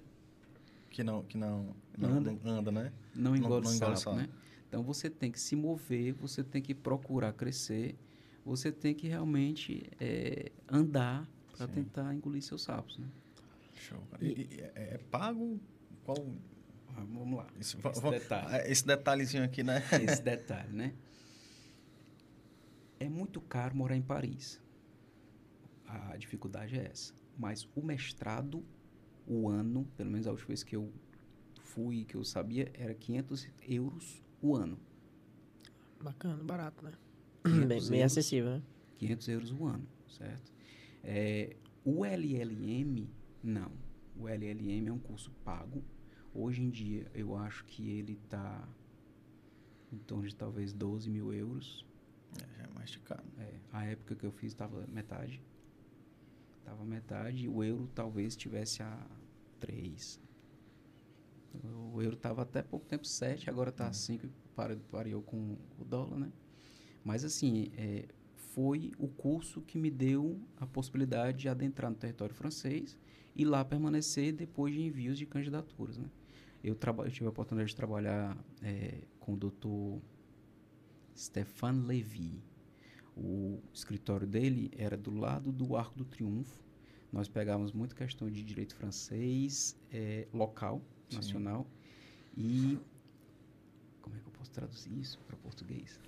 Que 0.90 1.04
não, 1.04 1.24
que 1.24 1.38
não, 1.38 1.76
não 1.98 2.10
anda, 2.10 2.38
não 2.44 2.52
anda 2.60 2.72
né? 2.72 2.94
Não 3.14 3.36
engole, 3.36 3.66
não, 3.66 3.72
não 3.72 3.96
sapo, 3.96 4.16
né? 4.16 4.30
Então 4.68 4.84
você 4.84 5.10
tem 5.10 5.32
que 5.32 5.40
se 5.40 5.56
mover, 5.56 6.14
você 6.14 6.44
tem 6.44 6.62
que 6.62 6.74
procurar 6.74 7.34
crescer, 7.34 7.96
você 8.46 8.72
tem 8.72 8.94
que 8.94 9.08
realmente 9.08 9.90
é, 10.00 10.52
andar 10.68 11.28
para 11.56 11.68
tentar 11.68 12.14
engolir 12.14 12.42
seus 12.42 12.64
sapos, 12.64 12.98
né? 12.98 13.08
Show. 13.80 14.02
E, 14.20 14.26
e 14.26 14.62
é, 14.62 14.72
é 14.76 14.98
pago? 15.10 15.60
Qual 16.04 16.18
Vamos 17.06 17.38
lá. 17.38 17.48
Esse, 17.60 17.78
esse, 17.78 18.10
detalhe. 18.10 18.56
É, 18.56 18.72
esse 18.72 18.86
detalhezinho 18.86 19.44
aqui, 19.44 19.64
né? 19.64 19.84
Esse 20.04 20.22
detalhe, 20.22 20.74
né? 20.74 20.94
É 23.00 23.08
muito 23.08 23.40
caro 23.40 23.76
morar 23.76 23.96
em 23.96 24.02
Paris. 24.02 24.60
A 25.86 26.18
dificuldade 26.18 26.78
é 26.78 26.86
essa. 26.86 27.14
Mas 27.38 27.68
o 27.76 27.82
mestrado, 27.84 28.66
o 29.28 29.48
ano, 29.48 29.86
pelo 29.96 30.10
menos 30.10 30.26
a 30.26 30.32
última 30.32 30.48
vez 30.48 30.64
que 30.64 30.76
eu 30.76 30.92
fui, 31.62 32.04
que 32.04 32.16
eu 32.16 32.24
sabia, 32.24 32.72
era 32.74 32.94
500 32.96 33.48
euros 33.68 34.24
o 34.42 34.56
ano. 34.56 34.80
Bacana, 36.02 36.44
barato, 36.44 36.84
né? 36.84 36.94
500 37.44 37.68
Bem, 37.68 37.68
bem 37.68 38.00
euros. 38.00 38.12
acessível, 38.12 38.50
né? 38.52 38.64
500 38.98 39.28
euros 39.30 39.52
o 39.52 39.66
ano, 39.66 39.88
certo? 40.10 40.52
É, 41.04 41.56
o 41.86 42.04
LLM, 42.04 43.08
não. 43.44 43.72
O 44.16 44.28
LLM 44.28 44.88
é 44.88 44.92
um 44.92 45.00
curso 45.00 45.32
pago. 45.44 45.84
Hoje 46.34 46.62
em 46.62 46.70
dia, 46.70 47.10
eu 47.14 47.36
acho 47.36 47.64
que 47.66 47.90
ele 47.90 48.14
está 48.14 48.68
em 49.92 49.98
torno 50.00 50.28
de 50.28 50.36
talvez 50.36 50.74
12 50.74 51.10
mil 51.10 51.34
euros. 51.34 51.86
É, 52.42 52.58
já 52.58 52.64
é 52.64 52.68
mais 52.74 52.90
de 52.92 53.00
caro. 53.00 53.24
É, 53.40 53.54
a 53.72 53.86
época 53.86 54.16
que 54.16 54.26
eu 54.26 54.32
fiz 54.32 54.52
estava 54.52 54.86
metade. 54.88 55.42
Estava 56.60 56.84
metade 56.84 57.46
e 57.46 57.48
o 57.48 57.64
euro 57.64 57.88
talvez 57.96 58.34
estivesse 58.34 58.84
a 58.84 59.08
3. 59.60 60.20
O 61.94 62.02
euro 62.02 62.16
estava 62.16 62.42
até 62.44 62.62
pouco 62.62 62.86
tempo 62.86 63.06
7, 63.08 63.50
agora 63.50 63.70
está 63.70 63.88
a 63.88 63.94
5 63.94 64.26
e 64.26 64.30
para- 64.56 64.76
pareou 64.92 65.22
com 65.22 65.58
o 65.80 65.86
dólar, 65.86 66.20
né? 66.20 66.32
Mas 67.04 67.24
assim, 67.24 67.72
é, 67.78 68.06
foi 68.58 68.92
o 68.98 69.08
curso 69.08 69.62
que 69.62 69.78
me 69.78 69.92
deu 69.92 70.42
a 70.60 70.66
possibilidade 70.66 71.38
de 71.38 71.48
adentrar 71.48 71.92
no 71.92 71.96
território 71.96 72.34
francês 72.34 72.98
e 73.36 73.46
lá 73.46 73.64
permanecer 73.64 74.34
depois 74.34 74.74
de 74.74 74.82
envios 74.82 75.16
de 75.16 75.28
candidaturas, 75.28 76.00
né? 76.00 76.10
Eu, 76.64 76.76
eu 77.06 77.12
tive 77.12 77.28
a 77.28 77.30
oportunidade 77.30 77.70
de 77.70 77.76
trabalhar 77.76 78.36
é, 78.64 79.04
com 79.20 79.36
o 79.36 79.38
doutor 79.38 80.02
Stéphane 81.16 81.86
Lévy. 81.86 82.42
O 83.16 83.60
escritório 83.72 84.26
dele 84.26 84.72
era 84.76 84.98
do 84.98 85.12
lado 85.12 85.52
do 85.52 85.76
Arco 85.76 85.96
do 85.96 86.04
Triunfo. 86.04 86.60
Nós 87.14 87.30
pegávamos 87.30 87.72
muito 87.72 87.96
questão 87.96 88.28
de 88.28 88.44
direito 88.44 88.74
francês, 88.74 89.80
eh, 89.92 90.28
local, 90.34 90.82
Sim. 91.10 91.18
nacional. 91.18 91.68
E. 92.36 92.80
Como 94.02 94.16
é 94.16 94.20
que 94.20 94.26
eu 94.26 94.32
posso 94.32 94.50
traduzir 94.50 94.98
isso 94.98 95.20
para 95.28 95.38
português? 95.38 96.00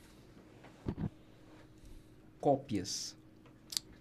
Cópias. 2.40 3.18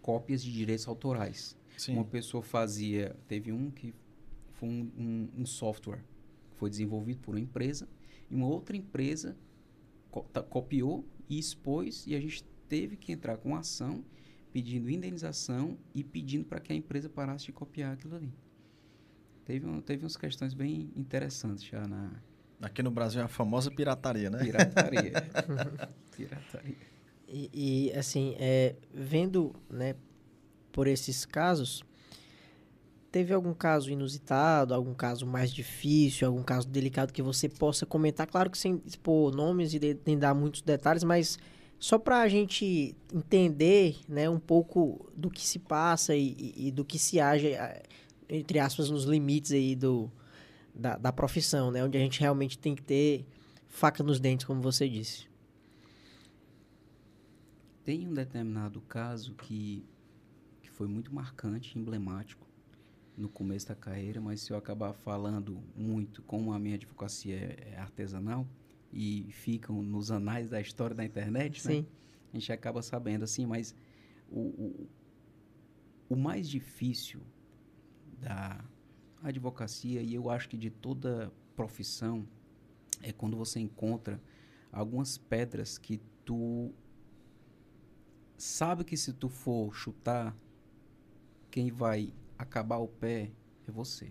Cópias 0.03 0.43
de 0.43 0.53
direitos 0.53 0.87
autorais. 0.89 1.57
Sim. 1.77 1.95
Uma 1.95 2.05
pessoa 2.05 2.43
fazia. 2.43 3.17
Teve 3.27 3.53
um 3.53 3.71
que 3.71 3.95
foi 4.55 4.69
um, 4.69 4.91
um- 4.99 5.29
um 5.43 5.47
software 5.47 6.03
que 6.51 6.57
foi 6.57 6.71
desenvolvido 6.71 7.21
por 7.21 7.35
uma 7.35 7.41
empresa 7.41 7.89
e 8.31 8.35
uma 8.35 8.47
outra 8.47 8.77
empresa 8.77 9.37
co- 10.11 10.23
copiou 10.51 11.05
e 11.29 11.39
expôs 11.39 12.05
e 12.07 12.15
a 12.15 12.21
gente 12.21 12.43
teve 12.69 12.97
que 12.97 13.13
entrar 13.13 13.37
com 13.37 13.55
ação 13.55 14.05
pedindo 14.53 14.91
indenização 14.91 15.79
e 15.95 16.03
pedindo 16.03 16.45
para 16.45 16.59
que 16.59 16.73
a 16.73 16.77
empresa 16.77 17.09
parasse 17.09 17.47
de 17.47 17.53
copiar 17.53 17.93
aquilo 17.93 18.17
ali. 18.17 18.33
Teve, 19.45 19.67
um, 19.67 19.81
teve 19.81 20.03
umas 20.05 20.17
questões 20.17 20.53
bem 20.55 20.91
interessantes 20.97 21.65
já 21.65 21.87
na 21.87 22.11
Aqui 22.61 22.83
no 22.83 22.91
Brasil 22.91 23.21
é 23.21 23.25
a 23.25 23.29
famosa 23.29 23.71
pirataria, 23.71 24.29
né? 24.31 24.39
pirataria. 24.43 25.13
pirataria. 26.17 26.77
E, 27.31 27.93
assim, 27.95 28.35
é, 28.39 28.75
vendo, 28.93 29.55
né, 29.71 29.95
por 30.73 30.87
esses 30.87 31.27
casos, 31.27 31.85
teve 33.13 33.33
algum 33.35 33.53
caso 33.53 33.91
inusitado, 33.91 34.73
algum 34.75 34.95
caso 34.95 35.27
mais 35.27 35.53
difícil, 35.53 36.27
algum 36.27 36.43
caso 36.43 36.67
delicado 36.69 37.13
que 37.13 37.23
você 37.23 37.49
possa 37.49 37.85
comentar? 37.87 38.27
Claro 38.27 38.51
que 38.51 38.59
sem 38.59 38.81
expor 38.87 39.35
nomes 39.35 39.75
e 39.75 39.79
de- 39.79 39.99
nem 40.07 40.19
dar 40.19 40.35
muitos 40.35 40.63
detalhes, 40.63 41.05
mas 41.05 41.39
só 41.79 41.99
para 41.99 42.21
a 42.21 42.29
gente 42.29 42.97
entender, 43.13 43.97
né, 44.09 44.29
um 44.29 44.39
pouco 44.41 45.11
do 45.17 45.31
que 45.31 45.47
se 45.47 45.59
passa 45.59 46.15
e, 46.17 46.35
e- 46.39 46.69
e 46.69 46.71
do 46.71 46.85
que 46.85 46.99
se 46.99 47.21
age, 47.21 47.53
entre 48.29 48.59
aspas, 48.59 48.91
nos 48.91 49.05
limites 49.05 49.53
aí 49.53 49.77
do, 49.77 50.11
da, 50.75 50.97
da 50.97 51.13
profissão, 51.13 51.71
né, 51.71 51.85
onde 51.85 51.97
a 51.97 52.01
gente 52.01 52.21
realmente 52.21 52.59
tem 52.59 52.75
que 52.75 52.83
ter 52.83 53.25
faca 53.69 54.03
nos 54.03 54.19
dentes, 54.19 54.47
como 54.47 54.61
você 54.63 54.89
disse. 54.89 55.28
Tem 57.89 58.07
um 58.07 58.13
determinado 58.13 58.83
caso 58.83 59.33
que, 59.33 59.83
que 60.61 60.69
foi 60.69 60.87
muito 60.87 61.11
marcante, 61.15 61.79
emblemático 61.79 62.47
no 63.17 63.31
começo 63.31 63.67
da 63.67 63.75
carreira, 63.75 64.21
mas 64.21 64.43
se 64.43 64.53
eu 64.53 64.59
acabar 64.59 64.93
falando 64.93 65.59
muito, 65.75 66.21
como 66.25 66.53
a 66.53 66.59
minha 66.59 66.75
advocacia 66.75 67.35
é, 67.35 67.71
é 67.73 67.79
artesanal 67.79 68.47
e 68.93 69.29
ficam 69.33 69.81
nos 69.83 70.11
anais 70.11 70.51
da 70.51 70.61
história 70.61 70.95
da 70.95 71.03
internet, 71.03 71.67
né? 71.67 71.87
A 72.31 72.37
gente 72.37 72.53
acaba 72.53 72.83
sabendo 72.83 73.23
assim, 73.23 73.47
mas 73.47 73.75
o, 74.31 74.41
o, 74.41 74.89
o 76.11 76.15
mais 76.15 76.47
difícil 76.47 77.23
da 78.21 78.63
advocacia, 79.23 80.03
e 80.03 80.13
eu 80.13 80.29
acho 80.29 80.47
que 80.47 80.59
de 80.59 80.69
toda 80.69 81.33
profissão, 81.57 82.29
é 83.03 83.15
quando 83.15 83.35
você 83.35 83.59
encontra 83.61 84.21
algumas 84.71 85.17
pedras 85.17 85.79
que 85.79 85.99
tu 86.23 86.71
sabe 88.39 88.85
que 88.85 88.97
se 88.97 89.13
tu 89.13 89.29
for 89.29 89.75
chutar, 89.75 90.35
quem 91.51 91.71
vai 91.71 92.15
acabar 92.39 92.79
o 92.79 92.89
pé 92.89 93.31
é 93.67 93.71
você. 93.71 94.11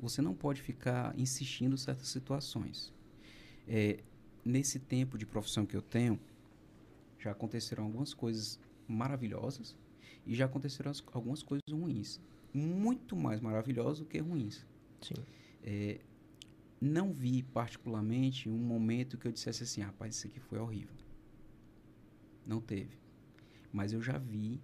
Você 0.00 0.20
não 0.20 0.34
pode 0.34 0.60
ficar 0.60 1.16
insistindo 1.18 1.74
em 1.74 1.78
certas 1.78 2.08
situações. 2.08 2.92
É, 3.66 4.02
nesse 4.44 4.78
tempo 4.78 5.16
de 5.16 5.24
profissão 5.24 5.64
que 5.64 5.76
eu 5.76 5.82
tenho, 5.82 6.18
já 7.18 7.30
aconteceram 7.30 7.84
algumas 7.84 8.12
coisas 8.14 8.60
maravilhosas 8.86 9.76
e 10.26 10.34
já 10.34 10.46
aconteceram 10.46 10.90
as- 10.90 11.02
algumas 11.12 11.42
coisas 11.42 11.62
ruins. 11.70 12.20
Muito 12.52 13.16
mais 13.16 13.40
maravilhosas 13.40 13.98
do 14.00 14.04
que 14.06 14.18
ruins. 14.18 14.66
Sim. 15.02 15.14
É, 15.62 16.00
não 16.80 17.12
vi 17.12 17.42
particularmente 17.42 18.48
um 18.48 18.56
momento 18.56 19.18
que 19.18 19.26
eu 19.26 19.32
dissesse 19.32 19.64
assim, 19.64 19.80
rapaz, 19.80 20.16
isso 20.16 20.26
aqui 20.28 20.40
foi 20.40 20.58
horrível. 20.58 20.94
Não 22.46 22.60
teve. 22.60 22.96
Mas 23.72 23.92
eu 23.92 24.02
já 24.02 24.18
vi 24.18 24.60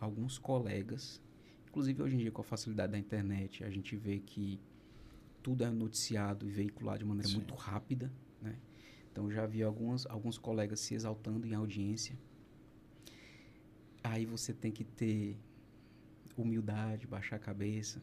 alguns 0.00 0.38
colegas, 0.38 1.22
inclusive 1.68 2.02
hoje 2.02 2.16
em 2.16 2.18
dia 2.18 2.32
com 2.32 2.40
a 2.40 2.44
facilidade 2.44 2.92
da 2.92 2.98
internet, 2.98 3.64
a 3.64 3.70
gente 3.70 3.96
vê 3.96 4.18
que 4.18 4.60
tudo 5.42 5.64
é 5.64 5.70
noticiado 5.70 6.46
e 6.46 6.50
veiculado 6.50 6.98
de 6.98 7.04
maneira 7.04 7.28
Sim. 7.28 7.36
muito 7.36 7.54
rápida, 7.54 8.12
né? 8.42 8.58
Então 9.10 9.30
já 9.30 9.46
vi 9.46 9.62
algumas, 9.62 10.06
alguns 10.06 10.38
colegas 10.38 10.80
se 10.80 10.94
exaltando 10.94 11.46
em 11.46 11.54
audiência. 11.54 12.16
Aí 14.02 14.24
você 14.24 14.52
tem 14.52 14.70
que 14.70 14.84
ter 14.84 15.36
humildade, 16.36 17.06
baixar 17.06 17.36
a 17.36 17.38
cabeça, 17.38 18.02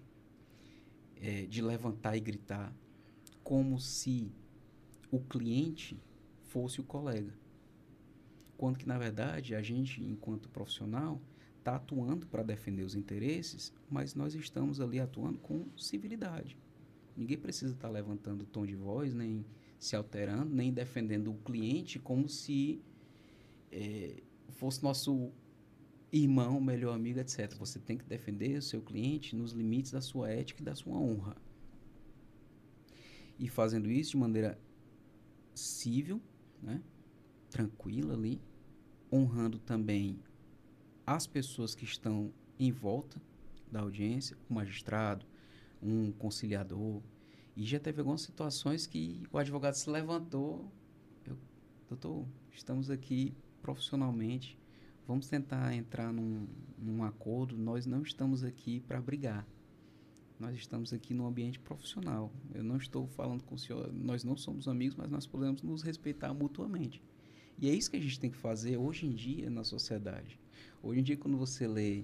é, 1.16 1.46
de 1.46 1.62
levantar 1.62 2.18
e 2.18 2.20
gritar, 2.20 2.76
como 3.44 3.80
se 3.80 4.32
o 5.12 5.20
cliente 5.20 5.98
fosse 6.48 6.82
o 6.82 6.84
colega. 6.84 7.34
Quando 8.58 8.78
que, 8.78 8.88
na 8.88 8.98
verdade, 8.98 9.56
a 9.56 9.62
gente, 9.62 10.04
enquanto 10.04 10.50
profissional, 10.50 11.22
está 11.60 11.76
atuando 11.76 12.28
para 12.28 12.44
defender 12.44 12.84
os 12.84 12.96
interesses, 12.96 13.74
mas 13.90 14.14
nós 14.14 14.36
estamos 14.36 14.80
ali 14.80 15.00
atuando 15.00 15.40
com 15.40 15.66
civilidade. 15.76 16.58
Ninguém 17.18 17.38
precisa 17.38 17.74
estar 17.74 17.90
levantando 17.90 18.44
o 18.44 18.46
tom 18.46 18.66
de 18.66 18.76
voz, 18.76 19.14
nem 19.14 19.46
se 19.80 19.96
alterando, 19.96 20.54
nem 20.54 20.72
defendendo 20.72 21.32
o 21.32 21.36
cliente 21.36 21.98
como 21.98 22.30
se 22.30 22.82
eh, 23.72 24.22
fosse 24.50 24.84
nosso 24.84 25.32
irmão, 26.12 26.62
melhor 26.62 26.94
amigo, 26.94 27.20
etc. 27.20 27.54
Você 27.56 27.80
tem 27.80 27.98
que 27.98 28.06
defender 28.06 28.58
o 28.58 28.62
seu 28.62 28.82
cliente 28.82 29.36
nos 29.36 29.52
limites 29.52 29.92
da 29.92 30.02
sua 30.02 30.30
ética 30.30 30.62
e 30.62 30.66
da 30.66 30.76
sua 30.76 30.98
honra. 30.98 31.36
E 33.38 33.50
fazendo 33.50 33.92
isso 33.92 34.12
de 34.12 34.18
maneira 34.18 34.58
cível, 35.54 36.22
né? 36.62 36.82
Tranquila 37.56 38.14
ali, 38.16 38.42
honrando 39.10 39.58
também 39.60 40.20
as 41.08 41.26
pessoas 41.26 41.74
que 41.74 41.86
estão 41.86 42.34
em 42.60 42.70
volta 42.70 43.22
da 43.72 43.80
audiência, 43.80 44.36
o 44.50 44.54
magistrado, 44.54 45.26
um 45.82 46.12
conciliador. 46.12 47.02
E 47.56 47.64
já 47.64 47.80
teve 47.80 48.02
algumas 48.02 48.24
situações 48.24 48.86
que 48.86 49.24
o 49.32 49.38
advogado 49.38 49.76
se 49.76 49.90
levantou, 49.90 50.70
eu, 51.26 51.38
doutor, 51.88 52.28
estamos 52.52 52.90
aqui 52.90 53.34
profissionalmente, 53.62 54.60
vamos 55.08 55.30
tentar 55.30 55.74
entrar 55.74 56.12
num, 56.12 56.46
num 56.78 57.06
acordo, 57.06 57.58
nós 57.58 57.86
não 57.86 58.02
estamos 58.02 58.44
aqui 58.44 58.82
para 58.82 59.00
brigar. 59.00 59.48
Nós 60.38 60.58
estamos 60.58 60.92
aqui 60.92 61.14
no 61.14 61.26
ambiente 61.26 61.58
profissional. 61.58 62.30
Eu 62.54 62.66
não 62.66 62.76
estou 62.76 63.08
falando 63.08 63.44
com 63.44 63.56
o 63.56 63.58
senhor, 63.58 63.94
nós 63.94 64.26
não 64.26 64.36
somos 64.36 64.68
amigos, 64.68 64.98
mas 64.98 65.10
nós 65.10 65.26
podemos 65.26 65.62
nos 65.62 65.82
respeitar 65.82 66.34
mutuamente. 66.34 67.02
E 67.58 67.70
é 67.70 67.74
isso 67.74 67.90
que 67.90 67.98
a 67.98 68.02
gente 68.02 68.20
tem 68.20 68.30
que 68.30 68.38
fazer 68.38 68.78
hoje 68.78 69.06
em 69.06 69.14
dia 69.14 69.50
na 69.50 69.64
sociedade. 69.64 70.40
Hoje 70.84 71.00
em 71.00 71.04
dia, 71.04 71.18
quando 71.18 71.38
você 71.38 71.68
lê, 71.68 72.04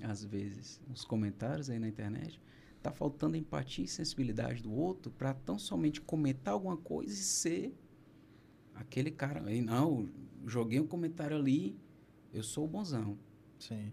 às 0.00 0.24
vezes, 0.24 0.80
os 0.92 1.04
comentários 1.04 1.68
aí 1.68 1.78
na 1.78 1.88
internet, 1.88 2.40
tá 2.82 2.90
faltando 2.90 3.36
empatia 3.36 3.84
e 3.84 3.88
sensibilidade 3.88 4.62
do 4.62 4.72
outro 4.72 5.12
para 5.12 5.34
tão 5.34 5.58
somente 5.58 6.00
comentar 6.00 6.54
alguma 6.54 6.76
coisa 6.76 7.12
e 7.12 7.16
ser 7.16 7.74
aquele 8.74 9.10
cara. 9.10 9.44
aí 9.46 9.60
Não, 9.60 10.08
joguei 10.46 10.80
um 10.80 10.86
comentário 10.86 11.36
ali, 11.36 11.76
eu 12.32 12.42
sou 12.42 12.64
o 12.64 12.68
bonzão. 12.68 13.18
Sim. 13.58 13.92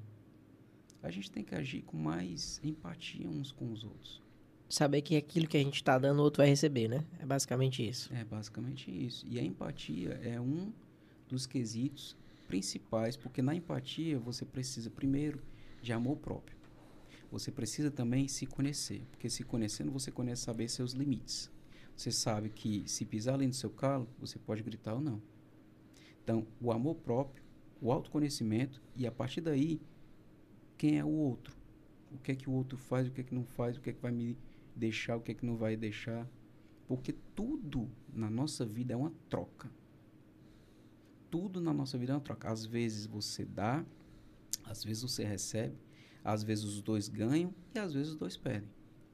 A 1.02 1.10
gente 1.12 1.32
tem 1.32 1.44
que 1.44 1.56
agir 1.56 1.82
com 1.84 1.98
mais 1.98 2.60
empatia 2.64 3.30
uns 3.30 3.52
com 3.52 3.72
os 3.72 3.84
outros. 3.84 4.22
saber 4.68 5.02
que 5.02 5.16
aquilo 5.16 5.48
que 5.48 5.58
a 5.58 5.64
gente 5.64 5.76
está 5.76 5.98
dando, 5.98 6.20
o 6.20 6.24
outro 6.24 6.42
vai 6.42 6.48
receber, 6.48 6.88
né? 6.88 7.06
É 7.20 7.26
basicamente 7.26 7.88
isso. 7.88 8.14
É 8.14 8.24
basicamente 8.24 8.92
isso. 8.92 9.26
E 9.28 9.40
a 9.40 9.44
empatia 9.44 10.20
é 10.24 10.40
um 10.40 10.72
dos 11.30 11.46
quesitos 11.46 12.18
principais, 12.48 13.16
porque 13.16 13.42
na 13.42 13.56
empatia 13.56 14.20
você 14.20 14.44
precisa 14.44 14.90
primeiro 14.90 15.42
de 15.82 15.94
amor 15.94 16.18
próprio. 16.18 16.58
Você 17.32 17.52
precisa 17.52 17.92
também 17.92 18.28
se 18.28 18.46
conhecer, 18.48 19.04
porque 19.12 19.30
se 19.30 19.44
conhecendo 19.44 19.92
você 19.92 20.12
conhece 20.12 20.42
saber 20.42 20.68
seus 20.68 20.94
limites. 20.94 21.50
Você 21.96 22.12
sabe 22.12 22.50
que 22.50 22.84
se 22.88 23.06
pisar 23.06 23.36
além 23.36 23.50
do 23.50 23.56
seu 23.56 23.70
calo, 23.70 24.10
você 24.20 24.40
pode 24.40 24.64
gritar 24.64 24.96
ou 24.96 25.02
não. 25.02 25.22
Então, 26.24 26.48
o 26.60 26.72
amor 26.72 26.96
próprio, 26.96 27.44
o 27.82 27.92
autoconhecimento 27.92 28.82
e 28.96 29.06
a 29.06 29.12
partir 29.12 29.42
daí, 29.42 29.80
quem 30.78 30.98
é 30.98 31.06
o 31.06 31.10
outro? 31.10 31.56
O 32.12 32.18
que 32.18 32.32
é 32.32 32.36
que 32.36 32.50
o 32.50 32.54
outro 32.54 32.78
faz, 32.78 33.08
o 33.08 33.12
que 33.12 33.22
é 33.22 33.24
que 33.24 33.36
não 33.36 33.44
faz, 33.44 33.78
o 33.78 33.82
que 33.82 33.92
é 33.92 33.94
que 33.94 34.02
vai 34.02 34.12
me 34.12 34.38
deixar, 34.76 35.18
o 35.18 35.22
que 35.22 35.32
é 35.32 35.36
que 35.36 35.46
não 35.46 35.56
vai 35.56 35.76
deixar? 35.76 36.28
Porque 36.88 37.14
tudo 37.36 37.88
na 38.12 38.30
nossa 38.30 38.66
vida 38.66 38.94
é 38.94 38.98
uma 38.98 39.14
troca. 39.30 39.70
Tudo 41.30 41.62
na 41.62 41.74
nossa 41.74 41.98
vida 41.98 42.14
é 42.14 42.16
uma 42.16 42.22
troca. 42.22 42.50
Às 42.50 42.66
vezes 42.66 43.06
você 43.06 43.46
dá, 43.46 43.86
às 44.64 44.84
vezes 44.84 45.04
você 45.04 45.24
recebe, 45.24 45.78
às 46.24 46.44
vezes 46.44 46.64
os 46.64 46.82
dois 46.82 47.08
ganham 47.08 47.54
e 47.74 47.80
às 47.80 47.94
vezes 47.94 48.14
os 48.14 48.18
dois 48.18 48.36
perdem. 48.36 48.70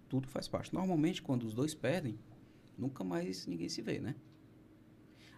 Tudo 0.07 0.27
faz 0.27 0.47
parte. 0.47 0.73
Normalmente, 0.73 1.21
quando 1.21 1.43
os 1.43 1.53
dois 1.53 1.73
perdem, 1.73 2.17
nunca 2.77 3.03
mais 3.03 3.45
ninguém 3.47 3.69
se 3.69 3.81
vê, 3.81 3.99
né? 3.99 4.15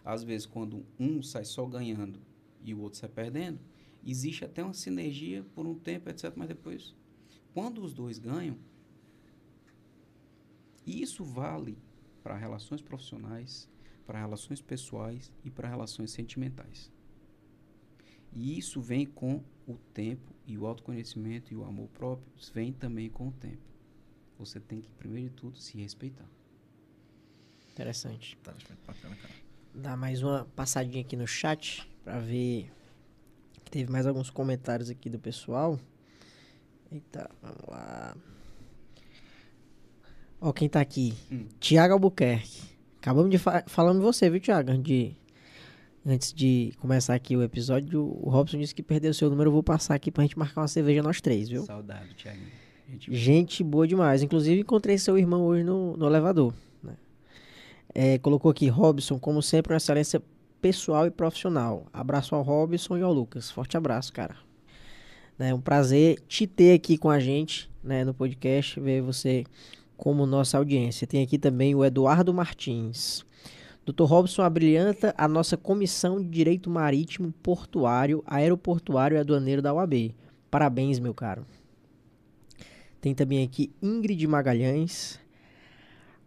Às 0.04 0.22
vezes, 0.22 0.46
quando 0.46 0.86
um 0.98 1.22
sai 1.22 1.44
só 1.44 1.66
ganhando 1.66 2.20
e 2.64 2.72
o 2.74 2.80
outro 2.80 2.98
sai 2.98 3.08
perdendo, 3.08 3.60
existe 4.04 4.44
até 4.44 4.62
uma 4.62 4.74
sinergia 4.74 5.44
por 5.54 5.66
um 5.66 5.74
tempo, 5.74 6.08
etc. 6.08 6.32
Mas 6.36 6.48
depois, 6.48 6.94
quando 7.52 7.82
os 7.82 7.92
dois 7.92 8.18
ganham, 8.18 8.56
isso 10.86 11.24
vale 11.24 11.76
para 12.22 12.36
relações 12.36 12.80
profissionais, 12.80 13.68
para 14.08 14.20
relações 14.20 14.62
pessoais 14.62 15.30
e 15.44 15.50
para 15.50 15.68
relações 15.68 16.12
sentimentais. 16.12 16.90
E 18.32 18.56
isso 18.56 18.80
vem 18.80 19.04
com 19.04 19.44
o 19.66 19.76
tempo 19.92 20.32
e 20.46 20.56
o 20.56 20.66
autoconhecimento 20.66 21.52
e 21.52 21.56
o 21.56 21.62
amor 21.62 21.88
próprio 21.88 22.26
vem 22.54 22.72
também 22.72 23.10
com 23.10 23.28
o 23.28 23.32
tempo. 23.32 23.60
Você 24.38 24.58
tem 24.58 24.80
que, 24.80 24.88
primeiro 24.92 25.28
de 25.28 25.34
tudo, 25.34 25.58
se 25.58 25.76
respeitar. 25.76 26.24
Interessante. 27.70 28.38
Tá, 28.42 28.54
bacana, 28.86 29.14
cara. 29.14 29.34
Dá 29.74 29.94
mais 29.94 30.22
uma 30.22 30.46
passadinha 30.56 31.02
aqui 31.02 31.14
no 31.14 31.26
chat 31.26 31.86
para 32.02 32.18
ver 32.18 32.72
que 33.62 33.70
teve 33.70 33.92
mais 33.92 34.06
alguns 34.06 34.30
comentários 34.30 34.88
aqui 34.88 35.10
do 35.10 35.18
pessoal. 35.18 35.78
Eita, 36.90 37.30
vamos 37.42 37.62
lá. 37.68 38.16
Ó, 40.40 40.50
quem 40.50 40.66
tá 40.66 40.80
aqui? 40.80 41.12
Hum. 41.30 41.46
Tiago 41.60 41.92
Albuquerque. 41.92 42.67
Acabamos 43.00 43.30
de 43.30 43.38
fa 43.38 43.62
falando 43.66 43.98
de 43.98 44.04
você, 44.04 44.28
viu, 44.28 44.40
Tiago? 44.40 44.70
Antes 44.70 44.82
de, 44.82 45.16
antes 46.04 46.32
de 46.32 46.72
começar 46.78 47.14
aqui 47.14 47.36
o 47.36 47.42
episódio, 47.42 48.02
o 48.02 48.28
Robson 48.28 48.58
disse 48.58 48.74
que 48.74 48.82
perdeu 48.82 49.10
o 49.10 49.14
seu 49.14 49.30
número. 49.30 49.48
Eu 49.48 49.52
vou 49.52 49.62
passar 49.62 49.94
aqui 49.94 50.10
pra 50.10 50.22
gente 50.24 50.38
marcar 50.38 50.62
uma 50.62 50.68
cerveja 50.68 51.02
nós 51.02 51.20
três, 51.20 51.48
viu? 51.48 51.64
Saudade, 51.64 52.14
Thiago. 52.14 52.38
Gente, 52.90 53.14
Gente 53.14 53.64
boa 53.64 53.86
demais. 53.86 54.22
Inclusive, 54.22 54.60
encontrei 54.60 54.98
seu 54.98 55.16
irmão 55.18 55.44
hoje 55.44 55.62
no, 55.62 55.96
no 55.96 56.06
elevador. 56.06 56.54
né? 56.82 56.94
É, 57.94 58.18
colocou 58.18 58.50
aqui, 58.50 58.68
Robson, 58.68 59.18
como 59.18 59.42
sempre, 59.42 59.72
uma 59.72 59.76
excelência 59.76 60.22
pessoal 60.60 61.06
e 61.06 61.10
profissional. 61.10 61.86
Abraço 61.92 62.34
ao 62.34 62.42
Robson 62.42 62.96
e 62.96 63.02
ao 63.02 63.12
Lucas. 63.12 63.50
Forte 63.50 63.76
abraço, 63.76 64.12
cara. 64.12 64.36
É 65.38 65.54
um 65.54 65.60
prazer 65.60 66.18
te 66.26 66.48
ter 66.48 66.72
aqui 66.74 66.98
com 66.98 67.08
a 67.08 67.20
gente 67.20 67.70
né, 67.84 68.04
no 68.04 68.12
podcast, 68.12 68.80
ver 68.80 69.00
você 69.02 69.44
como 69.98 70.24
nossa 70.24 70.56
audiência. 70.56 71.06
Tem 71.06 71.22
aqui 71.22 71.36
também 71.36 71.74
o 71.74 71.84
Eduardo 71.84 72.32
Martins. 72.32 73.26
Dr. 73.84 74.04
Robson 74.04 74.42
abrilhanta 74.42 75.12
a 75.18 75.26
nossa 75.26 75.56
Comissão 75.56 76.22
de 76.22 76.28
Direito 76.28 76.70
Marítimo, 76.70 77.34
Portuário, 77.42 78.22
Aeroportuário 78.24 79.16
e 79.16 79.18
Aduaneiro 79.18 79.60
da 79.60 79.74
UAB. 79.74 80.14
Parabéns, 80.50 81.00
meu 81.00 81.12
caro. 81.12 81.44
Tem 83.00 83.12
também 83.14 83.42
aqui 83.42 83.72
Ingrid 83.82 84.24
Magalhães. 84.26 85.18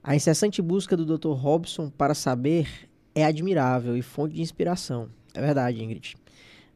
A 0.04 0.16
incessante 0.16 0.62
busca 0.62 0.98
do 0.98 1.06
Dr. 1.18 1.32
Robson 1.32 1.90
para 1.90 2.14
saber 2.14 2.68
é 3.16 3.24
admirável 3.24 3.96
e 3.96 4.02
fonte 4.02 4.36
de 4.36 4.42
inspiração. 4.42 5.10
É 5.34 5.40
verdade, 5.40 5.82
Ingrid. 5.82 6.16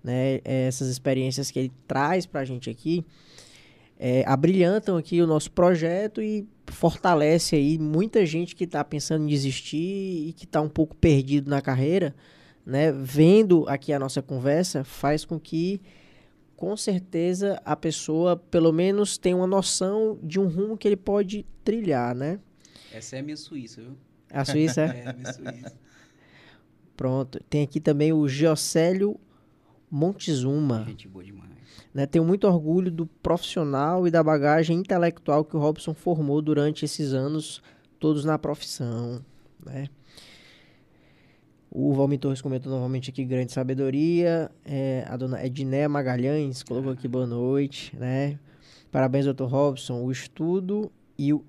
Né? 0.03 0.39
Essas 0.45 0.87
experiências 0.87 1.51
que 1.51 1.59
ele 1.59 1.71
traz 1.87 2.25
para 2.25 2.41
a 2.41 2.45
gente 2.45 2.69
aqui 2.69 3.03
é, 3.97 4.23
abrilhantam 4.27 4.97
aqui 4.97 5.21
o 5.21 5.27
nosso 5.27 5.51
projeto 5.51 6.21
e 6.21 6.47
fortalece 6.67 7.55
aí 7.55 7.77
muita 7.77 8.25
gente 8.25 8.55
que 8.55 8.65
está 8.65 8.83
pensando 8.83 9.23
em 9.23 9.27
desistir 9.27 10.27
e 10.27 10.33
que 10.33 10.45
está 10.45 10.61
um 10.61 10.69
pouco 10.69 10.95
perdido 10.95 11.49
na 11.49 11.61
carreira, 11.61 12.15
né? 12.65 12.91
Vendo 12.91 13.67
aqui 13.67 13.93
a 13.93 13.99
nossa 13.99 14.21
conversa, 14.21 14.83
faz 14.83 15.23
com 15.23 15.39
que 15.39 15.81
com 16.55 16.75
certeza 16.75 17.61
a 17.65 17.75
pessoa 17.75 18.35
pelo 18.35 18.71
menos 18.71 19.17
tenha 19.17 19.35
uma 19.35 19.47
noção 19.47 20.17
de 20.23 20.39
um 20.39 20.47
rumo 20.47 20.77
que 20.77 20.87
ele 20.87 20.97
pode 20.97 21.45
trilhar, 21.63 22.15
né? 22.15 22.39
Essa 22.91 23.17
é 23.17 23.19
a 23.19 23.23
minha 23.23 23.37
Suíça, 23.37 23.81
viu? 23.81 23.97
A 24.31 24.43
Suíça 24.43 24.81
é? 24.81 24.85
É 25.05 25.09
a 25.09 25.13
minha 25.13 25.33
Suíça. 25.33 25.79
Pronto. 26.95 27.43
Tem 27.49 27.63
aqui 27.63 27.79
também 27.79 28.13
o 28.13 28.27
Geocélio 28.27 29.19
Montezuma. 29.91 30.85
Gente 30.87 31.07
boa 31.07 31.23
demais. 31.23 31.54
Né? 31.95 32.05
Tenho 32.05 32.25
muito 32.25 32.45
orgulho 32.45 32.91
do 32.91 33.05
profissional 33.05 34.05
e 34.05 34.11
da 34.11 34.21
bagagem 34.21 34.77
intelectual 34.77 35.45
que 35.45 35.55
o 35.55 35.59
Robson 35.59 35.93
formou 35.93 36.41
durante 36.41 36.83
esses 36.83 37.13
anos 37.13 37.63
todos 37.97 38.25
na 38.25 38.37
profissão, 38.37 39.23
né? 39.65 39.87
O 41.71 41.93
Valmir 41.93 42.19
Torres 42.19 42.41
comentou 42.41 42.69
novamente 42.69 43.09
aqui 43.09 43.23
grande 43.23 43.53
sabedoria. 43.53 44.51
É, 44.65 45.05
a 45.07 45.15
dona 45.15 45.45
Edneia 45.45 45.87
Magalhães 45.87 46.63
colocou 46.63 46.91
aqui 46.91 47.07
boa 47.07 47.25
noite, 47.25 47.95
né? 47.95 48.37
Parabéns, 48.91 49.23
doutor 49.23 49.49
Robson. 49.49 50.01
O 50.01 50.11
estudo 50.11 50.91
e 51.17 51.33
o, 51.33 51.45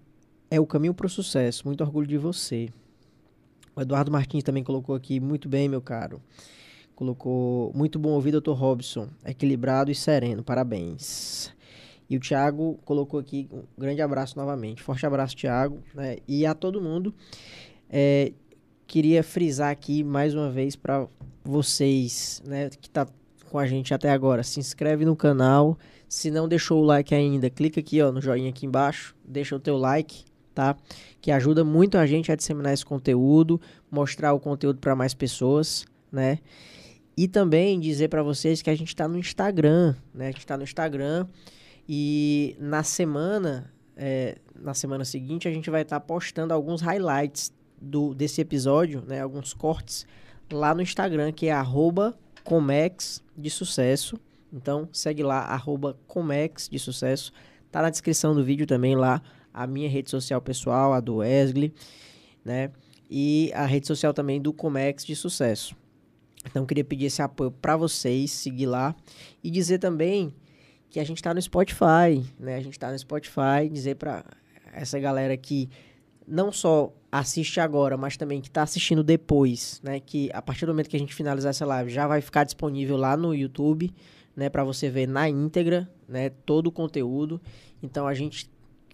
é 0.48 0.60
o 0.60 0.66
caminho 0.66 0.94
para 0.94 1.06
o 1.06 1.10
sucesso. 1.10 1.66
Muito 1.66 1.82
orgulho 1.82 2.06
de 2.06 2.18
você. 2.18 2.68
O 3.74 3.80
Eduardo 3.80 4.12
Martins 4.12 4.44
também 4.44 4.62
colocou 4.62 4.94
aqui 4.94 5.18
muito 5.18 5.48
bem, 5.48 5.68
meu 5.68 5.80
caro. 5.80 6.20
Colocou 6.96 7.70
muito 7.74 7.98
bom 7.98 8.12
ouvir, 8.12 8.32
doutor 8.32 8.54
Robson. 8.54 9.08
Equilibrado 9.22 9.90
e 9.90 9.94
sereno. 9.94 10.42
Parabéns. 10.42 11.54
E 12.08 12.16
o 12.16 12.20
Thiago 12.20 12.78
colocou 12.86 13.20
aqui 13.20 13.46
um 13.52 13.64
grande 13.76 14.00
abraço 14.00 14.34
novamente. 14.38 14.82
Forte 14.82 15.04
abraço, 15.04 15.36
Thiago. 15.36 15.78
Né? 15.94 16.16
E 16.26 16.46
a 16.46 16.54
todo 16.54 16.80
mundo. 16.80 17.14
É, 17.90 18.32
queria 18.86 19.22
frisar 19.22 19.70
aqui 19.70 20.02
mais 20.02 20.34
uma 20.34 20.48
vez 20.48 20.74
para 20.74 21.06
vocês, 21.44 22.42
né, 22.46 22.70
que 22.80 22.88
tá 22.88 23.06
com 23.50 23.58
a 23.58 23.66
gente 23.66 23.92
até 23.92 24.10
agora, 24.10 24.42
se 24.42 24.58
inscreve 24.58 25.04
no 25.04 25.14
canal. 25.14 25.78
Se 26.08 26.30
não 26.30 26.48
deixou 26.48 26.82
o 26.82 26.84
like 26.84 27.14
ainda, 27.14 27.50
clica 27.50 27.80
aqui, 27.80 28.00
ó, 28.00 28.10
no 28.10 28.22
joinha 28.22 28.48
aqui 28.48 28.64
embaixo, 28.64 29.14
deixa 29.22 29.54
o 29.54 29.60
teu 29.60 29.76
like, 29.76 30.24
tá? 30.54 30.74
Que 31.20 31.30
ajuda 31.30 31.62
muito 31.62 31.98
a 31.98 32.06
gente 32.06 32.32
a 32.32 32.36
disseminar 32.36 32.72
esse 32.72 32.84
conteúdo, 32.84 33.60
mostrar 33.90 34.32
o 34.32 34.40
conteúdo 34.40 34.78
para 34.78 34.96
mais 34.96 35.12
pessoas, 35.12 35.84
né? 36.10 36.38
E 37.16 37.26
também 37.26 37.80
dizer 37.80 38.08
para 38.08 38.22
vocês 38.22 38.60
que 38.60 38.68
a 38.68 38.74
gente 38.74 38.88
está 38.88 39.08
no 39.08 39.18
Instagram, 39.18 39.94
né? 40.12 40.26
A 40.26 40.30
gente 40.30 40.40
está 40.40 40.56
no 40.56 40.64
Instagram 40.64 41.26
e 41.88 42.54
na 42.58 42.82
semana, 42.82 43.72
é, 43.96 44.36
na 44.54 44.74
semana 44.74 45.02
seguinte, 45.04 45.48
a 45.48 45.50
gente 45.50 45.70
vai 45.70 45.80
estar 45.80 45.98
postando 46.00 46.52
alguns 46.52 46.82
highlights 46.82 47.52
do, 47.80 48.14
desse 48.14 48.42
episódio, 48.42 49.02
né? 49.06 49.22
Alguns 49.22 49.54
cortes 49.54 50.06
lá 50.52 50.74
no 50.74 50.82
Instagram, 50.82 51.32
que 51.32 51.46
é 51.46 51.52
arroba 51.52 52.14
Comex 52.44 53.24
de 53.36 53.48
Sucesso. 53.48 54.20
Então, 54.52 54.86
segue 54.92 55.22
lá, 55.22 55.40
arroba 55.40 55.96
Comex 56.06 56.68
de 56.68 56.78
Sucesso. 56.78 57.32
Tá 57.70 57.80
na 57.80 57.88
descrição 57.88 58.34
do 58.34 58.44
vídeo 58.44 58.66
também 58.66 58.94
lá 58.94 59.22
a 59.54 59.66
minha 59.66 59.88
rede 59.88 60.10
social 60.10 60.40
pessoal, 60.42 60.92
a 60.92 61.00
do 61.00 61.16
Wesley, 61.16 61.72
né? 62.44 62.70
E 63.10 63.50
a 63.54 63.64
rede 63.64 63.86
social 63.86 64.12
também 64.12 64.38
do 64.38 64.52
Comex 64.52 65.02
de 65.04 65.16
Sucesso. 65.16 65.74
Então, 66.48 66.64
queria 66.64 66.84
pedir 66.84 67.06
esse 67.06 67.20
apoio 67.20 67.50
para 67.50 67.76
vocês, 67.76 68.30
seguir 68.30 68.66
lá. 68.66 68.94
E 69.42 69.50
dizer 69.50 69.78
também 69.78 70.32
que 70.88 71.00
a 71.00 71.04
gente 71.04 71.22
tá 71.22 71.34
no 71.34 71.42
Spotify, 71.42 72.24
né? 72.38 72.56
A 72.56 72.60
gente 72.62 72.78
tá 72.78 72.90
no 72.90 72.98
Spotify, 72.98 73.68
dizer 73.70 73.96
para 73.96 74.24
essa 74.72 74.98
galera 74.98 75.36
que 75.36 75.68
não 76.26 76.50
só 76.50 76.92
assiste 77.10 77.60
agora, 77.60 77.96
mas 77.96 78.16
também 78.16 78.40
que 78.40 78.48
está 78.48 78.62
assistindo 78.62 79.02
depois, 79.02 79.80
né? 79.82 80.00
Que 80.00 80.30
a 80.32 80.42
partir 80.42 80.66
do 80.66 80.72
momento 80.72 80.88
que 80.88 80.96
a 80.96 80.98
gente 80.98 81.14
finalizar 81.14 81.50
essa 81.50 81.64
live 81.64 81.90
já 81.90 82.06
vai 82.06 82.20
ficar 82.20 82.44
disponível 82.44 82.96
lá 82.96 83.16
no 83.16 83.34
YouTube, 83.34 83.92
né? 84.34 84.48
Para 84.48 84.64
você 84.64 84.90
ver 84.90 85.06
na 85.06 85.28
íntegra, 85.28 85.88
né? 86.08 86.30
Todo 86.30 86.68
o 86.68 86.72
conteúdo. 86.72 87.40
Então 87.82 88.06
a 88.06 88.14
gente, 88.14 88.50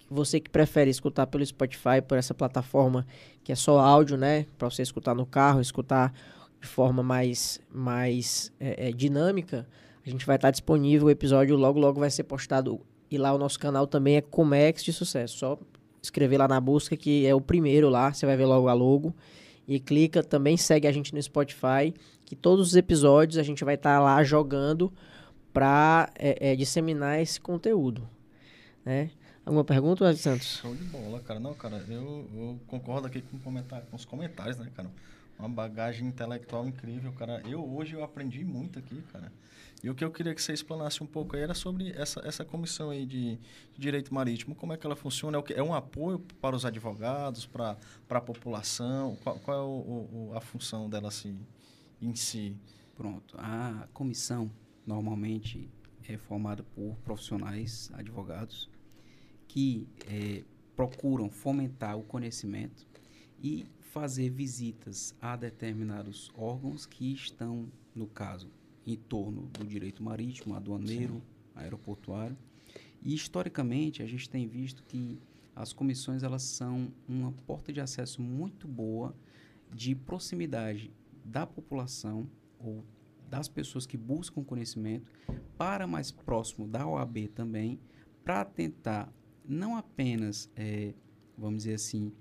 você 0.09 0.39
que 0.39 0.49
prefere 0.49 0.89
escutar 0.91 1.27
pelo 1.27 1.45
Spotify, 1.45 2.01
por 2.07 2.17
essa 2.17 2.33
plataforma 2.33 3.05
que 3.43 3.51
é 3.51 3.55
só 3.55 3.79
áudio, 3.79 4.17
né? 4.17 4.45
Para 4.57 4.69
você 4.69 4.81
escutar 4.81 5.15
no 5.15 5.25
carro, 5.25 5.59
escutar 5.59 6.13
de 6.63 6.69
forma 6.69 7.03
mais, 7.03 7.59
mais 7.69 8.49
é, 8.57 8.87
é, 8.87 8.91
dinâmica, 8.93 9.67
a 10.05 10.09
gente 10.09 10.25
vai 10.25 10.37
estar 10.37 10.49
disponível. 10.49 11.07
O 11.07 11.11
episódio 11.11 11.57
logo, 11.57 11.77
logo 11.77 11.99
vai 11.99 12.09
ser 12.09 12.23
postado. 12.23 12.79
E 13.11 13.17
lá 13.17 13.33
o 13.33 13.37
nosso 13.37 13.59
canal 13.59 13.85
também 13.85 14.15
é 14.15 14.21
Comex 14.21 14.81
de 14.81 14.93
Sucesso. 14.93 15.37
Só 15.37 15.59
escrever 16.01 16.37
lá 16.37 16.47
na 16.47 16.61
busca 16.61 16.95
que 16.95 17.27
é 17.27 17.35
o 17.35 17.41
primeiro 17.41 17.89
lá, 17.89 18.13
você 18.13 18.25
vai 18.25 18.37
ver 18.37 18.45
logo 18.45 18.69
a 18.69 18.73
logo. 18.73 19.13
E 19.67 19.77
clica, 19.77 20.23
também 20.23 20.55
segue 20.55 20.87
a 20.87 20.91
gente 20.93 21.13
no 21.13 21.21
Spotify, 21.21 21.93
que 22.25 22.35
todos 22.35 22.69
os 22.69 22.75
episódios 22.77 23.37
a 23.37 23.43
gente 23.43 23.65
vai 23.65 23.75
estar 23.75 23.99
lá 23.99 24.23
jogando 24.23 24.91
para 25.51 26.09
é, 26.17 26.51
é, 26.51 26.55
disseminar 26.55 27.19
esse 27.19 27.41
conteúdo, 27.41 28.07
né? 28.85 29.11
Alguma 29.45 29.65
pergunta, 29.65 30.05
Wesley 30.05 30.23
Santos? 30.23 30.59
Show 30.61 30.73
de 30.73 30.83
bola, 30.85 31.19
cara. 31.19 31.39
Não, 31.41 31.53
cara, 31.53 31.83
eu, 31.89 32.25
eu 32.33 32.59
concordo 32.67 33.07
aqui 33.07 33.21
com, 33.21 33.37
com 33.37 33.95
os 33.95 34.05
comentários, 34.05 34.57
né, 34.57 34.69
cara? 34.73 34.89
Uma 35.43 35.49
bagagem 35.49 36.07
intelectual 36.07 36.65
incrível, 36.65 37.11
cara. 37.11 37.43
Eu 37.45 37.69
hoje 37.75 37.95
eu 37.95 38.01
aprendi 38.01 38.45
muito 38.45 38.79
aqui, 38.79 39.01
cara. 39.11 39.29
E 39.83 39.89
o 39.89 39.93
que 39.93 40.01
eu 40.01 40.09
queria 40.09 40.33
que 40.33 40.41
você 40.41 40.53
explanasse 40.53 41.03
um 41.03 41.05
pouco 41.05 41.35
aí 41.35 41.41
era 41.41 41.53
sobre 41.53 41.91
essa, 41.91 42.21
essa 42.25 42.45
comissão 42.45 42.91
aí 42.91 43.05
de, 43.05 43.35
de 43.35 43.77
direito 43.77 44.13
marítimo. 44.13 44.55
Como 44.55 44.71
é 44.71 44.77
que 44.77 44.85
ela 44.85 44.95
funciona? 44.95 45.35
É, 45.35 45.39
o 45.41 45.43
que, 45.43 45.53
é 45.53 45.61
um 45.61 45.73
apoio 45.73 46.19
para 46.39 46.55
os 46.55 46.65
advogados, 46.65 47.45
para, 47.45 47.75
para 48.07 48.19
a 48.19 48.21
população? 48.21 49.17
Qual, 49.21 49.37
qual 49.39 49.57
é 49.57 49.61
o, 49.61 50.29
o, 50.29 50.31
a 50.33 50.39
função 50.39 50.89
dela 50.89 51.09
assim, 51.09 51.37
em 52.01 52.15
si? 52.15 52.55
Pronto. 52.95 53.35
A 53.37 53.89
comissão 53.91 54.49
normalmente 54.87 55.69
é 56.07 56.15
formada 56.15 56.63
por 56.63 56.95
profissionais, 57.03 57.91
advogados, 57.95 58.69
que 59.49 59.89
é, 60.07 60.45
procuram 60.73 61.29
fomentar 61.29 61.97
o 61.97 62.03
conhecimento 62.03 62.87
e 63.43 63.67
fazer 63.93 64.31
visitas 64.31 65.15
a 65.21 65.35
determinados 65.35 66.31
órgãos 66.35 66.83
que 66.83 67.13
estão, 67.13 67.71
no 67.93 68.07
caso, 68.07 68.49
em 68.87 68.95
torno 68.95 69.43
do 69.53 69.63
direito 69.63 70.01
marítimo, 70.01 70.55
aduaneiro, 70.55 71.13
Sim. 71.13 71.21
aeroportuário. 71.53 72.35
E 73.03 73.13
historicamente 73.13 74.01
a 74.01 74.07
gente 74.07 74.27
tem 74.27 74.47
visto 74.47 74.83
que 74.83 75.19
as 75.55 75.73
comissões 75.73 76.23
elas 76.23 76.41
são 76.41 76.91
uma 77.07 77.31
porta 77.45 77.71
de 77.71 77.79
acesso 77.79 78.19
muito 78.19 78.67
boa 78.67 79.15
de 79.71 79.93
proximidade 79.93 80.91
da 81.23 81.45
população 81.45 82.27
ou 82.57 82.83
das 83.29 83.47
pessoas 83.47 83.85
que 83.85 83.95
buscam 83.95 84.43
conhecimento 84.43 85.11
para 85.55 85.85
mais 85.85 86.09
próximo 86.09 86.67
da 86.67 86.87
OAB 86.87 87.27
também, 87.35 87.79
para 88.23 88.43
tentar 88.43 89.13
não 89.47 89.75
apenas, 89.75 90.49
é, 90.55 90.95
vamos 91.37 91.63
dizer 91.63 91.75
assim, 91.75 92.11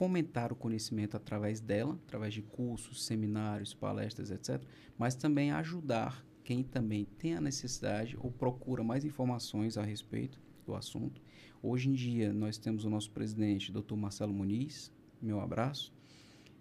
fomentar 0.00 0.50
o 0.50 0.56
conhecimento 0.56 1.14
através 1.14 1.60
dela, 1.60 1.92
através 2.06 2.32
de 2.32 2.40
cursos, 2.40 3.04
seminários, 3.04 3.74
palestras, 3.74 4.30
etc., 4.30 4.58
mas 4.96 5.14
também 5.14 5.50
ajudar 5.50 6.24
quem 6.42 6.62
também 6.62 7.04
tem 7.04 7.34
a 7.34 7.40
necessidade 7.40 8.16
ou 8.18 8.32
procura 8.32 8.82
mais 8.82 9.04
informações 9.04 9.76
a 9.76 9.82
respeito 9.82 10.40
do 10.64 10.74
assunto. 10.74 11.20
Hoje 11.62 11.90
em 11.90 11.92
dia, 11.92 12.32
nós 12.32 12.56
temos 12.56 12.86
o 12.86 12.88
nosso 12.88 13.10
presidente, 13.10 13.70
Dr. 13.70 13.94
Marcelo 13.94 14.32
Muniz, 14.32 14.90
meu 15.20 15.38
abraço, 15.38 15.92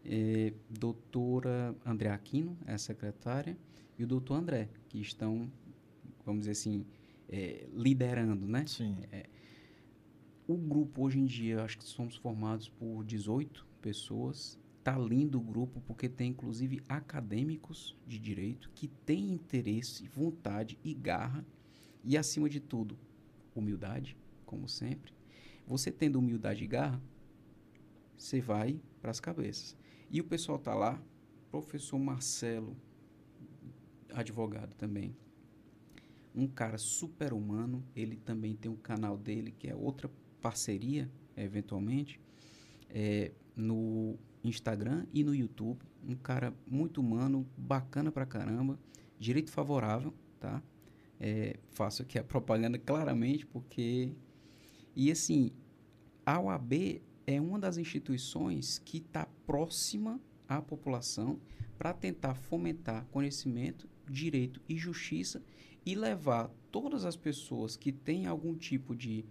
é, 0.04 0.52
doutora 0.70 1.74
André 1.86 2.10
Aquino, 2.10 2.58
é 2.66 2.74
a 2.74 2.78
secretária, 2.78 3.58
e 3.98 4.04
o 4.04 4.08
doutor 4.08 4.36
André, 4.36 4.68
que 4.90 5.00
estão, 5.00 5.50
vamos 6.26 6.42
dizer 6.42 6.52
assim, 6.52 6.86
é, 7.30 7.66
liderando, 7.74 8.46
né? 8.46 8.66
Sim. 8.68 8.98
É, 9.14 9.30
o 10.52 10.58
grupo 10.58 11.04
hoje 11.04 11.20
em 11.20 11.26
dia, 11.26 11.62
acho 11.64 11.78
que 11.78 11.84
somos 11.84 12.16
formados 12.16 12.68
por 12.68 13.04
18 13.04 13.68
pessoas. 13.80 14.60
Tá 14.84 14.98
lindo 14.98 15.38
o 15.38 15.44
grupo 15.44 15.80
porque 15.82 16.10
tem 16.10 16.32
inclusive 16.32 16.82
acadêmicos 16.90 17.96
de 18.08 18.18
direito 18.18 18.72
que 18.74 18.88
têm 18.88 19.32
interesse, 19.32 20.08
vontade 20.08 20.80
e 20.84 20.92
garra 20.92 21.46
e 22.04 22.18
acima 22.18 22.50
de 22.50 22.60
tudo, 22.60 22.98
humildade, 23.54 24.18
como 24.44 24.68
sempre. 24.68 25.14
Você 25.68 25.92
tendo 25.92 26.18
humildade 26.18 26.64
e 26.64 26.68
garra, 26.68 27.00
você 28.18 28.42
vai 28.42 28.82
para 29.00 29.12
as 29.12 29.20
cabeças. 29.20 29.78
E 30.10 30.20
o 30.20 30.24
pessoal 30.24 30.58
tá 30.58 30.74
lá, 30.74 31.00
professor 31.52 32.00
Marcelo, 32.00 32.76
advogado 34.12 34.74
também. 34.74 35.16
Um 36.34 36.48
cara 36.48 36.80
super 36.80 37.34
humano, 37.34 37.86
ele 37.96 38.16
também 38.16 38.56
tem 38.56 38.72
um 38.72 38.78
canal 38.78 39.16
dele 39.16 39.52
que 39.52 39.68
é 39.68 39.76
outra 39.76 40.10
parceria, 40.42 41.10
eventualmente, 41.36 42.20
é, 42.90 43.32
no 43.56 44.18
Instagram 44.44 45.06
e 45.14 45.24
no 45.24 45.36
YouTube. 45.36 45.80
Um 46.08 46.16
cara 46.16 46.54
muito 46.66 47.02
humano, 47.02 47.48
bacana 47.58 48.12
pra 48.12 48.26
caramba, 48.26 48.80
direito 49.20 49.52
favorável, 49.52 50.14
tá? 50.40 50.62
É, 51.20 51.60
faço 51.72 52.02
aqui 52.02 52.18
a 52.18 52.24
propaganda 52.24 52.78
claramente 52.80 53.46
porque. 53.46 54.12
E 54.96 55.12
assim, 55.12 55.52
a 56.26 56.40
OAB 56.40 57.02
é 57.28 57.40
uma 57.40 57.60
das 57.60 57.78
instituições 57.78 58.80
que 58.80 58.98
está 58.98 59.28
próxima 59.46 60.20
à 60.48 60.62
população 60.62 61.40
para 61.78 61.94
tentar 61.94 62.34
fomentar 62.34 63.06
conhecimento, 63.12 63.88
direito 64.10 64.62
e 64.68 64.76
justiça 64.76 65.42
e 65.86 65.96
levar 65.96 66.50
todas 66.72 67.06
as 67.06 67.16
pessoas 67.16 67.76
que 67.76 67.92
têm 67.92 68.26
algum 68.26 68.56
tipo 68.56 68.96
de 68.96 69.26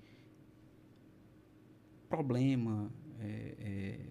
problema, 2.09 2.91
é, 3.21 3.55
é, 3.59 4.07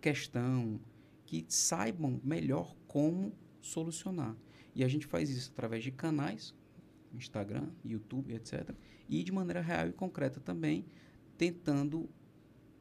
questão, 0.00 0.80
que 1.26 1.44
saibam 1.48 2.20
melhor 2.24 2.74
como 2.86 3.32
solucionar. 3.60 4.36
E 4.74 4.82
a 4.82 4.88
gente 4.88 5.06
faz 5.06 5.28
isso 5.30 5.50
através 5.52 5.82
de 5.82 5.90
canais, 5.90 6.54
Instagram, 7.12 7.68
YouTube, 7.84 8.32
etc. 8.34 8.74
E 9.08 9.22
de 9.22 9.32
maneira 9.32 9.60
real 9.60 9.88
e 9.88 9.92
concreta 9.92 10.40
também, 10.40 10.84
tentando 11.36 12.08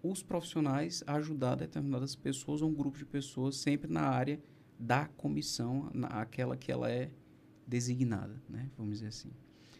os 0.01 0.23
profissionais 0.23 1.03
ajudar 1.07 1.55
determinadas 1.55 2.15
pessoas 2.15 2.61
ou 2.61 2.69
um 2.69 2.73
grupo 2.73 2.97
de 2.97 3.05
pessoas 3.05 3.57
sempre 3.57 3.91
na 3.91 4.01
área 4.01 4.39
da 4.79 5.07
comissão, 5.07 5.89
na, 5.93 6.07
aquela 6.07 6.55
que 6.55 6.71
ela 6.71 6.89
é 6.89 7.11
designada, 7.65 8.41
né? 8.47 8.69
vamos 8.77 8.93
dizer 8.93 9.07
assim. 9.07 9.31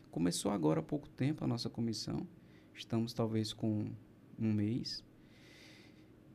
Começou 0.10 0.52
agora 0.52 0.80
há 0.80 0.84
pouco 0.84 1.08
tempo 1.08 1.44
a 1.44 1.48
nossa 1.48 1.70
comissão, 1.70 2.28
estamos 2.74 3.14
talvez 3.14 3.54
com 3.54 3.92
um 4.40 4.54
mês. 4.54 5.04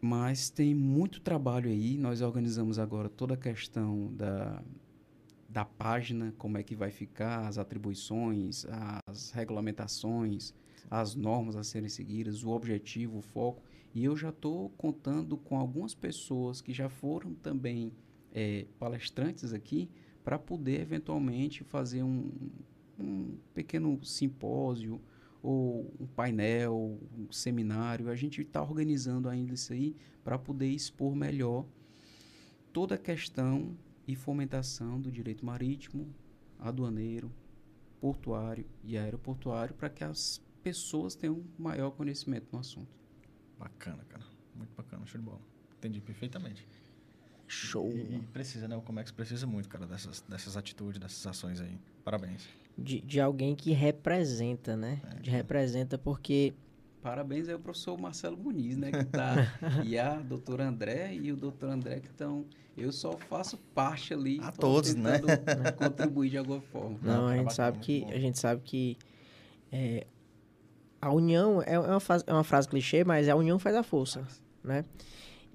Mas 0.01 0.51
tem 0.51 0.75
muito 0.75 1.21
trabalho 1.21 1.71
aí. 1.71 1.97
Nós 1.97 2.21
organizamos 2.21 2.79
agora 2.79 3.09
toda 3.09 3.35
a 3.35 3.37
questão 3.37 4.13
da, 4.15 4.63
da 5.49 5.65
página, 5.65 6.35
como 6.39 6.59
é 6.59 6.63
que 6.63 6.75
vai 6.75 6.91
ficar, 6.91 7.47
as 7.47 7.59
atribuições, 7.59 8.67
as 9.07 9.31
regulamentações, 9.31 10.53
as 10.91 11.15
normas 11.15 11.57
a 11.57 11.63
serem 11.63 11.89
seguidas, 11.89 12.43
o 12.43 12.51
objetivo, 12.51 13.19
o 13.19 13.23
foco. 13.23 13.63
E 13.95 14.05
eu 14.05 14.17
já 14.17 14.31
estou 14.31 14.71
contando 14.71 15.37
com 15.37 15.59
algumas 15.59 15.95
pessoas 15.95 16.61
que 16.61 16.73
já 16.73 16.89
foram 16.89 17.35
também 17.35 17.93
é, 18.33 18.67
palestrantes 18.79 19.53
aqui 19.53 19.89
para 20.25 20.39
poder 20.39 20.81
eventualmente 20.81 21.63
fazer 21.63 22.03
um, 22.03 22.31
um 22.99 23.37
pequeno 23.55 24.03
simpósio 24.03 25.01
ou 25.43 25.93
um 25.99 26.07
painel, 26.07 26.99
um 27.19 27.31
seminário. 27.33 28.09
A 28.09 28.15
gente 28.15 28.41
está 28.43 28.63
organizando 28.63 29.29
ainda 29.29 29.53
isso 29.53 29.73
aí 29.73 29.97
para 30.23 30.39
poder 30.39 30.69
expor 30.69 31.15
melhor 31.15 31.67
toda 32.73 32.95
a 32.95 32.99
questão 32.99 33.77
e 34.07 34.15
fomentação 34.15 35.01
do 35.01 35.11
direito 35.11 35.45
marítimo, 35.45 36.15
aduaneiro, 36.59 37.31
portuário 38.01 38.65
e 38.85 38.97
aeroportuário 38.97 39.75
para 39.75 39.91
que 39.91 40.05
as 40.05 40.41
pessoas 40.63 41.15
tenham 41.15 41.45
maior 41.59 41.91
conhecimento 41.91 42.47
no 42.53 42.61
assunto. 42.61 42.97
Bacana, 43.59 44.05
cara. 44.05 44.25
Muito 44.55 44.75
bacana, 44.77 45.05
show 45.07 45.21
de 45.21 45.27
bola. 45.27 45.41
Entendi 45.79 46.01
perfeitamente. 46.01 46.67
Show. 47.49 47.91
E, 47.91 48.17
e 48.17 48.23
precisa, 48.33 48.69
né? 48.69 48.77
O 48.77 48.83
Comex 48.83 49.11
precisa 49.11 49.47
muito, 49.47 49.69
cara, 49.69 49.87
dessas, 49.87 50.21
dessas 50.23 50.57
atitudes, 50.57 51.01
dessas 51.01 51.27
ações 51.27 51.61
aí. 51.61 51.79
Parabéns 52.05 52.49
de, 52.77 53.01
de 53.01 53.21
alguém 53.21 53.55
que 53.55 53.73
representa, 53.73 54.77
né? 54.77 55.01
É. 55.17 55.21
De 55.21 55.31
representa 55.31 55.99
porque 55.99 56.55
Parabéns 57.03 57.49
aí 57.49 57.55
ao 57.55 57.59
professor 57.59 57.99
Marcelo 57.99 58.37
Muniz, 58.37 58.77
né? 58.77 58.93
Que 58.93 59.05
tá, 59.05 59.35
e 59.85 59.99
a 59.99 60.15
doutora 60.21 60.69
André 60.69 61.13
e 61.15 61.33
o 61.33 61.37
doutor 61.37 61.71
André 61.71 61.99
que 61.99 62.07
estão. 62.07 62.47
Eu 62.77 62.93
só 62.93 63.19
faço 63.29 63.59
parte 63.75 64.15
ali. 64.15 64.39
A 64.41 64.53
todos, 64.53 64.95
né? 64.95 65.21
Contribuir 65.77 66.31
de 66.31 66.39
alguma 66.39 66.61
forma. 66.61 66.99
Não, 67.03 67.27
a 67.27 67.37
gente 67.37 67.53
sabe 67.53 67.79
que 67.81 68.05
a 68.05 68.19
gente 68.19 68.39
sabe 68.39 68.63
que 68.65 68.97
é, 69.71 70.07
a 71.01 71.13
união 71.13 71.61
é, 71.63 71.75
é 71.75 71.79
uma, 71.79 72.01
frase, 72.01 72.25
é 72.27 72.33
uma 72.33 72.45
frase 72.45 72.69
clichê, 72.69 73.03
mas 73.03 73.29
a 73.29 73.35
união 73.35 73.59
faz 73.59 73.75
a 73.75 73.83
força, 73.83 74.25
né? 74.63 74.85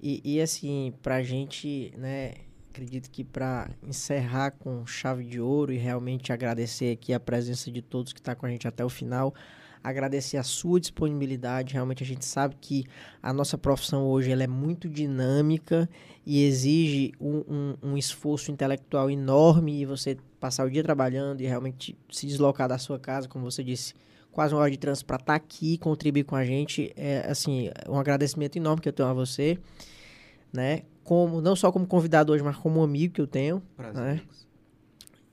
E, 0.00 0.20
e 0.22 0.40
assim, 0.42 0.92
pra 1.02 1.22
gente, 1.22 1.92
né? 1.96 2.34
Acredito 2.78 3.10
que 3.10 3.24
para 3.24 3.68
encerrar 3.82 4.52
com 4.52 4.86
chave 4.86 5.24
de 5.24 5.40
ouro 5.40 5.72
e 5.72 5.76
realmente 5.76 6.32
agradecer 6.32 6.92
aqui 6.92 7.12
a 7.12 7.18
presença 7.18 7.72
de 7.72 7.82
todos 7.82 8.12
que 8.12 8.20
está 8.20 8.36
com 8.36 8.46
a 8.46 8.48
gente 8.48 8.68
até 8.68 8.84
o 8.84 8.88
final, 8.88 9.34
agradecer 9.82 10.36
a 10.36 10.44
sua 10.44 10.78
disponibilidade. 10.78 11.74
Realmente 11.74 12.04
a 12.04 12.06
gente 12.06 12.24
sabe 12.24 12.56
que 12.60 12.84
a 13.20 13.32
nossa 13.32 13.58
profissão 13.58 14.06
hoje 14.06 14.30
ela 14.30 14.44
é 14.44 14.46
muito 14.46 14.88
dinâmica 14.88 15.90
e 16.24 16.44
exige 16.44 17.12
um, 17.20 17.42
um, 17.48 17.76
um 17.82 17.96
esforço 17.98 18.52
intelectual 18.52 19.10
enorme 19.10 19.80
e 19.80 19.84
você 19.84 20.16
passar 20.38 20.64
o 20.64 20.70
dia 20.70 20.84
trabalhando 20.84 21.40
e 21.40 21.46
realmente 21.46 21.98
se 22.08 22.28
deslocar 22.28 22.68
da 22.68 22.78
sua 22.78 22.98
casa, 22.98 23.28
como 23.28 23.50
você 23.50 23.64
disse, 23.64 23.92
quase 24.30 24.54
uma 24.54 24.60
hora 24.60 24.70
de 24.70 24.78
trânsito 24.78 25.04
para 25.04 25.16
estar 25.16 25.32
tá 25.32 25.34
aqui 25.34 25.78
contribuir 25.78 26.22
com 26.22 26.36
a 26.36 26.44
gente. 26.44 26.92
É, 26.94 27.26
assim, 27.28 27.70
um 27.88 27.98
agradecimento 27.98 28.54
enorme 28.54 28.80
que 28.80 28.88
eu 28.88 28.92
tenho 28.92 29.08
a 29.08 29.12
você, 29.12 29.58
né? 30.52 30.82
Como, 31.08 31.40
não 31.40 31.56
só 31.56 31.72
como 31.72 31.86
convidado 31.86 32.34
hoje, 32.34 32.44
mas 32.44 32.54
como 32.54 32.82
amigo 32.82 33.14
que 33.14 33.20
eu 33.22 33.26
tenho. 33.26 33.62
Prazer. 33.74 34.02
Né? 34.02 34.20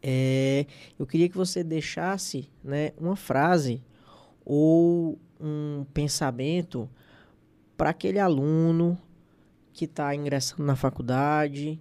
É, 0.02 0.66
eu 0.98 1.06
queria 1.06 1.28
que 1.28 1.36
você 1.36 1.66
deixasse 1.66 2.50
né, 2.64 2.94
uma 2.98 3.18
frase 3.18 3.84
ou 4.46 5.20
um 5.38 5.86
pensamento 5.94 6.90
para 7.76 7.90
aquele 7.90 8.20
aluno 8.20 8.98
que 9.74 9.84
está 9.84 10.16
ingressando 10.16 10.64
na 10.64 10.78
faculdade, 10.78 11.78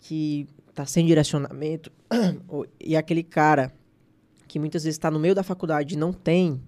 que 0.00 0.46
está 0.68 0.84
sem 0.84 1.06
direcionamento, 1.06 1.90
e 2.78 2.94
aquele 2.94 3.22
cara 3.22 3.72
que 4.48 4.58
muitas 4.58 4.84
vezes 4.84 4.98
está 4.98 5.10
no 5.10 5.18
meio 5.18 5.34
da 5.34 5.42
faculdade 5.42 5.94
e 5.94 5.98
não 5.98 6.12
tem 6.12 6.60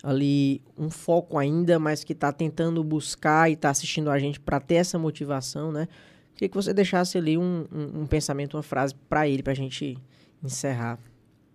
ali 0.00 0.62
um 0.78 0.90
foco 0.90 1.36
ainda, 1.36 1.76
mas 1.80 2.04
que 2.04 2.12
está 2.12 2.30
tentando 2.30 2.84
buscar 2.84 3.50
e 3.50 3.54
está 3.54 3.68
assistindo 3.70 4.08
a 4.12 4.18
gente 4.20 4.38
para 4.38 4.60
ter 4.60 4.76
essa 4.76 4.96
motivação, 4.96 5.72
né? 5.72 5.88
Queria 6.40 6.48
que 6.48 6.56
você 6.56 6.72
deixasse 6.72 7.18
ali 7.18 7.36
um, 7.36 7.66
um, 7.70 8.00
um 8.00 8.06
pensamento, 8.06 8.56
uma 8.56 8.62
frase 8.62 8.94
para 8.94 9.28
ele, 9.28 9.42
para 9.42 9.52
a 9.52 9.56
gente 9.56 9.98
encerrar. 10.42 10.98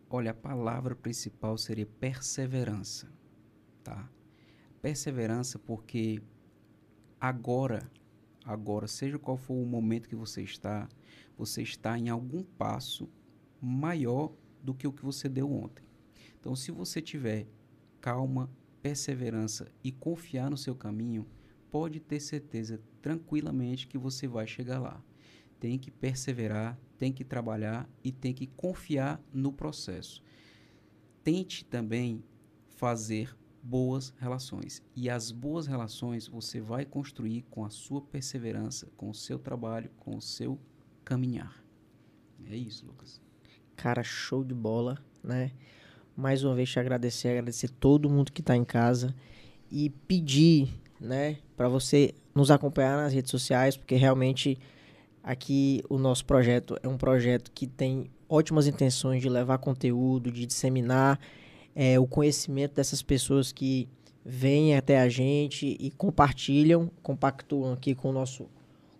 Olha, 0.07 0.29
a 0.29 0.33
palavra 0.35 0.95
principal 0.95 1.57
seria 1.57 1.87
perseverança, 1.87 3.11
tá? 3.83 4.07
Perseverança 4.83 5.57
porque 5.57 6.21
agora, 7.19 7.89
agora, 8.45 8.87
seja 8.87 9.17
qual 9.17 9.37
for 9.37 9.55
o 9.55 9.65
momento 9.65 10.07
que 10.07 10.15
você 10.15 10.43
está, 10.43 10.87
você 11.35 11.63
está 11.63 11.97
em 11.97 12.09
algum 12.09 12.43
passo 12.43 13.09
maior 13.59 14.33
do 14.61 14.75
que 14.75 14.85
o 14.85 14.93
que 14.93 15.03
você 15.03 15.27
deu 15.27 15.51
ontem. 15.51 15.83
Então, 16.39 16.55
se 16.55 16.69
você 16.69 17.01
tiver 17.01 17.47
calma, 17.99 18.51
perseverança 18.83 19.67
e 19.83 19.91
confiar 19.91 20.51
no 20.51 20.57
seu 20.57 20.75
caminho, 20.75 21.25
pode 21.71 21.99
ter 21.99 22.19
certeza 22.19 22.79
tranquilamente 23.06 23.86
que 23.86 23.99
você 23.99 24.27
vai 24.27 24.48
chegar 24.48 24.80
lá. 24.80 24.99
Tem 25.60 25.77
que 25.77 25.91
perseverar, 25.91 26.76
tem 26.98 27.14
que 27.14 27.23
trabalhar 27.23 27.88
e 28.03 28.11
tem 28.11 28.34
que 28.34 28.48
confiar 28.48 29.22
no 29.32 29.53
processo. 29.53 30.23
Tente 31.23 31.64
também 31.64 32.23
fazer 32.68 33.38
boas 33.61 34.11
relações. 34.18 34.82
E 34.95 35.07
as 35.07 35.32
boas 35.32 35.68
relações 35.68 36.27
você 36.27 36.60
vai 36.60 36.84
construir 36.84 37.44
com 37.44 37.64
a 37.64 37.69
sua 37.69 38.02
perseverança, 38.02 38.88
com 38.98 39.11
o 39.11 39.14
seu 39.14 39.38
trabalho, 39.38 39.91
com 39.99 40.18
o 40.18 40.22
seu 40.22 40.60
caminhar. 41.03 41.64
É 42.44 42.56
isso, 42.56 42.88
Lucas. 42.88 43.22
Cara, 43.76 44.02
show 44.02 44.44
de 44.44 44.56
bola, 44.56 44.98
né? 45.23 45.52
Mais 46.18 46.44
uma 46.44 46.56
vez 46.56 46.72
te 46.72 46.80
agradecer, 46.80 47.27
agradecer 47.27 47.69
todo 47.69 48.10
mundo 48.10 48.32
que 48.32 48.41
está 48.41 48.57
em 48.57 48.65
casa 48.65 49.15
e 49.69 49.91
pedir, 49.91 50.73
né, 50.99 51.38
para 51.56 51.69
você 51.69 52.15
nos 52.35 52.51
acompanhar 52.51 52.97
nas 52.97 53.13
redes 53.13 53.31
sociais, 53.31 53.77
porque 53.77 53.95
realmente 53.95 54.59
aqui 55.23 55.81
o 55.89 55.97
nosso 55.97 56.25
projeto 56.25 56.77
é 56.83 56.87
um 56.87 56.97
projeto 56.97 57.49
que 57.51 57.65
tem 57.65 58.11
ótimas 58.27 58.67
intenções 58.67 59.21
de 59.21 59.29
levar 59.29 59.57
conteúdo, 59.57 60.31
de 60.31 60.45
disseminar 60.45 61.19
é, 61.73 61.99
o 61.99 62.05
conhecimento 62.05 62.75
dessas 62.75 63.01
pessoas 63.01 63.51
que 63.51 63.87
vêm 64.23 64.75
até 64.75 64.99
a 64.99 65.07
gente 65.07 65.77
e 65.79 65.91
compartilham, 65.91 66.89
compactuam 67.01 67.73
aqui 67.73 67.93
com 67.93 68.09
o 68.09 68.11
nosso, 68.11 68.47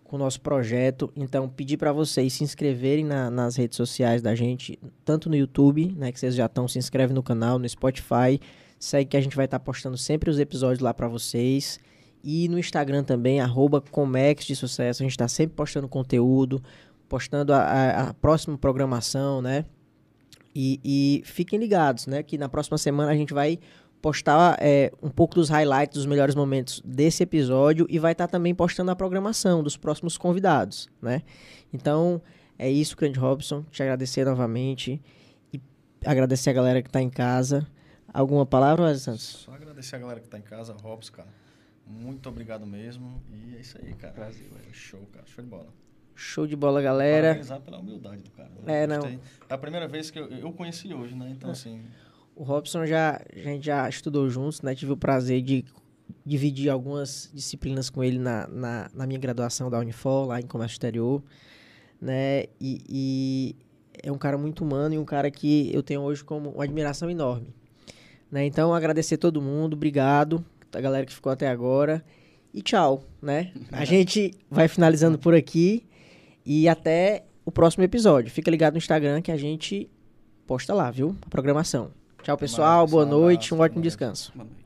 com 0.04 0.16
o 0.16 0.18
nosso 0.18 0.40
projeto. 0.40 1.12
Então, 1.16 1.48
pedir 1.48 1.76
para 1.76 1.92
vocês 1.92 2.32
se 2.32 2.44
inscreverem 2.44 3.04
na, 3.04 3.30
nas 3.30 3.56
redes 3.56 3.76
sociais 3.76 4.22
da 4.22 4.34
gente, 4.34 4.78
tanto 5.04 5.28
no 5.28 5.36
YouTube, 5.36 5.92
né, 5.96 6.12
que 6.12 6.20
vocês 6.20 6.34
já 6.34 6.46
estão, 6.46 6.68
se 6.68 6.78
inscreve 6.78 7.12
no 7.12 7.22
canal, 7.22 7.58
no 7.58 7.68
Spotify, 7.68 8.40
segue 8.78 9.10
que 9.10 9.16
a 9.16 9.20
gente 9.20 9.36
vai 9.36 9.46
estar 9.46 9.58
tá 9.58 9.64
postando 9.64 9.98
sempre 9.98 10.30
os 10.30 10.38
episódios 10.38 10.80
lá 10.80 10.94
para 10.94 11.08
vocês. 11.08 11.80
E 12.28 12.48
no 12.48 12.58
Instagram 12.58 13.04
também, 13.04 13.40
arroba 13.40 13.80
Comex 13.80 14.44
de 14.44 14.56
Sucesso, 14.56 15.00
a 15.00 15.04
gente 15.04 15.12
está 15.12 15.28
sempre 15.28 15.54
postando 15.54 15.86
conteúdo, 15.86 16.60
postando 17.08 17.52
a, 17.52 17.58
a, 17.58 18.08
a 18.08 18.14
próxima 18.14 18.58
programação, 18.58 19.40
né? 19.40 19.64
E, 20.52 20.80
e, 20.84 21.22
fiquem 21.24 21.56
ligados, 21.56 22.08
né? 22.08 22.24
Que 22.24 22.36
na 22.36 22.48
próxima 22.48 22.78
semana 22.78 23.12
a 23.12 23.14
gente 23.14 23.32
vai 23.32 23.60
postar 24.02 24.56
é, 24.60 24.90
um 25.00 25.08
pouco 25.08 25.36
dos 25.36 25.48
highlights, 25.48 25.98
dos 25.98 26.06
melhores 26.06 26.34
momentos 26.34 26.82
desse 26.84 27.22
episódio 27.22 27.86
e 27.88 27.96
vai 27.96 28.10
estar 28.10 28.26
tá 28.26 28.32
também 28.32 28.52
postando 28.56 28.90
a 28.90 28.96
programação 28.96 29.62
dos 29.62 29.76
próximos 29.76 30.18
convidados, 30.18 30.88
né? 31.00 31.22
Então, 31.72 32.20
é 32.58 32.68
isso, 32.68 32.96
Grande 32.96 33.20
Robson. 33.20 33.62
Te 33.70 33.84
agradecer 33.84 34.24
novamente 34.24 35.00
e 35.52 35.60
agradecer 36.04 36.50
a 36.50 36.54
galera 36.54 36.82
que 36.82 36.88
está 36.88 37.00
em 37.00 37.08
casa. 37.08 37.64
Alguma 38.12 38.44
palavra, 38.44 38.92
Santos? 38.96 39.44
Só 39.44 39.52
agradecer 39.54 39.94
a 39.94 40.00
galera 40.00 40.18
que 40.18 40.26
está 40.26 40.38
em 40.38 40.42
casa, 40.42 40.74
Robson, 40.82 41.12
cara. 41.12 41.45
Muito 41.86 42.28
obrigado 42.28 42.66
mesmo. 42.66 43.22
E 43.30 43.56
é 43.56 43.60
isso 43.60 43.78
aí, 43.80 43.94
cara. 43.94 44.12
Brasil, 44.12 44.46
é. 44.68 44.72
Show, 44.72 45.00
cara. 45.12 45.24
Show 45.26 45.44
de 45.44 45.50
bola. 45.50 45.66
Show 46.14 46.46
de 46.46 46.56
bola, 46.56 46.82
galera. 46.82 47.28
Parabenizar 47.28 47.60
pela 47.60 47.78
humildade 47.78 48.22
do 48.22 48.30
cara. 48.30 48.50
Né? 48.64 48.82
É, 48.82 48.86
não. 48.86 49.06
É 49.06 49.20
a 49.48 49.58
primeira 49.58 49.86
vez 49.86 50.10
que 50.10 50.18
eu, 50.18 50.26
eu 50.28 50.52
conheci 50.52 50.92
hoje, 50.92 51.14
né? 51.14 51.30
Então, 51.30 51.50
é. 51.50 51.52
assim... 51.52 51.82
O 52.34 52.42
Robson 52.42 52.84
já, 52.84 53.22
a 53.32 53.38
gente 53.38 53.64
já 53.64 53.88
estudou 53.88 54.28
juntos, 54.28 54.60
né? 54.60 54.74
Tive 54.74 54.92
o 54.92 54.96
prazer 54.96 55.40
de 55.40 55.64
dividir 56.24 56.68
algumas 56.68 57.30
disciplinas 57.32 57.88
com 57.88 58.02
ele 58.02 58.18
na, 58.18 58.46
na, 58.48 58.90
na 58.92 59.06
minha 59.06 59.18
graduação 59.18 59.70
da 59.70 59.78
Unifor, 59.78 60.26
lá 60.26 60.40
em 60.40 60.46
Comércio 60.46 60.74
Exterior, 60.74 61.22
né? 62.00 62.44
E, 62.60 62.82
e, 62.88 63.56
é 64.02 64.12
um 64.12 64.18
cara 64.18 64.36
muito 64.36 64.62
humano 64.64 64.94
e 64.94 64.98
um 64.98 65.04
cara 65.04 65.30
que 65.30 65.70
eu 65.72 65.82
tenho 65.82 66.02
hoje 66.02 66.22
como 66.24 66.50
uma 66.50 66.64
admiração 66.64 67.08
enorme. 67.08 67.54
Né? 68.30 68.44
Então, 68.44 68.74
agradecer 68.74 69.16
todo 69.16 69.40
mundo, 69.40 69.74
obrigado, 69.74 70.44
a 70.76 70.80
galera 70.80 71.06
que 71.06 71.14
ficou 71.14 71.32
até 71.32 71.48
agora. 71.48 72.04
E 72.52 72.62
tchau, 72.62 73.04
né? 73.20 73.52
A 73.72 73.84
gente 73.86 74.32
vai 74.50 74.68
finalizando 74.68 75.18
por 75.18 75.34
aqui. 75.34 75.86
E 76.44 76.68
até 76.68 77.24
o 77.44 77.50
próximo 77.50 77.82
episódio. 77.84 78.30
Fica 78.30 78.50
ligado 78.50 78.74
no 78.74 78.78
Instagram 78.78 79.20
que 79.20 79.32
a 79.32 79.36
gente 79.36 79.90
posta 80.46 80.72
lá, 80.74 80.90
viu? 80.90 81.16
A 81.22 81.28
programação. 81.28 81.90
Tchau, 82.22 82.36
pessoal. 82.36 82.86
Boa 82.86 83.06
noite. 83.06 83.54
Um 83.54 83.60
ótimo 83.60 83.82
descanso. 83.82 84.32
Boa 84.34 84.44
noite. 84.44 84.65